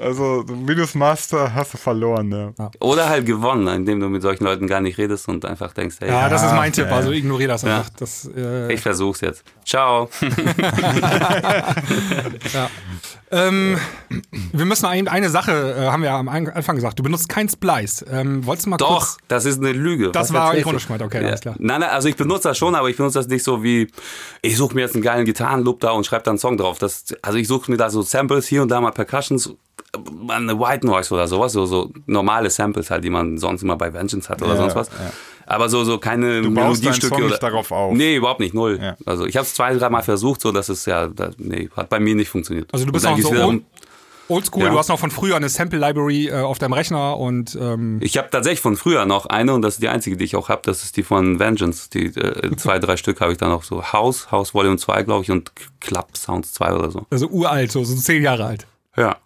Also, 0.00 0.44
wie 0.48 0.74
du 0.74 0.82
es 0.82 0.94
machst, 0.94 1.32
hast 1.32 1.74
du 1.74 1.78
verloren, 1.78 2.28
ne? 2.28 2.54
Oder 2.80 3.08
halt 3.08 3.26
gewonnen, 3.26 3.66
indem 3.68 4.00
du 4.00 4.08
mit 4.08 4.22
solchen 4.22 4.44
Leuten 4.44 4.66
gar 4.66 4.80
nicht 4.80 4.98
redest 4.98 5.28
und 5.28 5.44
einfach 5.44 5.72
denkst, 5.72 5.96
hey, 6.00 6.08
Ja, 6.08 6.28
das 6.28 6.42
ist 6.44 6.52
mein 6.52 6.72
Tipp. 6.72 6.86
ja. 6.86 6.96
Also 6.96 7.12
ignoriere 7.12 7.48
das 7.48 7.62
Ja. 7.62 7.78
einfach. 7.78 7.90
Das, 7.98 8.28
äh, 8.36 8.72
ich 8.72 8.80
versuch's 8.80 9.20
jetzt. 9.20 9.44
Ciao. 9.64 10.08
ja. 12.52 12.70
ähm, 13.32 13.78
wir 14.52 14.64
müssen 14.64 14.86
ein, 14.86 15.08
eine 15.08 15.30
Sache, 15.30 15.74
äh, 15.78 15.86
haben 15.88 16.02
wir 16.02 16.12
am 16.12 16.28
An- 16.28 16.48
Anfang 16.48 16.76
gesagt. 16.76 16.98
Du 16.98 17.02
benutzt 17.02 17.28
kein 17.28 17.48
Splice. 17.48 18.04
Ähm, 18.10 18.44
wolltest 18.46 18.66
du 18.66 18.70
mal 18.70 18.76
Doch, 18.76 18.88
kurz. 18.98 19.16
das 19.28 19.44
ist 19.46 19.58
eine 19.60 19.72
Lüge. 19.72 20.10
Das 20.12 20.28
Was 20.28 20.32
war 20.34 20.54
ironisch 20.56 20.86
gemeint, 20.86 21.02
okay, 21.02 21.24
alles 21.24 21.40
klar. 21.40 21.54
Nein, 21.58 21.80
nein, 21.80 21.90
also 21.90 22.08
ich 22.08 22.16
benutze 22.16 22.48
das 22.48 22.58
schon, 22.58 22.74
aber 22.74 22.88
ich 22.90 22.96
benutze 22.96 23.18
das 23.18 23.28
nicht 23.28 23.42
so 23.42 23.62
wie, 23.62 23.88
ich 24.42 24.56
suche 24.56 24.74
mir 24.74 24.82
jetzt 24.82 24.94
einen 24.94 25.02
geilen 25.02 25.24
Gitarrenloop 25.24 25.80
da 25.80 25.90
und 25.92 26.04
schreibe 26.06 26.24
da 26.24 26.30
einen 26.30 26.38
Song 26.38 26.56
drauf. 26.56 26.78
Das, 26.78 27.04
also 27.22 27.38
ich 27.38 27.48
suche 27.48 27.70
mir 27.70 27.76
da 27.76 27.90
so 27.90 28.02
Samples, 28.02 28.46
hier 28.46 28.62
und 28.62 28.68
da 28.68 28.80
mal 28.80 28.90
Percussions, 28.92 29.46
äh, 29.48 30.32
eine 30.32 30.58
White 30.58 30.86
Noise 30.86 31.14
oder 31.14 31.26
sowas, 31.26 31.52
so, 31.52 31.64
so 31.66 31.90
normale 32.06 32.50
Samples 32.50 32.90
halt, 32.90 33.02
die 33.04 33.10
man 33.10 33.38
sonst 33.38 33.62
immer 33.62 33.76
bei 33.76 33.92
Vengeance 33.92 34.28
hat 34.28 34.42
oder 34.42 34.52
Ja, 34.54 34.56
sonst 34.60 34.74
was. 34.76 34.88
ja. 34.88 35.10
Aber 35.52 35.68
so, 35.68 35.84
so 35.84 35.98
keine 35.98 36.42
Du 36.42 36.52
baust 36.54 36.82
Melodiestücke 36.82 37.08
Song 37.14 37.18
oder. 37.24 37.28
nicht 37.30 37.42
darauf 37.42 37.70
auf. 37.70 37.94
Nee, 37.94 38.16
überhaupt 38.16 38.40
nicht, 38.40 38.54
null. 38.54 38.78
Ja. 38.82 38.96
Also 39.06 39.26
ich 39.26 39.36
habe 39.36 39.44
es 39.46 39.54
zwei, 39.54 39.74
dreimal 39.74 40.02
versucht, 40.02 40.40
so 40.40 40.50
dass 40.52 40.68
es 40.68 40.86
ja, 40.86 41.08
da, 41.08 41.30
nee, 41.38 41.68
hat 41.76 41.88
bei 41.90 42.00
mir 42.00 42.14
nicht 42.14 42.28
funktioniert. 42.30 42.68
Also 42.72 42.86
du 42.86 42.92
bist 42.92 43.06
auch 43.06 43.18
so 43.18 43.30
um- 43.30 43.64
oldschool. 44.28 44.62
Ja. 44.64 44.70
Du 44.70 44.78
hast 44.78 44.88
noch 44.88 44.98
von 44.98 45.10
früher 45.10 45.36
eine 45.36 45.48
Sample-Library 45.50 46.28
äh, 46.28 46.40
auf 46.40 46.58
deinem 46.58 46.72
Rechner 46.72 47.18
und 47.18 47.56
ähm, 47.60 47.98
Ich 48.00 48.16
habe 48.16 48.28
tatsächlich 48.30 48.60
von 48.60 48.76
früher 48.76 49.04
noch 49.04 49.26
eine 49.26 49.52
und 49.52 49.62
das 49.62 49.74
ist 49.74 49.82
die 49.82 49.88
einzige, 49.88 50.16
die 50.16 50.24
ich 50.24 50.36
auch 50.36 50.48
habe. 50.48 50.62
Das 50.64 50.84
ist 50.84 50.96
die 50.96 51.02
von 51.02 51.38
Vengeance. 51.38 51.90
Die 51.90 52.06
äh, 52.06 52.56
zwei, 52.56 52.78
drei 52.78 52.96
Stück 52.96 53.20
habe 53.20 53.32
ich 53.32 53.38
dann 53.38 53.50
noch 53.50 53.62
so 53.62 53.92
House, 53.92 54.30
House 54.30 54.54
Volume 54.54 54.78
2, 54.78 55.02
glaube 55.02 55.22
ich, 55.24 55.30
und 55.30 55.52
Club 55.80 56.16
Sounds 56.16 56.52
2 56.54 56.72
oder 56.72 56.90
so. 56.90 57.06
also 57.10 57.26
uralt, 57.28 57.70
so, 57.72 57.84
so 57.84 57.94
zehn 57.96 58.22
Jahre 58.22 58.46
alt. 58.46 58.66
Ja. 58.96 59.16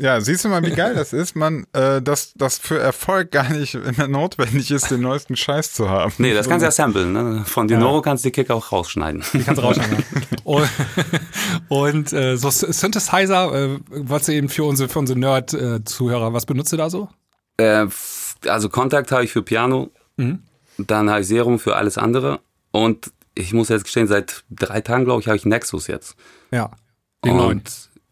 Ja, 0.00 0.20
siehst 0.20 0.44
du 0.44 0.48
mal, 0.48 0.64
wie 0.64 0.72
geil 0.72 0.94
das 0.94 1.12
ist, 1.12 1.36
man, 1.36 1.64
äh, 1.74 2.02
dass 2.02 2.32
das 2.34 2.58
für 2.58 2.78
Erfolg 2.80 3.30
gar 3.30 3.48
nicht 3.50 3.78
notwendig 4.08 4.70
ist, 4.72 4.90
den 4.90 5.00
neuesten 5.02 5.36
Scheiß 5.36 5.72
zu 5.74 5.88
haben. 5.88 6.12
Nee, 6.18 6.34
das 6.34 6.48
kannst 6.48 6.62
du 6.62 6.66
ja 6.66 6.70
samplen. 6.72 7.12
Ne? 7.12 7.44
Von 7.46 7.68
Dinoro 7.68 8.02
kannst 8.02 8.24
du 8.24 8.28
die 8.28 8.32
Kick 8.32 8.50
auch 8.50 8.72
rausschneiden. 8.72 9.22
Die 9.32 9.44
kannst 9.44 9.62
du 9.62 9.64
rausschneiden. 9.66 9.96
ja. 9.98 10.28
und 10.44 10.68
und 11.68 12.12
äh, 12.12 12.36
so 12.36 12.50
Synthesizer, 12.50 13.52
äh, 13.74 13.78
was 13.90 14.26
du 14.26 14.32
eben 14.32 14.48
für 14.48 14.64
unsere, 14.64 14.88
für 14.88 14.98
unsere 14.98 15.18
Nerd-Zuhörer, 15.18 16.32
was 16.32 16.46
benutzt 16.46 16.72
du 16.72 16.76
da 16.76 16.90
so? 16.90 17.08
äh, 17.58 17.86
also 18.48 18.68
Kontakt 18.70 19.12
habe 19.12 19.24
ich 19.24 19.32
für 19.32 19.42
Piano, 19.42 19.90
Mhm. 20.16 20.42
dann 20.78 21.08
habe 21.10 21.20
ich 21.20 21.28
Serum 21.28 21.58
für 21.58 21.76
alles 21.76 21.96
andere 21.96 22.40
und 22.72 23.12
ich 23.34 23.52
muss 23.52 23.68
jetzt 23.68 23.84
gestehen, 23.84 24.06
seit 24.08 24.44
drei 24.50 24.80
Tagen, 24.80 25.04
glaube 25.04 25.20
ich, 25.20 25.28
habe 25.28 25.36
ich 25.36 25.44
Nexus 25.46 25.86
jetzt. 25.86 26.16
Ja. 26.50 26.70
Den 27.24 27.32
und, 27.32 27.38
neuen. 27.38 27.62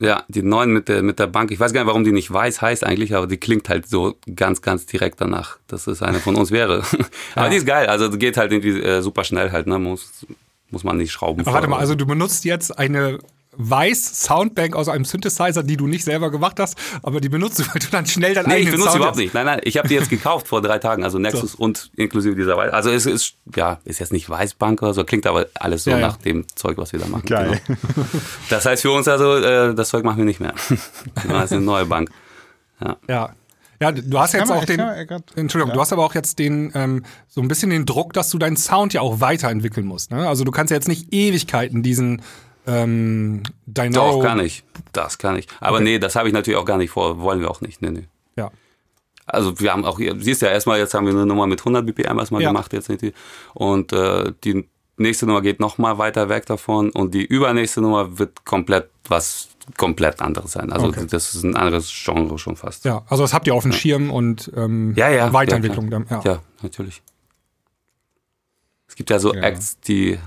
Ja, 0.00 0.24
die 0.28 0.42
neuen 0.42 0.72
mit 0.72 0.88
der, 0.88 1.02
mit 1.02 1.18
der 1.18 1.26
Bank. 1.26 1.50
Ich 1.50 1.58
weiß 1.58 1.72
gar 1.72 1.80
nicht, 1.80 1.88
warum 1.88 2.04
die 2.04 2.12
nicht 2.12 2.32
weiß 2.32 2.62
heißt 2.62 2.84
eigentlich, 2.84 3.16
aber 3.16 3.26
die 3.26 3.37
klingt 3.37 3.68
halt 3.68 3.88
so 3.88 4.14
ganz, 4.37 4.62
ganz 4.62 4.87
direkt 4.87 5.20
danach, 5.20 5.58
dass 5.66 5.88
es 5.88 6.02
eine 6.02 6.20
von 6.20 6.37
uns 6.37 6.52
wäre. 6.52 6.84
aber 7.34 7.48
die 7.48 7.56
ist 7.56 7.66
geil, 7.66 7.88
also 7.88 8.08
die 8.08 8.18
geht 8.18 8.37
halt 8.37 8.52
irgendwie 8.52 8.80
äh, 8.80 9.02
super 9.02 9.24
schnell 9.24 9.50
halt, 9.50 9.66
ne? 9.66 9.78
Muss, 9.80 10.24
muss 10.70 10.84
man 10.84 10.98
nicht 10.98 11.11
schrauben. 11.11 11.40
Aber 11.40 11.52
warte 11.52 11.66
mal, 11.66 11.78
also 11.78 11.96
du 11.96 12.06
benutzt 12.06 12.44
jetzt 12.44 12.78
eine 12.78 13.18
weiß 13.58 14.22
Soundbank 14.24 14.74
aus 14.74 14.88
einem 14.88 15.04
Synthesizer, 15.04 15.62
die 15.62 15.76
du 15.76 15.86
nicht 15.86 16.04
selber 16.04 16.30
gemacht 16.30 16.58
hast, 16.60 16.78
aber 17.02 17.20
die 17.20 17.28
benutzt 17.28 17.58
du, 17.58 17.64
weil 17.64 17.80
du 17.80 17.88
dann 17.90 18.06
schnell 18.06 18.32
deinen 18.34 18.48
Nee, 18.48 18.54
ich 18.54 18.58
eigenen 18.60 18.72
benutze 18.72 18.90
Sound 18.90 18.96
überhaupt 18.96 19.16
hast. 19.16 19.22
nicht. 19.22 19.34
Nein, 19.34 19.46
nein, 19.46 19.60
ich 19.64 19.76
habe 19.76 19.88
die 19.88 19.94
jetzt 19.94 20.10
gekauft 20.10 20.48
vor 20.48 20.62
drei 20.62 20.78
Tagen, 20.78 21.04
also 21.04 21.18
Nexus 21.18 21.54
und 21.54 21.90
inklusive 21.96 22.34
dieser 22.34 22.56
Weiß. 22.56 22.72
Also 22.72 22.90
es 22.90 23.04
ist, 23.04 23.34
ja, 23.54 23.78
ist 23.84 23.98
jetzt 23.98 24.12
nicht 24.12 24.30
Weißbank 24.30 24.80
oder 24.82 24.94
so, 24.94 25.04
klingt 25.04 25.26
aber 25.26 25.46
alles 25.54 25.84
so 25.84 25.90
Ja, 25.90 25.98
ja. 25.98 26.06
nach 26.06 26.16
dem 26.18 26.46
Zeug, 26.54 26.78
was 26.78 26.92
wir 26.92 27.00
da 27.00 27.06
machen. 27.08 27.26
Geil. 27.26 27.60
Genau. 27.66 27.78
Das 28.48 28.64
heißt 28.64 28.82
für 28.82 28.92
uns 28.92 29.08
also, 29.08 29.36
äh, 29.36 29.74
das 29.74 29.88
Zeug 29.88 30.04
machen 30.04 30.18
wir 30.18 30.24
nicht 30.24 30.40
mehr. 30.40 30.54
Das 31.28 31.46
ist 31.46 31.52
eine 31.52 31.60
neue 31.60 31.84
Bank. 31.86 32.10
Ja. 33.08 33.34
Ja, 33.80 33.92
du 33.92 34.18
hast 34.18 34.32
jetzt 34.34 34.50
auch 34.50 34.64
den, 34.64 34.80
ja, 34.80 34.92
Entschuldigung, 35.36 35.68
ja. 35.68 35.74
du 35.74 35.80
hast 35.80 35.92
aber 35.92 36.04
auch 36.04 36.14
jetzt 36.14 36.40
den, 36.40 36.72
ähm, 36.74 37.04
so 37.28 37.40
ein 37.40 37.46
bisschen 37.46 37.70
den 37.70 37.86
Druck, 37.86 38.12
dass 38.12 38.28
du 38.28 38.38
deinen 38.38 38.56
Sound 38.56 38.92
ja 38.92 39.00
auch 39.02 39.20
weiterentwickeln 39.20 39.86
musst. 39.86 40.10
Ne? 40.10 40.28
Also 40.28 40.42
du 40.42 40.50
kannst 40.50 40.72
ja 40.72 40.76
jetzt 40.76 40.88
nicht 40.88 41.12
Ewigkeiten 41.12 41.84
diesen 41.84 42.22
ähm, 42.68 43.42
Dynamo. 43.66 44.18
Doch, 44.18 44.22
kann 44.22 44.38
ich. 44.40 44.62
Das 44.92 45.18
kann 45.18 45.37
ich. 45.37 45.48
Aber 45.61 45.76
Okay. 45.76 45.85
nee, 45.85 45.98
das 45.98 46.14
habe 46.16 46.28
ich 46.28 46.35
natürlich 46.35 46.59
auch 46.59 46.64
gar 46.64 46.78
nicht 46.78 46.90
vor. 46.90 47.20
Wollen 47.20 47.40
wir 47.40 47.50
auch 47.50 47.61
nicht. 47.61 47.83
Nee, 47.83 47.90
nee. 47.90 48.09
Ja. 48.37 48.50
Also 49.26 49.59
wir 49.61 49.72
haben 49.72 49.85
auch, 49.85 49.98
siehst 50.18 50.42
ja 50.42 50.48
erstmal, 50.48 50.78
jetzt 50.78 50.94
haben 50.94 51.07
wir 51.07 51.12
eine 51.12 51.26
Nummer 51.26 51.46
mit 51.46 51.61
100 51.61 51.85
BPM 51.85 52.18
erstmal 52.18 52.42
Ja. 52.42 52.48
gemacht 52.50 52.72
jetzt. 52.72 52.88
nicht 52.88 53.14
Und 53.54 53.92
äh, 53.92 54.33
die 54.44 54.68
nächste 54.97 55.26
Nummer 55.26 55.42
geht 55.42 55.61
noch 55.61 55.78
mal 55.78 55.99
weiter 55.99 56.28
weg 56.28 56.47
davon 56.47 56.90
und 56.90 57.14
die 57.14 57.24
übernächste 57.24 57.80
Nummer 57.80 58.18
wird 58.18 58.45
komplett 58.45 58.90
was 59.07 59.49
komplett 59.76 60.20
anderes 60.22 60.53
sein. 60.53 60.72
Also 60.72 60.86
Okay. 60.86 61.07
das 61.11 61.34
ist 61.34 61.42
ein 61.42 61.55
anderes 61.57 61.92
Genre 62.05 62.38
schon 62.38 62.57
fast. 62.57 62.86
Ja, 62.86 63.03
also 63.09 63.22
das 63.22 63.34
habt 63.34 63.47
ihr 63.47 63.55
auf 63.55 63.64
dem 63.64 63.72
Schirm 63.72 64.11
und 64.11 64.51
ähm, 64.57 64.95
Ja, 64.97 65.11
ja, 65.11 65.30
Weiterentwicklung. 65.34 65.90
ja, 65.90 65.99
dann, 65.99 66.07
Ja, 66.09 66.20
ja. 66.24 66.42
natürlich. 66.62 67.03
Es 68.86 68.95
gibt 68.97 69.11
ja 69.11 69.18
so 69.18 69.34
Ja. 69.34 69.42
Acts, 69.42 69.78
die 69.80 70.18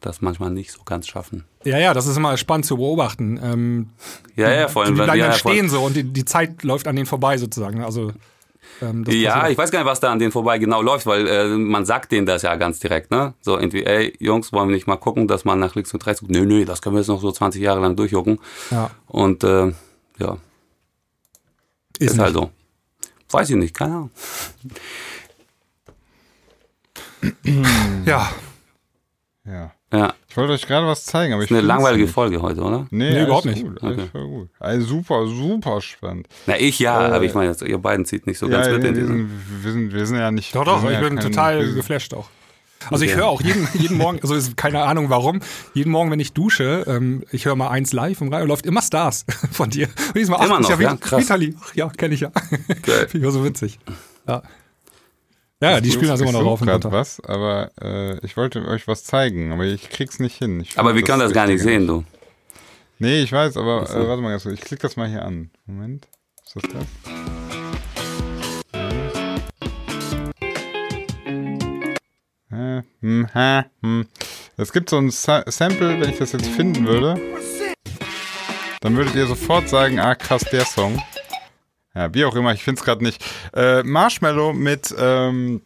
das 0.00 0.20
manchmal 0.20 0.50
nicht 0.50 0.70
so 0.70 0.82
ganz 0.84 1.08
schaffen. 1.08 1.44
Ja, 1.68 1.78
ja, 1.78 1.94
das 1.94 2.06
ist 2.06 2.16
immer 2.16 2.36
spannend 2.36 2.66
zu 2.66 2.76
beobachten. 2.76 3.38
Ähm, 3.42 3.90
Ja, 4.36 4.50
ja, 4.50 4.68
vor 4.68 4.84
die 4.84 4.88
allem. 4.88 4.96
bleiben 4.96 5.18
ja, 5.18 5.28
dann 5.28 5.38
stehen 5.38 5.68
so 5.68 5.82
und 5.82 5.94
die, 5.96 6.02
die 6.04 6.24
Zeit 6.24 6.62
läuft 6.62 6.86
an 6.86 6.96
denen 6.96 7.06
vorbei 7.06 7.36
sozusagen. 7.38 7.82
Also 7.84 8.12
ähm, 8.80 9.04
das 9.04 9.14
Ja, 9.14 9.34
passiert. 9.34 9.52
ich 9.52 9.58
weiß 9.58 9.70
gar 9.70 9.78
nicht, 9.80 9.88
was 9.90 10.00
da 10.00 10.12
an 10.12 10.18
denen 10.18 10.32
vorbei 10.32 10.58
genau 10.58 10.80
läuft, 10.82 11.06
weil 11.06 11.26
äh, 11.26 11.48
man 11.48 11.84
sagt 11.84 12.12
denen 12.12 12.26
das 12.26 12.42
ja 12.42 12.54
ganz 12.56 12.78
direkt, 12.80 13.10
ne? 13.10 13.34
So 13.40 13.58
irgendwie, 13.58 13.84
ey, 13.84 14.14
Jungs, 14.18 14.52
wollen 14.52 14.68
wir 14.68 14.74
nicht 14.74 14.86
mal 14.86 14.96
gucken, 14.96 15.26
dass 15.28 15.44
man 15.44 15.58
nach 15.58 15.74
links 15.74 15.92
und 15.94 16.06
rechts 16.06 16.20
guckt? 16.20 16.32
Nö, 16.32 16.44
nö, 16.46 16.64
das 16.64 16.80
können 16.82 16.94
wir 16.96 17.00
jetzt 17.00 17.08
noch 17.08 17.20
so 17.20 17.30
20 17.32 17.60
Jahre 17.60 17.80
lang 17.80 17.96
durchjucken. 17.96 18.38
ja, 18.70 18.90
Und 19.06 19.44
äh, 19.44 19.72
ja, 20.18 20.36
ist, 21.98 22.12
ist, 22.12 22.18
halt 22.18 22.34
so. 22.34 22.50
Weiß 23.30 23.50
ich 23.50 23.56
nicht, 23.56 23.74
keine 23.76 23.94
Ahnung. 23.94 24.10
Ja, 28.06 28.30
Ja. 29.44 29.72
Ja, 29.92 30.14
wollte 30.38 30.54
euch 30.54 30.66
gerade 30.66 30.86
was 30.86 31.04
zeigen, 31.04 31.34
aber 31.34 31.42
ich 31.42 31.50
ist 31.50 31.56
eine 31.56 31.66
langweilige 31.66 32.04
nicht. 32.04 32.14
Folge 32.14 32.40
heute, 32.40 32.62
oder? 32.62 32.86
Nee, 32.90 33.10
Nee, 33.12 33.24
überhaupt 33.24 33.44
nicht. 33.44 33.62
Gut, 33.64 33.82
Okay. 33.82 34.04
voll 34.10 34.26
gut. 34.26 34.48
Also 34.58 34.86
super, 34.86 35.26
super 35.26 35.80
spannend. 35.82 36.28
Na, 36.46 36.58
ich 36.58 36.78
ja, 36.78 37.08
Äh, 37.08 37.12
aber 37.12 37.24
ich 37.24 37.34
meine, 37.34 37.54
ihr 37.66 37.78
beiden 37.78 38.06
zieht 38.06 38.26
nicht 38.26 38.38
so 38.38 38.48
ganz 38.48 38.66
ja, 38.66 38.72
mit 38.72 38.82
wir, 38.84 38.88
in 38.88 38.94
diesen. 38.94 39.08
sind, 39.08 39.30
wir, 39.64 39.72
sind, 39.72 39.92
wir 39.92 40.06
sind 40.06 40.16
ja 40.18 40.30
nicht. 40.30 40.54
doch, 40.54 40.64
doch, 40.64 40.82
ich 40.84 40.90
ja 40.92 41.00
bin 41.00 41.16
kein- 41.16 41.24
total 41.26 41.74
geflasht 41.74 42.14
auch. 42.14 42.28
Also 42.90 43.04
ich 43.04 43.10
Okay. 43.10 43.20
höre 43.20 43.26
auch 43.28 43.40
jeden, 43.42 43.66
jeden 43.74 43.96
Morgen, 43.98 44.20
also 44.22 44.34
ist 44.36 44.56
keine 44.56 44.84
Ahnung 44.84 45.10
warum, 45.10 45.40
jeden 45.74 45.90
Morgen, 45.90 46.12
wenn 46.12 46.20
ich 46.20 46.32
dusche, 46.32 46.84
ähm, 46.86 47.24
ich 47.32 47.44
höre 47.44 47.56
mal 47.56 47.68
eins 47.70 47.92
live 47.92 48.20
im 48.20 48.32
Radio, 48.32 48.46
läuft 48.46 48.66
immer 48.66 48.82
Stars 48.82 49.26
von 49.50 49.68
dir. 49.70 49.88
Und 50.06 50.14
diesmal, 50.16 50.44
Immer 50.46 50.54
ach, 50.56 50.60
ist 50.60 50.70
noch, 50.70 50.80
ja, 50.80 50.90
ja, 50.90 50.96
krass. 50.96 51.22
Vitali. 51.24 51.56
Ach 51.60 51.74
ja, 51.74 51.88
kenne 51.88 52.14
ich 52.14 52.20
ja. 52.20 52.30
Geil. 52.82 53.06
Finde 53.08 53.18
ich 53.18 53.26
auch 53.26 53.34
so 53.36 53.44
witzig. 53.44 53.80
Ja, 54.28 54.42
ja 55.60 55.80
die 55.80 55.90
spielen 55.90 56.08
das 56.08 56.20
immer 56.20 56.32
noch 56.32 56.44
rauf 56.44 56.60
und 56.60 56.68
runter. 56.68 56.92
was, 56.92 57.20
aber 57.20 57.70
äh, 57.80 58.24
ich 58.24 58.36
wollte 58.36 58.66
euch 58.66 58.86
was 58.88 59.04
zeigen, 59.04 59.52
aber 59.52 59.64
ich 59.64 59.90
krieg's 59.90 60.18
nicht 60.18 60.36
hin. 60.36 60.60
Ich 60.60 60.78
Aber 60.78 60.94
wir 60.94 61.02
können 61.02 61.20
das 61.20 61.32
gar 61.32 61.46
nicht 61.46 61.62
sehen, 61.62 61.86
du. 61.86 62.04
Nee, 62.98 63.22
ich 63.22 63.32
weiß, 63.32 63.56
aber 63.56 63.88
äh, 63.88 64.08
warte 64.08 64.22
mal 64.22 64.30
ganz 64.30 64.42
kurz. 64.42 64.54
Ich 64.54 64.60
klicke 64.60 64.82
das 64.82 64.96
mal 64.96 65.08
hier 65.08 65.24
an. 65.24 65.50
Moment. 65.66 66.08
Ist 66.44 66.56
das 66.56 66.62
das? 66.62 66.86
Hm, 73.00 73.28
hm. 73.82 74.06
Es 74.56 74.72
gibt 74.72 74.90
so 74.90 74.96
ein 74.96 75.10
Sa 75.10 75.44
Sample, 75.46 76.00
wenn 76.00 76.10
ich 76.10 76.18
das 76.18 76.32
jetzt 76.32 76.48
finden 76.48 76.86
würde, 76.86 77.20
dann 78.80 78.96
würdet 78.96 79.14
ihr 79.14 79.26
sofort 79.26 79.68
sagen, 79.68 80.00
ah 80.00 80.14
krass, 80.16 80.44
der 80.50 80.64
Song. 80.64 81.00
Ja, 81.98 82.14
wie 82.14 82.24
auch 82.24 82.34
immer, 82.36 82.52
ich 82.52 82.62
finde 82.62 82.78
es 82.80 82.84
gerade 82.84 83.02
nicht. 83.02 83.24
Äh, 83.54 83.82
Marshmallow 83.82 84.52
mit 84.52 84.94
ähm, 84.98 85.62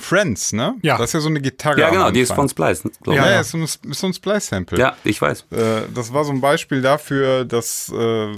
Friends, 0.00 0.52
ne? 0.52 0.74
Ja. 0.82 0.96
Das 0.98 1.10
ist 1.10 1.12
ja 1.14 1.20
so 1.20 1.28
eine 1.28 1.40
Gitarre. 1.40 1.80
Ja, 1.80 1.90
genau, 1.90 2.10
die 2.10 2.20
ist 2.20 2.32
von 2.32 2.48
Splice, 2.48 2.82
glaube 3.02 3.16
Ja, 3.18 3.24
ich. 3.26 3.32
ja, 3.32 3.40
ist 3.40 3.50
so 3.50 3.58
ein, 3.58 3.64
ist 3.64 3.80
so 4.00 4.06
ein 4.06 4.12
Splice-Sample. 4.14 4.78
Ja, 4.78 4.96
ich 5.04 5.20
weiß. 5.20 5.46
Äh, 5.50 5.82
das 5.94 6.12
war 6.12 6.24
so 6.24 6.32
ein 6.32 6.40
Beispiel 6.40 6.82
dafür, 6.82 7.44
dass 7.44 7.92
äh, 7.94 8.32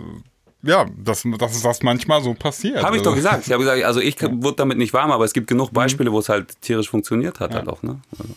ja, 0.62 0.86
dass, 0.96 1.24
dass 1.38 1.62
das 1.62 1.82
manchmal 1.82 2.22
so 2.22 2.34
passiert. 2.34 2.82
Habe 2.82 2.96
ich 2.96 3.02
doch 3.02 3.12
Also, 3.12 3.22
gesagt. 3.22 3.46
Ich 3.46 3.52
habe 3.52 3.62
gesagt, 3.64 3.82
also 3.84 4.00
ich 4.00 4.20
wurde 4.22 4.56
damit 4.56 4.78
nicht 4.78 4.92
warm, 4.92 5.10
aber 5.10 5.24
es 5.24 5.32
gibt 5.32 5.46
Mhm. 5.50 5.54
genug 5.56 5.72
Beispiele, 5.72 6.12
wo 6.12 6.18
es 6.18 6.28
halt 6.28 6.60
tierisch 6.60 6.90
funktioniert 6.90 7.40
hat 7.40 7.54
halt 7.54 7.68
auch, 7.68 7.82
ne? 7.82 8.00
Also. 8.18 8.34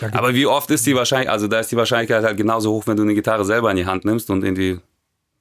Ja, 0.00 0.08
aber 0.14 0.32
wie 0.34 0.46
oft 0.46 0.70
ist 0.70 0.86
die 0.86 0.94
Wahrscheinlichkeit, 0.94 1.32
also 1.34 1.48
da 1.48 1.58
ist 1.58 1.72
die 1.72 1.76
Wahrscheinlichkeit 1.76 2.22
halt 2.24 2.36
genauso 2.36 2.70
hoch, 2.72 2.86
wenn 2.86 2.96
du 2.96 3.02
eine 3.02 3.14
Gitarre 3.14 3.44
selber 3.44 3.68
in 3.72 3.76
die 3.76 3.86
Hand 3.86 4.04
nimmst 4.04 4.30
und 4.30 4.44
in 4.44 4.54
die 4.54 4.78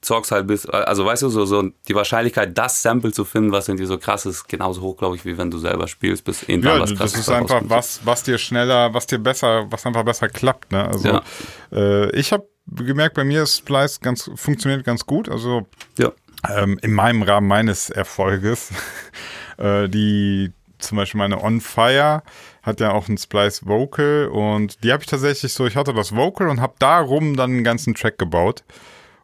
zockst 0.02 0.32
halt 0.32 0.48
bis, 0.48 0.66
also 0.68 1.06
weißt 1.06 1.24
du, 1.24 1.30
so, 1.30 1.46
so 1.46 1.64
die 1.88 1.96
Wahrscheinlichkeit, 1.96 2.58
das 2.58 2.82
Sample 2.82 3.12
zu 3.12 3.26
finden, 3.26 3.52
was 3.52 3.68
irgendwie 3.68 3.86
so 3.86 3.98
krass 3.98 4.26
ist, 4.26 4.48
genauso 4.48 4.82
hoch, 4.82 4.98
glaube 4.98 5.16
ich, 5.16 5.26
wie 5.26 5.38
wenn 5.38 5.50
du 5.50 5.58
selber 5.58 5.88
spielst, 5.88 6.24
bis 6.24 6.44
irgendwann 6.44 6.76
Ja, 6.76 6.82
was 6.82 6.90
das 6.90 6.98
krasses 7.00 7.20
ist 7.20 7.28
dabei 7.30 7.40
einfach 7.42 7.62
was, 7.66 8.02
was 8.06 8.24
dir 8.24 8.38
schneller, 8.38 8.94
was 8.94 9.08
dir 9.08 9.18
besser, 9.20 9.66
was 9.72 9.86
einfach 9.86 10.04
besser 10.04 10.30
klappt. 10.30 10.72
Ne? 10.72 10.86
Also 10.86 11.08
Ja. 11.08 11.24
äh, 11.72 12.12
ich 12.12 12.32
habe 12.32 12.48
gemerkt, 12.76 13.16
bei 13.16 13.24
mir 13.24 13.44
ist 13.44 13.58
Splice 13.58 14.00
ganz 14.02 14.30
funktioniert 14.36 14.84
ganz 14.84 15.06
gut. 15.06 15.30
Also 15.30 15.66
Ja. 15.98 16.12
ähm, 16.50 16.78
in 16.82 16.94
meinem 16.94 17.24
Rahmen 17.24 17.48
meines 17.48 17.90
Erfolges. 17.90 18.70
äh, 19.58 19.90
die 19.90 20.52
zum 20.80 20.98
Beispiel 20.98 21.18
meine 21.18 21.44
On 21.44 21.60
Fire 21.60 22.22
hat 22.62 22.80
ja 22.80 22.92
auch 22.92 23.08
ein 23.08 23.18
Splice 23.18 23.66
Vocal 23.66 24.28
und 24.32 24.84
die 24.84 24.92
habe 24.92 25.02
ich 25.02 25.10
tatsächlich 25.10 25.54
so, 25.54 25.66
ich 25.66 25.76
hatte 25.76 25.94
das 25.94 26.16
Vocal 26.16 26.50
und 26.50 26.62
habe 26.62 26.76
darum 26.78 27.36
dann 27.36 27.50
einen 27.52 27.64
ganzen 27.64 27.96
Track 27.96 28.20
gebaut. 28.20 28.64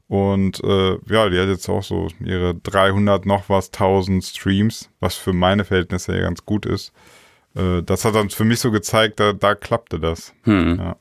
Und 0.08 0.64
äh, 0.64 0.97
ja, 1.08 1.30
die 1.30 1.39
hat 1.39 1.47
jetzt 1.47 1.68
auch 1.70 1.82
so 1.84 2.08
ihre 2.20 2.54
300 2.56 3.26
noch 3.26 3.49
was 3.49 3.68
1000 3.72 4.24
Streams, 4.24 4.89
was 4.99 5.16
für 5.16 5.34
meine 5.34 5.64
Verhältnisse 5.66 6.16
ja 6.16 6.22
ganz 6.24 6.45
gut 6.45 6.66
ist. 6.66 6.91
Äh, 7.56 7.82
das 7.84 8.06
hat 8.06 8.14
dann 8.16 8.30
für 8.30 8.43
mich 8.45 8.60
so 8.60 8.70
gezeigt, 8.72 9.20
da, 9.20 9.34
da 9.34 9.56
klappte 9.56 9.99
das. 9.99 10.34
Hm. 10.43 10.78
Ja. 10.78 10.95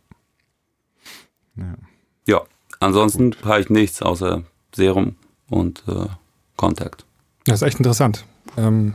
Ja, 2.26 2.42
ansonsten 2.80 3.34
habe 3.44 3.60
ich 3.60 3.68
nichts 3.70 4.00
außer 4.02 4.42
Serum 4.74 5.16
und 5.50 5.82
äh, 5.88 6.06
Contact. 6.56 7.04
Das 7.44 7.56
ist 7.62 7.68
echt 7.68 7.78
interessant. 7.78 8.24
Ähm, 8.56 8.94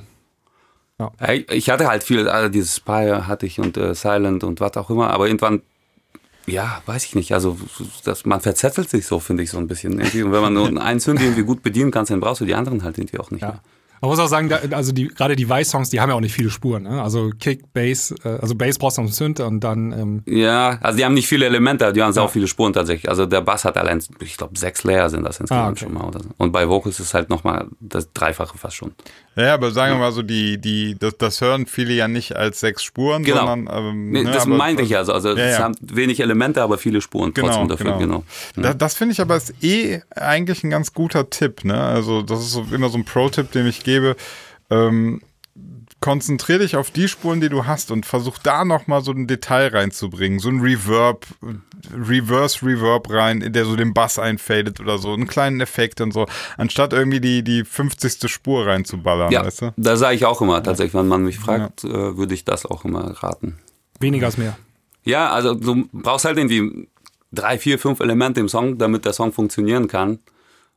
Ja, 0.99 1.11
ich- 1.31 1.47
Ich 1.51 1.69
hatte 1.69 1.87
halt 1.87 2.03
viel, 2.03 2.27
also 2.27 2.49
dieses 2.49 2.75
Spire 2.75 3.27
hatte 3.27 3.45
ich 3.45 3.59
und 3.59 3.77
äh, 3.77 3.93
Silent 3.93 4.43
und 4.43 4.59
was 4.61 4.75
auch 4.77 4.89
immer, 4.89 5.11
aber 5.11 5.27
irgendwann, 5.27 5.61
ja, 6.47 6.81
weiß 6.85 7.05
ich 7.05 7.15
nicht, 7.15 7.33
also 7.33 7.57
das, 8.05 8.25
man 8.25 8.39
verzettelt 8.41 8.89
sich 8.89 9.05
so, 9.05 9.19
finde 9.19 9.43
ich, 9.43 9.49
so 9.49 9.57
ein 9.57 9.67
bisschen. 9.67 9.99
Irgendwie. 9.99 10.23
Und 10.23 10.31
wenn 10.31 10.41
man 10.41 10.53
nur 10.53 10.81
einen 10.81 10.99
Synthi 10.99 11.25
irgendwie 11.25 11.43
gut 11.43 11.61
bedienen 11.61 11.91
kannst, 11.91 12.11
dann 12.11 12.21
brauchst 12.21 12.41
du 12.41 12.45
die 12.45 12.55
anderen 12.55 12.83
halt 12.83 12.97
irgendwie 12.97 13.19
auch 13.19 13.31
nicht 13.31 13.41
ja. 13.41 13.49
mehr. 13.49 13.61
Man 14.01 14.09
muss 14.11 14.19
auch 14.19 14.27
sagen, 14.27 14.49
da, 14.49 14.59
also 14.71 14.91
die, 14.91 15.07
gerade 15.07 15.35
die 15.35 15.47
Weiß-Songs, 15.49 15.89
die 15.89 15.99
haben 15.99 16.09
ja 16.09 16.15
auch 16.15 16.19
nicht 16.21 16.33
viele 16.33 16.49
Spuren. 16.49 16.83
Ne? 16.83 17.01
Also 17.01 17.31
Kick, 17.39 17.73
Bass, 17.73 18.13
äh, 18.23 18.27
also 18.41 18.55
Bass 18.55 18.77
brauchst 18.77 18.97
du 18.97 19.01
noch 19.01 19.07
einen 19.07 19.13
Synth 19.13 19.39
und 19.39 19.61
dann 19.63 19.91
ähm, 19.91 20.23
Ja, 20.25 20.77
also 20.81 20.97
die 20.97 21.05
haben 21.05 21.13
nicht 21.13 21.27
viele 21.27 21.45
Elemente, 21.45 21.91
die 21.93 22.01
haben 22.03 22.15
auch 22.17 22.29
viele 22.29 22.47
Spuren 22.47 22.73
tatsächlich. 22.73 23.09
Also 23.09 23.25
der 23.25 23.41
Bass 23.41 23.65
hat 23.65 23.77
allein, 23.77 24.01
ich 24.21 24.37
glaube, 24.37 24.57
sechs 24.57 24.83
Layer 24.83 25.09
sind 25.09 25.23
das 25.23 25.39
insgesamt 25.39 25.65
Ah, 25.67 25.69
okay. 25.71 25.79
schon 25.85 25.93
mal. 25.93 26.05
Oder 26.07 26.19
so. 26.21 26.29
Und 26.37 26.51
bei 26.51 26.67
Vocals 26.69 26.99
ist 26.99 27.07
es 27.07 27.13
halt 27.13 27.29
nochmal 27.29 27.67
das 27.79 28.11
Dreifache 28.13 28.57
fast 28.57 28.75
schon. 28.75 28.91
Ja, 29.35 29.53
aber 29.53 29.69
sagen 29.71 29.93
wir 29.93 29.99
mal 29.99 30.11
so, 30.11 30.23
die, 30.23 30.57
die, 30.59 30.95
das, 30.97 31.15
das 31.17 31.41
hören 31.41 31.67
viele 31.67 31.93
ja 31.93 32.07
nicht 32.07 32.35
als 32.35 32.59
sechs 32.59 32.83
Spuren, 32.83 33.23
Genau. 33.23 33.45
sondern 33.45 33.69
ähm, 33.71 34.11
Nee, 34.11 34.23
ne, 34.23 34.31
das 34.31 34.45
meinte 34.47 34.81
ich 34.81 34.89
ja. 34.89 34.99
Also, 34.99 35.13
also 35.13 35.29
Ja, 35.29 35.35
es 35.35 35.57
ja. 35.57 35.63
haben 35.63 35.75
wenig 35.81 36.19
Elemente, 36.19 36.61
aber 36.63 36.77
viele 36.79 37.01
Spuren 37.01 37.33
trotzdem 37.33 37.67
dafür. 37.67 37.97
Genau. 37.97 38.23
Da, 38.55 38.73
das 38.73 38.95
finde 38.95 39.13
ich 39.13 39.21
aber 39.21 39.35
ist 39.37 39.53
eh 39.63 40.01
eigentlich 40.15 40.63
ein 40.63 40.69
ganz 40.71 40.93
guter 40.93 41.29
Tipp. 41.29 41.63
Ne? 41.65 41.79
Also 41.79 42.21
das 42.23 42.39
ist 42.39 42.51
so, 42.51 42.65
immer 42.71 42.89
so 42.89 42.97
ein 42.97 43.05
Pro-Tipp, 43.05 43.51
den 43.51 43.67
ich 43.67 43.83
gebe. 43.87 44.15
Ähm, 44.69 45.21
konzentrier 45.99 46.59
dich 46.59 46.75
auf 46.75 46.91
die 46.91 47.07
Spuren, 47.07 47.41
die 47.41 47.49
du 47.49 47.65
hast 47.65 47.89
und 47.89 48.05
versuch 48.05 48.37
da 48.37 48.63
nochmal 48.65 49.01
so 49.01 49.11
ein 49.11 49.25
Detail 49.25 49.69
reinzubringen. 49.69 50.37
So 50.39 50.49
ein 50.49 50.59
Reverb, 50.59 51.25
Reverse 51.91 52.63
Reverb 52.63 53.09
rein, 53.09 53.41
in 53.41 53.53
der 53.53 53.65
so 53.65 53.75
den 53.75 53.93
Bass 53.95 54.19
einfadet 54.19 54.79
oder 54.79 54.99
so, 54.99 55.13
einen 55.13 55.25
kleinen 55.27 55.59
Effekt 55.61 55.99
und 56.01 56.11
so, 56.13 56.27
anstatt 56.57 56.93
irgendwie 56.93 57.19
die, 57.19 57.43
die 57.43 57.63
50. 57.63 58.29
Spur 58.31 58.67
reinzuballern, 58.67 59.31
Ja, 59.31 59.43
weißt 59.45 59.61
du? 59.63 59.73
da 59.77 59.95
sage 59.97 60.15
ich 60.15 60.25
auch 60.25 60.41
immer 60.41 60.61
tatsächlich, 60.61 60.93
wenn 60.93 61.07
man 61.07 61.23
mich 61.23 61.39
fragt, 61.39 61.83
äh, 61.83 62.17
würde 62.17 62.35
ich 62.35 62.45
das 62.45 62.65
auch 62.67 62.85
immer 62.85 63.11
raten. 63.23 63.57
weniger 63.99 64.27
ist 64.27 64.37
mehr. 64.37 64.55
Ja, 65.03 65.31
also 65.31 65.55
du 65.55 65.87
brauchst 65.93 66.25
halt 66.25 66.37
irgendwie 66.37 66.87
drei, 67.31 67.57
vier, 67.57 67.79
fünf 67.79 68.01
Elemente 68.01 68.39
im 68.39 68.49
Song, 68.49 68.77
damit 68.77 69.05
der 69.05 69.13
Song 69.13 69.31
funktionieren 69.33 69.87
kann. 69.87 70.19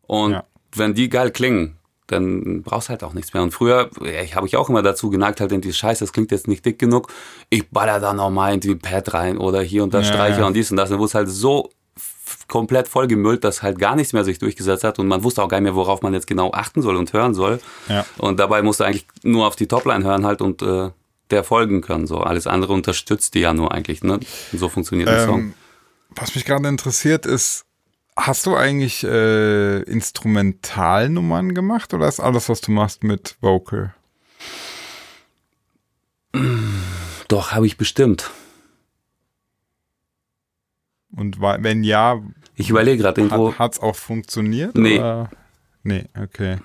Und 0.02 0.32
Ja. 0.32 0.44
wenn 0.74 0.94
die 0.94 1.08
geil 1.10 1.30
klingen, 1.30 1.76
dann 2.10 2.62
brauchst 2.62 2.88
du 2.88 2.90
halt 2.90 3.04
auch 3.04 3.12
nichts 3.12 3.32
mehr. 3.34 3.42
Und 3.42 3.52
früher, 3.52 3.90
ja, 4.02 4.22
ich 4.22 4.34
habe 4.36 4.46
ich 4.46 4.56
auch 4.56 4.68
immer 4.68 4.82
dazu 4.82 5.10
geneigt, 5.10 5.40
halt 5.40 5.52
irgendwie, 5.52 5.72
scheiße, 5.72 6.04
das 6.04 6.12
klingt 6.12 6.30
jetzt 6.30 6.48
nicht 6.48 6.64
dick 6.64 6.78
genug. 6.78 7.12
Ich 7.48 7.68
baller 7.70 8.00
da 8.00 8.12
nochmal 8.12 8.52
irgendwie 8.52 8.74
Pad 8.74 9.14
rein 9.14 9.38
oder 9.38 9.62
hier 9.62 9.82
und 9.82 9.94
da 9.94 9.98
Ja, 9.98 10.04
Streicher 10.04 10.40
ja. 10.40 10.46
und 10.46 10.54
dies 10.54 10.70
und 10.70 10.76
das. 10.76 10.90
Dann 10.90 10.98
wurde 10.98 11.08
es 11.08 11.14
halt 11.14 11.28
so 11.28 11.70
komplett 12.48 12.88
vollgemüllt, 12.88 13.44
dass 13.44 13.62
halt 13.62 13.78
gar 13.78 13.96
nichts 13.96 14.12
mehr 14.12 14.24
sich 14.24 14.38
durchgesetzt 14.38 14.84
hat 14.84 14.98
und 14.98 15.06
man 15.06 15.22
wusste 15.24 15.42
auch 15.42 15.48
gar 15.48 15.58
nicht 15.58 15.64
mehr, 15.64 15.74
worauf 15.74 16.02
man 16.02 16.14
jetzt 16.14 16.26
genau 16.26 16.50
achten 16.52 16.82
soll 16.82 16.96
und 16.96 17.12
hören 17.12 17.34
soll. 17.34 17.60
Ja. 17.88 18.04
Und 18.18 18.40
dabei 18.40 18.62
musst 18.62 18.80
du 18.80 18.84
eigentlich 18.84 19.06
nur 19.22 19.46
auf 19.46 19.56
die 19.56 19.68
Topline 19.68 20.04
hören 20.04 20.26
halt 20.26 20.40
und 20.42 20.62
äh, 20.62 20.90
der 21.30 21.44
folgen 21.44 21.80
können. 21.80 22.06
So 22.06 22.18
alles 22.18 22.46
andere 22.46 22.72
unterstützt 22.72 23.34
die 23.34 23.40
ja 23.40 23.52
nur 23.54 23.72
eigentlich. 23.72 24.02
Ne? 24.02 24.14
Und 24.14 24.58
so 24.58 24.68
funktioniert 24.68 25.08
der 25.08 25.26
Song. 25.26 25.40
Ähm, 25.40 25.54
was 26.10 26.34
mich 26.34 26.44
gerade 26.44 26.68
interessiert 26.68 27.24
ist, 27.24 27.64
hast 28.26 28.46
du 28.46 28.56
eigentlich 28.56 29.04
äh, 29.04 29.80
Instrumentalnummern 29.82 31.54
gemacht 31.54 31.94
oder 31.94 32.08
ist 32.08 32.20
alles, 32.20 32.48
was 32.48 32.60
du 32.60 32.70
machst, 32.70 33.02
mit 33.04 33.36
Vocal? 33.40 33.94
Doch, 37.28 37.52
habe 37.52 37.66
ich 37.66 37.76
bestimmt. 37.76 38.30
Und 41.16 41.40
wenn 41.40 41.82
ja, 41.82 42.20
Ich 42.54 42.70
überlege 42.70 43.02
gerade 43.02 43.20
irgendwo. 43.20 43.54
hat 43.54 43.72
es 43.74 43.80
auch 43.80 43.96
funktioniert? 43.96 44.74
Nee. 44.76 44.98
Oder? 44.98 45.30
Nee, 45.82 46.04
okay. 46.20 46.58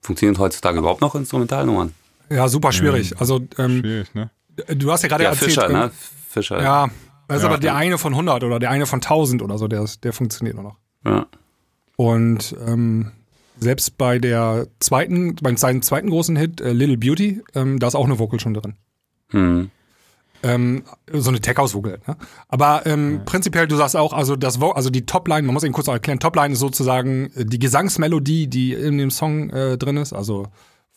Funktionieren 0.00 0.38
heutzutage 0.38 0.78
überhaupt 0.78 1.00
noch 1.00 1.14
Instrumentalnummern? 1.14 1.92
Ja, 2.30 2.48
super 2.48 2.70
schwierig. 2.72 3.18
Also 3.20 3.40
ähm, 3.58 3.80
Schwierig, 3.80 4.14
ne? 4.14 4.30
du 4.68 4.90
hast 4.92 5.02
ja 5.02 5.08
gerade 5.08 5.24
Ja, 5.24 5.30
erzählt, 5.30 5.50
Fischer, 5.50 5.66
ähm, 5.66 5.72
ne? 5.72 5.90
Fischer. 6.28 6.62
Ja, 6.62 6.88
das 7.28 7.38
ist 7.38 7.42
Ja. 7.44 7.48
aber 7.50 7.58
der 7.58 7.74
eine 7.76 7.98
von 7.98 8.14
100 8.14 8.44
oder 8.44 8.58
der 8.58 8.70
eine 8.70 8.86
von 8.86 9.00
1000 9.00 9.42
oder 9.42 9.58
so, 9.58 9.68
der, 9.68 9.82
ist- 9.82 10.04
der 10.04 10.12
funktioniert 10.12 10.56
nur 10.56 10.64
noch. 10.64 10.76
Ja. 11.04 11.26
Und 11.96 12.54
ähm, 12.66 13.12
selbst 13.58 13.96
bei 13.98 14.18
der 14.18 14.66
zweiten, 14.80 15.34
bei 15.36 15.54
seinem 15.56 15.82
zweiten 15.82 16.10
großen 16.10 16.36
Hit, 16.36 16.60
äh, 16.60 16.72
Little 16.72 16.98
Beauty, 16.98 17.42
ähm, 17.54 17.78
da 17.78 17.86
ist 17.86 17.94
auch 17.94 18.04
eine 18.04 18.18
Vocal 18.18 18.38
schon 18.40 18.54
drin. 18.54 18.74
Hm. 19.30 19.70
Ähm, 20.42 20.82
so 21.10 21.30
eine 21.30 21.40
Tech-House-Vocal. 21.40 21.98
Ne? 22.06 22.16
Aber 22.48 22.84
ähm, 22.84 23.22
prinzipiell, 23.24 23.66
du 23.66 23.76
sagst 23.76 23.96
auch, 23.96 24.12
also 24.12 24.36
das 24.36 24.60
Vo 24.60 24.72
also 24.72 24.90
die 24.90 25.06
Topline, 25.06 25.42
man 25.42 25.54
muss 25.54 25.64
eben 25.64 25.72
kurz 25.72 25.88
erklären, 25.88 26.20
Topline 26.20 26.52
ist 26.52 26.60
sozusagen 26.60 27.30
äh, 27.34 27.46
die 27.46 27.58
Gesangsmelodie, 27.58 28.46
die 28.46 28.74
in 28.74 28.98
dem 28.98 29.10
Song 29.10 29.48
äh, 29.50 29.78
drin 29.78 29.96
ist, 29.96 30.12
also 30.12 30.46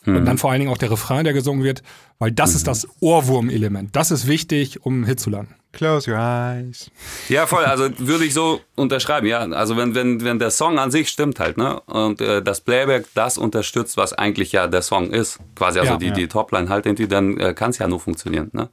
und 0.06 0.26
dann 0.26 0.38
vor 0.38 0.50
allen 0.50 0.60
Dingen 0.62 0.72
auch 0.72 0.78
der 0.78 0.92
Refrain, 0.92 1.26
der 1.26 1.34
gesungen 1.34 1.64
wird, 1.64 1.84
weil 2.20 2.32
das 2.32 2.56
ist 2.56 2.68
das 2.68 2.88
Ohrwurm-Element. 3.02 3.96
Das 3.98 4.12
ist 4.12 4.28
wichtig, 4.28 4.84
um 4.86 4.94
einen 4.96 5.04
Hit 5.06 5.20
zu 5.20 5.30
landen. 5.30 5.54
Close 5.72 6.10
your 6.10 6.18
eyes. 6.18 6.90
Ja, 7.30 7.46
voll. 7.46 7.64
Also 7.64 7.90
würde 8.00 8.26
ich 8.26 8.34
so 8.34 8.60
unterschreiben. 8.76 9.28
Ja, 9.28 9.40
also 9.40 9.78
wenn, 9.78 9.94
wenn, 9.94 10.24
wenn 10.24 10.40
der 10.40 10.50
Song 10.50 10.80
an 10.80 10.90
sich 10.90 11.10
stimmt 11.10 11.40
halt, 11.40 11.58
ne? 11.58 11.80
Und 11.82 12.22
äh, 12.22 12.42
das 12.42 12.62
Playback 12.62 13.06
das 13.14 13.38
unterstützt, 13.38 13.96
was 13.96 14.14
eigentlich 14.14 14.52
ja 14.52 14.66
der 14.68 14.82
Song 14.82 15.12
ist, 15.12 15.40
quasi 15.56 15.80
also 15.80 15.94
Ja. 15.94 15.98
die, 16.00 16.08
Ja. 16.08 16.14
die 16.14 16.28
Topline 16.28 16.70
halt 16.70 16.88
irgendwie, 16.88 17.08
dann 17.08 17.38
äh, 17.38 17.54
kann 17.54 17.70
es 17.70 17.78
ja 17.78 17.88
nur 17.88 18.00
funktionieren, 18.00 18.50
ne? 18.52 18.70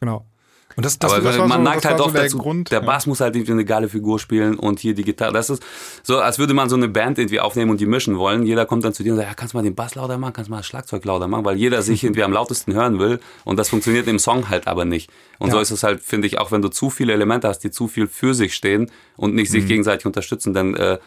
Genau. 0.00 0.26
Und 0.76 0.84
das, 0.84 0.98
das, 0.98 1.12
Aber 1.12 1.20
das 1.22 1.36
man 1.36 1.50
so- 1.50 1.58
neigt 1.58 1.84
halt 1.84 1.98
war 1.98 2.08
so 2.10 2.14
dazu, 2.16 2.38
Grund, 2.38 2.70
der 2.70 2.80
ja. 2.80 2.86
Bass 2.86 3.06
muss 3.06 3.20
halt 3.20 3.34
irgendwie 3.34 3.52
eine 3.52 3.64
geile 3.64 3.88
Figur 3.88 4.18
spielen 4.20 4.56
und 4.56 4.78
hier 4.78 4.94
die 4.94 5.02
Gitarre. 5.02 5.32
Das 5.32 5.50
ist 5.50 5.62
so, 6.04 6.20
als 6.20 6.38
würde 6.38 6.54
man 6.54 6.68
so 6.68 6.76
eine 6.76 6.88
Band 6.88 7.18
irgendwie 7.18 7.40
aufnehmen 7.40 7.70
und 7.72 7.80
die 7.80 7.86
mischen 7.86 8.16
wollen. 8.18 8.44
Jeder 8.46 8.66
kommt 8.66 8.84
dann 8.84 8.94
zu 8.94 9.02
dir 9.02 9.12
und 9.12 9.18
sagt, 9.18 9.28
ja, 9.28 9.34
kannst 9.34 9.52
du 9.52 9.58
mal 9.58 9.62
den 9.64 9.74
Bass 9.74 9.96
lauter 9.96 10.16
machen, 10.16 10.32
kannst 10.32 10.48
du 10.48 10.52
mal 10.52 10.58
das 10.58 10.66
Schlagzeug 10.66 11.04
lauter 11.04 11.26
machen, 11.28 11.44
weil 11.44 11.56
jeder 11.56 11.82
sich 11.82 12.04
irgendwie 12.04 12.22
am 12.22 12.32
lautesten 12.32 12.72
hören 12.72 12.98
will 13.00 13.18
und 13.44 13.58
das 13.58 13.68
funktioniert 13.68 14.06
im 14.06 14.18
Song 14.20 14.48
halt 14.48 14.68
aber 14.68 14.84
nicht. 14.84 15.10
Und 15.38 15.48
Ja. 15.48 15.54
so 15.54 15.60
ist 15.60 15.70
es 15.72 15.82
halt, 15.82 16.00
finde 16.02 16.28
ich, 16.28 16.38
auch 16.38 16.52
wenn 16.52 16.62
du 16.62 16.68
zu 16.68 16.88
viele 16.88 17.12
Elemente 17.12 17.48
hast, 17.48 17.58
die 17.60 17.70
zu 17.72 17.88
viel 17.88 18.06
für 18.06 18.32
sich 18.34 18.54
stehen 18.54 18.90
und 19.16 19.34
nicht 19.34 19.48
Mhm. 19.50 19.52
sich 19.54 19.66
gegenseitig 19.66 20.06
unterstützen, 20.06 20.54
dann 20.54 20.74
äh, 20.76 20.98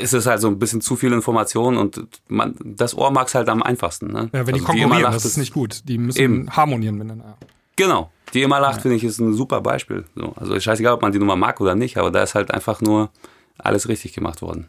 ist 0.00 0.12
es 0.12 0.26
halt 0.26 0.40
so 0.40 0.48
ein 0.48 0.58
bisschen 0.58 0.80
zu 0.80 0.96
viel 0.96 1.12
Information 1.12 1.76
und 1.76 2.06
man, 2.28 2.54
das 2.62 2.96
Ohr 2.96 3.10
mag 3.10 3.26
es 3.28 3.34
halt 3.34 3.48
am 3.48 3.62
einfachsten. 3.62 4.08
Ne? 4.12 4.28
ja, 4.32 4.46
wenn 4.46 4.46
die 4.46 4.52
Also 4.52 4.64
konkurrieren, 4.66 4.90
Immerlacht 4.90 5.14
das 5.16 5.24
ist 5.24 5.38
nicht 5.38 5.52
gut. 5.52 5.80
Die 5.88 5.98
müssen 5.98 6.20
Eben. 6.20 6.50
harmonieren 6.50 6.96
miteinander. 6.96 7.36
Genau. 7.76 8.10
Die 8.32 8.42
immer 8.42 8.60
lacht, 8.60 8.82
finde 8.82 8.96
ich, 8.96 9.04
ist 9.04 9.18
ein 9.18 9.34
super 9.34 9.60
Beispiel. 9.60 10.04
So, 10.14 10.32
also 10.36 10.54
ist 10.54 10.64
scheißegal, 10.64 10.94
ob 10.94 11.02
man 11.02 11.12
die 11.12 11.18
Nummer 11.18 11.36
mag 11.36 11.60
oder 11.60 11.74
nicht, 11.74 11.98
aber 11.98 12.10
da 12.10 12.22
ist 12.22 12.34
halt 12.34 12.50
einfach 12.50 12.80
nur 12.80 13.10
alles 13.58 13.88
richtig 13.88 14.14
gemacht 14.14 14.42
worden. 14.42 14.68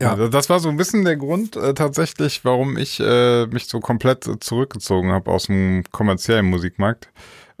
Ja. 0.00 0.16
Ja. 0.16 0.28
das 0.28 0.50
war 0.50 0.58
so 0.58 0.68
ein 0.68 0.76
bisschen 0.76 1.04
der 1.04 1.16
Grund 1.16 1.54
äh, 1.54 1.74
tatsächlich, 1.74 2.44
warum 2.44 2.76
ich 2.76 2.98
äh, 2.98 3.46
mich 3.46 3.66
so 3.66 3.78
komplett 3.78 4.26
äh, 4.26 4.38
zurückgezogen 4.40 5.12
habe 5.12 5.30
aus 5.30 5.46
dem 5.46 5.84
kommerziellen 5.92 6.46
Musikmarkt. 6.46 7.08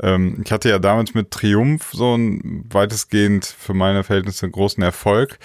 Ähm, 0.00 0.42
ich 0.44 0.50
hatte 0.50 0.68
ja 0.68 0.80
damals 0.80 1.14
mit 1.14 1.30
Triumph 1.30 1.92
so 1.92 2.14
einen 2.14 2.64
weitestgehend 2.70 3.44
für 3.44 3.74
meine 3.74 4.02
Verhältnisse 4.02 4.50
großen 4.50 4.82
Erfolg. 4.82 5.38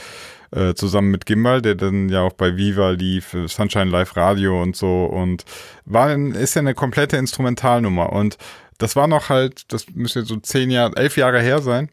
Äh, 0.49 0.75
zusammen 0.75 1.11
mit 1.11 1.25
Gimbal, 1.25 1.61
der 1.61 1.75
dann 1.75 2.07
ja 2.07 2.21
auch 2.21 2.31
bei 2.31 2.55
Viva 2.55 2.91
lief, 2.91 3.33
äh, 3.33 3.49
Sunshine 3.49 3.91
Live 3.91 4.15
Radio 4.15 4.61
und 4.61 4.77
so 4.77 5.03
und 5.03 5.43
war 5.83 6.15
ist 6.15 6.55
ja 6.55 6.61
eine 6.61 6.73
komplette 6.73 7.17
Instrumentalnummer 7.17 8.13
und 8.13 8.38
das 8.78 8.95
war 8.95 9.07
noch 9.07 9.30
halt, 9.30 9.71
das 9.71 9.88
müsste 9.93 10.19
jetzt 10.19 10.30
so 10.30 10.38
zehn 10.38 10.71
Jahre, 10.71 10.95
elf 10.95 11.17
Jahre 11.17 11.41
her 11.41 11.61
sein, 11.61 11.89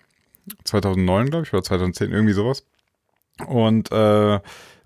2009 0.65 1.31
glaube 1.31 1.45
ich 1.47 1.53
oder 1.53 1.63
2010 1.63 2.11
irgendwie 2.11 2.35
sowas. 2.35 2.65
Und 3.47 3.91
äh, 3.91 4.41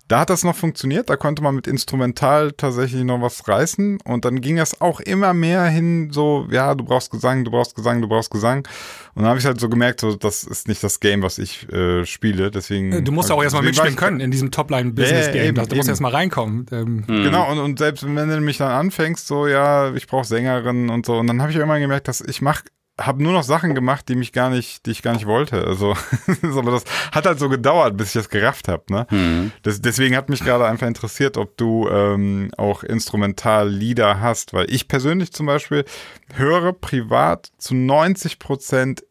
da 0.09 0.21
hat 0.21 0.31
das 0.31 0.43
noch 0.43 0.55
funktioniert, 0.55 1.09
da 1.09 1.15
konnte 1.15 1.43
man 1.43 1.55
mit 1.55 1.67
Instrumental 1.67 2.51
tatsächlich 2.51 3.03
noch 3.03 3.21
was 3.21 3.47
reißen 3.47 3.99
und 4.03 4.25
dann 4.25 4.41
ging 4.41 4.57
das 4.57 4.81
auch 4.81 4.99
immer 4.99 5.35
mehr 5.35 5.65
hin, 5.65 6.09
so, 6.11 6.47
ja, 6.49 6.73
du 6.73 6.83
brauchst 6.83 7.11
Gesang, 7.11 7.45
du 7.45 7.51
brauchst 7.51 7.75
Gesang, 7.75 8.01
du 8.01 8.07
brauchst 8.07 8.31
Gesang. 8.31 8.67
Und 9.13 9.21
dann 9.21 9.27
habe 9.27 9.39
ich 9.39 9.45
halt 9.45 9.59
so 9.59 9.69
gemerkt, 9.69 9.99
so, 10.01 10.15
das 10.15 10.43
ist 10.43 10.67
nicht 10.67 10.83
das 10.83 10.99
Game, 10.99 11.21
was 11.21 11.37
ich 11.37 11.71
äh, 11.71 12.05
spiele, 12.05 12.49
deswegen. 12.49 13.03
Du 13.03 13.11
musst 13.11 13.29
ja 13.29 13.35
auch 13.35 13.43
erstmal 13.43 13.63
mitspielen 13.63 13.95
können 13.95 14.19
in 14.19 14.31
diesem 14.31 14.49
Topline-Business-Game. 14.49 15.55
Ja, 15.55 15.65
du 15.65 15.75
musst 15.75 15.89
erstmal 15.89 16.11
reinkommen. 16.11 16.65
Ähm, 16.71 17.03
Genau, 17.07 17.51
und, 17.51 17.59
und 17.59 17.79
selbst 17.79 18.03
wenn 18.03 18.29
du 18.29 18.41
mich 18.41 18.57
dann 18.57 18.71
anfängst, 18.71 19.27
so, 19.27 19.45
ja, 19.47 19.93
ich 19.93 20.07
brauche 20.07 20.25
Sängerinnen 20.25 20.89
und 20.89 21.05
so, 21.05 21.17
und 21.17 21.27
dann 21.27 21.41
habe 21.41 21.51
ich 21.51 21.57
irgendwann 21.57 21.81
gemerkt, 21.81 22.07
dass 22.07 22.21
ich 22.21 22.41
mach 22.41 22.63
habe 22.99 23.23
nur 23.23 23.33
noch 23.33 23.43
Sachen 23.43 23.75
gemacht, 23.75 24.09
die 24.09 24.15
mich 24.15 24.31
gar 24.31 24.49
nicht, 24.49 24.85
die 24.85 24.91
ich 24.91 25.01
gar 25.01 25.13
nicht 25.13 25.25
wollte. 25.25 25.65
Also, 25.65 25.95
aber 26.41 26.71
das 26.71 26.83
hat 27.11 27.25
halt 27.25 27.39
so 27.39 27.49
gedauert, 27.49 27.97
bis 27.97 28.07
ich 28.07 28.13
das 28.13 28.29
gerafft 28.29 28.67
habe. 28.67 28.83
Ne? 28.89 29.07
Mhm. 29.09 29.51
Das, 29.63 29.81
deswegen 29.81 30.15
hat 30.15 30.29
mich 30.29 30.43
gerade 30.43 30.65
einfach 30.65 30.87
interessiert, 30.87 31.37
ob 31.37 31.57
du 31.57 31.87
ähm, 31.89 32.51
auch 32.57 32.83
Instrumentallieder 32.83 34.19
hast, 34.19 34.53
weil 34.53 34.69
ich 34.69 34.87
persönlich 34.87 35.31
zum 35.31 35.45
Beispiel 35.45 35.85
höre 36.33 36.73
privat 36.73 37.51
zu 37.57 37.75
90 37.75 38.39
Prozent 38.39 39.03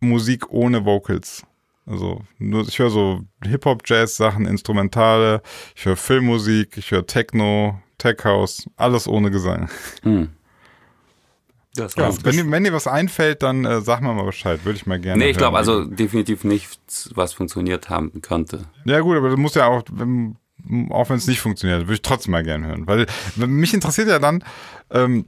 Musik 0.00 0.50
ohne 0.50 0.84
Vocals. 0.84 1.42
Also 1.86 2.20
nur, 2.38 2.68
ich 2.68 2.78
höre 2.78 2.90
so 2.90 3.22
Hip-Hop-Jazz-Sachen, 3.44 4.46
Instrumentale, 4.46 5.42
ich 5.74 5.86
höre 5.86 5.96
Filmmusik, 5.96 6.76
ich 6.76 6.90
höre 6.90 7.06
Techno, 7.06 7.80
Tech 7.96 8.24
House, 8.24 8.68
alles 8.76 9.08
ohne 9.08 9.30
Gesang. 9.30 9.70
Hm. 10.02 10.30
Das 11.74 11.94
Ja. 11.96 12.10
Wenn 12.22 12.36
dir, 12.36 12.50
wenn 12.50 12.64
dir 12.64 12.72
was 12.72 12.86
einfällt, 12.86 13.42
dann 13.42 13.64
äh, 13.64 13.80
sag 13.80 14.00
mal 14.00 14.14
mal 14.14 14.24
Bescheid, 14.24 14.64
würde 14.64 14.76
ich 14.76 14.86
mal 14.86 14.98
gerne. 14.98 15.22
Nee, 15.22 15.30
ich 15.30 15.36
glaube 15.36 15.56
also 15.56 15.84
definitiv 15.84 16.44
nichts, 16.44 17.10
was 17.14 17.32
funktioniert 17.32 17.90
haben 17.90 18.20
könnte. 18.22 18.62
Ja 18.84 19.00
gut, 19.00 19.16
aber 19.16 19.30
du 19.30 19.36
musst 19.36 19.56
ja 19.56 19.66
auch, 19.66 19.82
wenn, 19.92 20.36
auch 20.90 21.08
wenn 21.10 21.16
es 21.16 21.26
nicht 21.26 21.40
funktioniert, 21.40 21.82
würde 21.82 21.94
ich 21.94 22.02
trotzdem 22.02 22.32
mal 22.32 22.42
gerne 22.42 22.66
hören. 22.66 22.86
Weil 22.86 23.06
mich 23.36 23.74
interessiert 23.74 24.08
ja 24.08 24.18
dann, 24.18 24.42
ähm, 24.90 25.26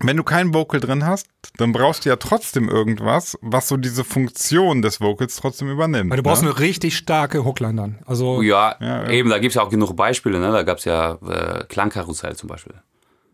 wenn 0.00 0.16
du 0.16 0.24
keinen 0.24 0.52
Vocal 0.52 0.80
drin 0.80 1.06
hast, 1.06 1.28
dann 1.56 1.72
brauchst 1.72 2.04
du 2.04 2.08
ja 2.08 2.16
trotzdem 2.16 2.68
irgendwas, 2.68 3.38
was 3.42 3.68
so 3.68 3.76
diese 3.76 4.02
Funktion 4.02 4.82
des 4.82 5.00
Vocals 5.00 5.36
trotzdem 5.36 5.70
übernimmt. 5.70 6.10
weil 6.10 6.16
du 6.16 6.22
brauchst 6.24 6.42
ne? 6.42 6.48
eine 6.50 6.58
richtig 6.58 6.96
starke 6.96 7.44
Hookline 7.44 7.74
dann. 7.74 7.98
Also, 8.04 8.42
Ja, 8.42 8.76
Ja, 8.80 9.04
ja. 9.04 9.10
eben, 9.10 9.30
da 9.30 9.38
gibt 9.38 9.52
es 9.52 9.54
ja 9.54 9.62
auch 9.62 9.70
genug 9.70 9.94
Beispiele. 9.94 10.40
Ne? 10.40 10.50
Da 10.50 10.64
gab 10.64 10.78
es 10.78 10.84
ja 10.84 11.18
äh, 11.24 11.64
Klangkarussell 11.68 12.34
zum 12.34 12.48
Beispiel. 12.48 12.74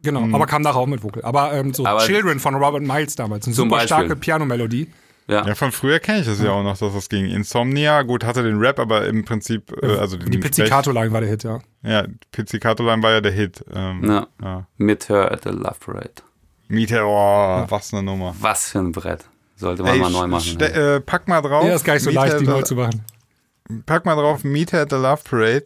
Genau. 0.02 0.22
Aber 0.34 0.46
kam 0.46 0.62
nachher 0.62 0.78
auch 0.78 0.86
mit 0.86 1.02
Vocal. 1.02 1.22
Aber 1.24 1.52
ähm, 1.52 1.72
so 1.74 1.82
Mhm. 1.82 1.86
Aber- 1.88 2.00
Children 2.00 2.40
von 2.40 2.54
Robert 2.54 2.82
Miles 2.82 3.16
damals. 3.16 3.46
Eine 3.46 3.54
super 3.54 3.70
Beispiel. 3.76 3.86
starke 3.88 4.16
Pianomelodie. 4.16 4.90
Ja. 5.28 5.46
Ja, 5.46 5.54
von 5.54 5.70
früher 5.70 6.00
kenne 6.00 6.20
ich 6.20 6.26
das 6.26 6.42
ja 6.42 6.50
auch 6.50 6.64
noch, 6.64 6.76
dass 6.76 6.92
das 6.92 7.08
ging. 7.08 7.26
Insomnia, 7.26 8.02
gut, 8.02 8.24
hatte 8.24 8.42
den 8.42 8.58
Rap, 8.58 8.80
aber 8.80 9.06
im 9.06 9.24
Prinzip, 9.24 9.70
äh, 9.80 9.96
also 9.96 10.16
Die 10.16 10.38
Pizzicato-Line 10.38 11.12
war 11.12 11.20
der 11.20 11.30
Hit, 11.30 11.44
ja. 11.44 11.60
Ja, 11.84 12.04
Pizzicato-Line 12.32 13.00
war 13.02 13.12
ja 13.12 13.20
der 13.20 13.30
Hit. 13.30 13.64
Ähm, 13.72 14.02
Ja. 14.10 14.26
ja. 14.42 14.66
Mit 14.76 15.08
Her 15.08 15.30
at 15.30 15.44
the 15.44 15.50
Love 15.50 15.76
Parade. 15.78 16.10
Miete, 16.66 17.02
oh, 17.04 17.64
was 17.68 17.92
eine 17.94 18.02
Nummer. 18.02 18.34
Was 18.40 18.70
für 18.70 18.80
ein 18.80 18.90
Brett. 18.90 19.24
Sollte 19.56 19.82
man 19.84 19.92
Ey, 19.92 19.98
mal 20.00 20.10
neu 20.10 20.26
machen. 20.26 20.58
äh, 20.60 21.00
pack 21.00 21.28
mal 21.28 21.42
drauf. 21.42 21.64
Ja, 21.64 21.74
ist 21.74 21.84
gar 21.84 21.94
nicht 21.94 22.02
so 22.02 22.10
Meet 22.10 22.16
leicht, 22.16 22.40
die 22.40 22.46
neu 22.46 22.62
zu 22.62 22.74
machen. 22.74 23.04
Pack 23.86 24.04
mal 24.06 24.16
drauf 24.16 24.42
Meet 24.42 24.74
at 24.74 24.90
the 24.90 24.96
Love 24.96 25.20
Parade 25.28 25.64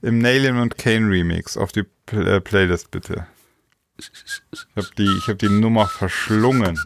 im 0.00 0.18
Nailin 0.18 0.56
und 0.56 0.78
Kane 0.78 1.10
Remix 1.10 1.56
auf 1.58 1.72
die 1.72 1.84
Pl 2.06 2.26
äh, 2.26 2.40
Playlist 2.40 2.90
bitte. 2.90 3.26
Ich 3.98 4.66
habe 4.76 4.88
die, 4.98 5.16
ich 5.18 5.28
hab 5.28 5.38
die 5.38 5.48
Nummer 5.48 5.86
verschlungen. 5.86 6.78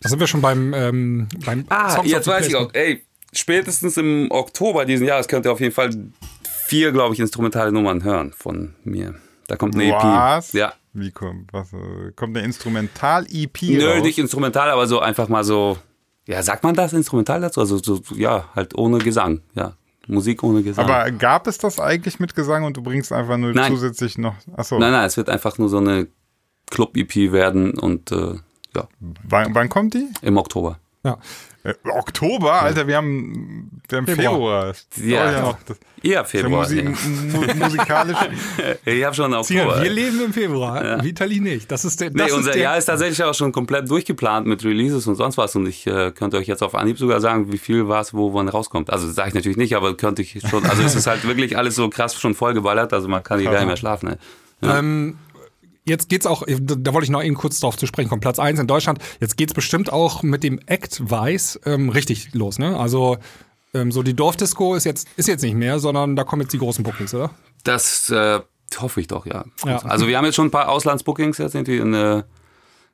Da 0.00 0.08
sind 0.08 0.20
wir 0.20 0.26
schon 0.26 0.40
beim, 0.40 0.72
ähm, 0.74 1.28
beim 1.44 1.64
Ah, 1.68 1.94
Songs 1.96 2.10
jetzt 2.10 2.26
weiß 2.26 2.46
ich 2.48 2.56
auch. 2.56 2.72
Ey, 2.74 3.04
spätestens 3.32 3.96
im 3.96 4.28
Oktober 4.30 4.84
diesen 4.84 5.06
Jahres 5.06 5.28
könnt 5.28 5.46
ihr 5.46 5.52
auf 5.52 5.60
jeden 5.60 5.74
Fall 5.74 5.90
vier, 6.66 6.92
glaube 6.92 7.14
ich, 7.14 7.20
instrumentale 7.20 7.72
Nummern 7.72 8.04
hören 8.04 8.32
von 8.32 8.74
mir. 8.84 9.14
Da 9.46 9.56
kommt 9.56 9.74
eine 9.74 9.90
Was? 9.92 10.54
EP. 10.54 10.60
Ja. 10.60 10.72
Wie 10.92 11.12
kommt, 11.12 11.52
was, 11.52 11.68
kommt 12.16 12.36
eine 12.36 12.44
Instrumental-EP 12.44 13.62
Nö, 13.62 13.86
raus? 13.92 14.02
nicht 14.02 14.18
instrumental, 14.18 14.70
aber 14.70 14.86
so 14.88 14.98
einfach 14.98 15.28
mal 15.28 15.44
so. 15.44 15.78
Ja, 16.26 16.42
sagt 16.42 16.64
man 16.64 16.74
das 16.74 16.92
instrumental 16.92 17.40
dazu? 17.40 17.60
Also 17.60 17.78
so, 17.78 18.00
ja, 18.16 18.48
halt 18.56 18.74
ohne 18.76 18.98
Gesang. 18.98 19.40
Ja, 19.54 19.76
Musik 20.08 20.42
ohne 20.42 20.62
Gesang. 20.62 20.84
Aber 20.84 21.10
gab 21.12 21.46
es 21.46 21.58
das 21.58 21.78
eigentlich 21.78 22.18
mit 22.18 22.34
Gesang 22.34 22.64
und 22.64 22.76
du 22.76 22.82
bringst 22.82 23.12
einfach 23.12 23.36
nur 23.36 23.52
Nein. 23.52 23.72
zusätzlich 23.72 24.18
noch. 24.18 24.34
Achso, 24.56 24.78
nein, 24.78 24.90
nein, 24.92 25.06
es 25.06 25.16
wird 25.16 25.28
einfach 25.28 25.58
nur 25.58 25.68
so 25.68 25.78
eine 25.78 26.08
Club-EP 26.70 27.32
werden 27.32 27.78
und 27.78 28.12
äh, 28.12 28.34
ja, 28.76 28.88
wann, 29.28 29.54
wann 29.54 29.68
kommt 29.68 29.94
die? 29.94 30.06
im 30.22 30.36
Oktober. 30.36 30.78
Ja. 31.04 31.18
Äh, 31.62 31.74
Oktober? 31.92 32.62
Alter, 32.62 32.86
wir 32.86 32.96
haben, 32.96 33.82
wir 33.88 33.98
haben 33.98 34.06
Februar. 34.06 34.74
Februar. 34.74 34.74
Ja. 35.06 35.32
dauert 35.32 35.42
noch. 35.44 35.58
Das 35.66 35.76
ist 35.76 35.82
Ja, 36.02 36.10
ja 36.12 36.24
Februar. 36.24 36.62
Musik, 36.62 36.84
ja. 36.84 37.38
mu 37.38 37.64
musikalisch. 37.64 38.16
Ich 38.86 39.04
habe 39.04 39.14
schon 39.14 39.34
Oktober. 39.34 39.82
wir 39.82 39.90
leben 39.90 40.24
im 40.24 40.32
Februar, 40.32 41.02
Vitali 41.04 41.40
nicht. 41.40 41.70
Das 41.70 41.84
ist 41.84 42.00
der, 42.00 42.10
das 42.10 42.16
Nee, 42.18 42.26
ist 42.28 42.32
unser 42.32 42.52
der, 42.52 42.62
Jahr 42.62 42.78
ist 42.78 42.86
tatsächlich 42.86 43.22
auch 43.24 43.34
schon 43.34 43.52
komplett 43.52 43.90
durchgeplant 43.90 44.46
mit 44.46 44.64
Releases 44.64 45.06
und 45.06 45.16
sonst 45.16 45.36
was. 45.38 45.54
Und 45.56 45.66
ich 45.66 45.86
äh, 45.86 46.12
könnte 46.12 46.36
euch 46.38 46.46
jetzt 46.46 46.62
auf 46.62 46.74
Anhieb 46.74 46.98
sogar 46.98 47.20
sagen, 47.20 47.52
wie 47.52 47.58
viel 47.58 47.88
war 47.88 48.00
es, 48.00 48.14
wo 48.14 48.32
wann 48.32 48.48
rauskommt. 48.48 48.90
Also 48.90 49.10
sage 49.10 49.28
ich 49.28 49.34
natürlich 49.34 49.58
nicht, 49.58 49.74
aber 49.76 49.94
könnte 49.96 50.22
ich 50.22 50.38
schon. 50.48 50.64
Also 50.64 50.82
es 50.82 50.94
ist 50.94 51.06
halt 51.06 51.26
wirklich 51.26 51.58
alles 51.58 51.74
so 51.74 51.88
krass 51.90 52.14
schon 52.14 52.34
vollgeballert. 52.34 52.92
Also 52.92 53.08
man 53.08 53.22
kann 53.22 53.38
hier 53.40 53.50
gar 53.50 53.58
nicht 53.58 53.68
mehr 53.68 53.76
schlafen. 53.76 54.10
Ne? 54.10 54.18
Ähm, 54.62 55.18
jetzt 55.84 56.08
geht's 56.08 56.26
auch, 56.26 56.44
da 56.46 56.74
da 56.74 56.94
wollte 56.94 57.04
ich 57.04 57.10
noch 57.10 57.22
eben 57.22 57.34
kurz 57.34 57.60
drauf 57.60 57.76
zu 57.76 57.86
sprechen 57.86 58.08
kommen, 58.08 58.20
Platz 58.20 58.38
1 58.38 58.58
in 58.58 58.66
Deutschland. 58.66 58.98
Jetzt 59.20 59.36
geht's 59.36 59.54
bestimmt 59.54 59.92
auch 59.92 60.22
mit 60.22 60.42
dem 60.42 60.60
Act 60.66 61.00
Weiß 61.10 61.60
ähm, 61.64 61.88
richtig 61.88 62.34
los, 62.34 62.58
ne? 62.58 62.78
Also 62.78 63.18
ähm, 63.74 63.92
so 63.92 64.02
die 64.02 64.14
Dorfdisco 64.14 64.74
ist 64.74 64.84
jetzt, 64.84 65.08
ist 65.16 65.28
jetzt 65.28 65.42
nicht 65.42 65.54
mehr, 65.54 65.78
sondern 65.78 66.16
da 66.16 66.24
kommen 66.24 66.42
jetzt 66.42 66.52
die 66.52 66.58
großen 66.58 66.82
Bookings, 66.82 67.14
oder? 67.14 67.30
Das 67.64 68.10
äh, 68.10 68.40
hoffe 68.78 69.00
ich 69.00 69.06
doch, 69.06 69.26
ja. 69.26 69.44
Ja. 69.64 69.78
Also 69.78 70.08
wir 70.08 70.16
haben 70.16 70.24
jetzt 70.24 70.34
schon 70.34 70.48
ein 70.48 70.50
paar 70.50 70.68
Auslandsbookings 70.68 71.38
jetzt 71.38 71.54
irgendwie 71.54 71.78
in 71.78 71.94
äh, 71.94 72.22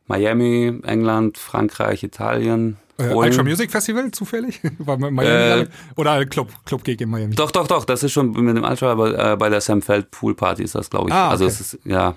Miami, 0.06 0.80
England, 0.84 1.38
Frankreich, 1.38 2.02
Italien. 2.02 2.76
Äh. 2.98 3.12
Ultra 3.12 3.42
Music 3.42 3.70
Festival 3.70 4.10
zufällig? 4.10 4.60
War 4.78 4.96
Miami 4.98 5.62
Äh, 5.62 5.66
oder 5.96 6.24
Club, 6.26 6.50
Club 6.64 6.82
Gig 6.84 7.00
in 7.00 7.10
Miami? 7.10 7.34
Doch, 7.34 7.50
doch, 7.50 7.66
doch, 7.66 7.84
das 7.84 8.02
ist 8.02 8.12
schon 8.12 8.30
mit 8.30 8.56
dem 8.56 8.64
Ultra, 8.64 8.92
aber 8.92 9.32
äh, 9.32 9.36
bei 9.36 9.48
der 9.50 9.60
Sam 9.60 9.82
Feld 9.82 10.10
Pool 10.10 10.34
Party 10.34 10.62
ist 10.62 10.74
das, 10.74 10.88
glaube 10.88 11.08
ich. 11.10 11.14
Ah, 11.14 11.28
Also 11.30 11.44
okay. 11.44 11.52
es 11.54 11.60
ist, 11.74 11.78
ja, 11.84 12.14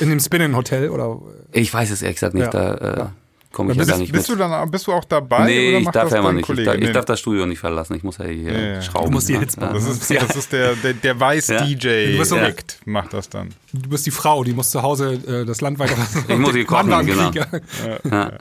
In 0.00 0.10
dem 0.10 0.20
Spin-In 0.20 0.54
Hotel 0.56 0.90
oder? 0.90 1.18
ich 1.52 1.72
weiß 1.72 1.90
es 1.90 2.02
ehrlich 2.02 2.16
gesagt 2.16 2.34
nicht, 2.34 2.52
Ja. 2.52 2.74
da 2.74 2.74
äh, 2.74 3.06
komme 3.52 3.72
ich 3.72 3.76
ja 3.78 3.80
Bist, 3.80 3.90
gar 3.90 3.98
nicht 3.98 4.12
bist, 4.12 4.28
mit. 4.28 4.38
du 4.38 4.42
dann, 4.42 4.70
bist 4.70 4.86
du 4.86 4.92
auch 4.92 5.04
dabei? 5.06 5.46
nee, 5.46 5.70
oder 5.70 5.78
ich 5.78 5.84
darf 5.88 6.04
das 6.04 6.12
ja 6.12 6.18
immer 6.18 6.32
nicht. 6.34 6.48
Ich, 6.50 6.64
darf, 6.64 6.74
ich 6.74 6.80
Nee. 6.82 6.92
darf 6.92 7.04
das 7.06 7.18
Studio 7.20 7.46
nicht 7.46 7.58
verlassen. 7.58 7.94
Ich 7.96 8.02
muss 8.02 8.18
ja 8.18 8.26
hier 8.26 8.52
Ja, 8.52 8.58
ja. 8.74 8.82
schrauben. 8.82 9.06
Du 9.06 9.12
musst 9.12 9.28
die 9.30 9.32
ne? 9.32 9.40
Hits 9.40 9.56
machen. 9.56 9.72
Das 9.74 9.86
ist, 9.88 10.10
das 10.14 10.36
ist 10.36 10.52
der, 10.52 10.74
der, 10.76 10.92
der 10.92 11.14
Ja. 11.14 11.20
Weiß-DJ. 11.20 12.12
Du 12.12 12.18
bist 12.18 12.32
direkt 12.32 12.80
macht 12.84 13.14
das 13.14 13.30
dann. 13.30 13.48
Du 13.72 13.88
bist 13.88 14.04
die 14.04 14.10
Frau, 14.10 14.44
die 14.44 14.52
muss 14.52 14.70
zu 14.70 14.82
Hause 14.82 15.14
äh, 15.26 15.46
das 15.46 15.62
Land 15.62 15.78
weiter. 15.78 15.96
Ich 16.28 16.36
muss 16.38 16.52
hier 16.52 16.66
kochen, 16.66 17.06
genau. 17.06 17.30
Ja. 17.32 18.32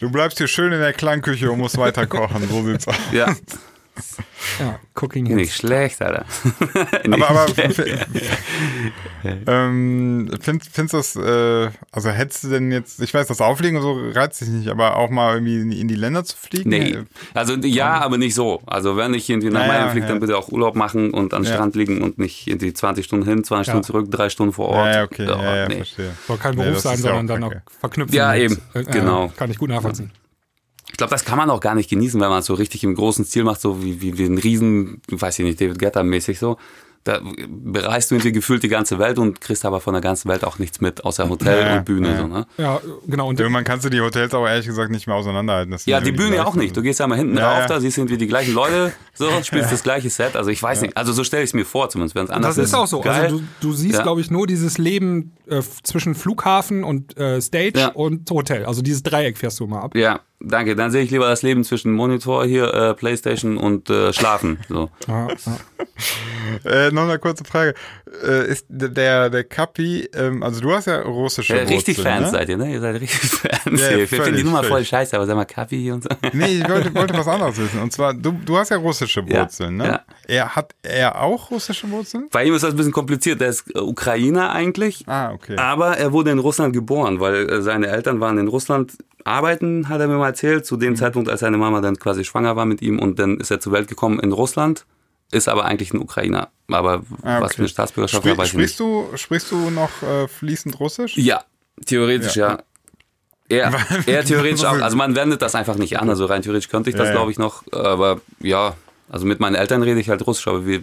Du 0.00 0.10
bleibst 0.10 0.38
hier 0.38 0.48
schön 0.48 0.72
in 0.72 0.80
der 0.80 0.92
Klangküche 0.92 1.50
und 1.50 1.58
musst 1.58 1.76
weiter 1.78 2.06
kochen. 2.06 2.48
So 2.48 2.64
sieht's 2.64 2.88
aus. 2.88 2.96
Ja, 3.12 3.34
Ja, 4.58 4.78
Cooking 5.00 5.26
Hits. 5.26 5.36
nicht 5.36 5.54
schlecht, 5.54 6.02
Alter. 6.02 6.24
Nicht 7.06 7.22
Aber, 7.30 7.40
aber 7.40 7.54
ähm, 9.46 10.30
find, 10.40 10.64
findest 10.70 10.92
du 10.92 10.96
das, 10.96 11.16
äh, 11.16 11.70
also 11.92 12.10
hättest 12.10 12.44
du 12.44 12.48
denn 12.48 12.70
jetzt, 12.72 13.00
ich 13.00 13.14
weiß, 13.14 13.26
das 13.26 13.40
Auflegen 13.40 13.76
und 13.76 13.82
so 13.82 14.10
reizt 14.18 14.40
dich 14.40 14.48
nicht, 14.48 14.68
aber 14.68 14.96
auch 14.96 15.10
mal 15.10 15.34
irgendwie 15.34 15.60
in, 15.60 15.72
in 15.72 15.88
die 15.88 15.94
Länder 15.94 16.24
zu 16.24 16.36
fliegen? 16.36 16.70
Nee, 16.70 16.98
also 17.34 17.54
ja, 17.54 18.00
aber 18.00 18.18
nicht 18.18 18.34
so. 18.34 18.60
Also 18.66 18.96
wenn 18.96 19.14
ich 19.14 19.28
irgendwie 19.30 19.50
nach 19.50 19.62
Ja, 19.62 19.66
Miami 19.68 19.84
ja, 19.86 19.90
fliege, 19.90 20.06
dann 20.06 20.16
ja. 20.16 20.20
bitte 20.20 20.36
auch 20.38 20.48
Urlaub 20.48 20.74
machen 20.76 21.12
und 21.12 21.32
am 21.34 21.44
Ja. 21.44 21.54
Strand 21.54 21.74
liegen 21.76 22.02
und 22.02 22.18
nicht 22.18 22.46
irgendwie 22.46 22.72
20 22.72 23.04
Stunden 23.04 23.26
hin, 23.26 23.44
20 23.44 23.66
Ja. 23.66 23.72
Stunden 23.72 23.84
zurück, 23.86 24.10
drei 24.10 24.28
Stunden 24.28 24.52
vor 24.52 24.68
Ort. 24.68 24.94
Ja, 24.94 25.02
okay, 25.04 25.26
Oh, 25.28 25.40
ja, 25.40 25.56
ja, 25.56 25.68
nee. 25.68 25.76
verstehe. 25.76 26.10
Soll 26.26 26.36
kein 26.36 26.56
Beruf 26.56 26.78
sein, 26.80 26.98
sondern 26.98 27.44
auch 27.44 27.50
dann 27.50 27.58
auch 27.62 27.80
verknüpfen. 27.80 28.14
Ja, 28.14 28.32
mit, 28.32 28.42
eben, 28.42 28.58
äh, 28.74 28.84
genau. 28.84 29.32
Kann 29.36 29.50
ich 29.50 29.58
gut 29.58 29.70
nachvollziehen. 29.70 30.10
Ich 30.94 30.98
glaube, 30.98 31.10
das 31.10 31.24
kann 31.24 31.36
man 31.38 31.50
auch 31.50 31.58
gar 31.58 31.74
nicht 31.74 31.90
genießen, 31.90 32.20
wenn 32.20 32.28
man 32.28 32.38
es 32.38 32.46
so 32.46 32.54
richtig 32.54 32.84
im 32.84 32.94
großen 32.94 33.24
Stil 33.24 33.42
macht, 33.42 33.60
so 33.60 33.82
wie, 33.82 34.00
wie, 34.00 34.16
wie 34.16 34.26
ein 34.26 34.38
Riesen, 34.38 35.02
weiß 35.10 35.40
ich 35.40 35.44
nicht, 35.44 35.60
David 35.60 35.80
Guetta 35.80 36.04
mäßig 36.04 36.38
so. 36.38 36.56
Da 37.02 37.20
bereist 37.46 38.10
du 38.10 38.14
irgendwie 38.14 38.32
gefühlt 38.32 38.62
die 38.62 38.68
ganze 38.68 38.98
Welt 38.98 39.18
und 39.18 39.38
kriegst 39.38 39.66
aber 39.66 39.82
von 39.82 39.92
der 39.92 40.00
ganzen 40.00 40.26
Welt 40.30 40.42
auch 40.42 40.58
nichts 40.58 40.80
mit, 40.80 41.04
außer 41.04 41.28
Hotel 41.28 41.66
Ja, 41.66 41.76
und 41.78 41.84
Bühne. 41.84 42.12
ja. 42.12 42.16
So, 42.16 42.26
ne? 42.26 42.46
Ja, 42.56 42.80
genau. 43.06 43.28
Und 43.28 43.38
Irgendwann 43.38 43.64
kannst 43.64 43.84
du 43.84 43.90
die 43.90 44.00
Hotels 44.00 44.32
auch 44.32 44.46
ehrlich 44.46 44.64
gesagt 44.66 44.90
nicht 44.90 45.06
mehr 45.06 45.14
auseinanderhalten. 45.16 45.76
Ja, 45.84 46.00
die 46.00 46.12
Bühne 46.12 46.46
auch 46.46 46.54
nicht. 46.54 46.74
Du 46.74 46.80
gehst 46.80 47.00
ja 47.00 47.06
mal 47.06 47.18
hinten 47.18 47.36
Ja, 47.36 47.58
rauf, 47.58 47.66
da 47.66 47.78
siehst 47.78 47.98
du 47.98 48.02
irgendwie 48.02 48.16
die 48.16 48.26
gleichen 48.26 48.54
Leute, 48.54 48.92
so, 49.12 49.28
spielst 49.42 49.70
das 49.70 49.82
gleiche 49.82 50.08
Set. 50.08 50.34
Also 50.34 50.48
ich 50.48 50.62
weiß 50.62 50.80
nicht, 50.80 50.96
also 50.96 51.12
so 51.12 51.24
stelle 51.24 51.42
ich 51.42 51.50
es 51.50 51.54
mir 51.54 51.66
vor, 51.66 51.90
zumindest 51.90 52.14
wenn 52.14 52.24
es 52.24 52.30
anders 52.30 52.56
das 52.56 52.66
ist 52.68 52.74
auch 52.74 52.86
so. 52.86 53.00
Geil. 53.02 53.24
Also 53.24 53.38
du, 53.38 53.44
du 53.60 53.72
siehst, 53.74 53.96
Ja. 53.96 54.02
glaube 54.02 54.22
ich, 54.22 54.30
nur 54.30 54.46
dieses 54.46 54.78
Leben 54.78 55.32
äh, 55.46 55.60
zwischen 55.82 56.14
Flughafen 56.14 56.84
und 56.84 57.18
äh, 57.18 57.38
Stage 57.42 57.80
Ja. 57.80 57.88
und 57.88 58.30
Hotel. 58.30 58.64
Also 58.64 58.80
dieses 58.80 59.02
Dreieck 59.02 59.36
fährst 59.36 59.60
du 59.60 59.66
mal 59.66 59.82
ab. 59.82 59.94
Ja, 59.94 60.20
danke. 60.40 60.76
Dann 60.76 60.90
sehe 60.90 61.02
ich 61.02 61.10
lieber 61.10 61.28
das 61.28 61.42
Leben 61.42 61.64
zwischen 61.64 61.92
Monitor 61.92 62.44
hier, 62.44 62.72
äh, 62.72 62.94
Playstation 62.94 63.56
und 63.56 63.90
äh, 63.90 64.12
Schlafen. 64.12 64.58
So. 64.68 64.90
Ja, 65.08 65.28
ja. 65.28 65.36
Äh, 66.64 66.90
noch 66.92 67.02
eine 67.02 67.18
kurze 67.18 67.44
Frage. 67.44 67.74
Äh, 68.24 68.46
ist 68.48 68.66
der, 68.68 69.28
der 69.30 69.44
Kapi, 69.44 70.08
ähm, 70.14 70.42
also 70.42 70.60
du 70.60 70.72
hast 70.72 70.86
ja 70.86 71.00
russische 71.00 71.58
Äh, 71.58 71.62
richtig 71.64 71.98
Wurzeln, 71.98 72.14
Fans 72.16 72.32
ne? 72.32 72.38
seid 72.38 72.48
ihr, 72.48 72.56
ne? 72.56 72.72
Ihr 72.72 72.80
seid 72.80 73.00
richtig 73.00 73.18
Fans. 73.30 73.80
Ja, 73.80 73.88
hier. 73.88 73.98
ich 74.04 74.08
finde 74.10 74.24
die 74.26 74.30
völlig, 74.30 74.44
Nummer 74.44 74.58
voll 74.62 74.68
völlig. 74.72 74.88
scheiße, 74.88 75.16
aber 75.16 75.26
sag 75.26 75.36
mal 75.36 75.44
Kaffee 75.46 75.90
und 75.90 76.04
so. 76.04 76.10
Nee, 76.32 76.58
ich 76.60 76.68
wollte, 76.68 76.94
wollte 76.94 77.14
was 77.16 77.26
anderes 77.28 77.56
wissen. 77.58 77.80
Und 77.80 77.92
zwar, 77.92 78.14
du, 78.14 78.32
du 78.44 78.56
hast 78.58 78.70
ja 78.70 78.76
russische 78.76 79.24
Ja, 79.26 79.40
Wurzeln, 79.40 79.76
ne? 79.76 79.84
ja. 79.86 80.00
Er 80.26 80.54
hat 80.56 80.74
er 80.82 81.20
auch 81.22 81.50
russische 81.50 81.90
Wurzeln? 81.90 82.28
Bei 82.30 82.44
ihm 82.44 82.54
ist 82.54 82.62
das 82.62 82.70
ein 82.72 82.76
bisschen 82.76 82.92
kompliziert. 82.92 83.40
Der 83.40 83.48
ist 83.48 83.74
Ukrainer 83.76 84.52
eigentlich. 84.52 85.04
Ah, 85.08 85.32
okay. 85.32 85.56
Aber 85.56 85.96
er 85.98 86.12
wurde 86.12 86.30
in 86.30 86.38
Russland 86.38 86.72
geboren, 86.72 87.20
weil 87.20 87.48
äh, 87.50 87.62
seine 87.62 87.88
Eltern 87.88 88.20
waren 88.20 88.38
in 88.38 88.48
Russland 88.48 88.92
arbeiten, 89.24 89.88
hat 89.88 90.00
er 90.00 90.08
mir 90.08 90.16
mal 90.18 90.28
erzählt, 90.28 90.66
zu 90.66 90.76
dem 90.76 90.92
Mhm. 90.92 90.96
Zeitpunkt, 90.96 91.28
als 91.28 91.40
seine 91.40 91.56
Mama 91.56 91.80
dann 91.80 91.98
quasi 91.98 92.24
schwanger 92.24 92.56
war 92.56 92.66
mit 92.66 92.82
ihm 92.82 92.98
und 92.98 93.18
dann 93.18 93.38
ist 93.38 93.50
er 93.50 93.60
zur 93.60 93.72
Welt 93.72 93.88
gekommen 93.88 94.20
in 94.20 94.32
Russland, 94.32 94.84
ist 95.32 95.48
aber 95.48 95.64
eigentlich 95.64 95.92
ein 95.94 96.00
Ukrainer. 96.00 96.48
Aber 96.68 97.02
Ah, 97.22 97.40
was 97.40 97.44
okay. 97.46 97.54
für 97.54 97.58
eine 97.62 97.68
Staatsbürgerschaft 97.68 98.22
Sprich, 98.22 98.36
weiß 98.38 98.46
ich 98.46 98.52
sprichst, 98.52 98.80
nicht. 98.80 99.12
du, 99.12 99.16
sprichst 99.16 99.50
du 99.50 99.70
noch 99.70 100.02
äh, 100.02 100.28
fließend 100.28 100.78
Russisch? 100.80 101.16
Ja, 101.16 101.42
theoretisch 101.86 102.36
ja. 102.36 102.58
Er, 103.48 103.72
er 104.06 104.24
theoretisch 104.24 104.64
auch, 104.64 104.80
also 104.80 104.96
man 104.96 105.14
wendet 105.16 105.42
das 105.42 105.54
einfach 105.54 105.76
nicht 105.76 105.98
an, 105.98 106.08
also 106.08 106.24
rein 106.26 106.42
theoretisch 106.42 106.68
könnte 106.70 106.90
ich 106.90 106.96
das 106.96 107.04
Ja, 107.08 107.12
ja. 107.12 107.18
glaube 107.18 107.30
ich 107.30 107.38
noch, 107.38 107.62
aber 107.72 108.20
ja, 108.40 108.74
also 109.10 109.26
mit 109.26 109.38
meinen 109.40 109.54
Eltern 109.54 109.82
rede 109.82 110.00
ich 110.00 110.08
halt 110.08 110.26
Russisch, 110.26 110.48
aber 110.48 110.64
wir 110.66 110.82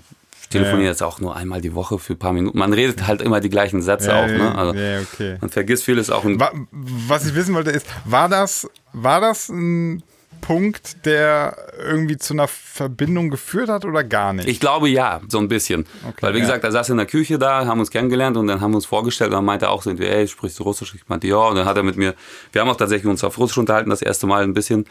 telefonieren 0.51 0.83
Ja, 0.83 0.89
jetzt 0.91 1.03
auch 1.03 1.19
nur 1.19 1.35
einmal 1.35 1.61
die 1.61 1.73
Woche 1.73 1.97
für 1.99 2.13
ein 2.13 2.19
paar 2.19 2.33
Minuten. 2.33 2.57
Man 2.57 2.73
redet 2.73 3.07
halt 3.07 3.21
immer 3.21 3.39
die 3.39 3.49
gleichen 3.49 3.81
Sätze 3.81 4.09
Ja, 4.09 4.23
auch, 4.23 4.27
ne? 4.27 4.55
Also 4.55 4.73
ja, 4.73 4.99
okay. 4.99 5.37
man 5.41 5.49
vergisst 5.49 5.83
vieles 5.83 6.09
auch. 6.09 6.23
Was 6.25 7.25
ich 7.25 7.35
wissen 7.35 7.55
wollte 7.55 7.71
ist, 7.71 7.87
war 8.05 8.29
das, 8.29 8.69
war 8.93 9.21
das 9.21 9.49
ein 9.49 10.03
Punkt, 10.41 11.05
der 11.05 11.55
irgendwie 11.79 12.17
zu 12.17 12.33
einer 12.33 12.47
Verbindung 12.47 13.29
geführt 13.29 13.69
hat 13.69 13.85
oder 13.85 14.03
gar 14.03 14.33
nicht? 14.33 14.47
Ich 14.47 14.59
glaube 14.59 14.89
ja, 14.89 15.21
so 15.27 15.37
ein 15.37 15.47
bisschen. 15.47 15.85
Weil 16.19 16.33
wie 16.33 16.39
ja. 16.39 16.45
gesagt, 16.45 16.63
er 16.63 16.71
saß 16.71 16.89
in 16.89 16.97
der 16.97 17.05
Küche 17.05 17.39
da, 17.39 17.65
haben 17.65 17.79
uns 17.79 17.91
kennengelernt 17.91 18.35
und 18.35 18.47
dann 18.47 18.59
haben 18.59 18.71
wir 18.71 18.77
uns 18.77 18.85
vorgestellt 18.85 19.29
und 19.29 19.35
dann 19.35 19.45
meinte 19.45 19.67
er 19.67 19.71
auch 19.71 19.85
irgendwie, 19.85 20.07
ey, 20.07 20.27
sprichst 20.27 20.59
du 20.59 20.63
Russisch? 20.63 20.93
Ich 20.95 21.07
meinte, 21.07 21.27
ja. 21.27 21.37
Und 21.37 21.55
dann 21.55 21.65
hat 21.65 21.77
er 21.77 21.83
mit 21.83 21.95
mir, 21.95 22.15
wir 22.51 22.61
haben 22.61 22.69
auch 22.69 22.75
tatsächlich 22.75 23.09
uns 23.09 23.23
auf 23.23 23.37
Russisch 23.37 23.57
unterhalten, 23.57 23.89
das 23.89 24.01
erste 24.01 24.27
Mal 24.27 24.43
ein 24.43 24.53
bisschen. 24.53 24.85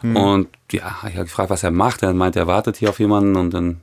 Hm. 0.00 0.16
Und 0.16 0.48
ja, 0.70 0.96
ich 1.08 1.14
habe 1.14 1.24
gefragt, 1.24 1.50
was 1.50 1.62
er 1.62 1.70
macht. 1.70 2.02
Er 2.02 2.12
meinte, 2.12 2.38
er 2.40 2.46
wartet 2.46 2.76
hier 2.76 2.90
auf 2.90 2.98
jemanden 2.98 3.36
und 3.36 3.54
dann 3.54 3.80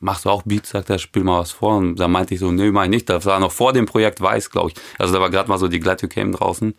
machst 0.00 0.24
du 0.24 0.30
auch 0.30 0.42
Beats, 0.44 0.70
sagt 0.70 0.90
er, 0.90 0.98
spiel 0.98 1.24
mal 1.24 1.40
was 1.40 1.52
vor. 1.52 1.76
Und 1.76 1.96
dann 1.96 2.12
meinte 2.12 2.34
ich 2.34 2.40
so, 2.40 2.52
nee, 2.52 2.70
mach 2.70 2.84
ich 2.84 2.90
nicht. 2.90 3.08
Das 3.08 3.24
war 3.24 3.40
noch 3.40 3.52
vor 3.52 3.72
dem 3.72 3.86
Projekt 3.86 4.20
Weiß, 4.20 4.50
glaube 4.50 4.70
ich. 4.70 4.76
Also 4.98 5.14
da 5.14 5.20
war 5.20 5.30
gerade 5.30 5.48
mal 5.48 5.58
so 5.58 5.68
die 5.68 5.80
Glad 5.80 6.02
You 6.02 6.08
Came 6.08 6.32
draußen. 6.32 6.74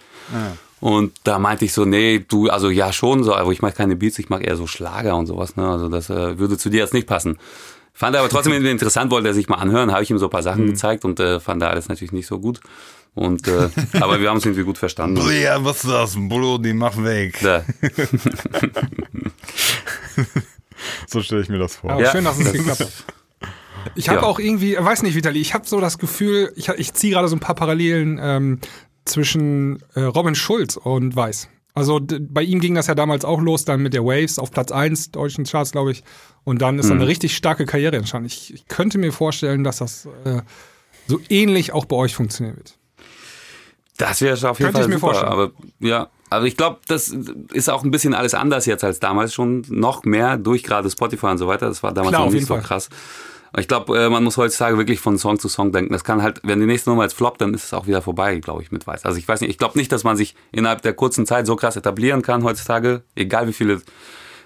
Und 0.79 1.13
da 1.23 1.39
meinte 1.39 1.65
ich 1.65 1.73
so, 1.73 1.85
nee, 1.85 2.23
du, 2.27 2.49
also 2.49 2.69
ja 2.69 2.93
schon, 2.93 3.23
so, 3.23 3.33
aber 3.33 3.51
ich 3.51 3.61
mache 3.61 3.73
keine 3.73 3.95
Beats, 3.95 4.19
ich 4.19 4.29
mache 4.29 4.43
eher 4.43 4.55
so 4.55 4.67
Schlager 4.67 5.15
und 5.15 5.25
sowas, 5.25 5.55
ne? 5.55 5.67
Also 5.67 5.89
das 5.89 6.11
äh, 6.11 6.37
würde 6.37 6.57
zu 6.57 6.69
dir 6.69 6.81
jetzt 6.81 6.93
nicht 6.93 7.07
passen. 7.07 7.39
Fand 7.93 8.15
er 8.15 8.21
aber 8.21 8.29
trotzdem 8.29 8.53
interessant, 8.65 9.09
wollte 9.09 9.27
er 9.27 9.33
sich 9.33 9.49
mal 9.49 9.55
anhören, 9.55 9.91
habe 9.91 10.03
ich 10.03 10.11
ihm 10.11 10.19
so 10.19 10.27
ein 10.27 10.31
paar 10.31 10.43
Sachen 10.43 10.67
gezeigt 10.67 11.03
und 11.03 11.19
äh, 11.19 11.39
fand 11.39 11.63
er 11.63 11.71
alles 11.71 11.87
natürlich 11.87 12.11
nicht 12.11 12.27
so 12.27 12.39
gut. 12.39 12.59
Und 13.15 13.47
äh, 13.47 13.69
aber 13.99 14.21
wir 14.21 14.29
haben 14.29 14.35
uns 14.35 14.45
irgendwie 14.45 14.63
gut 14.63 14.77
verstanden. 14.77 15.19
ja, 15.31 15.65
was 15.65 15.83
ist 15.83 15.91
das? 15.91 16.15
Brudi, 16.15 16.73
mach 16.73 16.95
weg. 17.03 17.41
Ja, 17.41 17.63
So 21.07 21.21
stelle 21.21 21.41
ich 21.41 21.49
mir 21.49 21.57
das 21.59 21.75
vor. 21.75 21.91
Aber 21.91 22.01
Ja. 22.03 22.11
schön, 22.11 22.23
dass 22.25 22.37
es 22.39 22.51
geklappt 22.51 22.81
hat. 22.81 22.91
Ich 23.95 24.09
habe 24.09 24.21
Ja. 24.21 24.25
auch 24.27 24.39
irgendwie, 24.39 24.75
weiß 24.77 25.03
nicht, 25.03 25.15
Vitali, 25.15 25.39
ich 25.39 25.53
habe 25.53 25.67
so 25.67 25.79
das 25.79 25.97
Gefühl, 25.97 26.51
ich, 26.55 26.69
ich 26.69 26.93
ziehe 26.93 27.13
gerade 27.13 27.27
so 27.27 27.35
ein 27.35 27.39
paar 27.39 27.55
Parallelen 27.55 28.19
ähm, 28.21 28.59
zwischen 29.05 29.81
äh, 29.95 30.01
Robin 30.01 30.35
Schulz 30.35 30.75
und 30.77 31.15
Weiß. 31.15 31.49
Also 31.73 32.01
bei 32.01 32.41
ihm 32.41 32.59
ging 32.59 32.73
das 32.73 32.87
ja 32.87 32.95
damals 32.95 33.23
auch 33.23 33.39
los, 33.39 33.63
dann 33.63 33.81
mit 33.81 33.93
der 33.93 34.03
Waves 34.03 34.39
auf 34.39 34.49
Platz 34.51 34.71
1 34.71 35.11
deutschen 35.11 35.45
Charts, 35.45 35.71
glaube 35.71 35.91
ich. 35.91 36.03
Und 36.43 36.61
dann 36.61 36.79
ist 36.79 36.85
Mhm. 36.85 36.89
dann 36.89 36.97
eine 36.99 37.07
richtig 37.07 37.35
starke 37.37 37.65
Karriere 37.67 37.95
entstanden. 37.97 38.25
Ich, 38.27 38.51
ich 38.53 38.67
könnte 38.67 38.97
mir 38.97 39.11
vorstellen, 39.13 39.63
dass 39.63 39.77
das 39.77 40.07
äh, 40.25 40.41
so 41.07 41.19
ähnlich 41.29 41.71
auch 41.73 41.85
bei 41.85 41.95
euch 41.95 42.15
funktionieren 42.15 42.57
wird. 42.57 42.77
Das 43.97 44.21
wäre 44.21 44.33
auf 44.49 44.59
jeden 44.59 44.71
Könnte 44.73 44.79
ich 44.79 44.83
Fall 44.85 44.87
mir 44.89 44.95
super. 44.95 45.07
vorstellen. 45.13 45.31
Aber 45.31 45.51
ja, 45.79 46.09
aber 46.29 46.45
ich 46.45 46.57
glaube, 46.57 46.79
das 46.87 47.15
ist 47.53 47.69
auch 47.69 47.83
ein 47.83 47.91
bisschen 47.91 48.13
alles 48.13 48.33
anders 48.33 48.65
jetzt 48.65 48.83
als 48.83 48.99
damals 48.99 49.33
schon. 49.33 49.63
Noch 49.69 50.03
mehr 50.03 50.37
durch 50.37 50.63
gerade 50.63 50.89
Spotify 50.89 51.27
und 51.27 51.37
so 51.37 51.47
weiter. 51.47 51.67
Das 51.67 51.83
war 51.83 51.93
damals 51.93 52.15
Klar, 52.15 52.25
noch 52.25 52.33
nicht 52.33 52.47
so 52.47 52.55
Fall. 52.55 52.63
krass. 52.63 52.89
Ich 53.57 53.67
glaube, 53.67 53.97
äh, 53.97 54.09
man 54.09 54.23
muss 54.23 54.35
heutzutage 54.37 54.77
wirklich 54.77 54.99
von 54.99 55.17
Song 55.17 55.39
zu 55.39 55.47
Song 55.47 55.71
denken. 55.71 55.93
Das 55.93 56.03
kann 56.03 56.21
halt, 56.21 56.41
wenn 56.43 56.59
die 56.59 56.65
nächste 56.65 56.89
Nummer 56.89 57.03
jetzt 57.03 57.15
floppt, 57.15 57.41
dann 57.41 57.53
ist 57.53 57.63
es 57.63 57.73
auch 57.73 57.87
wieder 57.87 58.01
vorbei, 58.01 58.39
glaube 58.39 58.61
ich, 58.61 58.71
mit 58.71 58.85
Weiß. 58.85 59.05
Also 59.05 59.17
ich 59.17 59.27
weiß 59.27 59.41
nicht, 59.41 59.49
ich 59.49 59.57
glaube 59.57 59.77
nicht, 59.77 59.91
dass 59.91 60.03
man 60.03 60.17
sich 60.17 60.35
innerhalb 60.51 60.81
der 60.81 60.93
kurzen 60.93 61.25
Zeit 61.25 61.47
so 61.47 61.55
krass 61.55 61.77
etablieren 61.77 62.21
kann 62.21 62.43
heutzutage, 62.43 63.03
egal 63.15 63.47
wie 63.47 63.53
viele 63.53 63.81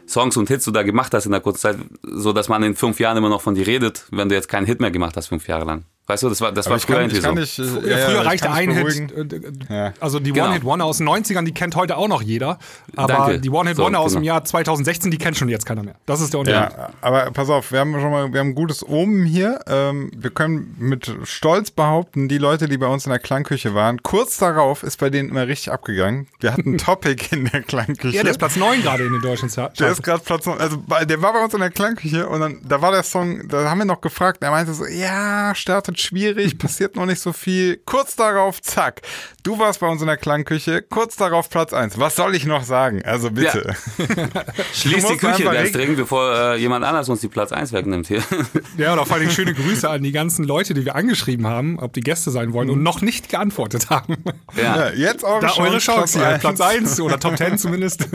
Songs 0.08 0.38
und 0.38 0.50
Hits 0.50 0.66
du 0.66 0.72
da 0.72 0.84
gemacht 0.84 1.14
hast 1.14 1.26
in 1.26 1.32
der 1.32 1.42
kurzen 1.42 1.60
Zeit, 1.60 1.78
so 2.04 2.32
dass 2.32 2.48
man 2.48 2.62
in 2.64 2.76
fünf 2.76 3.00
Jahren 3.00 3.18
immer 3.18 3.30
noch 3.30 3.42
von 3.42 3.56
dir 3.56 3.66
redet, 3.66 4.06
wenn 4.12 4.30
du 4.30 4.36
jetzt 4.36 4.48
keinen 4.48 4.66
Hit 4.66 4.80
mehr 4.80 4.92
gemacht 4.92 5.18
hast, 5.18 5.28
fünf 5.28 5.48
Jahre 5.48 5.66
lang. 5.66 5.86
Weißt 6.12 6.24
du, 6.24 6.30
das 6.30 6.42
war, 6.42 6.52
das 6.52 6.66
Aber 6.68 6.72
war 6.72 6.78
ich 6.78 6.84
früher 6.86 6.96
kann, 6.98 7.10
irgendwie 7.10 7.22
so. 7.22 7.32
nicht, 7.32 7.60
äh, 7.86 7.90
Ja, 7.90 7.98
ja, 8.00 8.06
früher 8.06 8.22
ich 8.22 8.28
reichte 8.28 8.52
ein 8.52 8.76
beruhigen. 8.76 9.10
Hit. 9.16 9.70
äh. 9.70 9.92
Also 10.02 10.20
die 10.20 10.34
Genau. 10.34 10.48
One-Hit-Wonder 10.48 10.86
aus 10.86 10.98
den 10.98 11.08
90ern, 11.08 11.46
die 11.46 11.54
kennt 11.54 11.76
heute 11.78 11.96
auch 11.96 12.10
noch 12.10 12.22
jeder. 12.22 12.60
Aber 12.98 13.14
Danke. 13.14 13.40
die 13.40 13.50
One-Hit-Wonder 13.50 14.00
So, 14.00 14.04
aus 14.06 14.12
dem 14.14 14.22
genau. 14.24 14.34
Jahr 14.34 14.44
2016, 14.44 15.10
die 15.10 15.18
kennt 15.18 15.38
schon 15.38 15.48
jetzt 15.48 15.66
keiner 15.66 15.84
mehr. 15.84 15.96
Das 16.06 16.20
ist 16.20 16.34
der 16.34 16.42
Unterschied. 16.42 16.78
Ja, 16.78 16.90
aber 17.00 17.32
pass 17.32 17.50
auf, 17.50 17.72
wir 17.72 17.80
haben 17.80 17.94
schon 17.94 18.12
mal, 18.12 18.34
wir 18.34 18.40
haben 18.42 18.50
ein 18.50 18.56
gutes 18.56 18.86
Omen 18.86 19.24
hier. 19.26 19.60
Ähm, 19.68 20.12
wir 20.16 20.32
können 20.32 20.76
mit 20.80 21.10
Stolz 21.24 21.72
behaupten, 21.72 22.28
die 22.28 22.38
Leute, 22.38 22.68
die 22.68 22.78
bei 22.78 22.88
uns 22.88 23.06
in 23.06 23.12
der 23.12 23.20
Klangküche 23.20 23.74
waren, 23.74 24.04
kurz 24.04 24.38
darauf 24.38 24.84
ist 24.84 24.98
bei 25.00 25.10
denen 25.10 25.30
immer 25.30 25.48
richtig 25.48 25.72
abgegangen. 25.72 26.28
Wir 26.42 26.52
hatten 26.52 26.74
ein 26.74 26.78
Topic 26.80 27.28
in 27.34 27.46
der 27.46 27.62
Klangküche. 27.62 28.18
Ja, 28.18 28.24
der 28.24 28.32
ist 28.32 28.38
Platz 28.38 28.58
9 28.58 28.82
gerade 28.82 29.06
in 29.06 29.14
den 29.14 29.22
deutschen 29.22 29.50
Charts. 29.50 29.78
Der 29.80 29.92
ist 29.92 30.04
gerade 30.04 30.22
Platz, 30.24 30.46
also 30.46 30.78
bei- 30.86 31.06
der 31.06 31.22
war 31.22 31.32
bei 31.32 31.44
uns 31.44 31.54
in 31.54 31.62
der 31.62 31.70
Klangküche 31.72 32.28
und 32.28 32.42
dann, 32.42 32.60
da 32.68 32.82
war 32.82 32.92
der 32.92 33.04
Song, 33.04 33.48
da 33.48 33.70
haben 33.70 33.78
wir 33.78 33.86
noch 33.86 34.02
gefragt, 34.02 34.40
er 34.44 34.52
meinte 34.52 34.74
so, 34.74 34.86
ja, 34.86 35.54
startet 35.56 36.01
schwierig, 36.02 36.58
passiert 36.58 36.96
noch 36.96 37.06
nicht 37.06 37.20
so 37.22 37.34
viel. 37.34 37.78
Kurz 37.86 38.16
darauf, 38.16 38.62
zack. 38.62 39.02
Du 39.44 39.58
warst 39.60 39.80
bei 39.80 39.88
uns 39.88 40.02
in 40.02 40.08
der 40.08 40.18
Klangküche, 40.18 40.82
kurz 40.82 41.16
darauf 41.16 41.50
Platz 41.50 41.74
1. 41.74 41.98
Was 42.00 42.16
soll 42.16 42.36
ich 42.36 42.46
noch 42.46 42.64
sagen? 42.64 43.02
Also 43.04 43.32
bitte. 43.32 43.76
Schließ 44.74 45.08
die 45.08 45.18
Küche 45.18 45.44
ganz 45.44 45.72
dringend, 45.72 45.98
bevor 45.98 46.34
äh, 46.36 46.58
jemand 46.58 46.86
anders 46.86 47.10
uns 47.10 47.22
die 47.22 47.28
Platz 47.28 47.52
1 47.52 47.72
wegnimmt 47.74 48.08
hier. 48.08 48.22
Ja, 48.78 48.94
und 48.94 49.00
auch 49.00 49.08
vor 49.08 49.18
allem 49.18 49.30
schöne 49.30 49.54
Grüße 49.54 49.88
an 49.90 50.02
die 50.02 50.12
ganzen 50.12 50.44
Leute, 50.46 50.74
die 50.74 50.86
wir 50.86 50.96
angeschrieben 50.96 51.46
haben, 51.48 51.78
ob 51.80 51.94
die 51.94 52.02
Gäste 52.02 52.32
sein 52.32 52.54
wollen 52.54 52.70
und 52.70 52.82
noch 52.82 53.02
nicht 53.02 53.30
geantwortet 53.30 53.90
haben. 53.90 54.18
ja. 54.56 54.90
Ja, 54.90 54.90
jetzt 54.94 55.24
eure 55.24 55.42
Da 55.42 55.48
Chance, 55.48 55.62
eure 55.62 55.78
Chance. 55.80 56.38
Platz 56.40 56.62
1 56.62 57.00
oder 57.02 57.20
Top 57.20 57.38
10 57.38 57.58
zumindest. 57.58 58.08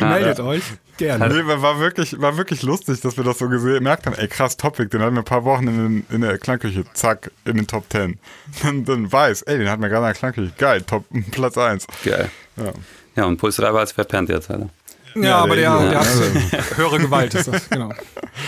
Meldet 0.00 0.40
euch. 0.40 0.62
Gerne. 0.96 1.28
Nee, 1.28 1.42
war 1.46 1.80
wirklich, 1.80 2.20
war 2.20 2.36
wirklich 2.36 2.62
lustig, 2.62 3.00
dass 3.00 3.16
wir 3.16 3.24
das 3.24 3.38
so 3.38 3.48
gesehen, 3.48 3.74
gemerkt 3.74 4.06
haben. 4.06 4.14
Ey, 4.14 4.28
krass, 4.28 4.56
Topic, 4.56 4.88
den 4.88 5.02
hatten 5.02 5.14
wir 5.14 5.22
ein 5.22 5.24
paar 5.24 5.44
Wochen 5.44 5.66
in, 5.66 5.76
den, 5.76 6.06
in 6.10 6.20
der 6.20 6.38
Klangküche, 6.38 6.84
zack, 6.94 7.30
in 7.44 7.56
den 7.56 7.66
Top 7.66 7.84
10. 7.90 8.18
Dann, 8.62 8.84
dann 8.84 9.10
weiß, 9.10 9.42
ey, 9.42 9.58
den 9.58 9.68
hatten 9.68 9.82
wir 9.82 9.88
gerade 9.88 10.06
in 10.06 10.12
der 10.12 10.14
Klangküche. 10.14 10.52
Geil, 10.56 10.82
Top, 10.82 11.04
Platz 11.32 11.58
1. 11.58 11.86
Geil. 12.04 12.30
Ja. 12.56 12.72
Ja, 13.16 13.24
und 13.26 13.36
Puls 13.36 13.56
3 13.56 13.72
war 13.72 13.80
jetzt 13.80 13.92
verpennt 13.92 14.28
jetzt, 14.28 14.50
Alter. 14.50 14.70
Ja, 15.14 15.22
Ja, 15.22 15.36
aber 15.38 15.56
der 15.56 15.78
der, 15.78 15.90
der 15.90 16.00
hat 16.00 16.76
höhere 16.76 16.98
Gewalt 16.98 17.34
ist 17.34 17.46
das, 17.48 17.68
genau. 17.70 17.92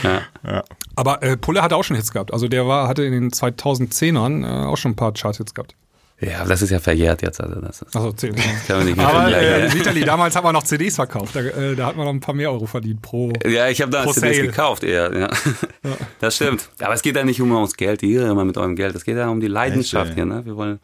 Ja. 0.03 0.23
Ja. 0.45 0.65
Aber 0.97 1.23
äh, 1.23 1.37
Pulle 1.37 1.63
hat 1.63 1.73
auch 1.73 1.85
schon 1.85 1.97
Hits 1.97 2.13
gehabt. 2.13 2.33
Also 2.33 2.49
der 2.49 2.67
war, 2.67 2.89
hatte 2.89 3.05
in 3.05 3.13
den 3.13 3.31
2010ern 3.31 4.45
äh, 4.45 4.67
auch 4.67 4.77
schon 4.77 4.93
ein 4.93 4.97
paar 4.97 5.13
Chart-Hits 5.13 5.55
gehabt. 5.55 5.75
Ja, 6.21 6.41
aber 6.41 6.49
das 6.49 6.63
ist 6.63 6.71
ja 6.71 6.79
verjährt 6.81 7.23
jetzt, 7.23 7.41
Alter. 7.41 7.61
Das 7.61 7.83
ist, 7.83 7.95
Also 7.95 8.13
zehn. 8.13 8.35
kann 8.35 8.79
man 8.79 8.87
nicht 8.87 8.97
mehr 8.97 9.07
Aber 9.09 9.29
äh, 9.37 9.67
ja. 9.67 9.75
Vitali, 9.75 10.01
damals 10.05 10.35
hat 10.35 10.45
man 10.45 10.55
noch 10.55 10.63
CDs 10.63 10.95
verkauft. 10.97 11.37
Da, 11.37 11.41
äh, 11.41 11.77
da 11.77 11.87
hat 11.87 11.97
man 11.97 12.07
noch 12.07 12.13
ein 12.13 12.21
paar 12.21 12.35
mehr 12.35 12.51
Euro 12.51 12.67
verdient 12.67 13.03
pro. 13.03 13.33
Ja, 13.47 13.69
ich 13.69 13.81
habe 13.83 13.91
da 13.93 14.07
CDs 14.07 14.37
Sale. 14.37 14.47
gekauft 14.49 14.83
eher. 14.85 15.13
Ja. 15.17 15.31
Das 16.21 16.37
stimmt. 16.37 16.69
Aber 16.81 16.95
es 16.95 17.03
geht 17.03 17.15
ja 17.17 17.25
nicht 17.25 17.41
um 17.41 17.53
ums 17.53 17.75
Geld, 17.77 18.03
ihr 18.03 18.27
immer 18.29 18.45
mit 18.45 18.57
eurem 18.57 18.75
Geld. 18.77 18.97
Es 18.97 19.05
geht 19.05 19.17
ja 19.17 19.29
um 19.29 19.41
die 19.41 19.47
Leidenschaft 19.49 20.11
ey. 20.11 20.15
hier. 20.17 20.25
Ne? 20.25 20.45
Wir 20.47 20.57
wollen. 20.57 20.81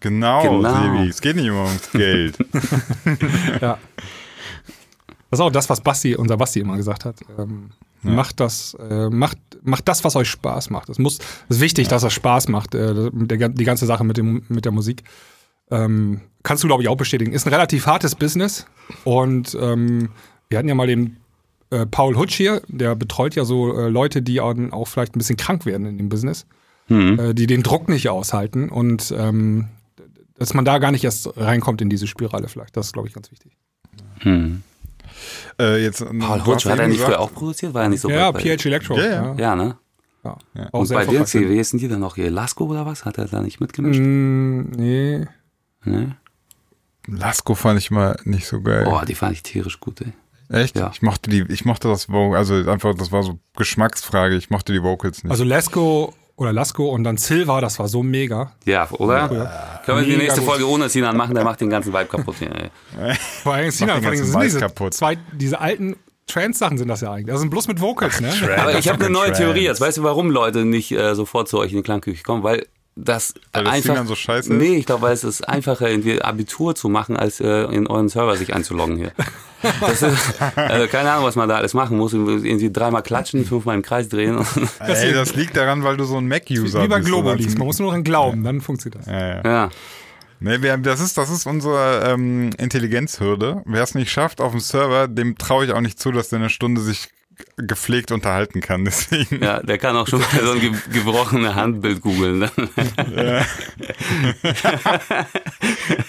Genau, 0.00 0.42
Genau. 0.42 0.82
Sebi, 0.98 1.08
es 1.08 1.20
geht 1.20 1.36
nicht 1.36 1.46
immer 1.46 1.64
ums 1.64 1.90
Geld. 1.92 2.36
Ja. 3.60 3.78
Das 5.30 5.40
ist 5.40 5.44
auch 5.44 5.50
das, 5.50 5.68
was 5.68 5.80
Basti, 5.82 6.14
unser 6.16 6.36
Basti 6.36 6.60
immer 6.60 6.76
gesagt 6.76 7.04
hat. 7.04 7.16
Ähm, 7.38 7.70
Macht 8.02 8.40
das, 8.40 8.74
äh, 8.74 9.10
macht, 9.10 9.38
macht 9.62 9.88
das, 9.88 10.04
was 10.04 10.14
euch 10.16 10.28
Spaß 10.28 10.70
macht. 10.70 10.88
Es 10.88 10.98
muss, 10.98 11.18
es 11.48 11.56
ist 11.56 11.60
wichtig, 11.60 11.88
dass 11.88 12.04
es 12.04 12.12
Spaß 12.12 12.48
macht, 12.48 12.74
äh, 12.74 13.10
der, 13.12 13.48
die 13.48 13.64
ganze 13.64 13.86
Sache 13.86 14.04
mit, 14.04 14.16
dem, 14.16 14.44
mit 14.48 14.64
der 14.64 14.72
Musik. 14.72 15.02
Ähm, 15.70 16.20
kannst 16.42 16.62
du, 16.62 16.68
glaube 16.68 16.82
ich, 16.82 16.88
auch 16.88 16.96
bestätigen. 16.96 17.32
Ist 17.32 17.46
ein 17.46 17.52
relativ 17.52 17.86
hartes 17.86 18.14
Business. 18.14 18.66
Und 19.04 19.56
ähm, 19.60 20.10
wir 20.48 20.58
hatten 20.58 20.68
ja 20.68 20.74
mal 20.74 20.86
den 20.86 21.18
äh, 21.70 21.86
Paul 21.86 22.16
Hutsch 22.16 22.36
hier, 22.36 22.62
der 22.68 22.94
betreut 22.94 23.34
ja 23.34 23.44
so 23.44 23.76
äh, 23.76 23.88
Leute, 23.88 24.22
die 24.22 24.40
auch, 24.40 24.54
auch 24.70 24.88
vielleicht 24.88 25.14
ein 25.14 25.18
bisschen 25.18 25.36
krank 25.36 25.66
werden 25.66 25.86
in 25.86 25.98
dem 25.98 26.08
Business, 26.08 26.46
äh, 26.88 27.34
die 27.34 27.46
den 27.46 27.62
Druck 27.62 27.88
nicht 27.88 28.08
aushalten 28.08 28.70
und 28.70 29.14
ähm, 29.16 29.68
dass 30.38 30.54
man 30.54 30.64
da 30.64 30.78
gar 30.78 30.92
nicht 30.92 31.04
erst 31.04 31.36
reinkommt 31.36 31.82
in 31.82 31.90
diese 31.90 32.06
Spirale 32.06 32.48
vielleicht. 32.48 32.76
Das 32.76 32.86
ist, 32.86 32.92
glaube 32.92 33.08
ich, 33.08 33.14
ganz 33.14 33.30
wichtig. 33.30 33.52
Hm. 34.20 34.62
Äh, 35.58 35.82
jetzt, 35.82 36.04
Paul 36.04 36.44
Hutsch, 36.44 36.66
hat 36.66 36.78
er 36.78 36.88
nicht 36.88 37.00
früher 37.00 37.20
auch 37.20 37.32
produziert? 37.32 37.74
War 37.74 37.82
er 37.82 37.88
nicht 37.88 38.00
so 38.00 38.10
Ja, 38.10 38.32
PH 38.32 38.66
Electro. 38.66 38.96
Ja, 38.96 39.06
ja. 39.06 39.34
Ja, 39.38 39.56
ne? 39.56 39.76
ja. 40.24 40.68
Und 40.72 40.88
bei 40.90 41.06
dir, 41.06 41.20
wie 41.26 41.56
hießen 41.56 41.78
die 41.78 41.88
dann 41.88 42.00
noch? 42.00 42.16
Hier, 42.16 42.30
Lasko 42.30 42.66
oder 42.66 42.86
was? 42.86 43.04
Hat 43.04 43.18
er 43.18 43.26
da 43.26 43.40
nicht 43.40 43.60
mitgemischt? 43.60 44.00
Mm, 44.00 44.70
nee. 44.76 45.26
Ne? 45.84 46.16
Lasko 47.06 47.54
fand 47.54 47.78
ich 47.78 47.90
mal 47.90 48.18
nicht 48.24 48.46
so 48.46 48.60
geil. 48.60 48.84
Boah, 48.84 49.04
die 49.04 49.14
fand 49.14 49.32
ich 49.32 49.42
tierisch 49.42 49.80
gut, 49.80 50.00
ey. 50.02 50.12
Echt? 50.50 50.76
Ja. 50.76 50.90
Ich 50.92 51.02
mochte 51.02 51.30
die, 51.30 51.44
ich 51.48 51.64
mochte 51.64 51.88
das 51.88 52.08
also 52.08 52.54
einfach, 52.70 52.94
das 52.94 53.12
war 53.12 53.22
so 53.22 53.38
Geschmacksfrage, 53.56 54.34
ich 54.36 54.50
mochte 54.50 54.72
die 54.72 54.82
Vocals 54.82 55.22
nicht. 55.22 55.30
Also 55.30 55.44
Lesko 55.44 56.14
oder 56.38 56.52
Lasko 56.52 56.88
und 56.90 57.04
dann 57.04 57.16
Silva, 57.16 57.60
das 57.60 57.78
war 57.78 57.88
so 57.88 58.02
mega. 58.02 58.52
Ja, 58.64 58.88
oder? 58.92 59.28
Können 59.84 59.98
wir 59.98 60.06
die 60.06 60.16
nächste 60.16 60.40
gut. 60.40 60.48
Folge 60.50 60.68
ohne 60.68 60.88
Sinan 60.88 61.16
machen? 61.16 61.34
Der 61.34 61.44
macht 61.44 61.60
den 61.60 61.68
ganzen 61.68 61.92
Vibe 61.92 62.06
kaputt 62.06 62.36
hier, 62.38 62.50
ey. 62.54 63.14
Vor 63.42 63.54
allem, 63.54 63.70
Sina, 63.70 63.94
den 63.94 64.02
vor 64.02 64.12
allem 64.12 64.24
sind 64.24 64.34
Weiß 64.34 64.44
diese, 64.44 64.60
kaputt. 64.60 64.94
zwei, 64.94 65.18
diese 65.32 65.60
alten 65.60 65.96
Trance-Sachen 66.28 66.78
sind 66.78 66.88
das 66.88 67.00
ja 67.00 67.10
eigentlich. 67.12 67.26
Das 67.26 67.40
sind 67.40 67.50
bloß 67.50 67.66
mit 67.68 67.80
Vocals, 67.80 68.20
ne? 68.20 68.32
Aber 68.58 68.72
Das 68.72 68.80
ich 68.84 68.88
habe 68.88 69.04
eine 69.04 69.12
neue 69.12 69.28
Trance. 69.28 69.42
Theorie 69.42 69.62
jetzt. 69.64 69.80
Weißt 69.80 69.98
du, 69.98 70.02
warum 70.04 70.30
Leute 70.30 70.64
nicht 70.64 70.92
äh, 70.92 71.14
sofort 71.14 71.48
zu 71.48 71.58
euch 71.58 71.72
in 71.72 71.78
die 71.78 71.82
Klangküche 71.82 72.22
kommen? 72.22 72.42
Weil 72.44 72.66
das 72.94 73.34
Weil 73.52 73.64
das 73.64 73.72
einfach. 73.74 73.94
Sinan 73.94 74.06
so 74.06 74.14
scheiße 74.14 74.52
ist? 74.52 74.58
Nee, 74.60 74.76
ich 74.76 74.86
glaube, 74.86 75.02
weil 75.02 75.14
es 75.14 75.24
ist 75.24 75.48
einfacher, 75.48 75.88
irgendwie 75.90 76.20
Abitur 76.22 76.74
zu 76.74 76.88
machen, 76.88 77.16
als 77.16 77.40
äh, 77.40 77.62
in 77.64 77.86
euren 77.86 78.08
Server 78.08 78.36
sich 78.36 78.54
einzuloggen 78.54 78.96
hier. 78.96 79.12
Das 79.80 80.02
ist, 80.02 80.40
also 80.56 80.86
keine 80.86 81.10
Ahnung, 81.10 81.24
was 81.24 81.36
man 81.36 81.48
da 81.48 81.56
alles 81.56 81.74
machen 81.74 81.96
muss. 81.96 82.12
Irgendwie 82.12 82.70
dreimal 82.70 83.02
klatschen, 83.02 83.44
fünfmal 83.44 83.76
im 83.76 83.82
Kreis 83.82 84.08
drehen. 84.08 84.44
Ey, 84.78 85.12
das 85.12 85.34
liegt 85.34 85.56
daran, 85.56 85.82
weil 85.82 85.96
du 85.96 86.04
so 86.04 86.16
ein 86.16 86.28
Mac-User 86.28 86.82
Wie 86.82 86.88
bei 86.88 86.98
bist. 86.98 87.08
Globo 87.08 87.28
oder? 87.30 87.36
liest. 87.36 87.58
Man 87.58 87.66
muss 87.66 87.78
nur 87.78 87.96
noch 87.96 88.04
glauben, 88.04 88.44
dann 88.44 88.60
funktioniert 88.60 89.00
das. 89.00 89.06
Ja, 89.06 89.28
ja. 89.28 89.42
ja. 89.44 89.70
Nee, 90.40 90.62
wir, 90.62 90.76
das, 90.76 91.00
ist, 91.00 91.18
das 91.18 91.30
ist 91.30 91.46
unsere 91.46 92.04
ähm, 92.06 92.50
Intelligenzhürde. 92.58 93.62
Wer 93.64 93.82
es 93.82 93.96
nicht 93.96 94.10
schafft 94.10 94.40
auf 94.40 94.52
dem 94.52 94.60
Server, 94.60 95.08
dem 95.08 95.36
traue 95.36 95.64
ich 95.64 95.72
auch 95.72 95.80
nicht 95.80 95.98
zu, 95.98 96.12
dass 96.12 96.28
der 96.28 96.38
eine 96.38 96.50
Stunde 96.50 96.80
sich 96.80 97.08
gepflegt 97.56 98.12
unterhalten 98.12 98.60
kann. 98.60 98.84
Deswegen. 98.84 99.42
ja, 99.42 99.60
der 99.60 99.78
kann 99.78 99.96
auch 99.96 100.06
schon 100.06 100.20
mal 100.20 100.28
so 100.44 100.52
ein 100.52 100.60
ge 100.60 100.72
gebrochene 100.92 101.54
Handbild 101.54 102.00
googeln. 102.00 102.38
Ne? 102.38 102.50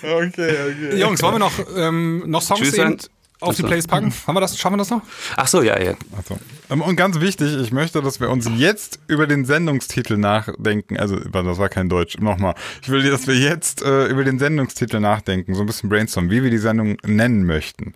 Okay, 0.02 0.56
okay. 0.68 1.00
Jungs, 1.00 1.22
wollen 1.22 1.36
wir 1.36 1.40
noch, 1.40 1.54
ähm, 1.76 2.24
noch 2.28 2.42
Songs 2.42 2.62
Tschüss, 2.62 2.74
eben 2.76 2.98
dann. 2.98 3.10
Auf 3.40 3.56
die. 3.56 3.64
Playlist 3.64 3.88
packen? 3.88 4.14
Haben 4.28 4.36
wir 4.36 4.42
das, 4.42 4.58
schaffen 4.58 4.74
wir 4.74 4.78
das 4.80 4.90
noch? 4.90 5.02
Ach 5.36 5.48
so, 5.48 5.62
ja, 5.62 5.80
ja. 5.80 5.94
Also, 6.16 6.38
ähm, 6.70 6.82
und 6.82 6.96
ganz 6.96 7.20
wichtig, 7.20 7.56
ich 7.60 7.72
möchte, 7.72 8.02
dass 8.02 8.20
wir 8.20 8.30
uns 8.30 8.50
jetzt 8.56 9.00
über 9.08 9.28
den 9.28 9.46
Sendungstitel 9.46 10.18
nachdenken. 10.18 10.98
Also, 10.98 11.18
das 11.18 11.58
war 11.58 11.70
kein 11.70 11.90
Deutsch. 11.90 12.18
Nochmal. 12.20 12.56
Ich 12.82 12.90
will, 12.90 13.10
dass 13.10 13.28
wir 13.28 13.36
jetzt 13.36 13.82
äh, 13.82 14.08
über 14.08 14.24
den 14.24 14.40
Sendungstitel 14.40 15.00
nachdenken. 15.00 15.56
So 15.56 15.62
ein 15.62 15.66
bisschen 15.68 15.90
brainstormen, 15.90 16.32
wie 16.32 16.44
wir 16.44 16.50
die 16.52 16.58
Sendung 16.58 16.98
nennen 17.06 17.46
möchten. 17.46 17.94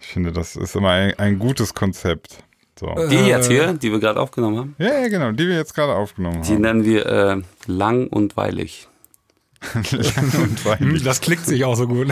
Ich 0.00 0.06
finde, 0.08 0.32
das 0.32 0.56
ist 0.56 0.74
immer 0.76 0.90
ein, 0.90 1.14
ein 1.18 1.38
gutes 1.38 1.72
Konzept. 1.74 2.38
So. 2.78 2.92
Die 3.08 3.14
jetzt 3.14 3.48
hier, 3.48 3.72
die 3.74 3.92
wir 3.92 4.00
gerade 4.00 4.18
aufgenommen 4.20 4.58
haben, 4.58 4.74
Ja, 4.78 5.00
ja, 5.02 5.08
genau, 5.08 5.30
die 5.30 5.46
wir 5.46 5.56
jetzt 5.56 5.74
gerade 5.74 5.94
aufgenommen 5.94 6.42
die 6.42 6.54
haben. 6.54 6.60
nennen 6.60 6.84
wir 6.84 7.06
äh, 7.06 7.42
lang 7.66 8.08
und 8.08 8.36
weilig. 8.36 8.88
Und 9.74 10.64
weinig. 10.64 11.02
Das 11.02 11.20
klickt 11.20 11.46
sich 11.46 11.64
auch 11.64 11.74
so 11.76 11.86
gut. 11.86 12.08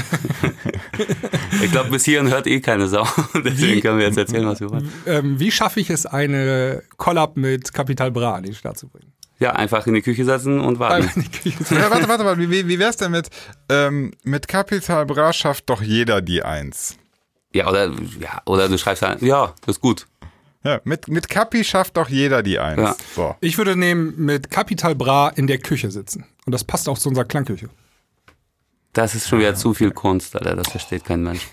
Ich 1.63 1.71
glaube, 1.71 1.91
bis 1.91 2.05
hierhin 2.05 2.31
hört 2.31 2.47
eh 2.47 2.61
keine 2.61 2.89
Sau. 2.89 3.07
Deswegen 3.35 3.77
Wie- 3.77 3.81
können 3.81 3.99
wir 3.99 4.07
jetzt 4.07 4.19
erzählen, 4.19 4.47
was 4.47 4.61
wir 4.61 4.71
wollen. 4.71 4.91
ähm, 5.07 5.39
wie 5.39 5.51
schaffe 5.51 5.81
ich 5.81 5.91
es, 5.91 6.07
eine 6.07 6.83
Collab 6.97 7.37
mit 7.37 7.73
Capital 7.73 8.11
Bra 8.11 8.35
an 8.35 8.43
den 8.45 8.55
Start 8.55 8.79
zu 8.79 8.89
bringen? 8.89 9.13
Ja, 9.39 9.53
einfach 9.53 9.87
in 9.89 9.95
die 9.95 10.03
Küche 10.03 10.25
setzen 10.25 10.61
und 10.61 10.79
warten. 10.79 11.03
Einfach 11.03 11.17
in 11.17 11.23
die 11.23 11.29
Küche 11.31 11.65
zu- 11.65 11.75
Ja, 11.75 11.91
warte, 11.91 12.09
warte, 12.09 12.25
warte. 12.25 12.51
Wie, 12.51 12.69
wie 12.69 12.79
wär's 12.79 12.97
denn 12.97 13.11
mit, 13.13 13.29
ähm, 13.69 14.13
mit 14.23 14.47
Capital 14.49 15.05
Bra 15.07 15.33
schafft 15.33 15.69
doch 15.69 15.83
jeder 15.83 16.21
die 16.23 16.43
Eins? 16.43 16.97
Ja, 17.55 17.69
oder, 17.69 17.91
ja, 18.21 18.41
oder 18.47 18.69
du 18.69 18.79
schreibst 18.79 19.03
halt, 19.03 19.21
ja, 19.23 19.53
das 19.67 19.77
ist 19.77 19.81
gut. 19.81 20.07
Ja, 20.65 20.81
mit, 20.85 21.09
mit 21.09 21.29
Capi 21.29 21.65
schafft 21.65 21.97
doch 21.97 22.09
jeder 22.09 22.43
die 22.43 22.59
Eins. 22.59 22.81
Ja. 22.81 22.97
So. 23.17 23.37
Ich 23.41 23.59
würde 23.59 23.77
nehmen, 23.77 24.15
mit 24.17 24.51
Capital 24.51 24.95
Bra 24.95 25.29
in 25.31 25.47
der 25.47 25.59
Küche 25.59 25.91
sitzen. 25.91 26.25
Und 26.47 26.53
das 26.53 26.63
passt 26.65 26.89
auch 26.89 26.99
zu 26.99 27.09
unserer 27.09 27.25
Klangküche. 27.25 27.69
Das 28.93 29.15
ist 29.15 29.29
schon 29.29 29.39
wieder 29.41 29.55
zu 29.55 29.75
viel 29.75 29.91
Kunst, 29.91 30.37
Alter. 30.37 30.55
Das 30.55 30.69
versteht 30.71 31.05
kein 31.05 31.23
Mensch. 31.23 31.49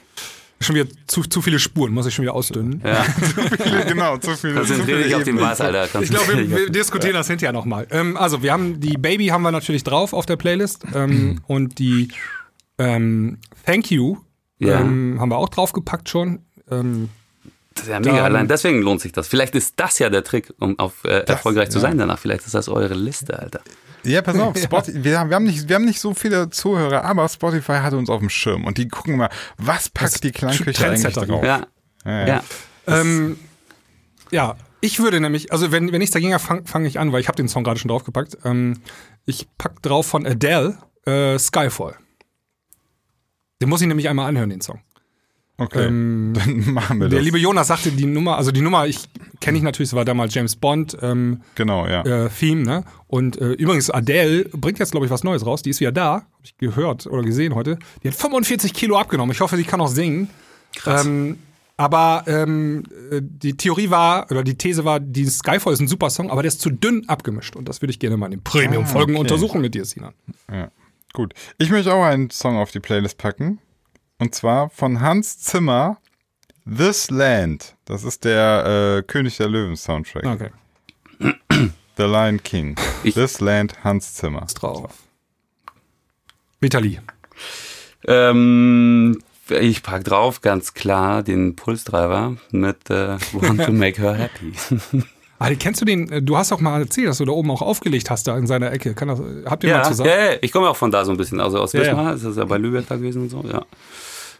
Schon 0.61 0.75
wieder 0.75 0.89
zu, 1.07 1.21
zu 1.21 1.41
viele 1.41 1.57
Spuren, 1.57 1.93
muss 1.93 2.05
ich 2.05 2.13
schon 2.13 2.23
wieder 2.23 2.33
ausdünnen. 2.33 2.81
Ja, 2.83 3.05
genau, 3.87 4.17
zu 4.17 4.31
viel. 4.35 4.49
zu 4.51 4.57
konzentriere 4.57 4.97
viele 4.97 5.03
dich 5.03 5.15
auf 5.15 5.23
den. 5.23 5.37
Bass, 5.37 5.61
Alter. 5.61 6.01
Ich 6.01 6.09
glaube, 6.09 6.25
Konzentriere 6.25 6.49
wir, 6.49 6.65
wir 6.65 6.69
diskutieren 6.69 7.13
das 7.13 7.27
hinterher 7.27 7.53
nochmal. 7.53 7.87
Ähm, 7.91 8.17
also, 8.17 8.43
wir 8.43 8.51
haben 8.51 8.81
die 8.81 8.97
Baby 8.97 9.27
haben 9.27 9.41
wir 9.41 9.51
natürlich 9.51 9.83
drauf 9.85 10.11
auf 10.11 10.25
der 10.25 10.35
Playlist. 10.35 10.83
Ähm, 10.93 11.39
und 11.47 11.79
die 11.79 12.09
ähm, 12.77 13.37
Thank 13.65 13.89
You 13.89 14.17
Ja. 14.57 14.81
ähm, 14.81 15.17
haben 15.21 15.29
wir 15.29 15.37
auch 15.37 15.47
draufgepackt 15.47 16.09
schon. 16.09 16.39
Ähm, 16.69 17.07
Das 17.79 17.87
ist 17.87 17.91
ja 17.91 17.99
mega. 17.99 18.11
Dann- 18.17 18.25
Allein 18.25 18.47
deswegen 18.47 18.81
lohnt 18.81 19.01
sich 19.01 19.11
das. 19.11 19.27
Vielleicht 19.27 19.55
ist 19.55 19.73
das 19.77 19.99
ja 19.99 20.09
der 20.09 20.23
Trick, 20.23 20.53
um 20.59 20.77
auf, 20.79 21.03
äh, 21.03 21.19
erfolgreich 21.25 21.69
zu 21.69 21.77
ja. 21.77 21.81
sein 21.83 21.97
danach. 21.97 22.19
Vielleicht 22.19 22.45
ist 22.45 22.53
das 22.55 22.69
eure 22.69 22.93
Liste, 22.93 23.37
Alter. 23.39 23.61
Ja, 24.03 24.21
pass 24.21 24.37
auf, 24.39 24.57
Spotify, 24.61 25.03
wir, 25.03 25.19
haben, 25.19 25.29
wir, 25.29 25.35
haben 25.35 25.43
nicht, 25.43 25.67
wir 25.67 25.75
haben 25.75 25.85
nicht 25.85 25.99
so 25.99 26.13
viele 26.13 26.49
Zuhörer, 26.49 27.03
aber 27.03 27.27
Spotify 27.27 27.79
hatte 27.79 27.97
uns 27.97 28.09
auf 28.09 28.19
dem 28.19 28.29
Schirm 28.29 28.65
und 28.65 28.77
die 28.77 28.87
gucken 28.87 29.17
mal, 29.17 29.29
was 29.57 29.89
packt 29.89 30.23
die 30.23 30.31
Klangküche 30.31 30.87
eigentlich 30.89 31.13
drauf? 31.13 31.43
Ja, 31.43 31.67
Ja, 32.05 32.11
ja. 32.11 32.27
ja. 32.27 32.43
ähm, 32.87 33.37
ja, 34.31 34.55
ich 34.81 34.99
würde 34.99 35.19
nämlich, 35.19 35.51
also 35.51 35.71
wenn, 35.73 35.91
wenn 35.91 35.99
nichts 35.99 36.13
dagegen 36.13 36.33
habe, 36.33 36.43
fange 36.43 36.61
fang 36.65 36.85
ich 36.85 36.99
an, 36.99 37.11
weil 37.11 37.19
ich 37.19 37.27
habe 37.27 37.35
den 37.35 37.49
Song 37.49 37.63
gerade 37.63 37.79
schon 37.79 37.89
draufgepackt. 37.89 38.37
Ähm, 38.45 38.81
ich 39.25 39.47
pack 39.57 39.81
drauf 39.81 40.05
von 40.07 40.25
Adele 40.25 40.77
äh, 41.05 41.37
Skyfall. 41.37 41.95
Den 43.61 43.67
muss 43.67 43.81
ich 43.81 43.87
nämlich 43.87 44.07
einmal 44.07 44.29
anhören, 44.29 44.49
den 44.49 44.61
Song. 44.61 44.79
Okay, 45.59 45.85
Ähm, 45.87 46.33
dann 46.35 46.73
machen 46.73 46.99
wir 46.99 47.09
Der 47.09 47.19
das. 47.19 47.25
liebe 47.25 47.37
Jonas 47.37 47.67
sagte 47.67 47.91
die 47.91 48.05
Nummer, 48.05 48.37
also 48.37 48.51
die 48.51 48.61
Nummer, 48.61 48.87
ich 48.87 48.99
kenne 49.41 49.57
ich 49.57 49.63
natürlich, 49.63 49.89
es 49.89 49.95
war 49.95 50.05
damals 50.05 50.33
James 50.33 50.55
Bond 50.55 50.97
ähm, 51.01 51.41
genau, 51.55 51.85
ja. 51.85 52.01
äh, 52.03 52.29
Theme, 52.29 52.63
ne? 52.63 52.83
Und 53.07 53.39
äh, 53.39 53.51
übrigens, 53.51 53.89
Adele 53.89 54.45
bringt 54.45 54.79
jetzt, 54.79 54.91
glaube 54.91 55.05
ich, 55.05 55.11
was 55.11 55.23
Neues 55.23 55.45
raus. 55.45 55.61
Die 55.61 55.69
ist 55.69 55.79
wieder 55.79 55.91
da, 55.91 56.11
habe 56.13 56.25
ich 56.43 56.57
gehört 56.57 57.07
oder 57.07 57.23
gesehen 57.23 57.55
heute. 57.55 57.77
Die 58.03 58.07
hat 58.07 58.15
45 58.15 58.73
Kilo 58.73 58.97
abgenommen. 58.97 59.33
Ich 59.33 59.41
hoffe, 59.41 59.57
sie 59.57 59.63
kann 59.63 59.81
auch 59.81 59.87
singen. 59.87 60.29
Krass. 60.75 61.05
Ähm, 61.05 61.39
Aber 61.77 62.23
ähm, 62.27 62.83
äh, 63.11 63.21
die 63.21 63.55
Theorie 63.55 63.89
war, 63.89 64.29
oder 64.29 64.43
die 64.43 64.55
These 64.55 64.83
war, 64.85 64.99
die 64.99 65.25
Skyfall 65.25 65.73
ist 65.73 65.79
ein 65.79 65.87
super 65.87 66.09
Song, 66.09 66.29
aber 66.29 66.41
der 66.43 66.49
ist 66.49 66.61
zu 66.61 66.69
dünn 66.69 67.07
abgemischt. 67.07 67.55
Und 67.55 67.69
das 67.69 67.81
würde 67.81 67.91
ich 67.91 67.99
gerne 67.99 68.17
mal 68.17 68.25
in 68.27 68.31
den 68.33 68.43
Premium-Folgen 68.43 69.13
okay. 69.13 69.21
untersuchen 69.21 69.61
mit 69.61 69.73
dir, 69.75 69.85
Sinan. 69.85 70.13
Ja, 70.51 70.69
gut. 71.13 71.33
Ich 71.57 71.69
möchte 71.69 71.93
auch 71.93 72.03
einen 72.03 72.29
Song 72.31 72.57
auf 72.57 72.71
die 72.71 72.79
Playlist 72.81 73.17
packen. 73.17 73.59
Und 74.19 74.35
zwar 74.35 74.69
von 74.69 74.99
Hans 75.01 75.39
Zimmer, 75.39 75.97
This 76.65 77.09
Land. 77.09 77.75
Das 77.85 78.03
ist 78.03 78.25
der 78.25 78.97
äh, 78.99 79.03
König 79.03 79.37
der 79.37 79.47
Löwen 79.49 79.75
Soundtrack. 79.75 80.25
Okay. 80.25 80.49
The 81.97 82.03
Lion 82.03 82.41
King. 82.43 82.75
Ich- 83.03 83.15
This 83.15 83.39
Land, 83.39 83.83
Hans 83.83 84.13
Zimmer. 84.13 84.43
Ist 84.43 84.55
drauf. 84.55 84.93
Vitali. 86.59 86.99
Ähm, 88.07 89.21
ich 89.49 89.81
pack 89.83 90.03
drauf 90.03 90.41
ganz 90.41 90.73
klar 90.73 91.23
den 91.23 91.55
Pulstreiber 91.55 92.37
mit 92.51 92.89
äh, 92.89 93.17
Want 93.33 93.63
to 93.65 93.71
Make 93.71 94.01
Her 94.01 94.13
Happy. 94.15 94.53
Ah, 95.39 95.49
kennst 95.57 95.79
du 95.81 95.85
den? 95.85 96.11
äh, 96.11 96.21
Du 96.21 96.37
hast 96.37 96.51
auch 96.51 96.59
mal 96.59 96.81
erzählt, 96.81 97.07
dass 97.07 97.17
du 97.19 97.25
da 97.25 97.31
oben 97.31 97.49
auch 97.51 97.61
aufgelegt 97.61 98.09
hast, 98.09 98.27
da 98.27 98.37
in 98.37 98.45
seiner 98.45 98.71
Ecke. 98.71 98.93
Kann 98.93 99.07
das, 99.07 99.19
habt 99.45 99.63
ihr 99.63 99.69
mal 99.69 99.77
ja, 99.77 99.81
ja, 99.83 99.87
zusammen? 99.87 100.09
ja, 100.09 100.37
ich 100.41 100.51
komme 100.51 100.69
auch 100.69 100.75
von 100.75 100.91
da 100.91 101.05
so 101.05 101.11
ein 101.11 101.17
bisschen. 101.17 101.39
Also 101.39 101.59
aus 101.59 101.71
Ja, 101.73 101.81
ja. 101.81 101.87
Wismar, 101.91 102.13
ist 102.13 102.25
das 102.25 102.35
ja 102.35 102.45
bei 102.45 102.57
Lübeck 102.57 102.87
da 102.87 102.95
gewesen 102.97 103.21
und 103.23 103.29
so, 103.29 103.43
ja. 103.49 103.63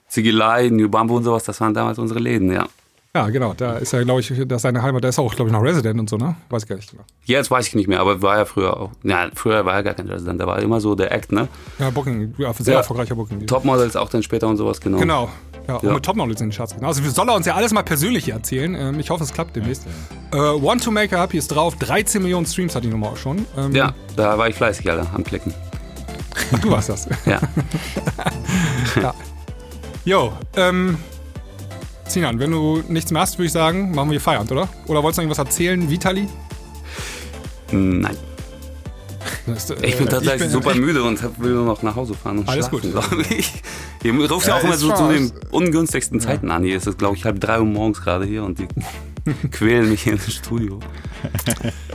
Ziegelei, 0.08 0.70
New 0.70 0.90
Bamboo 0.90 1.18
und 1.18 1.24
sowas, 1.24 1.44
das 1.44 1.60
waren 1.62 1.74
damals 1.74 2.00
unsere 2.00 2.20
Läden, 2.20 2.52
ja. 2.52 2.68
Ja, 3.16 3.28
genau. 3.30 3.54
Da 3.58 3.78
ist 3.78 3.92
er, 3.94 4.06
glaube 4.06 4.22
ich, 4.22 4.28
das 4.28 4.38
ist 4.58 4.62
seine 4.62 4.84
Heimat. 4.84 5.04
Da 5.04 5.08
ist 5.10 5.18
auch, 5.18 5.34
glaube 5.34 5.50
ich, 5.50 5.54
noch 5.54 5.64
Resident 5.64 6.00
und 6.00 6.08
so, 6.10 6.18
ne? 6.18 6.36
Weiß 6.50 6.62
ich 6.64 6.70
gar 6.70 6.76
nicht 6.76 6.92
genau. 6.92 7.04
Jetzt 7.26 7.50
weiß 7.50 7.68
ich 7.68 7.74
nicht 7.76 7.88
mehr, 7.88 8.00
aber 8.02 8.22
war 8.22 8.38
ja 8.38 8.46
früher 8.46 8.78
auch. 8.78 8.92
Ja, 9.04 9.30
früher 9.34 9.66
war 9.66 9.74
er 9.76 9.84
gar 9.84 9.96
kein 9.96 10.08
Resident, 10.08 10.40
da 10.40 10.46
war 10.46 10.60
immer 10.60 10.80
so 10.80 10.94
der 10.94 11.12
Act, 11.12 11.32
ne? 11.32 11.48
Ja, 11.80 11.90
Booking, 11.90 12.36
ja, 12.38 12.54
sehr 12.54 12.74
Ja. 12.74 12.80
erfolgreicher 12.82 13.16
Booking. 13.16 13.48
Topmodels 13.48 13.96
auch 13.96 14.10
dann 14.10 14.22
später 14.22 14.48
und 14.48 14.58
sowas, 14.58 14.80
genau. 14.80 15.00
Genau. 15.00 15.28
Ja, 15.70 15.76
auch 15.78 15.84
Ja. 15.84 15.94
mit 15.94 16.04
Topmodels 16.04 16.42
in 16.42 16.50
den 16.50 16.56
Charts. 16.56 16.76
Also 16.82 17.04
wir 17.04 17.12
soll 17.12 17.30
er 17.30 17.36
uns 17.36 17.46
ja 17.46 17.54
alles 17.54 17.72
mal 17.72 17.84
persönlich 17.84 18.26
hier 18.26 18.34
erzählen. 18.34 18.74
Ähm, 18.76 19.00
ich 19.00 19.10
hoffe, 19.12 19.24
es 19.24 19.32
klappt 19.32 19.56
demnächst. 19.56 19.86
Äh, 20.32 20.38
Want 20.38 20.84
to 20.84 20.90
Make 20.92 21.12
Her 21.16 21.22
Happy 21.22 21.38
ist 21.38 21.50
drauf. 21.50 21.76
13 21.78 22.22
Millionen 22.24 22.46
Streams 22.48 22.74
hat 22.76 22.84
die 22.84 22.88
Nummer 22.88 23.10
auch 23.10 23.18
schon. 23.18 23.46
Ähm, 23.58 23.76
Ja, 23.76 23.94
da 24.16 24.38
war 24.38 24.50
ich 24.50 24.56
fleißig, 24.56 24.90
Alter, 24.90 25.08
am 25.14 25.24
Klicken. 25.24 25.54
Ach, 26.54 26.60
du 26.60 26.72
warst 26.72 26.90
das. 26.90 27.08
Ja. 27.26 29.14
Jo, 30.06 30.34
ähm, 30.56 30.98
Sinan, 32.08 32.40
wenn 32.40 32.50
du 32.52 32.82
nichts 32.88 33.12
mehr 33.12 33.22
hast, 33.22 33.38
würde 33.38 33.46
ich 33.48 33.52
sagen, 33.52 33.92
machen 33.94 34.10
wir 34.10 34.20
Feierabend, 34.20 34.52
oder? 34.52 34.68
Oder 34.88 35.04
wolltest 35.04 35.20
du 35.20 35.22
noch 35.22 35.30
irgendwas 35.30 35.38
erzählen, 35.46 35.90
Vitali? 35.90 36.28
Nein. 37.72 38.18
Das, 39.48 39.70
äh, 39.70 39.76
Ich 39.86 39.98
bin 39.98 40.08
tatsächlich 40.08 40.42
bin- 40.44 40.50
super 40.52 40.72
ich- 40.72 40.80
müde 40.80 41.04
und 41.04 41.22
hab, 41.22 41.40
will 41.40 41.52
nur 41.54 41.66
noch 41.66 41.82
nach 41.84 41.96
Hause 41.96 42.14
fahren 42.14 42.40
und 42.40 42.50
Alles 42.50 42.68
schlafen, 42.68 42.92
gut. 42.94 43.10
glaube 43.10 43.24
ich. 43.36 43.52
Ihr 44.04 44.14
ruft 44.32 44.48
ja, 44.48 44.54
Ja, 44.56 44.60
auch 44.60 44.64
immer 44.64 44.78
so 44.78 44.94
zu 44.94 45.08
den 45.10 45.32
ungünstigsten 45.52 46.20
Zeiten 46.20 46.52
an. 46.52 46.64
Hier 46.64 46.78
ist 46.78 46.88
es, 46.88 46.98
glaube 46.98 47.16
ich, 47.18 47.26
halb 47.26 47.40
drei 47.40 47.60
Uhr 47.60 47.66
morgens 47.66 48.02
gerade 48.02 48.26
hier 48.26 48.44
und 48.44 48.60
die 48.60 48.68
quälen 49.52 49.90
mich 49.90 50.04
hier 50.04 50.14
ins 50.14 50.34
Studio. 50.34 50.80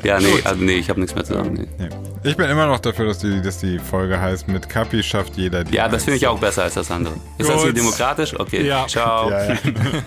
Ja, 0.02 0.18
nee, 0.18 0.26
also 0.44 0.62
nee, 0.62 0.74
ich 0.76 0.88
habe 0.90 1.00
nichts 1.00 1.14
mehr 1.14 1.24
zu 1.24 1.34
sagen. 1.34 1.54
Nee. 1.54 1.68
Nee. 1.78 1.88
Ich 2.24 2.36
bin 2.36 2.48
immer 2.48 2.66
noch 2.66 2.78
dafür, 2.80 3.06
dass 3.06 3.18
die, 3.18 3.40
dass 3.42 3.58
die 3.58 3.78
Folge 3.78 4.20
heißt, 4.20 4.48
mit 4.48 4.68
Kapi 4.68 5.02
schafft 5.02 5.36
jeder 5.36 5.64
die 5.64 5.74
Ja, 5.74 5.88
das 5.88 6.04
finde 6.04 6.16
ich 6.16 6.26
auch 6.26 6.38
besser 6.38 6.62
als 6.64 6.74
das 6.74 6.90
andere. 6.90 7.14
Ist 7.38 7.48
das 7.50 7.62
hier 7.62 7.72
Gut. 7.72 7.78
demokratisch? 7.78 8.38
Okay, 8.38 8.66
Ja. 8.66 8.86
ciao. 8.86 9.30
Ja, 9.30 9.52
ja. 9.52 9.56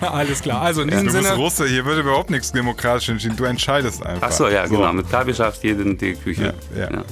Alles 0.12 0.42
klar. 0.42 0.62
Also 0.62 0.82
in 0.82 0.88
diesem 0.88 1.06
Du 1.06 1.12
bist 1.12 1.24
Sinne, 1.24 1.36
Russe, 1.36 1.66
hier 1.68 1.84
wird 1.84 1.98
überhaupt 1.98 2.30
nichts 2.30 2.52
demokratisch 2.52 3.08
entschieden. 3.08 3.36
Du 3.36 3.44
entscheidest 3.44 4.04
einfach. 4.04 4.28
Ach 4.28 4.32
so, 4.32 4.48
ja, 4.48 4.66
genau. 4.66 4.92
Mit 4.92 5.10
Kabi 5.10 5.34
schafft 5.34 5.62
jeden 5.64 5.96
die 5.98 6.14
Küche. 6.14 6.54
Ja, 6.76 6.90
ja. 6.90 7.04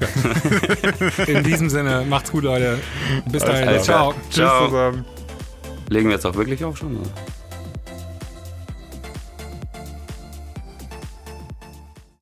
in 1.26 1.44
diesem 1.44 1.70
Sinne, 1.70 2.04
macht's 2.08 2.30
gut, 2.32 2.44
Leute. 2.44 2.78
Bis 3.30 3.44
dahin. 3.44 3.80
Ciao. 3.82 4.10
klar. 4.10 4.14
Tschüss 4.24 4.34
Ciao. 4.34 4.66
zusammen. 4.66 5.04
Legen 5.88 6.06
wir 6.08 6.14
jetzt 6.14 6.26
auch 6.26 6.34
wirklich 6.34 6.64
auf 6.64 6.76
schon? 6.76 6.96
Oder? 6.96 7.10